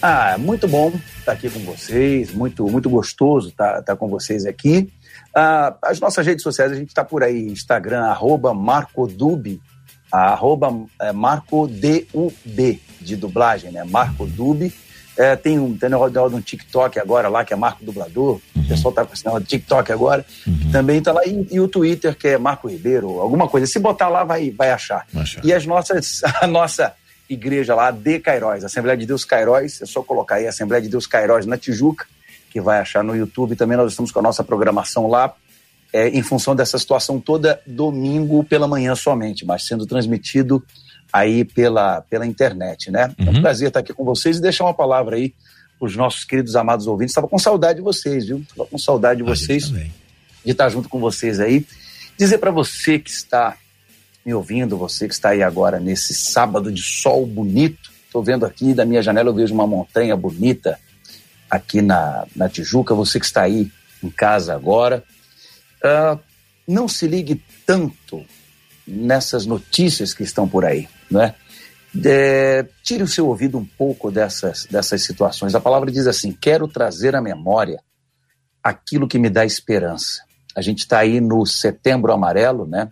Ah, 0.00 0.36
muito 0.38 0.66
bom 0.66 0.92
estar 1.18 1.32
aqui 1.32 1.50
com 1.50 1.60
vocês, 1.60 2.32
muito, 2.32 2.66
muito 2.68 2.88
gostoso 2.88 3.48
estar, 3.48 3.80
estar 3.80 3.96
com 3.96 4.08
vocês 4.08 4.46
aqui. 4.46 4.88
Ah, 5.34 5.74
as 5.82 6.00
nossas 6.00 6.26
redes 6.26 6.42
sociais, 6.42 6.72
a 6.72 6.74
gente 6.74 6.88
está 6.88 7.04
por 7.04 7.22
aí, 7.22 7.46
Instagram, 7.46 8.04
arroba 8.04 8.54
marcodub, 8.54 9.60
arroba 10.10 10.74
é, 11.00 11.12
marcodub, 11.12 12.80
de 13.00 13.16
dublagem, 13.16 13.70
né? 13.72 13.84
Marcodub. 13.84 14.72
É, 15.16 15.34
tem 15.34 15.58
um, 15.58 15.76
tem 15.76 15.88
um 15.88 15.92
negócio 15.92 16.30
de 16.30 16.36
um 16.36 16.40
TikTok 16.40 16.98
agora 17.00 17.28
lá, 17.28 17.44
que 17.44 17.52
é 17.54 17.56
Marco 17.56 17.84
Dublador. 17.84 18.40
O 18.54 18.68
pessoal 18.68 18.92
tá 18.92 19.04
com 19.04 19.14
esse 19.14 19.24
negócio 19.24 19.44
de 19.44 19.50
TikTok 19.50 19.90
agora. 19.90 20.24
que 20.44 20.70
Também 20.70 21.00
tá 21.00 21.12
lá. 21.12 21.24
E, 21.24 21.46
e 21.50 21.58
o 21.58 21.68
Twitter, 21.68 22.14
que 22.16 22.28
é 22.28 22.38
Marco 22.38 22.68
Ribeiro, 22.68 23.20
alguma 23.20 23.48
coisa. 23.48 23.66
Se 23.66 23.78
botar 23.78 24.08
lá, 24.08 24.24
vai, 24.24 24.50
vai 24.50 24.70
achar. 24.70 25.06
E 25.42 25.52
as 25.52 25.64
nossas, 25.64 26.22
a 26.40 26.46
nossa 26.46 26.94
igreja 27.28 27.74
lá, 27.74 27.90
de 27.90 28.20
Cairóis, 28.20 28.62
Assembleia 28.62 28.96
de 28.96 29.06
Deus 29.06 29.24
Cairóis, 29.24 29.80
é 29.80 29.86
só 29.86 30.02
colocar 30.02 30.36
aí 30.36 30.46
Assembleia 30.46 30.82
de 30.82 30.88
Deus 30.88 31.06
Cairóis 31.06 31.46
na 31.46 31.56
Tijuca, 31.56 32.06
que 32.50 32.60
vai 32.60 32.78
achar 32.78 33.02
no 33.02 33.16
YouTube. 33.16 33.56
Também 33.56 33.76
nós 33.76 33.92
estamos 33.92 34.12
com 34.12 34.18
a 34.18 34.22
nossa 34.22 34.44
programação 34.44 35.08
lá, 35.08 35.34
é, 35.92 36.08
em 36.08 36.22
função 36.22 36.54
dessa 36.54 36.78
situação 36.78 37.18
toda, 37.18 37.60
domingo 37.66 38.44
pela 38.44 38.68
manhã 38.68 38.94
somente, 38.94 39.46
mas 39.46 39.66
sendo 39.66 39.86
transmitido 39.86 40.62
aí 41.12 41.44
pela, 41.44 42.02
pela 42.02 42.26
internet, 42.26 42.90
né? 42.90 43.14
É 43.18 43.30
um 43.30 43.40
prazer 43.40 43.68
estar 43.68 43.80
aqui 43.80 43.92
com 43.92 44.04
vocês 44.04 44.38
e 44.38 44.40
deixar 44.40 44.64
uma 44.64 44.74
palavra 44.74 45.16
aí 45.16 45.34
para 45.78 45.86
os 45.86 45.96
nossos 45.96 46.24
queridos 46.24 46.56
amados 46.56 46.86
ouvintes. 46.86 47.12
Estava 47.12 47.28
com 47.28 47.38
saudade 47.38 47.78
de 47.78 47.82
vocês, 47.82 48.26
viu? 48.26 48.38
Estava 48.38 48.68
com 48.68 48.78
saudade 48.78 49.22
de 49.22 49.28
vocês, 49.28 49.70
de 50.44 50.52
estar 50.52 50.68
junto 50.68 50.88
com 50.88 50.98
vocês 50.98 51.40
aí. 51.40 51.66
Dizer 52.18 52.38
para 52.38 52.50
você 52.50 52.98
que 52.98 53.10
está 53.10 53.56
me 54.24 54.34
ouvindo, 54.34 54.76
você 54.76 55.06
que 55.06 55.14
está 55.14 55.30
aí 55.30 55.42
agora 55.42 55.78
nesse 55.78 56.14
sábado 56.14 56.72
de 56.72 56.82
sol 56.82 57.26
bonito. 57.26 57.92
Estou 58.06 58.22
vendo 58.22 58.46
aqui 58.46 58.74
da 58.74 58.84
minha 58.84 59.02
janela, 59.02 59.28
eu 59.28 59.34
vejo 59.34 59.54
uma 59.54 59.66
montanha 59.66 60.16
bonita 60.16 60.78
aqui 61.50 61.82
na, 61.82 62.26
na 62.34 62.48
Tijuca. 62.48 62.94
Você 62.94 63.20
que 63.20 63.26
está 63.26 63.42
aí 63.42 63.70
em 64.02 64.10
casa 64.10 64.54
agora, 64.54 65.04
ah, 65.82 66.18
não 66.66 66.88
se 66.88 67.06
ligue 67.06 67.42
tanto 67.64 68.24
nessas 68.86 69.46
notícias 69.46 70.14
que 70.14 70.22
estão 70.22 70.48
por 70.48 70.64
aí, 70.64 70.88
não 71.10 71.22
é? 71.22 71.34
Tire 72.82 73.02
o 73.02 73.08
seu 73.08 73.26
ouvido 73.26 73.56
um 73.58 73.64
pouco 73.64 74.10
dessas, 74.10 74.66
dessas 74.66 75.02
situações. 75.02 75.54
A 75.54 75.60
palavra 75.60 75.90
diz 75.90 76.06
assim: 76.06 76.32
quero 76.32 76.68
trazer 76.68 77.14
à 77.16 77.22
memória 77.22 77.82
aquilo 78.62 79.08
que 79.08 79.18
me 79.18 79.30
dá 79.30 79.44
esperança. 79.44 80.22
A 80.54 80.60
gente 80.60 80.80
está 80.80 80.98
aí 80.98 81.20
no 81.20 81.46
setembro 81.46 82.12
amarelo, 82.12 82.66
né? 82.66 82.90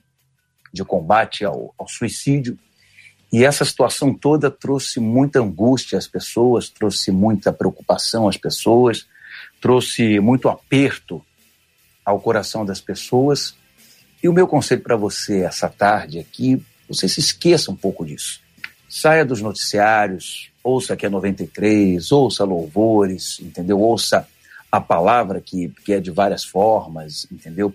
De 0.73 0.85
combate 0.85 1.45
ao, 1.45 1.75
ao 1.77 1.89
suicídio. 1.89 2.59
E 3.33 3.45
essa 3.45 3.65
situação 3.65 4.15
toda 4.15 4.51
trouxe 4.51 5.01
muita 5.01 5.41
angústia 5.41 5.99
às 5.99 6.07
pessoas, 6.07 6.69
trouxe 6.69 7.11
muita 7.11 7.53
preocupação 7.53 8.29
às 8.29 8.37
pessoas, 8.37 9.07
trouxe 9.61 10.21
muito 10.21 10.49
aperto 10.49 11.21
ao 12.05 12.21
coração 12.21 12.65
das 12.65 12.81
pessoas. 12.81 13.57
E 14.23 14.29
o 14.29 14.33
meu 14.33 14.47
conselho 14.47 14.83
para 14.83 14.97
você 14.97 15.43
essa 15.43 15.69
tarde 15.69 16.25
que 16.31 16.65
você 16.89 17.09
se 17.09 17.21
esqueça 17.21 17.71
um 17.71 17.77
pouco 17.77 18.05
disso. 18.05 18.41
Saia 18.89 19.25
dos 19.25 19.41
noticiários, 19.41 20.51
ouça 20.63 20.95
aqui 20.95 21.07
a 21.07 21.11
93, 21.11 22.13
ouça 22.13 22.45
louvores, 22.45 23.41
entendeu? 23.41 23.81
Ouça 23.81 24.27
a 24.71 24.81
palavra 24.81 25.41
que, 25.41 25.69
que 25.85 25.93
é 25.93 26.01
de 26.01 26.11
várias 26.11 26.45
formas, 26.45 27.27
entendeu? 27.31 27.75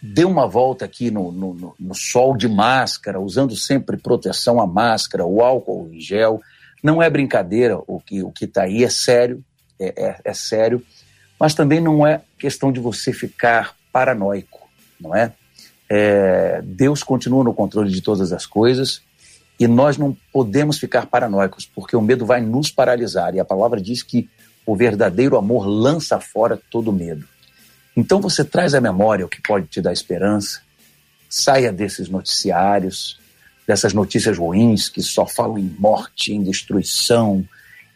Dê 0.00 0.24
uma 0.24 0.46
volta 0.46 0.84
aqui 0.84 1.10
no, 1.10 1.32
no, 1.32 1.74
no- 1.78 1.94
sol 1.94 2.36
de 2.36 2.46
máscara, 2.48 3.18
usando 3.20 3.56
sempre 3.56 3.96
proteção 3.96 4.60
à 4.60 4.66
máscara, 4.66 5.24
o 5.24 5.40
álcool 5.42 5.88
em 5.92 6.00
gel. 6.00 6.40
Não 6.82 7.02
é 7.02 7.08
brincadeira, 7.08 7.78
o 7.86 7.98
que 8.00 8.22
o 8.22 8.30
que 8.30 8.44
está 8.44 8.64
aí 8.64 8.84
é 8.84 8.90
sério, 8.90 9.42
é, 9.80 9.94
é, 9.96 10.20
é 10.24 10.34
sério, 10.34 10.84
mas 11.40 11.54
também 11.54 11.80
não 11.80 12.06
é 12.06 12.20
questão 12.38 12.70
de 12.70 12.78
você 12.80 13.12
ficar 13.12 13.74
paranoico, 13.90 14.68
não 15.00 15.14
é? 15.14 15.32
É, 15.88 16.60
Deus 16.64 17.02
continua 17.02 17.44
no 17.44 17.52
controle 17.54 17.90
de 17.90 18.00
todas 18.00 18.32
as 18.32 18.46
coisas 18.46 19.02
e 19.58 19.68
nós 19.68 19.96
não 19.98 20.16
podemos 20.32 20.78
ficar 20.78 21.06
paranoicos, 21.06 21.66
porque 21.66 21.94
o 21.96 22.00
medo 22.00 22.24
vai 22.26 22.40
nos 22.40 22.70
paralisar. 22.70 23.34
E 23.34 23.40
a 23.40 23.44
palavra 23.44 23.80
diz 23.80 24.02
que 24.02 24.28
o 24.66 24.74
verdadeiro 24.74 25.36
amor 25.36 25.66
lança 25.66 26.18
fora 26.18 26.58
todo 26.70 26.92
medo. 26.92 27.26
Então 27.96 28.20
você 28.20 28.44
traz 28.44 28.74
à 28.74 28.80
memória 28.80 29.24
o 29.24 29.28
que 29.28 29.40
pode 29.42 29.66
te 29.66 29.80
dar 29.80 29.92
esperança, 29.92 30.60
saia 31.28 31.72
desses 31.72 32.08
noticiários, 32.08 33.20
dessas 33.66 33.92
notícias 33.92 34.36
ruins 34.38 34.88
que 34.88 35.02
só 35.02 35.26
falam 35.26 35.58
em 35.58 35.74
morte, 35.78 36.32
em 36.32 36.42
destruição, 36.42 37.44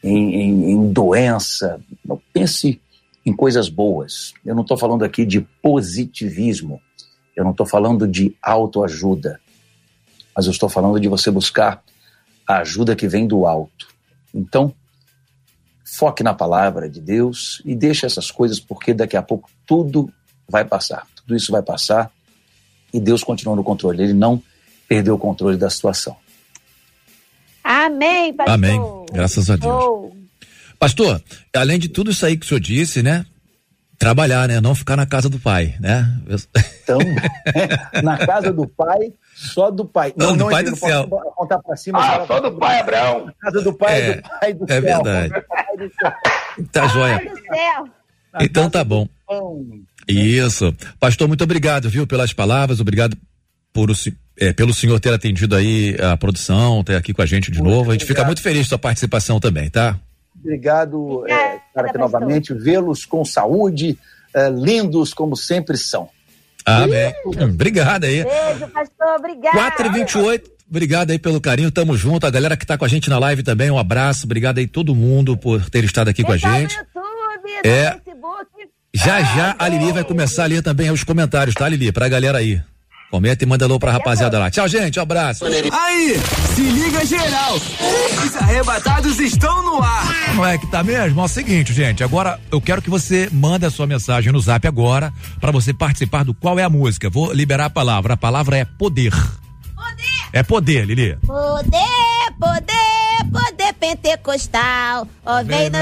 em, 0.02 0.35
em- 0.35 0.70
em 0.73 0.93
doença. 0.93 1.81
Não 2.05 2.20
pense 2.32 2.81
em 3.27 3.35
coisas 3.35 3.69
boas. 3.69 4.32
Eu 4.47 4.55
não 4.55 4.62
estou 4.62 4.78
falando 4.78 5.05
aqui 5.05 5.27
de 5.27 5.40
positivismo, 5.62 6.81
eu 7.39 7.44
não 7.44 7.52
estou 7.52 7.65
falando 7.65 8.09
de 8.09 8.35
autoajuda, 8.43 9.40
mas 10.35 10.47
eu 10.47 10.51
estou 10.51 10.69
falando 10.69 10.98
de 10.98 11.06
você 11.06 11.31
buscar 11.31 11.81
a 12.44 12.59
ajuda 12.59 12.97
que 12.97 13.06
vem 13.06 13.28
do 13.28 13.47
alto. 13.47 13.86
Então, 14.35 14.74
foque 15.85 16.24
na 16.24 16.35
palavra 16.35 16.90
de 16.90 17.01
Deus 17.01 17.62
e 17.65 17.77
deixe 17.77 18.05
essas 18.05 18.28
coisas, 18.28 18.59
porque 18.59 18.93
daqui 18.93 19.16
a 19.16 19.23
pouco 19.23 19.48
tudo 19.65 20.12
vai 20.48 20.65
passar. 20.65 21.06
Tudo 21.15 21.36
isso 21.36 21.52
vai 21.52 21.62
passar 21.62 22.10
e 22.93 22.98
Deus 22.98 23.23
continua 23.23 23.55
no 23.55 23.62
controle. 23.62 24.02
Ele 24.02 24.15
não 24.15 24.43
perdeu 24.89 25.15
o 25.15 25.19
controle 25.19 25.56
da 25.56 25.70
situação. 25.70 26.16
Amém, 27.62 28.35
pastor. 28.35 28.55
Amém. 28.55 28.81
Graças 29.12 29.48
a 29.48 29.55
Deus. 29.55 29.73
Oh, 29.73 30.10
Pastor, 30.77 31.23
além 31.55 31.78
de 31.78 31.89
tudo 31.89 32.10
isso 32.10 32.27
aí 32.27 32.36
que 32.36 32.44
o 32.44 32.48
senhor 32.48 32.60
disse, 32.60 33.01
né? 33.01 33.24
Trabalhar, 33.99 34.47
né? 34.47 34.61
Não 34.61 34.75
ficar 34.77 34.97
na 34.97 35.05
casa 35.07 35.29
do 35.29 35.41
pai, 35.41 35.75
né? 35.81 36.09
Então, 36.83 36.99
na 38.03 38.16
casa 38.25 38.53
do 38.53 38.66
pai, 38.69 39.12
só 39.35 39.70
do 39.73 39.85
pai. 39.85 40.12
Não, 40.16 40.37
do 40.37 40.49
pai 40.49 40.62
do 40.62 40.77
céu. 40.77 41.09
posso 41.09 41.31
Contar 41.35 41.59
pra 41.59 41.77
cima. 41.77 41.99
Ah, 41.99 42.25
só 42.27 42.41
do 42.41 42.53
pai, 42.53 42.79
Abraão. 42.81 43.27
Na 43.27 43.33
casa 43.41 43.62
do 43.62 43.73
pai, 43.73 44.01
É, 44.01 44.15
do 44.15 44.23
pai 44.23 44.55
do 44.55 44.65
é 44.65 44.69
céu. 44.69 44.83
verdade. 44.83 45.29
Do 45.29 45.89
do 45.89 45.95
céu. 46.01 46.12
Tá 46.70 46.87
joia. 46.87 47.20
Então 48.41 48.70
tá 48.70 48.85
bom. 48.85 49.09
Isso. 50.07 50.73
Pastor, 51.01 51.27
muito 51.29 51.43
obrigado, 51.45 51.89
viu, 51.91 52.07
pelas 52.07 52.33
palavras, 52.33 52.81
obrigado 52.81 53.16
por 53.73 53.91
o, 53.91 53.95
é, 54.39 54.53
pelo 54.53 54.73
senhor 54.73 54.99
ter 55.01 55.12
atendido 55.12 55.55
aí 55.55 55.97
a 56.01 56.16
produção, 56.16 56.83
ter 56.85 56.97
aqui 56.97 57.12
com 57.12 57.23
a 57.23 57.27
gente 57.27 57.51
de 57.51 57.61
novo. 57.62 57.91
A 57.91 57.95
gente 57.95 58.07
fica 58.07 58.25
muito 58.25 58.41
feliz 58.41 58.62
com 58.62 58.69
sua 58.70 58.79
participação 58.79 59.39
também, 59.41 59.69
tá? 59.69 59.99
Obrigado, 60.43 61.27
é, 61.28 61.56
estar 61.69 61.85
aqui 61.85 61.98
novamente, 61.98 62.55
vê-los 62.55 63.05
com 63.05 63.24
saúde, 63.24 63.98
é, 64.35 64.48
lindos 64.51 65.12
como 65.12 65.36
sempre 65.36 65.77
são. 65.77 66.09
Amém. 66.65 67.15
Obrigado 67.24 68.05
aí. 68.05 68.24
Beijo, 68.24 68.69
pastor. 68.69 69.16
Obrigada. 69.19 69.56
4 69.56 69.86
e 69.86 69.90
28 69.90 70.51
obrigado 70.70 71.10
aí 71.10 71.19
pelo 71.19 71.40
carinho, 71.40 71.70
tamo 71.70 71.97
junto. 71.97 72.27
A 72.27 72.31
galera 72.31 72.56
que 72.56 72.66
tá 72.66 72.77
com 72.77 72.85
a 72.85 72.89
gente 72.89 73.09
na 73.09 73.19
live 73.19 73.43
também, 73.43 73.70
um 73.70 73.78
abraço. 73.78 74.27
Obrigado 74.27 74.59
aí 74.59 74.66
todo 74.66 74.94
mundo 74.94 75.36
por 75.36 75.69
ter 75.70 75.82
estado 75.85 76.09
aqui 76.09 76.23
com 76.23 76.32
a 76.32 76.36
gente. 76.36 76.77
YouTube, 76.77 77.51
É. 77.65 77.90
no 77.94 78.01
Facebook. 78.02 78.48
Já 78.94 79.23
já 79.23 79.56
a 79.59 79.69
Lili 79.69 79.93
vai 79.93 80.05
começar 80.05 80.44
a 80.44 80.47
ler 80.47 80.62
também 80.62 80.90
os 80.90 81.05
comentários, 81.05 81.55
tá, 81.55 81.69
Lili? 81.69 81.90
Pra 81.93 82.09
galera 82.09 82.39
aí. 82.39 82.60
Comenta 83.10 83.43
e 83.43 83.47
manda 83.47 83.64
alô 83.64 83.78
pra 83.78 83.90
rapaziada 83.90 84.39
lá. 84.39 84.51
Tchau, 84.51 84.68
gente. 84.68 84.98
Um 84.98 85.02
abraço. 85.02 85.44
Aí, 85.47 86.20
se 86.55 86.60
liga 86.60 87.06
geral. 87.06 87.56
Os 87.56 88.36
arrebatados 88.36 89.18
estão 89.18 89.62
no 89.62 89.82
ar. 89.82 90.35
Não 90.35 90.44
é 90.44 90.59
que 90.59 90.66
tá 90.66 90.85
mesmo? 90.85 91.20
É 91.20 91.24
o 91.24 91.28
seguinte, 91.28 91.72
gente. 91.72 92.05
Agora 92.05 92.39
eu 92.52 92.60
quero 92.60 92.82
que 92.82 92.90
você 92.90 93.30
mande 93.32 93.64
a 93.64 93.70
sua 93.70 93.86
mensagem 93.86 94.30
no 94.30 94.40
zap 94.40 94.66
agora 94.68 95.10
pra 95.40 95.51
você 95.51 95.72
participar 95.72 96.22
do 96.22 96.35
Qual 96.35 96.59
é 96.59 96.64
a 96.64 96.68
Música. 96.68 97.09
Vou 97.09 97.32
liberar 97.32 97.66
a 97.66 97.70
palavra. 97.70 98.12
A 98.12 98.16
palavra 98.16 98.59
é 98.59 98.64
poder. 98.66 99.12
Poder! 99.74 100.28
É 100.32 100.43
poder, 100.43 100.85
Lili. 100.85 101.16
Poder, 101.26 102.32
poder, 102.39 103.24
poder 103.32 103.72
pentecostal. 103.80 105.09
Ó, 105.24 105.43
vem 105.44 105.70
no 105.70 105.78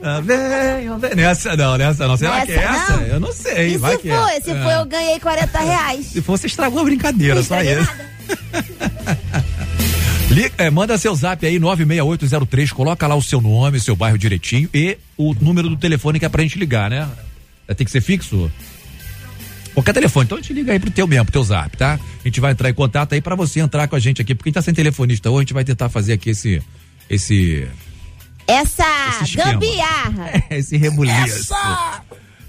visitar. 0.00 1.16
Nessa 1.16 1.56
não, 1.56 1.76
nessa 1.78 2.08
não. 2.08 2.16
Será 2.16 2.34
Nessa 2.34 2.46
que 2.46 2.52
é 2.52 2.64
essa? 2.64 2.96
não? 2.96 3.02
Eu 3.06 3.20
não 3.20 3.32
sei. 3.32 3.74
E 3.74 3.76
vai 3.76 3.96
se 3.96 4.02
que 4.02 4.08
for? 4.08 4.28
é. 4.30 4.40
Se 4.40 4.50
É. 4.50 4.62
for, 4.62 4.72
eu 4.72 4.84
ganhei 4.86 5.20
40 5.20 5.58
reais. 5.60 6.06
Se 6.06 6.22
for, 6.22 6.38
você 6.38 6.46
estragou 6.46 6.80
a 6.80 6.84
brincadeira, 6.84 7.42
só 7.42 7.60
isso. 7.62 7.90
Li- 10.30 10.50
é, 10.58 10.70
manda 10.70 10.96
seu 10.98 11.14
zap 11.14 11.44
aí, 11.46 11.58
96803, 11.58 12.72
coloca 12.72 13.06
lá 13.06 13.14
o 13.14 13.22
seu 13.22 13.40
nome, 13.40 13.78
seu 13.78 13.94
bairro 13.94 14.18
direitinho 14.18 14.68
e 14.74 14.96
o 15.16 15.34
número 15.34 15.68
do 15.68 15.76
telefone 15.76 16.18
que 16.18 16.24
é 16.24 16.28
pra 16.28 16.42
gente 16.42 16.58
ligar, 16.58 16.90
né? 16.90 17.08
É, 17.68 17.74
Tem 17.74 17.84
que 17.84 17.90
ser 17.90 18.00
fixo? 18.00 18.50
Qualquer 19.74 19.92
telefone, 19.92 20.24
então 20.24 20.38
a 20.38 20.40
gente 20.40 20.52
liga 20.52 20.72
aí 20.72 20.78
pro 20.78 20.90
teu 20.90 21.06
mesmo, 21.06 21.24
pro 21.26 21.32
teu 21.32 21.44
zap, 21.44 21.76
tá? 21.76 21.98
A 22.24 22.28
gente 22.28 22.40
vai 22.40 22.52
entrar 22.52 22.70
em 22.70 22.74
contato 22.74 23.12
aí 23.12 23.20
pra 23.20 23.34
você 23.34 23.60
entrar 23.60 23.86
com 23.88 23.96
a 23.96 23.98
gente 23.98 24.22
aqui, 24.22 24.34
porque 24.34 24.48
a 24.48 24.50
gente 24.50 24.54
tá 24.54 24.62
sem 24.62 24.74
telefonista 24.74 25.30
hoje, 25.30 25.38
a 25.38 25.42
gente 25.42 25.54
vai 25.54 25.64
tentar 25.64 25.88
fazer 25.88 26.12
aqui 26.14 26.30
esse, 26.30 26.62
esse, 27.10 27.66
Essa 28.46 28.84
gambiarra. 29.34 30.44
esse 30.50 30.76
rebuliço. 30.76 31.54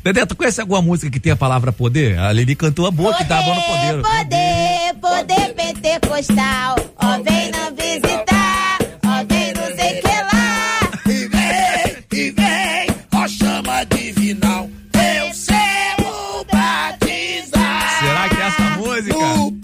Dedé, 0.03 0.25
tu 0.25 0.35
conhece 0.35 0.61
alguma 0.61 0.81
música 0.81 1.09
que 1.09 1.19
tem 1.19 1.31
a 1.31 1.35
palavra 1.35 1.71
poder? 1.71 2.19
A 2.19 2.31
Lili 2.31 2.55
cantou 2.55 2.85
a 2.85 2.91
boa 2.91 3.15
que 3.15 3.25
tá 3.25 3.41
dando 3.41 3.61
poder. 3.61 4.01
Poder, 4.03 4.93
poder 5.01 5.53
pentecostal. 5.55 6.75
Ó, 6.97 7.23
vem 7.23 7.51
não 7.51 7.75
visitar. 7.75 8.77
Ó, 9.03 9.25
vem 9.27 9.53
não 9.53 9.75
sei 9.75 10.01
que 10.01 10.07
lá. 10.07 10.79
E 11.07 11.27
vem, 11.27 12.19
e 12.19 12.31
vem, 12.31 12.95
ó 13.13 13.27
chama 13.27 13.83
divinal. 13.85 14.69
Eu 14.93 15.33
servo 15.33 16.45
batizar. 16.51 17.99
Será 17.99 18.29
que 18.29 18.35
é 18.35 18.45
essa 18.45 18.69
música? 18.77 19.54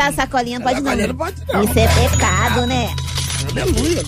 Passar 0.00 0.08
a 0.08 0.12
sacolinha 0.12 0.58
não 0.58 0.66
pode 0.66 0.80
não. 0.80 0.96
Não 0.96 1.14
pode 1.14 1.36
não. 1.52 1.62
Isso 1.62 1.78
é 1.78 1.86
pecado, 2.08 2.66
né? 2.66 2.88
Aleluia. 3.50 4.02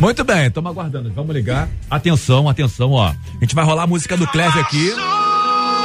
Muito 0.00 0.24
bem, 0.24 0.46
estamos 0.48 0.72
aguardando. 0.72 1.12
Vamos 1.14 1.32
ligar. 1.32 1.68
Atenção, 1.88 2.48
atenção, 2.48 2.90
ó. 2.90 3.06
A 3.10 3.14
gente 3.40 3.54
vai 3.54 3.64
rolar 3.64 3.84
a 3.84 3.86
música 3.86 4.16
do 4.16 4.26
Cleve 4.26 4.58
aqui. 4.58 4.92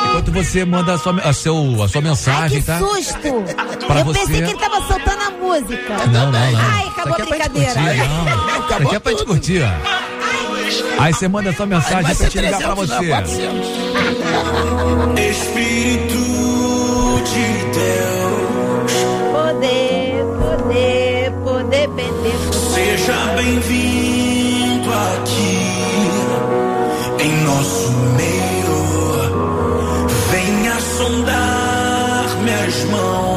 Enquanto 0.08 0.32
você 0.32 0.66
manda 0.66 0.96
a 0.96 0.98
sua, 0.98 1.22
a 1.22 1.32
seu, 1.32 1.84
a 1.84 1.88
sua 1.88 2.02
mensagem, 2.02 2.60
Que 2.60 2.66
tá? 2.66 2.80
susto! 2.80 3.44
Pra 3.86 4.00
Eu 4.00 4.06
você- 4.06 4.20
pensei 4.22 4.41
que 4.41 4.50
ele 4.50 4.60
tava 4.60 4.88
soltando 4.88 5.22
a 5.22 5.30
música. 5.30 5.98
Não, 6.08 6.32
não, 6.32 6.52
não. 6.52 6.60
Ai, 6.60 6.88
acabou 6.88 7.14
a 7.14 7.20
é 7.22 7.26
brincadeira. 7.26 7.74
curtir, 7.74 7.98
não. 8.10 8.66
Isso 8.66 8.74
aqui 8.88 8.96
é 8.96 9.00
pra 9.00 9.12
gente 9.12 9.26
curtir, 9.26 9.62
ó. 9.62 9.70
Aí 11.04 11.14
você 11.14 11.28
manda 11.28 11.52
a 11.52 11.54
sua 11.54 11.66
mensagem 11.68 12.16
pra 12.16 12.30
te 12.30 12.40
ligar 12.40 12.58
pra 12.62 12.76
300, 12.76 12.90
não, 12.90 12.98
você. 12.98 13.08
400. 13.10 13.68
Espírito 15.20 16.16
Deus, 17.80 18.93
Poder, 19.31 20.26
poder, 20.41 21.31
poder 21.43 21.88
pentecoste. 21.89 22.73
seja 22.76 23.18
bem-vindo 23.38 24.89
aqui 25.14 25.57
em 27.23 27.31
nosso 27.43 27.91
meio. 28.18 28.80
Venha 30.31 30.76
sondar 30.97 32.26
minhas 32.43 32.84
mãos 32.85 33.28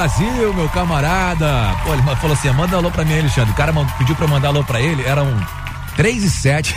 Brasil, 0.00 0.54
meu 0.54 0.66
camarada. 0.70 1.76
Pô, 1.84 1.92
ele 1.92 2.00
falou 2.16 2.32
assim: 2.32 2.50
manda 2.52 2.74
alô 2.74 2.90
pra 2.90 3.04
mim, 3.04 3.18
Alexandre. 3.18 3.50
O 3.50 3.54
cara 3.54 3.70
pediu 3.98 4.16
pra 4.16 4.26
mandar 4.26 4.48
alô 4.48 4.64
pra 4.64 4.80
ele, 4.80 5.02
eram 5.02 5.28
3 5.94 6.24
e 6.24 6.30
7. 6.30 6.74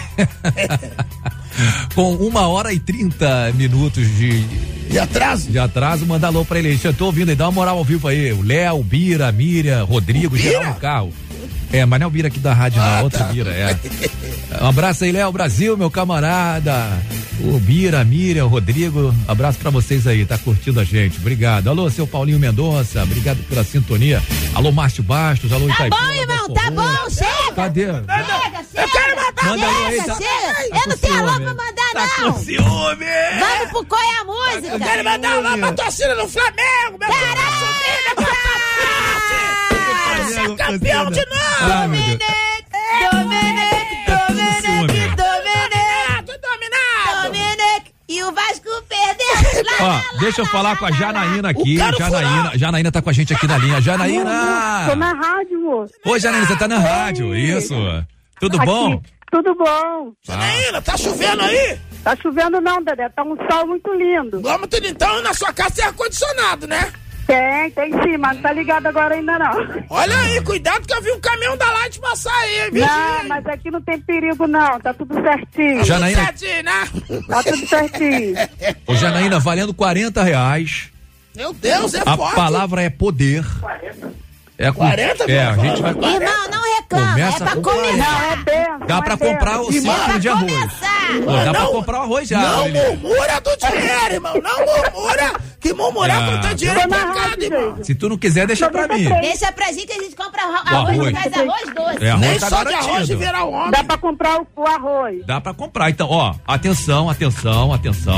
Com 1.96 2.16
uma 2.16 2.50
hora 2.50 2.74
e 2.74 2.80
30 2.82 3.54
minutos 3.54 4.06
de. 4.18 4.44
De 4.90 5.00
atraso? 5.00 5.50
De 5.50 5.58
atraso, 5.58 6.06
mandar 6.06 6.28
alô 6.28 6.44
pra 6.44 6.60
ele. 6.60 6.68
Alexandre, 6.68 6.98
tô 6.98 7.06
ouvindo 7.06 7.30
aí, 7.30 7.36
dá 7.36 7.46
uma 7.46 7.54
moral 7.54 7.78
ao 7.78 7.86
vivo 7.86 8.10
aí. 8.10 8.34
O 8.34 8.42
Léo, 8.42 8.84
Bira, 8.84 9.32
Miriam, 9.32 9.86
Rodrigo, 9.86 10.36
geral 10.36 10.66
no 10.66 10.76
carro. 10.76 11.14
É, 11.72 11.86
mas 11.86 12.02
não 12.02 12.06
é 12.06 12.08
o 12.10 12.12
Bira 12.12 12.28
aqui 12.28 12.40
da 12.40 12.54
rádio, 12.54 12.82
não, 12.82 13.04
outro 13.04 13.24
Bira, 13.26 13.52
é. 13.52 13.80
Um 14.62 14.68
abraço 14.68 15.06
aí, 15.06 15.14
Léo 15.14 15.32
Brasil, 15.32 15.78
meu 15.78 15.90
camarada. 15.90 17.02
O 17.44 17.60
Bira, 17.60 18.00
a 18.00 18.06
Miriam, 18.06 18.46
o 18.46 18.48
Rodrigo, 18.48 19.14
abraço 19.28 19.60
pra 19.60 19.70
vocês 19.70 20.08
aí, 20.08 20.26
tá 20.26 20.38
curtindo 20.38 20.80
a 20.80 20.84
gente. 20.86 21.18
Obrigado. 21.18 21.68
Alô, 21.68 21.90
seu 21.90 22.08
Paulinho 22.08 22.40
Mendonça, 22.40 23.04
obrigado 23.04 23.38
pela 23.50 23.64
sintonia. 23.66 24.24
Alô, 24.56 24.72
Márcio 24.72 25.04
Bastos, 25.04 25.52
alô, 25.52 25.68
Tá 25.68 25.74
Itaipu. 25.88 25.98
bom, 25.98 26.12
irmão, 26.14 26.50
tá 26.54 26.72
bom, 26.72 27.10
chega! 27.10 27.54
Cadê? 27.54 27.86
Chega, 27.86 28.06
chega! 28.08 28.82
Eu 28.82 28.90
quero 28.90 29.16
mandar 29.18 29.44
Manda 29.46 29.66
alô 29.66 29.86
aí, 29.86 29.92
chega, 29.92 30.06
tá- 30.06 30.16
chega! 30.16 30.54
tá 30.54 30.78
Eu 30.78 30.88
não 30.90 30.98
tenho 30.98 31.20
alô 31.20 31.32
pra 31.34 31.54
mandar, 31.54 31.94
Tá 31.94 32.08
não! 32.22 32.32
com 32.34 32.40
ciúme! 32.40 33.06
Vamos 33.40 33.88
pro 33.88 33.98
é 33.98 34.20
a 34.20 34.24
Música! 34.24 34.68
Eu 34.74 34.80
quero 34.80 35.04
mandar 35.04 35.32
alô 35.34 35.58
pra 35.58 35.74
torcida 35.74 36.16
do 36.16 36.28
Flamengo, 36.30 36.98
meu 36.98 37.10
subida, 37.60 38.34
Ser 40.34 40.56
campeão 40.56 41.12
de 41.12 41.26
novo! 41.26 41.72
Ai, 41.74 41.88
meu 41.90 42.18
Deus. 42.18 43.63
Ó, 49.80 50.20
deixa 50.20 50.42
eu 50.42 50.46
falar 50.46 50.78
com 50.78 50.86
a 50.86 50.92
Janaína 50.92 51.50
aqui. 51.50 51.78
Janaína. 51.78 52.52
Janaína 52.58 52.92
tá 52.92 53.02
com 53.02 53.10
a 53.10 53.14
gente 53.14 53.34
aqui 53.34 53.48
na 53.48 53.58
linha. 53.58 53.82
Janaína! 53.82 54.88
Tô 54.90 54.96
na 54.96 55.14
rádio, 55.14 55.62
moço. 55.62 55.94
Oi, 56.06 56.20
Janaína, 56.20 56.46
você 56.48 56.56
tá 56.56 56.68
na 56.68 56.80
rádio, 56.80 57.36
isso. 57.36 57.74
Tudo 58.40 58.58
Aqui, 58.58 58.66
bom? 58.66 59.02
Tudo 59.32 59.56
bom? 59.56 60.14
Janaína, 60.22 60.82
tá 60.82 60.96
chovendo 60.96 61.42
aí? 61.42 61.80
Tá 62.04 62.16
chovendo 62.16 62.62
não, 62.62 62.84
Dedé. 62.84 63.10
Tá 63.10 63.24
um 63.24 63.36
sol 63.50 63.68
muito 63.68 63.92
lindo. 63.94 64.42
Vamos 64.42 64.68
tudo 64.68 64.86
então, 64.86 65.22
na 65.22 65.34
sua 65.34 65.52
casa 65.54 65.76
tem 65.76 65.86
ar-condicionado, 65.86 66.68
né? 66.68 66.92
Tem, 67.28 67.72
tem 67.72 67.92
sim, 68.04 68.18
mas 68.18 68.36
não 68.36 68.42
tá 68.42 68.52
ligado 68.52 68.86
agora 68.88 69.16
ainda 69.16 69.40
não. 69.40 69.86
Olha 69.90 70.18
aí, 70.20 70.42
cuidado 70.42 70.86
que 70.86 70.94
eu 70.94 71.02
vi 71.02 71.12
um 71.12 71.20
caminhão 71.20 71.56
da 71.58 71.72
Light 71.72 72.00
passar 72.00 72.34
aí, 72.36 72.70
viu? 72.72 72.86
Não, 72.86 73.24
mas 73.28 73.46
aqui 73.48 73.72
não 73.72 73.82
tem 73.82 74.00
perigo 74.00 74.46
não, 74.48 74.80
tá 74.80 74.94
tudo 74.94 75.14
certinho. 75.22 75.84
Janaína- 75.86 76.26
Certinho, 76.26 76.64
né? 76.64 76.88
Tá 77.28 77.44
tudo 77.44 77.68
certinho. 77.68 78.36
Ô, 78.86 78.96
Janaína, 78.96 79.40
valendo 79.40 79.74
40 79.74 80.22
reais. 80.24 80.90
Meu 81.36 81.54
Deus, 81.54 81.94
é 81.94 82.02
A 82.06 82.16
forte. 82.16 82.36
palavra 82.36 82.82
é 82.84 82.90
poder. 82.90 83.44
É 84.64 84.72
com, 84.72 84.80
40, 84.80 85.32
É, 85.32 85.46
a 85.46 85.52
meu 85.54 85.64
gente 85.66 85.82
vai. 85.82 85.92
Irmão, 85.92 86.50
não 86.52 86.76
reclama, 86.76 87.12
Começa 87.14 87.38
é 87.38 87.48
pra 87.48 87.56
com 87.56 87.62
começar. 87.62 87.98
Não, 87.98 88.54
é. 88.54 88.88
Dá 88.88 89.02
pra 89.02 89.14
é 89.14 89.18
comprar 89.18 89.62
o 89.62 89.72
ciclo 89.72 90.20
de 90.20 90.30
arroz. 90.30 90.72
Pô, 91.26 91.32
dá 91.32 91.52
pra 91.54 91.66
comprar 91.68 92.00
o 92.00 92.02
arroz 92.04 92.28
já. 92.28 92.40
Não 92.40 92.58
Aurelia. 92.60 92.84
murmura 92.90 93.42
do 93.42 93.58
dinheiro, 93.58 94.14
irmão. 94.14 94.34
Não 94.42 94.66
murmura. 94.66 95.34
Que 95.60 95.74
murmurar 95.74 96.22
Ah. 96.22 96.26
quando 96.26 96.42
tá 96.42 96.54
dinheiro 96.54 96.80
na 96.90 96.98
pecado, 97.14 97.44
irmão. 97.44 97.84
Se 97.84 97.96
tu 97.96 98.10
não 98.10 98.18
quiser, 98.18 98.46
deixa 98.48 98.70
pra 98.70 98.88
mim. 98.88 99.08
Deixa 99.22 99.52
pra 99.52 99.66
gente 99.68 99.88
que 99.88 99.94
a 99.94 100.04
gente 100.04 100.16
compra 100.16 100.42
arroz, 100.44 101.00
arroz. 101.00 101.14
faz 101.14 101.34
arroz 101.34 101.74
doce. 101.74 102.06
É, 102.06 102.10
arroz 102.10 102.28
Nem 102.30 102.40
tá 102.40 102.50
só 102.50 102.64
de 102.64 102.74
arroz 102.74 102.86
e 102.86 102.92
garantido. 102.92 103.20
virar 103.20 103.44
homem. 103.46 103.72
Dá 103.72 103.84
pra 103.84 103.98
comprar 103.98 104.42
o, 104.42 104.48
o 104.58 104.68
arroz. 104.68 105.26
Dá 105.26 105.42
pra 105.42 105.54
comprar. 105.54 105.90
Então, 105.90 106.08
ó, 106.10 106.36
atenção, 106.48 107.10
atenção, 107.10 107.74
atenção. 107.74 108.18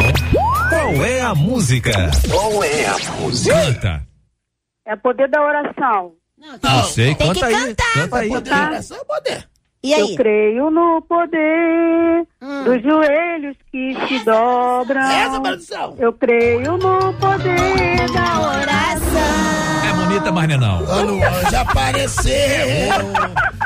Qual 0.69 1.05
é 1.05 1.21
a 1.21 1.35
música? 1.35 1.91
Qual 2.29 2.63
é 2.63 2.85
a 2.87 2.97
música? 3.21 3.55
Canta. 3.55 4.03
É 4.87 4.95
poder 4.95 5.27
da 5.29 5.41
oração. 5.41 6.11
Não 6.63 6.83
sei, 6.83 7.15
Tem 7.15 7.27
canta 7.27 7.39
que 7.39 7.45
aí. 7.45 7.53
cantar. 7.53 7.93
Canta 7.93 8.17
aí. 8.17 8.29
Poder, 8.29 8.51
é 8.73 8.81
só 8.81 8.95
poder. 9.05 9.47
E 9.83 9.91
Eu 9.93 10.05
aí? 10.05 10.15
creio 10.15 10.69
no 10.71 11.01
poder 11.03 12.25
Hum. 12.41 12.63
dos 12.63 12.81
joelhos 12.81 13.55
que 13.71 13.95
se 14.07 14.19
dobram. 14.25 15.01
Essa 15.01 15.39
produção. 15.39 15.95
Eu 15.99 16.13
creio 16.13 16.71
no 16.77 17.13
poder 17.13 18.11
da 18.11 18.41
oração. 18.49 19.14
É 20.15 20.19
bonita, 20.19 20.31
mas 20.31 20.47
não 20.47 20.55
é 20.55 20.57
não. 20.57 20.85
Olha 20.87 21.11
o 21.13 21.23
anjo 21.25 21.55
apareceu. 21.57 22.33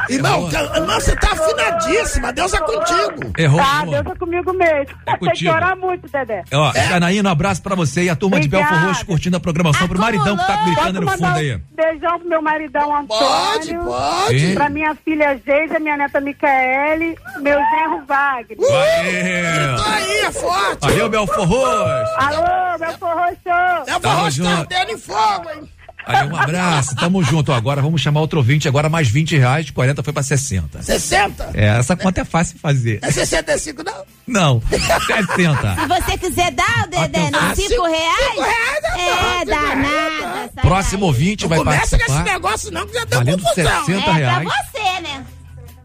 Irmão, 0.10 0.50
ca- 0.50 0.62
irmão, 0.76 1.00
você 1.00 1.16
tá 1.16 1.32
afinadíssima. 1.34 2.34
Deus 2.34 2.54
é 2.54 2.58
contigo. 2.60 3.34
Errou, 3.38 3.60
Tá, 3.62 3.82
errou. 3.82 3.92
Deus 4.04 4.16
é 4.16 4.20
comigo 4.20 4.54
mesmo. 4.54 4.86
Tem 5.06 5.14
que 5.14 5.20
contigo. 5.28 5.52
orar 5.52 5.78
muito, 5.78 6.12
Dedé. 6.12 6.44
Ó, 6.52 6.72
Janaína, 6.74 7.30
um 7.30 7.32
abraço 7.32 7.62
pra 7.62 7.76
você 7.76 8.04
e 8.04 8.10
a 8.10 8.16
turma 8.16 8.40
de 8.40 8.48
Obrigada. 8.48 8.72
Belfor 8.72 8.88
Roxo 8.90 9.06
curtindo 9.06 9.38
a 9.38 9.40
programação 9.40 9.88
pro 9.88 10.00
maridão 10.00 10.36
que 10.36 10.48
tá 10.48 10.54
Posso 10.58 10.66
gritando 10.66 11.00
no 11.02 11.06
mandar 11.06 11.28
fundo 11.28 11.38
aí. 11.40 11.56
um 11.56 11.62
beijão 11.76 12.20
pro 12.20 12.30
meu 12.30 12.42
maridão 12.42 12.96
Antônio. 12.98 13.20
Pode, 13.20 13.74
pode. 13.78 14.54
Pra 14.54 14.70
minha 14.70 14.96
filha 14.96 15.40
Geisa, 15.46 15.80
minha 15.80 15.98
neta 15.98 16.20
Micaele, 16.20 17.16
meu 17.42 17.60
genro 17.60 18.04
Wagner. 18.08 18.58
Valeu! 18.60 19.76
Tô 19.78 19.90
aí, 19.92 20.18
é 20.26 20.32
forte. 20.32 20.88
Valeu, 20.88 21.10
Belfor 21.10 21.46
Roxo! 21.48 22.16
Alô, 22.18 22.78
meu 22.80 22.98
Tamo 22.98 24.16
rostar 24.16 24.32
junto. 24.32 24.68
dentro 24.70 24.92
em 24.94 24.98
fogo, 24.98 25.50
hein? 25.56 25.70
Aí, 26.06 26.28
um 26.28 26.36
abraço, 26.36 26.96
tamo 26.96 27.22
junto. 27.24 27.52
Ó, 27.52 27.56
Agora 27.56 27.82
vamos 27.82 28.02
chamar 28.02 28.22
outro 28.22 28.40
ouvinte, 28.40 28.68
agora 28.68 28.90
mais 28.90 29.08
20 29.08 29.38
reais, 29.38 29.66
de 29.68 29.74
40 29.74 30.02
foi 30.02 30.12
pra 30.14 30.24
60. 30.24 30.82
60? 30.82 31.52
É, 31.54 31.68
essa 31.78 31.96
conta 31.96 32.22
é 32.22 32.26
fácil 32.26 32.56
de 32.56 32.62
fazer. 32.62 33.00
É 33.02 33.12
65, 33.12 33.84
não? 33.84 33.94
Não, 34.26 34.62
60. 34.70 35.76
Se 35.76 35.88
você 35.88 36.18
quiser 36.18 36.52
dar, 36.52 36.88
Dedé, 36.88 37.30
nos 37.30 37.56
5 37.56 37.70
cinco- 37.70 37.86
reais, 37.88 38.30
cinco 38.32 38.42
reais 38.42 38.84
é 38.98 39.42
é 39.42 39.46
danada. 39.46 40.52
sai 40.56 40.64
Próximo 40.64 41.06
ouvinte 41.06 41.44
Não 41.44 41.50
vai 41.50 41.58
começa 41.60 41.80
com 41.90 41.96
esse 41.96 42.06
participar. 42.08 42.24
negócio, 42.34 42.72
não, 42.72 42.88
que 42.88 42.94
já 42.94 43.06
deu 43.06 43.20
Valendo 43.20 43.44
confusão. 43.44 43.86
60 43.86 44.00
É 44.00 44.04
pra 44.04 44.14
reais. 44.14 44.48
você, 44.72 45.02
né? 45.02 45.26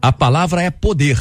A 0.01 0.11
palavra 0.11 0.61
é 0.63 0.69
poder. 0.71 1.19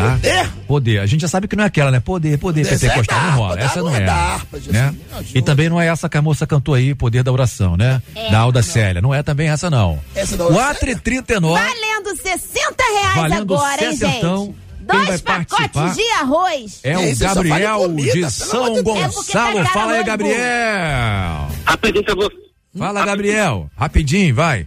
Tá? 0.00 0.10
Poder? 0.12 0.50
Poder. 0.66 0.98
A 1.00 1.06
gente 1.06 1.20
já 1.20 1.28
sabe 1.28 1.46
que 1.48 1.56
não 1.56 1.64
é 1.64 1.66
aquela, 1.66 1.90
né? 1.90 2.00
Poder, 2.00 2.38
poder, 2.38 2.62
Essa 2.62 2.74
é 2.74 2.78
pentecostal 2.78 3.18
da 3.20 3.26
não 3.26 3.36
rola. 3.36 3.52
harpa, 3.52 3.64
Essa 3.64 3.82
não 3.82 3.94
é. 3.94 4.58
Jesus, 4.58 4.66
né? 4.72 4.94
E 5.34 5.42
também 5.42 5.68
não 5.68 5.80
é 5.80 5.86
essa 5.86 6.08
que 6.08 6.16
a 6.16 6.22
moça 6.22 6.46
cantou 6.46 6.74
aí, 6.74 6.94
Poder 6.94 7.22
da 7.22 7.32
Oração, 7.32 7.76
né? 7.76 8.02
É. 8.14 8.30
da 8.30 8.38
Alda 8.38 8.62
Célia. 8.62 9.00
Não 9.02 9.14
é 9.14 9.22
também 9.22 9.48
essa, 9.48 9.70
não. 9.70 9.98
Essa 10.14 10.36
da 10.36 10.44
Alda 10.44 10.56
4 10.56 10.90
e 10.90 10.96
39 10.96 11.60
Valendo 11.60 12.16
60 12.16 12.74
reais 13.00 13.14
Valendo 13.16 13.54
agora, 13.54 13.84
hein, 13.84 13.96
gente? 13.96 14.54
Dois 14.80 15.20
pacotes 15.20 15.94
de 15.96 16.10
arroz. 16.12 16.80
É 16.82 16.98
o 16.98 17.00
vale 17.00 17.14
Gabriel 17.14 17.80
comida, 17.80 18.12
de 18.12 18.30
São. 18.30 18.66
É 18.76 18.82
porque 18.82 19.00
Gonçalo. 19.02 19.52
pegaram 19.52 19.70
Fala 19.70 19.92
aí, 19.92 20.04
Gabriel. 20.04 21.48
Rapidinho 21.64 22.04
que 22.04 22.10
eu 22.10 22.16
vou. 22.16 22.32
Fala, 22.76 23.04
Gabriel. 23.04 23.70
Rapidinho, 23.76 24.34
vai. 24.34 24.66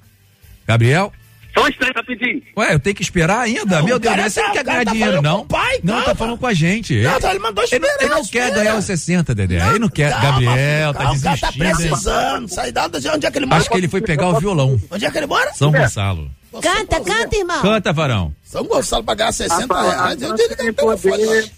Gabriel? 0.67 1.11
Só 1.55 1.63
um 1.65 1.67
instante, 1.67 1.93
rapidinho. 1.95 2.41
Ué, 2.57 2.73
eu 2.73 2.79
tenho 2.79 2.95
que 2.95 3.01
esperar 3.03 3.41
ainda? 3.41 3.77
Não, 3.77 3.85
Meu 3.85 3.99
Deus, 3.99 4.15
cara 4.15 4.29
você 4.29 4.39
não 4.41 4.47
tá- 4.47 4.53
quer 4.53 4.63
ganhar 4.63 4.85
tá 4.85 4.91
dinheiro, 4.91 5.21
não? 5.21 5.45
pai, 5.45 5.79
não, 5.83 6.01
tá 6.01 6.15
falando 6.15 6.37
com 6.37 6.47
a 6.47 6.53
gente. 6.53 6.93
Não, 6.95 7.09
Ele- 7.09 7.17
então 7.17 7.29
ele 7.29 7.39
mandou 7.39 7.63
ele, 7.63 7.75
esperar, 7.75 7.97
ele 8.01 8.09
não 8.09 8.25
quer 8.25 8.51
ganhar 8.53 8.75
os 8.75 8.85
60, 8.85 9.35
Dedé. 9.35 9.67
ele 9.69 9.79
não 9.79 9.89
quer. 9.89 10.09
Calma, 10.11 10.31
Gabriel, 10.41 10.93
tá 10.93 10.99
calma, 10.99 11.17
O 11.17 11.21
cara 11.21 11.37
tá 11.37 11.51
desistindo. 11.51 11.77
precisando. 11.77 12.47
Sai 12.49 12.71
da 12.71 12.85
onde 13.13 13.25
é 13.27 13.31
que 13.31 13.37
ele 13.37 13.45
mora? 13.45 13.61
Acho 13.61 13.69
que 13.69 13.77
ele 13.77 13.87
foi 13.87 14.01
pegar 14.01 14.29
o 14.29 14.39
violão. 14.39 14.81
Onde 14.89 15.05
é 15.05 15.11
que 15.11 15.17
ele 15.17 15.27
mora? 15.27 15.53
São 15.53 15.71
Gonçalo. 15.71 16.29
Canta, 16.61 16.99
canta, 17.01 17.35
irmão. 17.35 17.61
Canta, 17.61 17.93
varão. 17.93 18.35
São 18.43 18.63
Gonçalo 18.65 19.03
pagar 19.03 19.31
60 19.31 19.73
A 19.75 19.81
reais. 19.81 20.21
Eu 20.21 20.33
diria 20.35 20.55
que 20.55 20.61
ele 20.61 20.73
poder, 20.73 21.51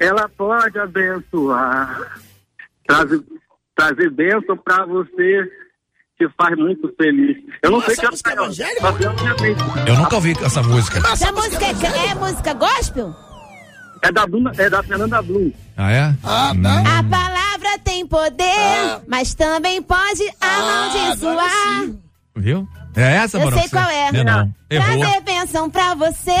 ela 0.00 0.28
pode 0.28 0.78
abençoar, 0.78 2.18
trazer, 2.86 3.20
trazer 3.76 4.10
bênção 4.10 4.56
pra 4.56 4.84
você, 4.84 5.48
te 6.18 6.28
faz 6.36 6.56
muito 6.56 6.92
feliz. 6.96 7.36
Eu 7.62 7.70
não 7.70 7.78
Nossa, 7.78 7.94
sei 7.94 8.04
cantar, 8.08 8.32
evangélica? 8.32 8.80
mas 8.82 9.86
eu 9.88 9.96
nunca 9.96 10.14
ouvi 10.16 10.34
essa 10.42 10.62
música. 10.62 10.98
Essa 11.12 11.32
música 11.32 11.64
é, 11.64 12.10
é 12.10 12.14
música 12.14 12.54
gospel? 12.54 13.14
É 14.02 14.12
da, 14.12 14.26
Blum, 14.26 14.44
é 14.56 14.70
da 14.70 14.82
Fernanda 14.82 15.20
Blum. 15.22 15.52
Ah, 15.76 15.92
é? 15.92 16.14
Ah, 16.22 16.52
Hum. 16.54 16.62
tá. 16.62 16.98
A 16.98 17.02
palavra 17.04 17.78
tem 17.84 18.06
poder, 18.06 18.44
Ah. 18.88 19.00
mas 19.06 19.34
também 19.34 19.82
pode 19.82 20.22
Ah, 20.40 20.90
amaldiçoar. 20.92 21.86
Viu? 22.36 22.68
É 22.96 23.16
essa, 23.16 23.36
Eu 23.36 23.44
varão? 23.44 23.58
sei 23.60 23.68
qual 23.68 23.88
é. 23.90 24.10
Não, 24.12 24.24
não. 24.24 24.54
Errou. 24.70 24.98
Trazer 24.98 25.20
bênção 25.20 25.70
pra 25.70 25.94
você. 25.94 26.32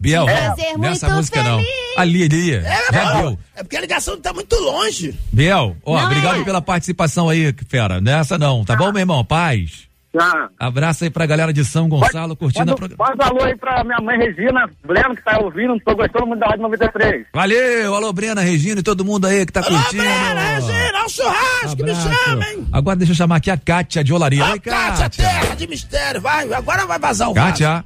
Biel, 0.00 0.24
Prazer 0.26 0.78
nessa 0.78 1.06
muito 1.06 1.16
música 1.18 1.42
não. 1.42 1.58
feliz. 1.58 1.72
Ali, 1.96 2.22
ali. 2.24 2.54
É, 2.54 2.92
mano, 2.92 3.20
deu. 3.30 3.38
é 3.56 3.62
porque 3.62 3.76
a 3.76 3.80
ligação 3.80 4.20
tá 4.20 4.32
muito 4.32 4.54
longe. 4.56 5.14
Biel, 5.32 5.76
ó, 5.84 5.98
Não 5.98 6.06
obrigado 6.06 6.40
é. 6.40 6.44
pela 6.44 6.60
participação 6.60 7.28
aí, 7.28 7.54
fera. 7.68 8.00
Nessa 8.00 8.36
não, 8.36 8.64
tá 8.64 8.74
bom, 8.76 8.90
meu 8.90 9.00
irmão? 9.00 9.24
Paz. 9.24 9.84
Já. 10.14 10.48
Abraço 10.60 11.02
aí 11.04 11.10
pra 11.10 11.26
galera 11.26 11.52
de 11.52 11.64
São 11.64 11.88
Gonçalo 11.88 12.36
curtindo 12.36 12.72
a 12.72 12.76
programa. 12.76 13.04
Faz 13.04 13.18
alô 13.28 13.42
aí 13.42 13.56
pra 13.56 13.82
minha 13.82 13.98
mãe 14.00 14.16
Regina 14.18 14.70
Bleno, 14.86 15.16
que 15.16 15.24
tá 15.24 15.38
ouvindo, 15.40 15.76
tô 15.84 15.94
gostando 15.96 16.26
muito 16.26 16.40
da 16.40 16.46
Rádio 16.46 16.62
93. 16.62 17.26
Valeu, 17.34 17.94
alô, 17.94 18.12
Brena, 18.12 18.40
Regina 18.40 18.78
e 18.80 18.82
todo 18.82 19.04
mundo 19.04 19.26
aí 19.26 19.44
que 19.44 19.52
tá 19.52 19.60
Alô, 19.60 19.70
curtindo. 19.76 20.02
Brena, 20.04 20.40
Regina, 20.54 20.98
é 20.98 21.04
um 21.04 21.08
churrasco, 21.08 21.82
me 21.84 21.90
Abraço. 21.90 22.24
chama, 22.24 22.48
hein? 22.48 22.68
Agora 22.72 22.96
deixa 22.96 23.12
eu 23.12 23.16
chamar 23.16 23.36
aqui 23.36 23.50
a 23.50 23.56
Kátia 23.56 24.04
de 24.04 24.12
Olaria. 24.12 24.44
Oi, 24.44 24.60
Kátia, 24.60 25.04
Kátia. 25.04 25.24
terra 25.28 25.54
de 25.56 25.66
mistério. 25.66 26.20
Vai, 26.20 26.52
agora 26.52 26.86
vai 26.86 26.98
vazar 26.98 27.30
o 27.30 27.34
vaso. 27.34 27.46
Kátia, 27.48 27.84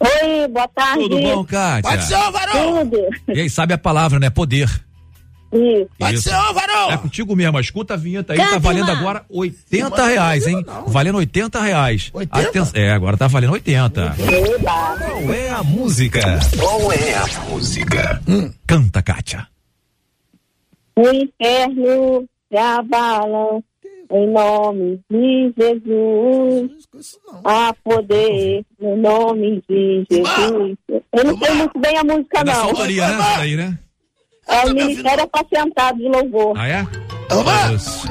Oi, 0.00 0.48
boa 0.48 0.68
tarde. 0.68 1.00
tudo 1.08 1.20
bom, 1.20 1.44
Kátia? 1.44 1.82
Pode 1.90 2.04
ser, 2.04 2.30
varão. 2.32 2.78
Tudo. 2.88 2.98
E 3.28 3.40
aí, 3.40 3.50
sabe 3.50 3.74
a 3.74 3.78
palavra, 3.78 4.18
né? 4.18 4.30
Poder. 4.30 4.68
Isso. 5.52 5.88
Pode 5.98 6.20
ser, 6.22 6.34
ô, 6.34 6.52
varão. 6.52 6.90
É 6.90 6.96
contigo 6.98 7.34
mesmo, 7.36 7.58
escuta 7.60 7.94
a 7.94 7.96
vinheta 7.96 8.32
aí, 8.32 8.38
Canta, 8.38 8.52
tá 8.52 8.58
valendo 8.58 8.88
irmã. 8.88 9.00
agora 9.00 9.24
80 9.30 10.06
reais, 10.06 10.46
hein? 10.46 10.64
Valendo 10.86 11.18
80 11.18 11.60
reais. 11.60 12.10
80? 12.12 12.48
Aten- 12.48 12.70
É, 12.74 12.90
agora 12.92 13.16
tá 13.16 13.26
valendo 13.28 13.52
80. 13.52 14.14
Qual 14.16 15.32
é 15.34 15.50
a 15.50 15.62
música? 15.62 16.20
Qual 16.58 16.92
é 16.92 17.14
a 17.16 17.26
música? 17.50 18.20
Canta, 18.66 19.02
Kátia. 19.02 19.46
O 20.96 21.02
inferno 21.10 22.26
se 22.50 22.56
abala 22.56 23.60
em 24.10 24.32
nome 24.32 25.00
de 25.10 25.52
Jesus. 25.58 26.70
Há 27.44 27.74
poder 27.84 28.64
no 28.80 28.96
nome 28.96 29.62
de 29.68 30.06
Jesus. 30.10 30.76
Eu 31.12 31.24
não 31.24 31.38
sei 31.38 31.54
muito 31.54 31.78
bem 31.78 31.98
a 31.98 32.04
música, 32.04 32.40
É 32.40 32.44
da 32.44 32.52
não. 32.54 32.72
né? 32.72 33.34
Daí, 33.36 33.56
né? 33.56 33.78
É 34.48 34.64
o 34.66 34.74
Ministério 34.74 35.24
Apacentado 35.24 35.98
de 35.98 36.08
Louvor. 36.08 36.54
Ah, 36.56 36.68
é? 36.68 36.82
Ô, 37.32 37.74
Isso. 37.74 38.06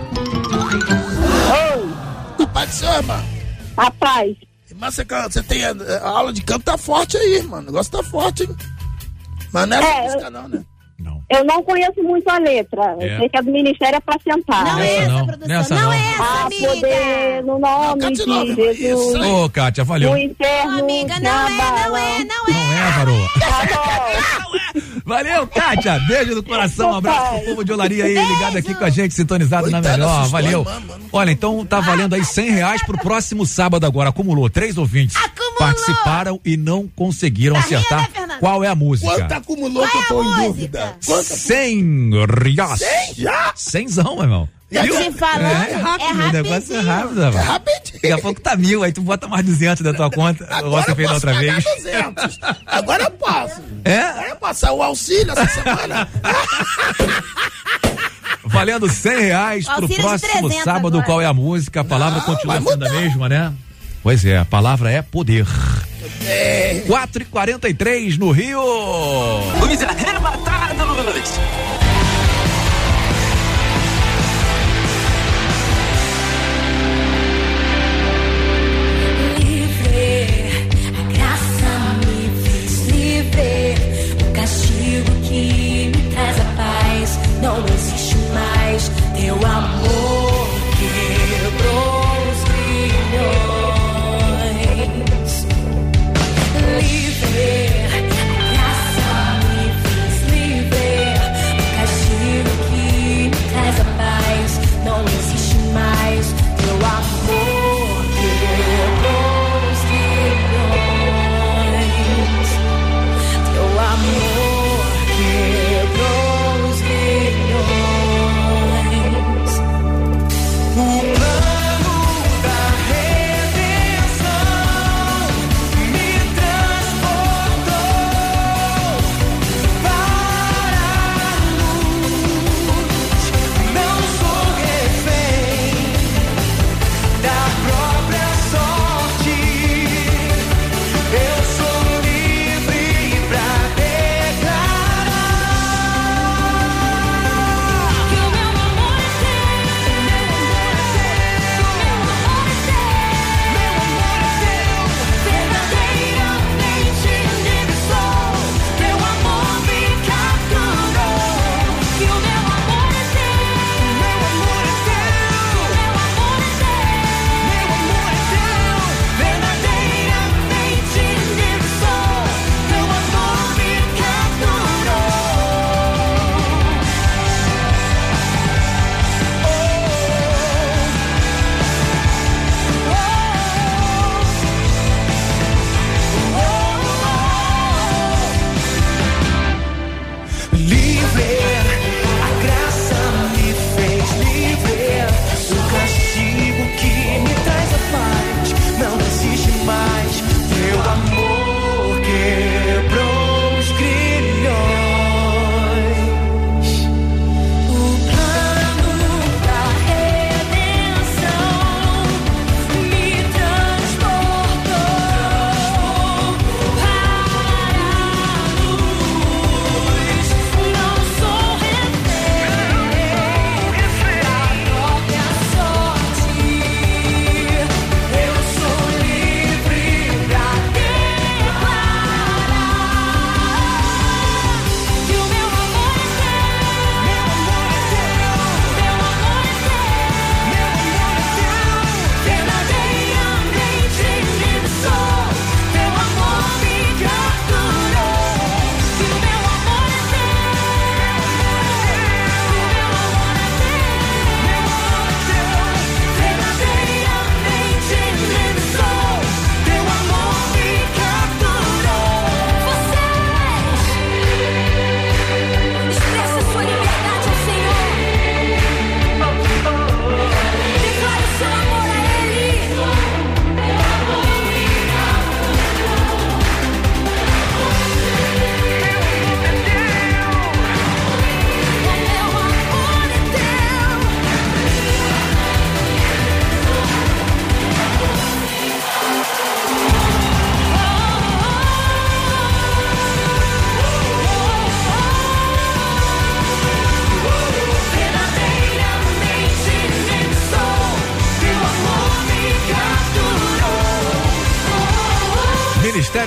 Oi, 2.39 2.45
Pode 2.53 2.71
ser, 2.71 2.85
irmã. 2.87 3.23
rapaz. 3.77 4.35
Irmã, 4.69 4.91
você, 4.91 5.03
você 5.05 5.43
tem 5.43 5.63
a, 5.63 5.71
a 6.01 6.09
aula 6.09 6.33
de 6.33 6.41
canto 6.41 6.63
tá 6.65 6.77
forte 6.77 7.15
aí, 7.17 7.41
mano. 7.43 7.63
O 7.63 7.65
negócio 7.67 7.91
tá 7.91 8.03
forte, 8.03 8.43
hein? 8.43 8.55
Mas 9.53 9.67
não 9.67 9.77
é 9.77 9.79
essa 9.79 9.89
É, 9.97 10.03
música, 10.03 10.29
não, 10.29 10.47
né? 10.49 10.63
Eu 11.29 11.43
não 11.43 11.61
conheço 11.63 12.01
muito 12.03 12.27
a 12.29 12.37
letra. 12.37 12.95
É. 12.99 13.15
Eu 13.15 13.19
sei 13.19 13.29
que 13.29 13.37
é 13.37 13.41
do 13.41 13.51
Ministério 13.51 13.97
Apacentado. 13.97 14.65
Não 14.69 14.75
Nessa 14.77 14.85
é 14.85 14.97
essa, 14.97 15.09
não, 15.11 15.25
produção. 15.25 15.47
nessa 15.47 15.75
não, 15.75 15.81
não. 15.81 15.93
é 15.93 16.11
essa, 16.11 16.23
Há 16.23 16.45
amiga. 16.45 16.67
poder 16.67 17.43
no 17.43 17.59
Não, 17.59 17.87
nome 17.87 18.01
cante 18.01 18.25
de. 18.25 18.73
Jesus. 18.75 19.25
Ô, 19.25 19.49
Kátia, 19.49 19.83
valeu. 19.83 20.11
O 20.11 20.17
inferno 20.17 20.71
Não, 20.71 20.79
amiga, 20.79 21.15
se 21.15 21.21
não 21.21 21.47
é, 21.47 21.49
não 21.49 21.97
é, 21.97 22.23
não 22.23 22.45
Não 22.47 22.73
é. 22.73 22.87
é, 22.87 22.91
varoa. 22.91 23.29
Tá 23.39 23.65
bom. 23.75 24.94
Valeu, 25.05 25.45
Kátia. 25.47 25.99
Beijo 26.07 26.33
no 26.33 26.41
coração. 26.41 26.91
Um 26.91 26.95
abraço 26.95 27.35
pro 27.35 27.45
povo 27.45 27.63
de 27.63 27.71
Olaria 27.71 28.05
aí, 28.05 28.13
ligado 28.13 28.57
aqui 28.57 28.73
com 28.73 28.83
a 28.83 28.89
gente, 28.89 29.13
sintonizado 29.13 29.63
Coitada 29.63 29.89
na 29.89 29.97
melhor. 29.97 30.27
Valeu. 30.27 30.67
Olha, 31.13 31.31
então 31.31 31.63
tá 31.63 31.79
valendo 31.79 32.15
aí 32.15 32.25
cem 32.25 32.49
reais 32.49 32.83
pro 32.83 32.97
próximo 32.97 33.45
sábado 33.45 33.85
agora. 33.85 34.09
Acumulou 34.09 34.49
três 34.49 34.77
ouvintes. 34.77 35.15
Acumulou. 35.15 35.57
Participaram 35.59 36.41
e 36.43 36.57
não 36.57 36.87
conseguiram 36.87 37.55
acertar 37.55 38.09
qual 38.39 38.63
é 38.63 38.67
a 38.67 38.75
música. 38.75 39.11
Quanto 39.11 39.31
acumulou 39.31 39.87
que 39.87 39.97
eu 39.97 40.07
tô 40.07 40.23
em 40.23 40.35
dúvida? 40.47 40.97
Cem 40.99 42.09
reais. 42.13 42.75
Cem? 42.79 43.13
Já? 43.15 43.53
Cenzão, 43.55 44.21
irmão. 44.21 44.49
Tô 44.73 44.81
mil? 44.81 44.97
te 44.97 45.11
falando, 45.11 45.45
é, 45.45 45.71
é 45.71 45.75
rápido. 45.75 46.03
É 46.03 46.11
rápido. 46.11 46.29
O 46.29 46.31
negócio 46.31 46.75
é 46.75 46.79
rápido, 46.81 47.21
rapaz. 47.21 47.35
É 47.35 47.47
rapidinho. 47.47 47.93
Daqui 48.01 48.11
a 48.11 48.17
pouco 48.17 48.41
tá 48.41 48.55
mil, 48.55 48.83
aí 48.83 48.91
tu 48.91 49.01
bota 49.01 49.27
mais 49.27 49.45
200 49.45 49.83
da 49.83 49.93
tua 49.93 50.09
conta. 50.09 50.47
Agora 50.49 50.83
você 50.83 50.95
fez 50.95 51.07
da 51.07 51.13
outra 51.13 51.33
vez. 51.33 51.63
200. 51.63 52.39
Agora 52.65 53.03
eu 53.03 53.11
posso. 53.11 53.61
É? 53.83 53.99
Agora 53.99 54.29
eu 54.29 54.35
passar 54.37 54.69
é 54.69 54.71
O 54.71 54.81
auxílio 54.81 55.31
essa 55.33 55.47
semana. 55.61 56.09
Valendo 58.43 58.89
100 58.89 59.19
reais 59.19 59.67
pro 59.67 59.87
próximo 59.87 60.51
sábado. 60.63 60.97
Agora. 60.97 61.05
Qual 61.05 61.21
é 61.21 61.25
a 61.25 61.33
música? 61.33 61.81
A 61.81 61.83
palavra 61.83 62.19
Não, 62.19 62.25
continua 62.25 62.61
sendo 62.61 62.85
a 62.85 62.89
mesma, 62.89 63.29
né? 63.29 63.53
Pois 64.01 64.25
é, 64.25 64.37
a 64.37 64.45
palavra 64.45 64.91
é 64.91 65.01
poder. 65.01 65.45
É. 66.25 66.83
4h43 66.87 68.17
no 68.17 68.31
Rio. 68.31 68.61
Luiz 69.59 69.79
Os 69.79 69.83
arrebatados! 69.83 71.84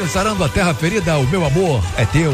sarando 0.08 0.42
a 0.42 0.48
terra 0.48 0.72
ferida, 0.74 1.18
o 1.18 1.26
meu 1.26 1.44
amor 1.44 1.82
é 1.96 2.04
teu. 2.06 2.32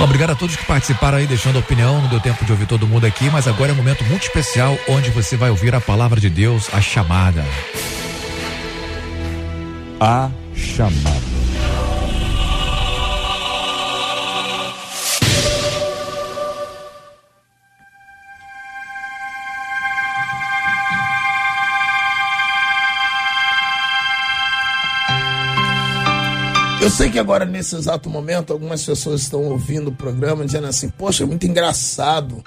Obrigado 0.00 0.30
a 0.30 0.34
todos 0.34 0.56
que 0.56 0.64
participaram 0.64 1.18
aí, 1.18 1.26
deixando 1.26 1.56
a 1.56 1.60
opinião. 1.60 2.00
Não 2.02 2.08
deu 2.08 2.20
tempo 2.20 2.44
de 2.44 2.52
ouvir 2.52 2.66
todo 2.66 2.86
mundo 2.86 3.06
aqui, 3.06 3.30
mas 3.30 3.48
agora 3.48 3.70
é 3.70 3.72
um 3.72 3.76
momento 3.76 4.04
muito 4.04 4.22
especial 4.22 4.76
onde 4.88 5.10
você 5.10 5.36
vai 5.36 5.50
ouvir 5.50 5.74
a 5.74 5.80
palavra 5.80 6.20
de 6.20 6.28
Deus, 6.28 6.68
a 6.72 6.80
chamada. 6.80 7.44
A 10.00 10.30
chamada. 10.54 11.23
Sei 26.90 27.10
que 27.10 27.18
agora, 27.18 27.44
nesse 27.44 27.76
exato 27.76 28.10
momento, 28.10 28.52
algumas 28.52 28.84
pessoas 28.84 29.22
estão 29.22 29.44
ouvindo 29.44 29.88
o 29.88 29.94
programa 29.94 30.44
dizendo 30.44 30.66
assim: 30.66 30.88
Poxa, 30.88 31.24
é 31.24 31.26
muito 31.26 31.46
engraçado. 31.46 32.42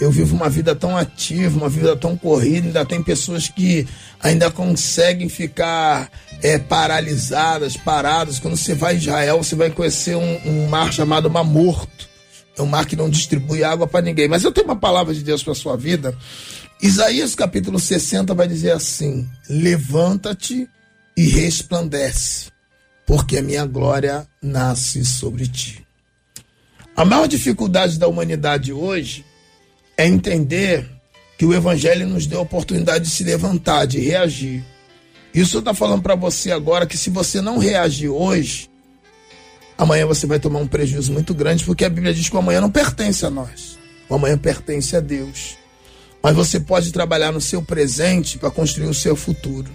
Eu 0.00 0.10
vivo 0.10 0.34
uma 0.34 0.48
vida 0.48 0.74
tão 0.74 0.96
ativa, 0.96 1.58
uma 1.58 1.68
vida 1.68 1.94
tão 1.94 2.16
corrida, 2.16 2.68
ainda 2.68 2.86
tem 2.86 3.02
pessoas 3.02 3.48
que 3.48 3.86
ainda 4.22 4.50
conseguem 4.50 5.28
ficar 5.28 6.10
é, 6.42 6.58
paralisadas, 6.58 7.76
paradas. 7.76 8.38
Quando 8.38 8.56
você 8.56 8.74
vai 8.74 8.94
a 8.94 8.96
Israel, 8.96 9.42
você 9.42 9.54
vai 9.54 9.70
conhecer 9.70 10.16
um, 10.16 10.40
um 10.46 10.68
mar 10.68 10.90
chamado 10.90 11.28
Mar 11.28 11.44
Morto. 11.44 12.08
É 12.56 12.62
um 12.62 12.66
mar 12.66 12.86
que 12.86 12.96
não 12.96 13.10
distribui 13.10 13.62
água 13.62 13.86
para 13.86 14.00
ninguém. 14.00 14.26
Mas 14.26 14.42
eu 14.42 14.52
tenho 14.52 14.66
uma 14.66 14.76
palavra 14.76 15.12
de 15.14 15.22
Deus 15.22 15.42
para 15.42 15.54
sua 15.54 15.76
vida. 15.76 16.16
Isaías 16.82 17.34
capítulo 17.34 17.78
60 17.78 18.34
vai 18.34 18.48
dizer 18.48 18.72
assim: 18.72 19.28
Levanta-te 19.48 20.66
e 21.16 21.28
resplandece, 21.28 22.50
porque 23.10 23.38
a 23.38 23.42
minha 23.42 23.66
glória 23.66 24.24
nasce 24.40 25.04
sobre 25.04 25.48
ti. 25.48 25.84
A 26.94 27.04
maior 27.04 27.26
dificuldade 27.26 27.98
da 27.98 28.06
humanidade 28.06 28.72
hoje 28.72 29.24
é 29.96 30.06
entender 30.06 30.88
que 31.36 31.44
o 31.44 31.52
Evangelho 31.52 32.06
nos 32.06 32.24
deu 32.24 32.38
a 32.38 32.42
oportunidade 32.42 33.06
de 33.06 33.10
se 33.10 33.24
levantar, 33.24 33.84
de 33.84 33.98
reagir. 33.98 34.64
Isso 35.34 35.56
eu 35.56 35.58
estou 35.58 35.74
falando 35.74 36.02
para 36.02 36.14
você 36.14 36.52
agora 36.52 36.86
que 36.86 36.96
se 36.96 37.10
você 37.10 37.40
não 37.40 37.58
reagir 37.58 38.08
hoje, 38.08 38.70
amanhã 39.76 40.06
você 40.06 40.24
vai 40.24 40.38
tomar 40.38 40.60
um 40.60 40.68
prejuízo 40.68 41.12
muito 41.12 41.34
grande, 41.34 41.64
porque 41.64 41.84
a 41.84 41.90
Bíblia 41.90 42.14
diz 42.14 42.28
que 42.28 42.36
o 42.36 42.38
amanhã 42.38 42.60
não 42.60 42.70
pertence 42.70 43.26
a 43.26 43.30
nós, 43.30 43.76
o 44.08 44.14
amanhã 44.14 44.38
pertence 44.38 44.94
a 44.94 45.00
Deus. 45.00 45.58
Mas 46.22 46.36
você 46.36 46.60
pode 46.60 46.92
trabalhar 46.92 47.32
no 47.32 47.40
seu 47.40 47.60
presente 47.60 48.38
para 48.38 48.52
construir 48.52 48.86
o 48.86 48.94
seu 48.94 49.16
futuro. 49.16 49.68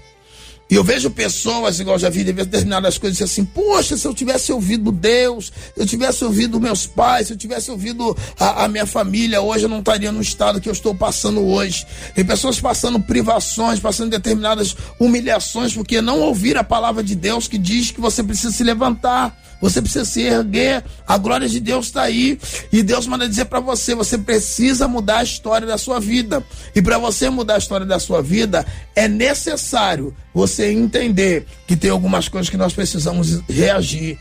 E 0.70 0.74
eu 0.74 0.84
vejo 0.84 1.12
pessoas, 1.12 1.80
igual 1.80 2.00
já 2.00 2.10
vi 2.10 2.24
determinadas 2.24 2.98
coisas, 2.98 3.22
assim, 3.22 3.46
poxa, 3.46 3.96
se 3.96 4.08
eu 4.08 4.16
tivesse 4.16 4.52
ouvido 4.52 4.92
Deus, 4.92 5.54
se 5.76 5.82
eu 5.82 5.86
tivesse 5.86 6.26
ouvido 6.26 6.60
meus 6.60 6.88
pais, 6.88 7.28
se 7.28 7.34
eu 7.34 7.38
tivesse 7.38 7.70
ouvido 7.70 8.18
a, 8.40 8.64
a, 8.64 8.68
minha 8.68 8.88
família, 8.88 9.42
hoje 9.42 9.66
eu 9.66 9.70
não 9.70 9.80
estaria 9.80 10.12
no 10.12 10.22
estado 10.22 10.60
que 10.60 10.68
eu 10.68 10.74
estou 10.74 10.96
passando 10.96 11.46
hoje. 11.46 11.86
Tem 12.16 12.26
pessoas 12.26 12.60
passando 12.60 13.00
privações, 13.00 13.80
passando 13.80 14.10
determinadas 14.10 14.76
humilhações, 15.00 15.72
porque 15.72 16.02
não 16.02 16.22
ouviram 16.22 16.62
a 16.62 16.64
palavra 16.64 17.04
de 17.04 17.14
Deus 17.14 17.48
que 17.48 17.60
diz 17.60 17.92
que 17.92 18.02
você 18.02 18.24
precisa 18.24 18.52
se 18.52 18.64
levantar. 18.64 19.38
Você 19.62 19.82
precisa 19.82 20.06
se 20.06 20.22
erguer, 20.22 20.84
a 21.08 21.18
glória 21.18 21.48
de 21.48 21.60
Deus 21.60 21.88
está 21.88 22.04
aí. 22.04 22.40
E 22.72 22.84
Deus 22.84 23.08
manda 23.08 23.28
dizer 23.28 23.46
para 23.46 23.60
você: 23.60 23.96
você 23.96 24.18
precisa 24.18 24.88
mudar 24.88 25.20
a 25.20 25.24
história 25.24 25.66
da 25.66 25.78
sua 25.78 26.00
vida. 26.00 26.44
E 26.76 26.82
para 26.82 26.98
você 26.98 27.30
mudar 27.30 27.56
a 27.56 27.60
história 27.60 27.86
da 27.86 28.00
sua 28.00 28.22
vida, 28.22 28.66
é 28.96 29.08
necessário 29.08 30.16
você 30.34 30.72
entender 30.72 31.46
que 31.68 31.76
tem 31.76 31.90
algumas 31.90 32.28
coisas 32.28 32.50
que 32.50 32.58
nós 32.58 32.74
precisamos 32.74 33.42
reagir. 33.50 34.20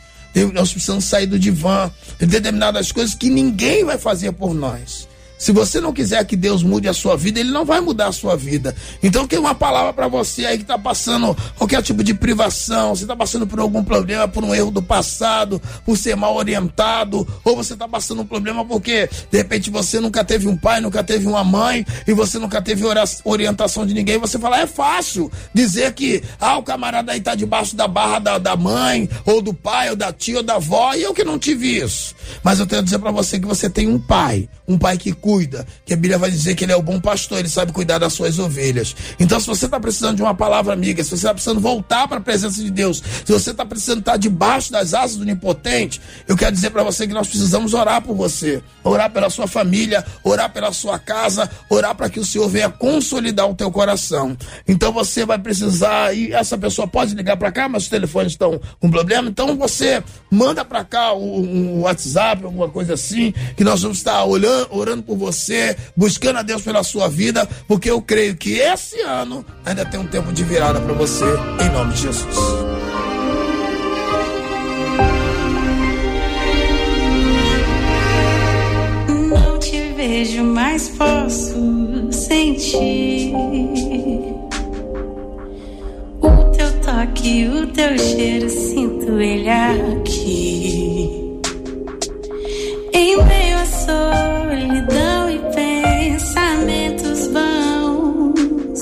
Nós 0.53 0.73
precisamos 0.73 1.05
sair 1.05 1.27
do 1.27 1.39
divã. 1.39 1.91
Tem 2.19 2.27
determinadas 2.27 2.91
coisas 2.91 3.15
que 3.15 3.31
ninguém 3.31 3.85
vai 3.85 3.99
fazer 3.99 4.33
por 4.33 4.53
nós. 4.53 5.09
Se 5.37 5.53
você 5.53 5.81
não 5.81 5.93
quiser 5.93 6.25
que 6.25 6.37
Deus 6.37 6.63
mude 6.63 6.89
a 6.89 6.93
sua 6.93 7.17
vida, 7.17 7.41
Ele 7.41 7.51
não 7.51 7.65
vai 7.65 7.81
mudar 7.81 8.09
a 8.09 8.13
sua 8.13 8.37
vida. 8.37 8.75
Então, 9.03 9.27
tenho 9.27 9.43
uma 9.43 9.55
palavra 9.55 9.93
para 9.93 10.09
você 10.09 10.47
aí 10.47 10.57
que 10.57 10.63
está 10.63 10.79
passando 10.79 11.37
qualquer 11.57 11.83
tipo 11.83 12.03
de 12.05 12.15
privação, 12.15 12.95
você 12.95 13.05
está 13.05 13.17
passando 13.17 13.47
por 13.47 13.59
algum 13.59 13.83
problema, 13.83 14.29
por 14.29 14.45
um 14.45 14.55
erro 14.55 14.71
do 14.71 14.83
passado, 14.83 15.61
por 15.85 15.99
ser 15.99 16.17
mal 16.17 16.37
orientado, 16.37 17.27
ou 17.45 17.57
você 17.57 17.75
está 17.75 17.89
passando 17.89 18.23
um 18.23 18.27
problema 18.27 18.65
porque, 18.65 19.09
de 19.31 19.39
repente, 19.39 19.71
você 19.71 20.01
nunca 20.01 20.25
teve 20.25 20.49
um 20.49 20.57
pai, 20.57 20.81
nunca 20.81 21.03
teve 21.03 21.27
uma 21.27 21.43
mãe, 21.43 21.85
e 22.07 22.13
você 22.13 22.39
nunca 22.39 22.63
teve 22.63 22.85
orientação 23.25 23.85
de 23.85 23.93
ninguém. 23.93 24.19
Você 24.19 24.39
fala, 24.39 24.61
é 24.61 24.67
fácil 24.67 25.31
dizer 25.53 25.93
que, 25.93 26.23
ah, 26.41 26.59
o 26.59 26.63
camarada 26.63 27.13
aí 27.13 27.19
está 27.19 27.35
debaixo 27.35 27.75
da 27.77 27.89
barra 27.89 28.19
da, 28.19 28.39
da 28.39 28.57
mãe, 28.57 29.09
ou 29.25 29.43
do 29.43 29.53
pai, 29.53 29.91
ou 29.91 29.97
da 29.97 30.13
tia, 30.13 30.39
ou 30.39 30.43
da 30.43 30.55
avó, 30.55 30.95
e 30.95 31.03
eu 31.03 31.13
que 31.13 31.25
não 31.25 31.39
tive 31.39 31.77
isso. 31.77 32.15
Mas 32.43 32.61
eu 32.61 32.67
tenho 32.67 32.81
a 32.81 32.85
dizer 32.85 32.99
para 32.99 33.11
você 33.11 33.39
que 33.39 33.47
você 33.47 33.69
tem 33.69 33.89
um 33.89 33.99
pai, 33.99 34.49
um 34.67 34.79
pai 34.79 34.97
que 34.97 35.13
cuida, 35.25 35.67
que 35.87 35.95
a 35.95 35.97
Bíblia 35.97 36.19
vai 36.19 36.31
dizer 36.31 36.55
que 36.55 36.67
ele 36.67 36.73
é 36.73 36.77
o 36.77 36.83
bom 36.83 37.01
pastor, 37.01 37.39
ele 37.39 37.49
sabe 37.49 37.73
cuidar 37.73 37.97
das 37.97 38.13
suas 38.13 38.39
ovelhas. 38.39 38.95
Então, 39.19 39.41
se 39.41 39.47
você 39.47 39.65
está 39.65 39.81
precisando 39.81 40.17
de 40.17 40.23
uma 40.23 40.35
palavra 40.35 40.75
amiga, 40.75 41.03
se 41.03 41.09
você 41.09 41.17
está 41.17 41.33
precisando 41.33 41.63
voltar 41.63 42.07
para 42.07 42.19
a 42.19 42.21
presença 42.21 42.63
de 42.63 42.71
Deus, 42.71 43.03
se 43.25 43.33
você 43.33 43.53
está 43.53 43.65
precisando 43.65 44.01
estar 44.01 44.19
debaixo 44.19 44.71
das 44.71 44.93
asas 44.93 45.17
do 45.17 45.23
onipotente, 45.23 45.99
eu 46.29 46.37
quero 46.37 46.53
dizer 46.53 46.69
para 46.69 46.83
você 46.83 47.07
que 47.07 47.15
nós 47.15 47.27
precisamos 47.27 47.73
orar 47.73 48.03
por 48.03 48.15
você, 48.15 48.63
orar 48.83 49.11
pela 49.11 49.31
sua 49.31 49.47
família, 49.47 50.05
orar 50.23 50.53
pela 50.53 50.71
sua 50.75 50.99
casa, 50.99 51.51
orar 51.71 51.95
para 51.95 52.11
que 52.11 52.21
o 52.21 52.25
Senhor 52.25 52.47
venha 52.47 52.69
consolidar 52.69 53.49
o 53.49 53.55
teu 53.55 53.71
coração. 53.71 54.37
Então, 54.69 54.93
você 54.93 55.25
vai 55.25 55.39
precisar, 55.39 56.15
e 56.15 56.35
essa 56.35 56.59
pessoa 56.59 56.87
pode 56.87 57.15
ligar 57.15 57.39
para 57.39 57.51
cá, 57.51 57.67
mas 57.67 57.85
os 57.85 57.89
telefones 57.89 58.33
estão 58.33 58.61
com 58.79 58.91
problema, 58.91 59.31
então 59.31 59.57
você 59.57 60.05
manda 60.31 60.63
para 60.67 60.85
cá 60.85 61.15
um, 61.15 61.79
um 61.79 61.81
WhatsApp, 61.81 62.45
alguma 62.45 62.69
coisa 62.69 62.93
assim, 62.93 63.33
que 63.57 63.65
nós 63.65 63.81
vamos 63.81 63.97
estar 63.97 64.23
olhando, 64.25 64.69
orando 64.71 65.03
por 65.03 65.14
você, 65.17 65.77
buscando 65.97 66.39
a 66.39 66.43
Deus 66.43 66.63
pela 66.63 66.83
sua 66.83 67.09
vida, 67.09 67.49
porque 67.67 67.91
eu 67.91 68.01
creio 68.01 68.37
que 68.37 68.59
esse 68.59 69.01
ano 69.01 69.45
ainda 69.65 69.85
tem 69.85 70.01
um 70.01 70.07
tempo 70.07 70.33
de 70.33 70.45
virada 70.45 70.81
para 70.81 70.93
você, 70.95 71.25
em 71.61 71.71
nome 71.71 71.93
de 71.95 72.03
Jesus. 72.03 72.37
Não 79.09 79.59
te 79.59 79.93
vejo, 79.97 80.45
mas 80.45 80.89
posso 80.91 82.13
sentir 82.13 83.33
o 86.21 86.45
teu 86.57 86.81
toque, 86.81 87.47
o 87.49 87.67
teu 87.69 87.99
cheiro, 87.99 88.49
sinto 88.49 89.21
ele 89.21 89.49
aqui. 89.49 91.25
Em 92.93 93.17
meio 93.25 93.59
à 93.59 93.67
solidão 94.65 95.31
e 95.31 95.39
pensamentos 95.55 97.27
vãos, 97.27 98.81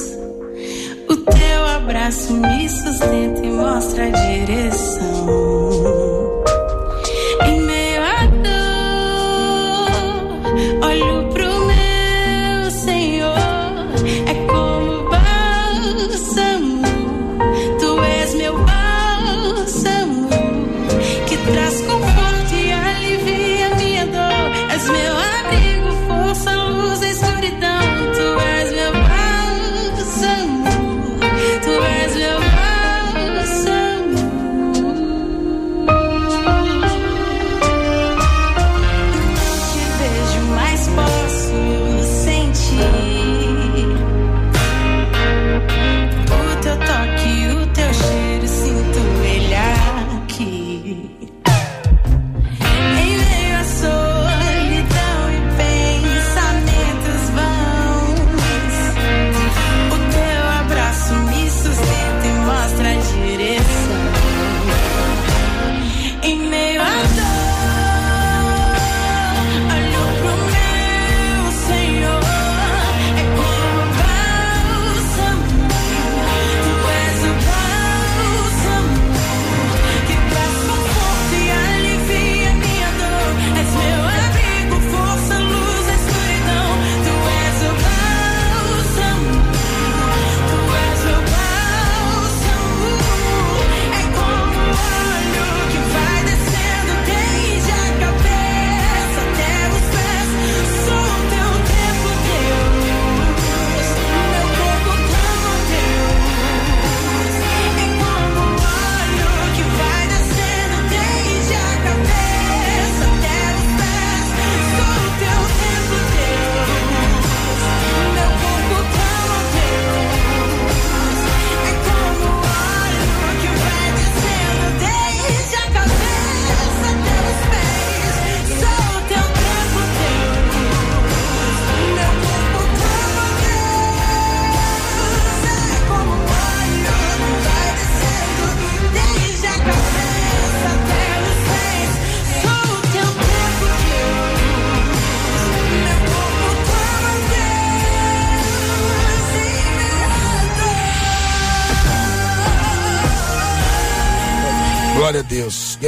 o 1.08 1.16
teu 1.16 1.66
abraço 1.76 2.32
me 2.34 2.68
sustenta 2.68 3.44
e 3.44 3.50
mostra 3.50 4.06
a 4.06 4.10
direção. 4.10 5.61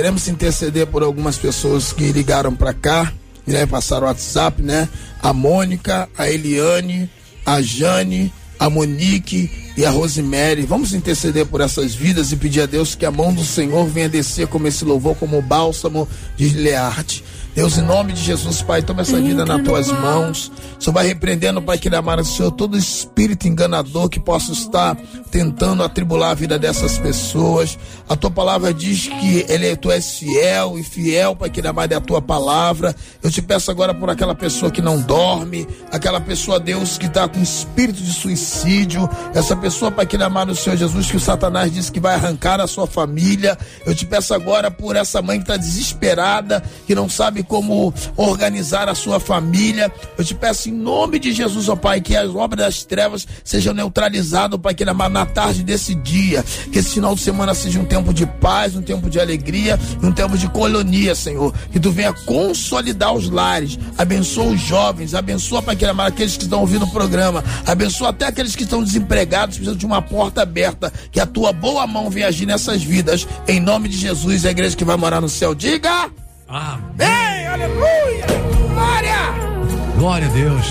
Queremos 0.05 0.29
interceder 0.29 0.87
por 0.87 1.03
algumas 1.03 1.39
pessoas 1.39 1.91
que 1.91 2.13
ligaram 2.13 2.55
para 2.55 2.75
cá, 2.75 3.11
né, 3.47 3.65
passaram 3.65 4.03
o 4.03 4.07
WhatsApp, 4.11 4.61
né? 4.61 4.87
A 5.23 5.33
Mônica, 5.33 6.11
a 6.15 6.29
Eliane, 6.29 7.09
a 7.47 7.63
Jane, 7.63 8.31
a 8.59 8.69
Monique 8.69 9.51
e 9.75 9.83
a 9.83 9.89
Rosemary. 9.89 10.67
Vamos 10.67 10.93
interceder 10.93 11.47
por 11.47 11.63
essas 11.63 11.95
vidas 11.95 12.33
e 12.33 12.37
pedir 12.37 12.61
a 12.61 12.67
Deus 12.67 12.95
que 12.95 13.07
a 13.07 13.11
mão 13.11 13.33
do 13.33 13.43
Senhor 13.43 13.87
venha 13.87 14.07
descer 14.07 14.47
como 14.47 14.69
esse 14.69 14.85
louvor, 14.85 15.17
como 15.17 15.39
o 15.39 15.43
bálsamo 15.43 16.07
de 16.37 16.51
Gilearte. 16.51 17.25
Deus, 17.55 17.79
em 17.79 17.83
nome 17.83 18.13
de 18.13 18.21
Jesus, 18.21 18.63
Pai, 18.63 18.83
toma 18.83 19.03
essa 19.03 19.17
vida 19.21 19.45
nas 19.45 19.63
tuas 19.63 19.87
mãos. 19.87 20.51
Só 20.77 20.91
vai 20.91 21.07
repreendendo, 21.07 21.63
Pai, 21.63 21.79
que 21.79 21.89
amar 21.95 22.19
o 22.19 22.25
Senhor, 22.25 22.51
todo 22.51 22.77
espírito 22.77 23.47
enganador 23.47 24.09
que 24.09 24.19
possa 24.19 24.51
estar 24.51 24.97
tentando 25.31 25.85
atribular 25.85 26.33
a 26.33 26.35
vida 26.35 26.59
dessas 26.59 26.99
pessoas. 26.99 27.79
A 28.09 28.17
tua 28.17 28.31
palavra 28.31 28.75
diz 28.75 29.07
que 29.07 29.47
ele, 29.49 29.77
tu 29.77 29.89
és 29.93 30.19
fiel 30.19 30.77
e 30.77 30.83
fiel, 30.83 31.37
Pai, 31.37 31.49
que 31.49 31.65
amar 31.65 31.91
é 31.93 31.95
a 31.95 32.01
tua 32.01 32.21
palavra. 32.21 32.95
Eu 33.23 33.31
te 33.31 33.41
peço 33.41 33.71
agora 33.71 33.95
por 33.95 34.11
aquela 34.11 34.35
pessoa 34.35 34.73
que 34.73 34.83
não 34.83 35.01
dorme, 35.01 35.65
aquela 35.93 36.21
pessoa, 36.21 36.59
Deus, 36.59 36.99
que 36.99 37.07
está 37.07 37.29
com 37.29 37.41
espírito 37.41 38.03
de 38.03 38.13
suicídio, 38.13 39.09
essa 39.33 39.55
pessoa, 39.55 39.93
Pai, 39.93 40.07
que 40.07 40.17
amar 40.17 40.49
o 40.49 40.57
Senhor 40.57 40.77
Jesus, 40.77 41.09
que 41.09 41.17
o 41.17 41.21
Satanás 41.21 41.73
disse 41.73 41.93
que 41.93 42.01
vai 42.01 42.15
arrancar 42.15 42.61
a 42.61 42.67
sua 42.67 42.89
família. 42.89 43.57
Eu 43.87 43.95
te 43.95 44.05
peço 44.05 44.35
agora 44.35 44.73
por 44.73 44.97
essa 44.97 45.23
mãe 45.23 45.39
que 45.39 45.45
está 45.45 45.57
desesperada, 45.57 46.61
que 46.85 46.97
não 46.97 47.09
sabe 47.09 47.44
como 47.45 47.93
organizar 48.17 48.89
a 48.89 48.95
sua 48.95 49.21
família. 49.21 49.93
Eu 50.17 50.25
te 50.25 50.35
peço 50.35 50.69
em 50.69 50.73
nome 50.73 51.19
de 51.19 51.33
Jesus, 51.33 51.69
ó 51.69 51.77
Pai, 51.77 52.01
que 52.01 52.17
as 52.17 52.35
obras 52.35 52.65
das 52.65 52.85
trevas 52.85 53.27
sejam 53.43 53.75
neutralizadas, 53.75 54.59
ó 54.59 54.59
Pai, 54.59 54.75
que 54.75 54.85
na 54.85 55.27
tarde 55.27 55.63
desse 55.63 55.95
dia, 55.95 56.45
que 56.73 56.79
esse 56.79 56.91
final 56.91 57.15
de 57.15 57.21
semana 57.21 57.55
seja 57.55 57.79
um 57.79 57.85
tempo 57.85 58.13
de 58.13 58.27
paz, 58.27 58.75
um 58.75 58.83
tempo 58.83 59.09
de 59.11 59.21
alegria, 59.21 59.79
um 60.03 60.13
tempo 60.13 60.37
de 60.37 60.49
colonia, 60.49 61.15
Senhor. 61.15 61.53
Que 61.71 61.79
tu 61.79 61.91
venha 61.91 62.13
consolidar 62.13 63.13
os 63.15 63.29
lares, 63.29 63.79
abençoa 63.97 64.47
os 64.47 64.61
jovens, 64.61 65.15
abençoa, 65.15 65.63
Pai, 65.63 65.77
que 65.77 65.85
aqueles 65.85 66.37
que 66.37 66.45
estão 66.45 66.61
ouvindo 66.61 66.85
o 66.85 66.91
programa, 66.91 67.45
abençoa 67.67 68.11
até 68.11 68.27
aqueles 68.27 68.57
que 68.57 68.65
estão 68.65 68.83
desempregados, 68.83 69.57
precisam 69.57 69.77
de 69.77 69.87
uma 69.87 70.01
porta 70.01 70.43
aberta, 70.43 70.93
que 71.11 71.21
a 71.21 71.27
tua 71.27 71.53
boa 71.53 71.87
mão 71.87 72.11
venha 72.11 72.29
agir 72.29 72.47
nessas 72.47 72.83
vidas, 72.83 73.27
em 73.47 73.61
nome 73.61 73.89
de 73.89 73.97
Jesus, 73.97 74.45
a 74.45 74.51
igreja 74.51 74.77
que 74.77 74.85
vai 74.85 74.97
morar 74.97 75.21
no 75.21 75.29
céu, 75.29 75.55
diga. 75.55 76.24
Amém, 76.55 77.49
aleluia, 77.49 78.27
glória. 78.69 79.17
Glória 79.99 80.29
a 80.29 80.31
Deus. 80.31 80.67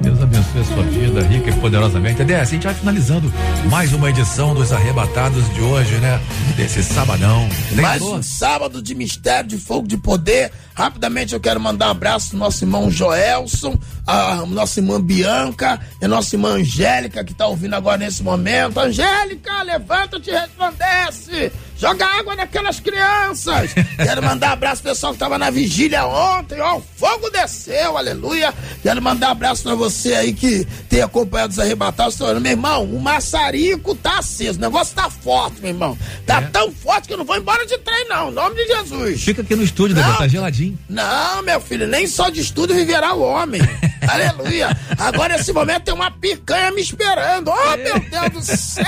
Deus 0.00 0.20
abençoe 0.20 0.60
a 0.60 0.64
sua 0.64 0.82
vida 0.82 1.22
rica 1.22 1.50
e 1.50 1.52
poderosamente. 1.52 2.20
Adé, 2.20 2.40
assim 2.40 2.56
a 2.56 2.56
gente 2.56 2.64
vai 2.64 2.74
finalizando 2.74 3.32
mais 3.70 3.92
uma 3.92 4.10
edição 4.10 4.52
dos 4.56 4.72
Arrebatados 4.72 5.48
de 5.54 5.60
hoje, 5.60 5.94
né? 5.98 6.20
Desse 6.56 6.82
sabadão. 6.82 7.48
Mais 7.80 8.02
um 8.02 8.20
sábado 8.20 8.82
de 8.82 8.92
mistério, 8.96 9.50
de 9.50 9.56
fogo, 9.56 9.86
de 9.86 9.96
poder. 9.96 10.50
Rapidamente 10.74 11.32
eu 11.32 11.38
quero 11.38 11.60
mandar 11.60 11.86
um 11.86 11.90
abraço 11.92 12.30
pro 12.30 12.38
nosso 12.38 12.64
irmão 12.64 12.90
Joelson, 12.90 13.78
a 14.04 14.44
nossa 14.46 14.80
irmã 14.80 15.00
Bianca 15.00 15.78
e 16.00 16.06
a 16.06 16.08
nossa 16.08 16.34
irmã 16.34 16.54
Angélica 16.54 17.22
que 17.22 17.34
tá 17.34 17.46
ouvindo 17.46 17.74
agora 17.74 17.98
nesse 17.98 18.24
momento. 18.24 18.80
Angélica, 18.80 19.62
levanta-te 19.62 20.30
e 20.30 20.32
resplandece. 20.32 21.52
Joga 21.76 22.06
água 22.06 22.36
naquelas 22.36 22.80
crianças. 22.80 23.72
Quero 23.96 24.22
mandar 24.22 24.50
um 24.50 24.52
abraço 24.52 24.82
pro 24.82 24.92
pessoal 24.92 25.12
que 25.12 25.18
tava 25.18 25.38
na 25.38 25.50
vigília 25.50 26.06
ontem. 26.06 26.60
Ó, 26.60 26.76
o 26.76 26.82
fogo 26.96 27.30
desceu, 27.30 27.96
aleluia. 27.96 28.54
Quero 28.82 29.02
mandar 29.02 29.28
um 29.28 29.32
abraço 29.32 29.62
pra 29.62 29.74
você 29.74 30.14
aí 30.14 30.32
que 30.32 30.64
tem 30.88 31.02
acompanhado 31.02 31.52
os 31.52 31.58
arrebatados. 31.58 32.18
Meu 32.18 32.52
irmão, 32.52 32.84
o 32.84 33.00
maçarico 33.00 33.94
tá 33.94 34.18
aceso. 34.18 34.58
O 34.58 34.62
negócio 34.62 34.94
tá 34.94 35.10
forte, 35.10 35.60
meu 35.60 35.70
irmão. 35.70 35.98
Tá 36.26 36.42
tão 36.42 36.70
forte 36.70 37.08
que 37.08 37.14
eu 37.14 37.18
não 37.18 37.24
vou 37.24 37.36
embora 37.36 37.66
de 37.66 37.76
trem, 37.78 38.08
não. 38.08 38.30
Em 38.30 38.34
nome 38.34 38.56
de 38.56 38.66
Jesus. 38.66 39.22
Fica 39.22 39.42
aqui 39.42 39.56
no 39.56 39.62
estúdio, 39.62 39.96
Dedé, 39.96 40.12
tá 40.16 40.28
geladinho. 40.28 40.78
Não, 40.88 41.42
meu 41.42 41.60
filho, 41.60 41.86
nem 41.86 42.06
só 42.06 42.28
de 42.28 42.40
estudo 42.40 42.74
viverá 42.74 43.14
o 43.14 43.22
homem. 43.22 43.60
Aleluia. 44.08 44.76
Agora, 44.98 45.36
nesse 45.36 45.52
momento, 45.52 45.84
tem 45.84 45.94
uma 45.94 46.10
picanha 46.10 46.70
me 46.72 46.80
esperando. 46.80 47.50
Oh, 47.50 47.76
meu 47.76 48.00
Deus 48.00 48.30
do 48.32 48.56
céu. 48.56 48.84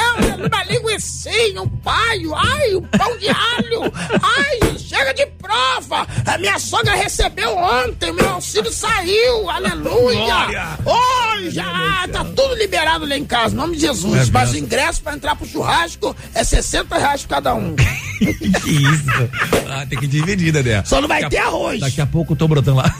Uma 0.47 0.65
linguicinha, 0.65 1.63
um 1.63 1.69
paio. 1.69 2.35
Ai, 2.35 2.74
um 2.77 2.83
pão 2.83 3.17
de 3.19 3.29
alho. 3.29 3.93
Ai, 4.23 4.79
chega 4.79 5.13
de 5.15 5.27
prova. 5.27 6.07
A 6.27 6.39
minha 6.39 6.59
sogra 6.59 6.95
recebeu 6.95 7.57
ontem. 7.57 8.13
Meu 8.13 8.29
auxílio 8.31 8.73
saiu. 8.73 9.49
Aleluia. 9.51 10.25
Glória. 10.25 10.69
Oh, 10.85 11.51
já 11.51 12.07
tá 12.13 12.25
tudo 12.25 12.55
liberado 12.57 13.07
lá 13.07 13.17
em 13.17 13.25
casa. 13.25 13.55
Em 13.55 13.59
nome 13.59 13.75
de 13.77 13.83
Jesus. 13.83 14.29
É 14.29 14.33
Mas 14.33 14.53
o 14.53 14.57
ingresso 14.59 15.03
pra 15.03 15.15
entrar 15.15 15.37
pro 15.37 15.47
churrasco 15.47 16.15
é 16.35 16.43
60 16.45 16.97
reais 16.99 17.25
cada 17.29 17.55
um. 17.55 17.75
Que 18.15 18.71
isso? 18.71 19.05
Ah, 19.69 19.85
tem 19.87 19.99
que 19.99 20.07
dividir, 20.07 20.53
Dedé. 20.53 20.83
Só 20.85 21.01
não 21.01 21.09
vai 21.09 21.23
Daqui 21.23 21.37
a- 21.37 21.41
ter 21.43 21.47
arroz. 21.47 21.81
Daqui 21.81 22.01
a 22.01 22.07
pouco 22.07 22.33
eu 22.33 22.37
tô 22.37 22.47
brotando 22.47 22.77
lá. 22.79 22.95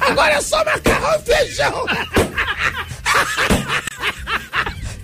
Agora 0.00 0.34
é 0.34 0.40
só 0.40 0.64
macarrão 0.64 1.18
e 1.18 1.22
feijão. 1.24 1.84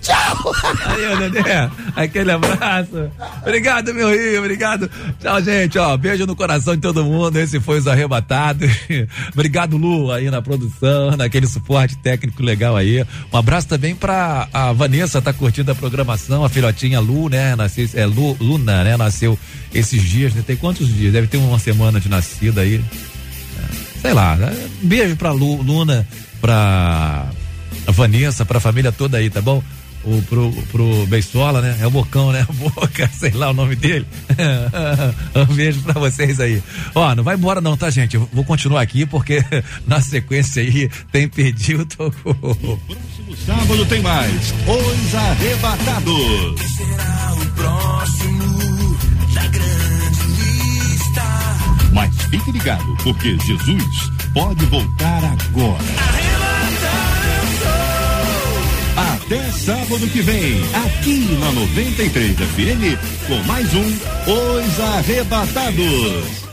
Tchau. 0.09 0.53
Aí, 0.87 1.31
Dedé, 1.31 1.71
aquele 1.95 2.33
abraço. 2.33 3.11
Obrigado, 3.43 3.93
meu 3.93 4.09
Rio, 4.09 4.39
obrigado. 4.41 4.91
Tchau, 5.21 5.43
gente, 5.43 5.79
ó, 5.79 5.95
beijo 5.99 6.25
no 6.25 6.35
coração 6.35 6.75
de 6.75 6.81
todo 6.81 7.05
mundo. 7.05 7.37
Esse 7.37 7.61
foi 7.61 7.79
os 7.79 7.87
arrebatados. 7.87 8.71
obrigado, 9.35 9.77
Lu, 9.77 10.11
aí 10.11 10.31
na 10.31 10.41
produção, 10.41 11.15
naquele 11.15 11.47
suporte 11.47 11.99
técnico 11.99 12.43
legal 12.43 12.75
aí. 12.75 13.05
Um 13.31 13.37
abraço 13.37 13.69
também 13.69 13.95
pra 13.95 14.49
a 14.51 14.73
Vanessa, 14.73 15.21
tá 15.21 15.33
curtindo 15.33 15.71
a 15.71 15.75
programação, 15.75 16.43
a 16.43 16.49
filhotinha 16.49 17.01
Lu, 17.01 17.29
né? 17.29 17.55
Nasceu, 17.55 17.87
é 17.93 18.07
Lu, 18.07 18.35
Luna, 18.41 18.85
né? 18.85 18.97
Nasceu 18.97 19.39
esses 19.75 20.03
dias, 20.03 20.33
né? 20.33 20.43
Tem 20.47 20.57
quantos 20.57 20.89
dias? 20.89 21.13
Deve 21.13 21.27
ter 21.27 21.37
uma 21.37 21.59
semana 21.59 22.01
de 22.01 22.09
nascida 22.09 22.63
aí. 22.63 22.77
É, 22.77 24.01
Sei 24.01 24.15
lá, 24.15 24.37
né? 24.37 24.57
Beijo 24.83 25.17
pra 25.17 25.33
Lu, 25.33 25.61
Luna, 25.61 26.09
pra 26.41 27.27
Vanessa, 27.89 28.47
pra 28.47 28.59
família 28.59 28.91
toda 28.91 29.19
aí, 29.19 29.29
tá 29.29 29.43
bom? 29.43 29.63
O, 30.05 30.23
pro, 30.23 30.51
pro 30.71 31.07
Beisola, 31.07 31.61
né? 31.61 31.77
É 31.81 31.87
o 31.87 31.91
Bocão, 31.91 32.33
né? 32.33 32.47
Boca, 32.55 33.11
sei 33.13 33.33
lá 33.33 33.51
o 33.51 33.53
nome 33.53 33.77
dele. 33.77 34.07
um 35.51 35.55
beijo 35.55 35.81
pra 35.83 35.95
vocês 35.95 36.41
aí. 36.41 36.63
Ó, 36.95 37.15
não 37.15 37.25
vai 37.25 37.35
embora 37.35 37.61
não, 37.61 37.77
tá, 37.77 37.91
gente? 37.91 38.15
Eu 38.15 38.29
vou 38.33 38.45
continuar 38.45 38.81
aqui 38.81 39.05
porque 39.05 39.45
na 39.87 40.01
sequência 40.01 40.63
aí 40.63 40.89
tem 41.13 41.29
pedido, 41.29 41.85
tocou. 41.85 42.81
No 43.27 43.37
sábado 43.37 43.85
tem 43.87 44.01
mais 44.01 44.55
Os 44.67 45.15
Arrebatados. 45.15 46.61
Será 46.77 47.35
o 47.35 47.47
próximo 47.55 48.99
da 49.35 49.47
grande 49.49 50.27
lista. 50.39 51.23
Mas 51.93 52.15
fique 52.31 52.53
ligado, 52.53 52.97
porque 53.03 53.37
Jesus 53.39 54.11
pode 54.33 54.65
voltar 54.67 55.25
agora. 55.25 56.48
Até 59.29 59.53
sábado 59.53 60.09
que 60.11 60.23
vem, 60.23 60.59
aqui 60.73 61.19
na 61.39 61.53
93 61.53 62.35
FM, 62.35 62.97
com 63.27 63.43
mais 63.47 63.75
um 63.75 63.85
Os 63.85 64.81
Arrebatados. 64.81 66.48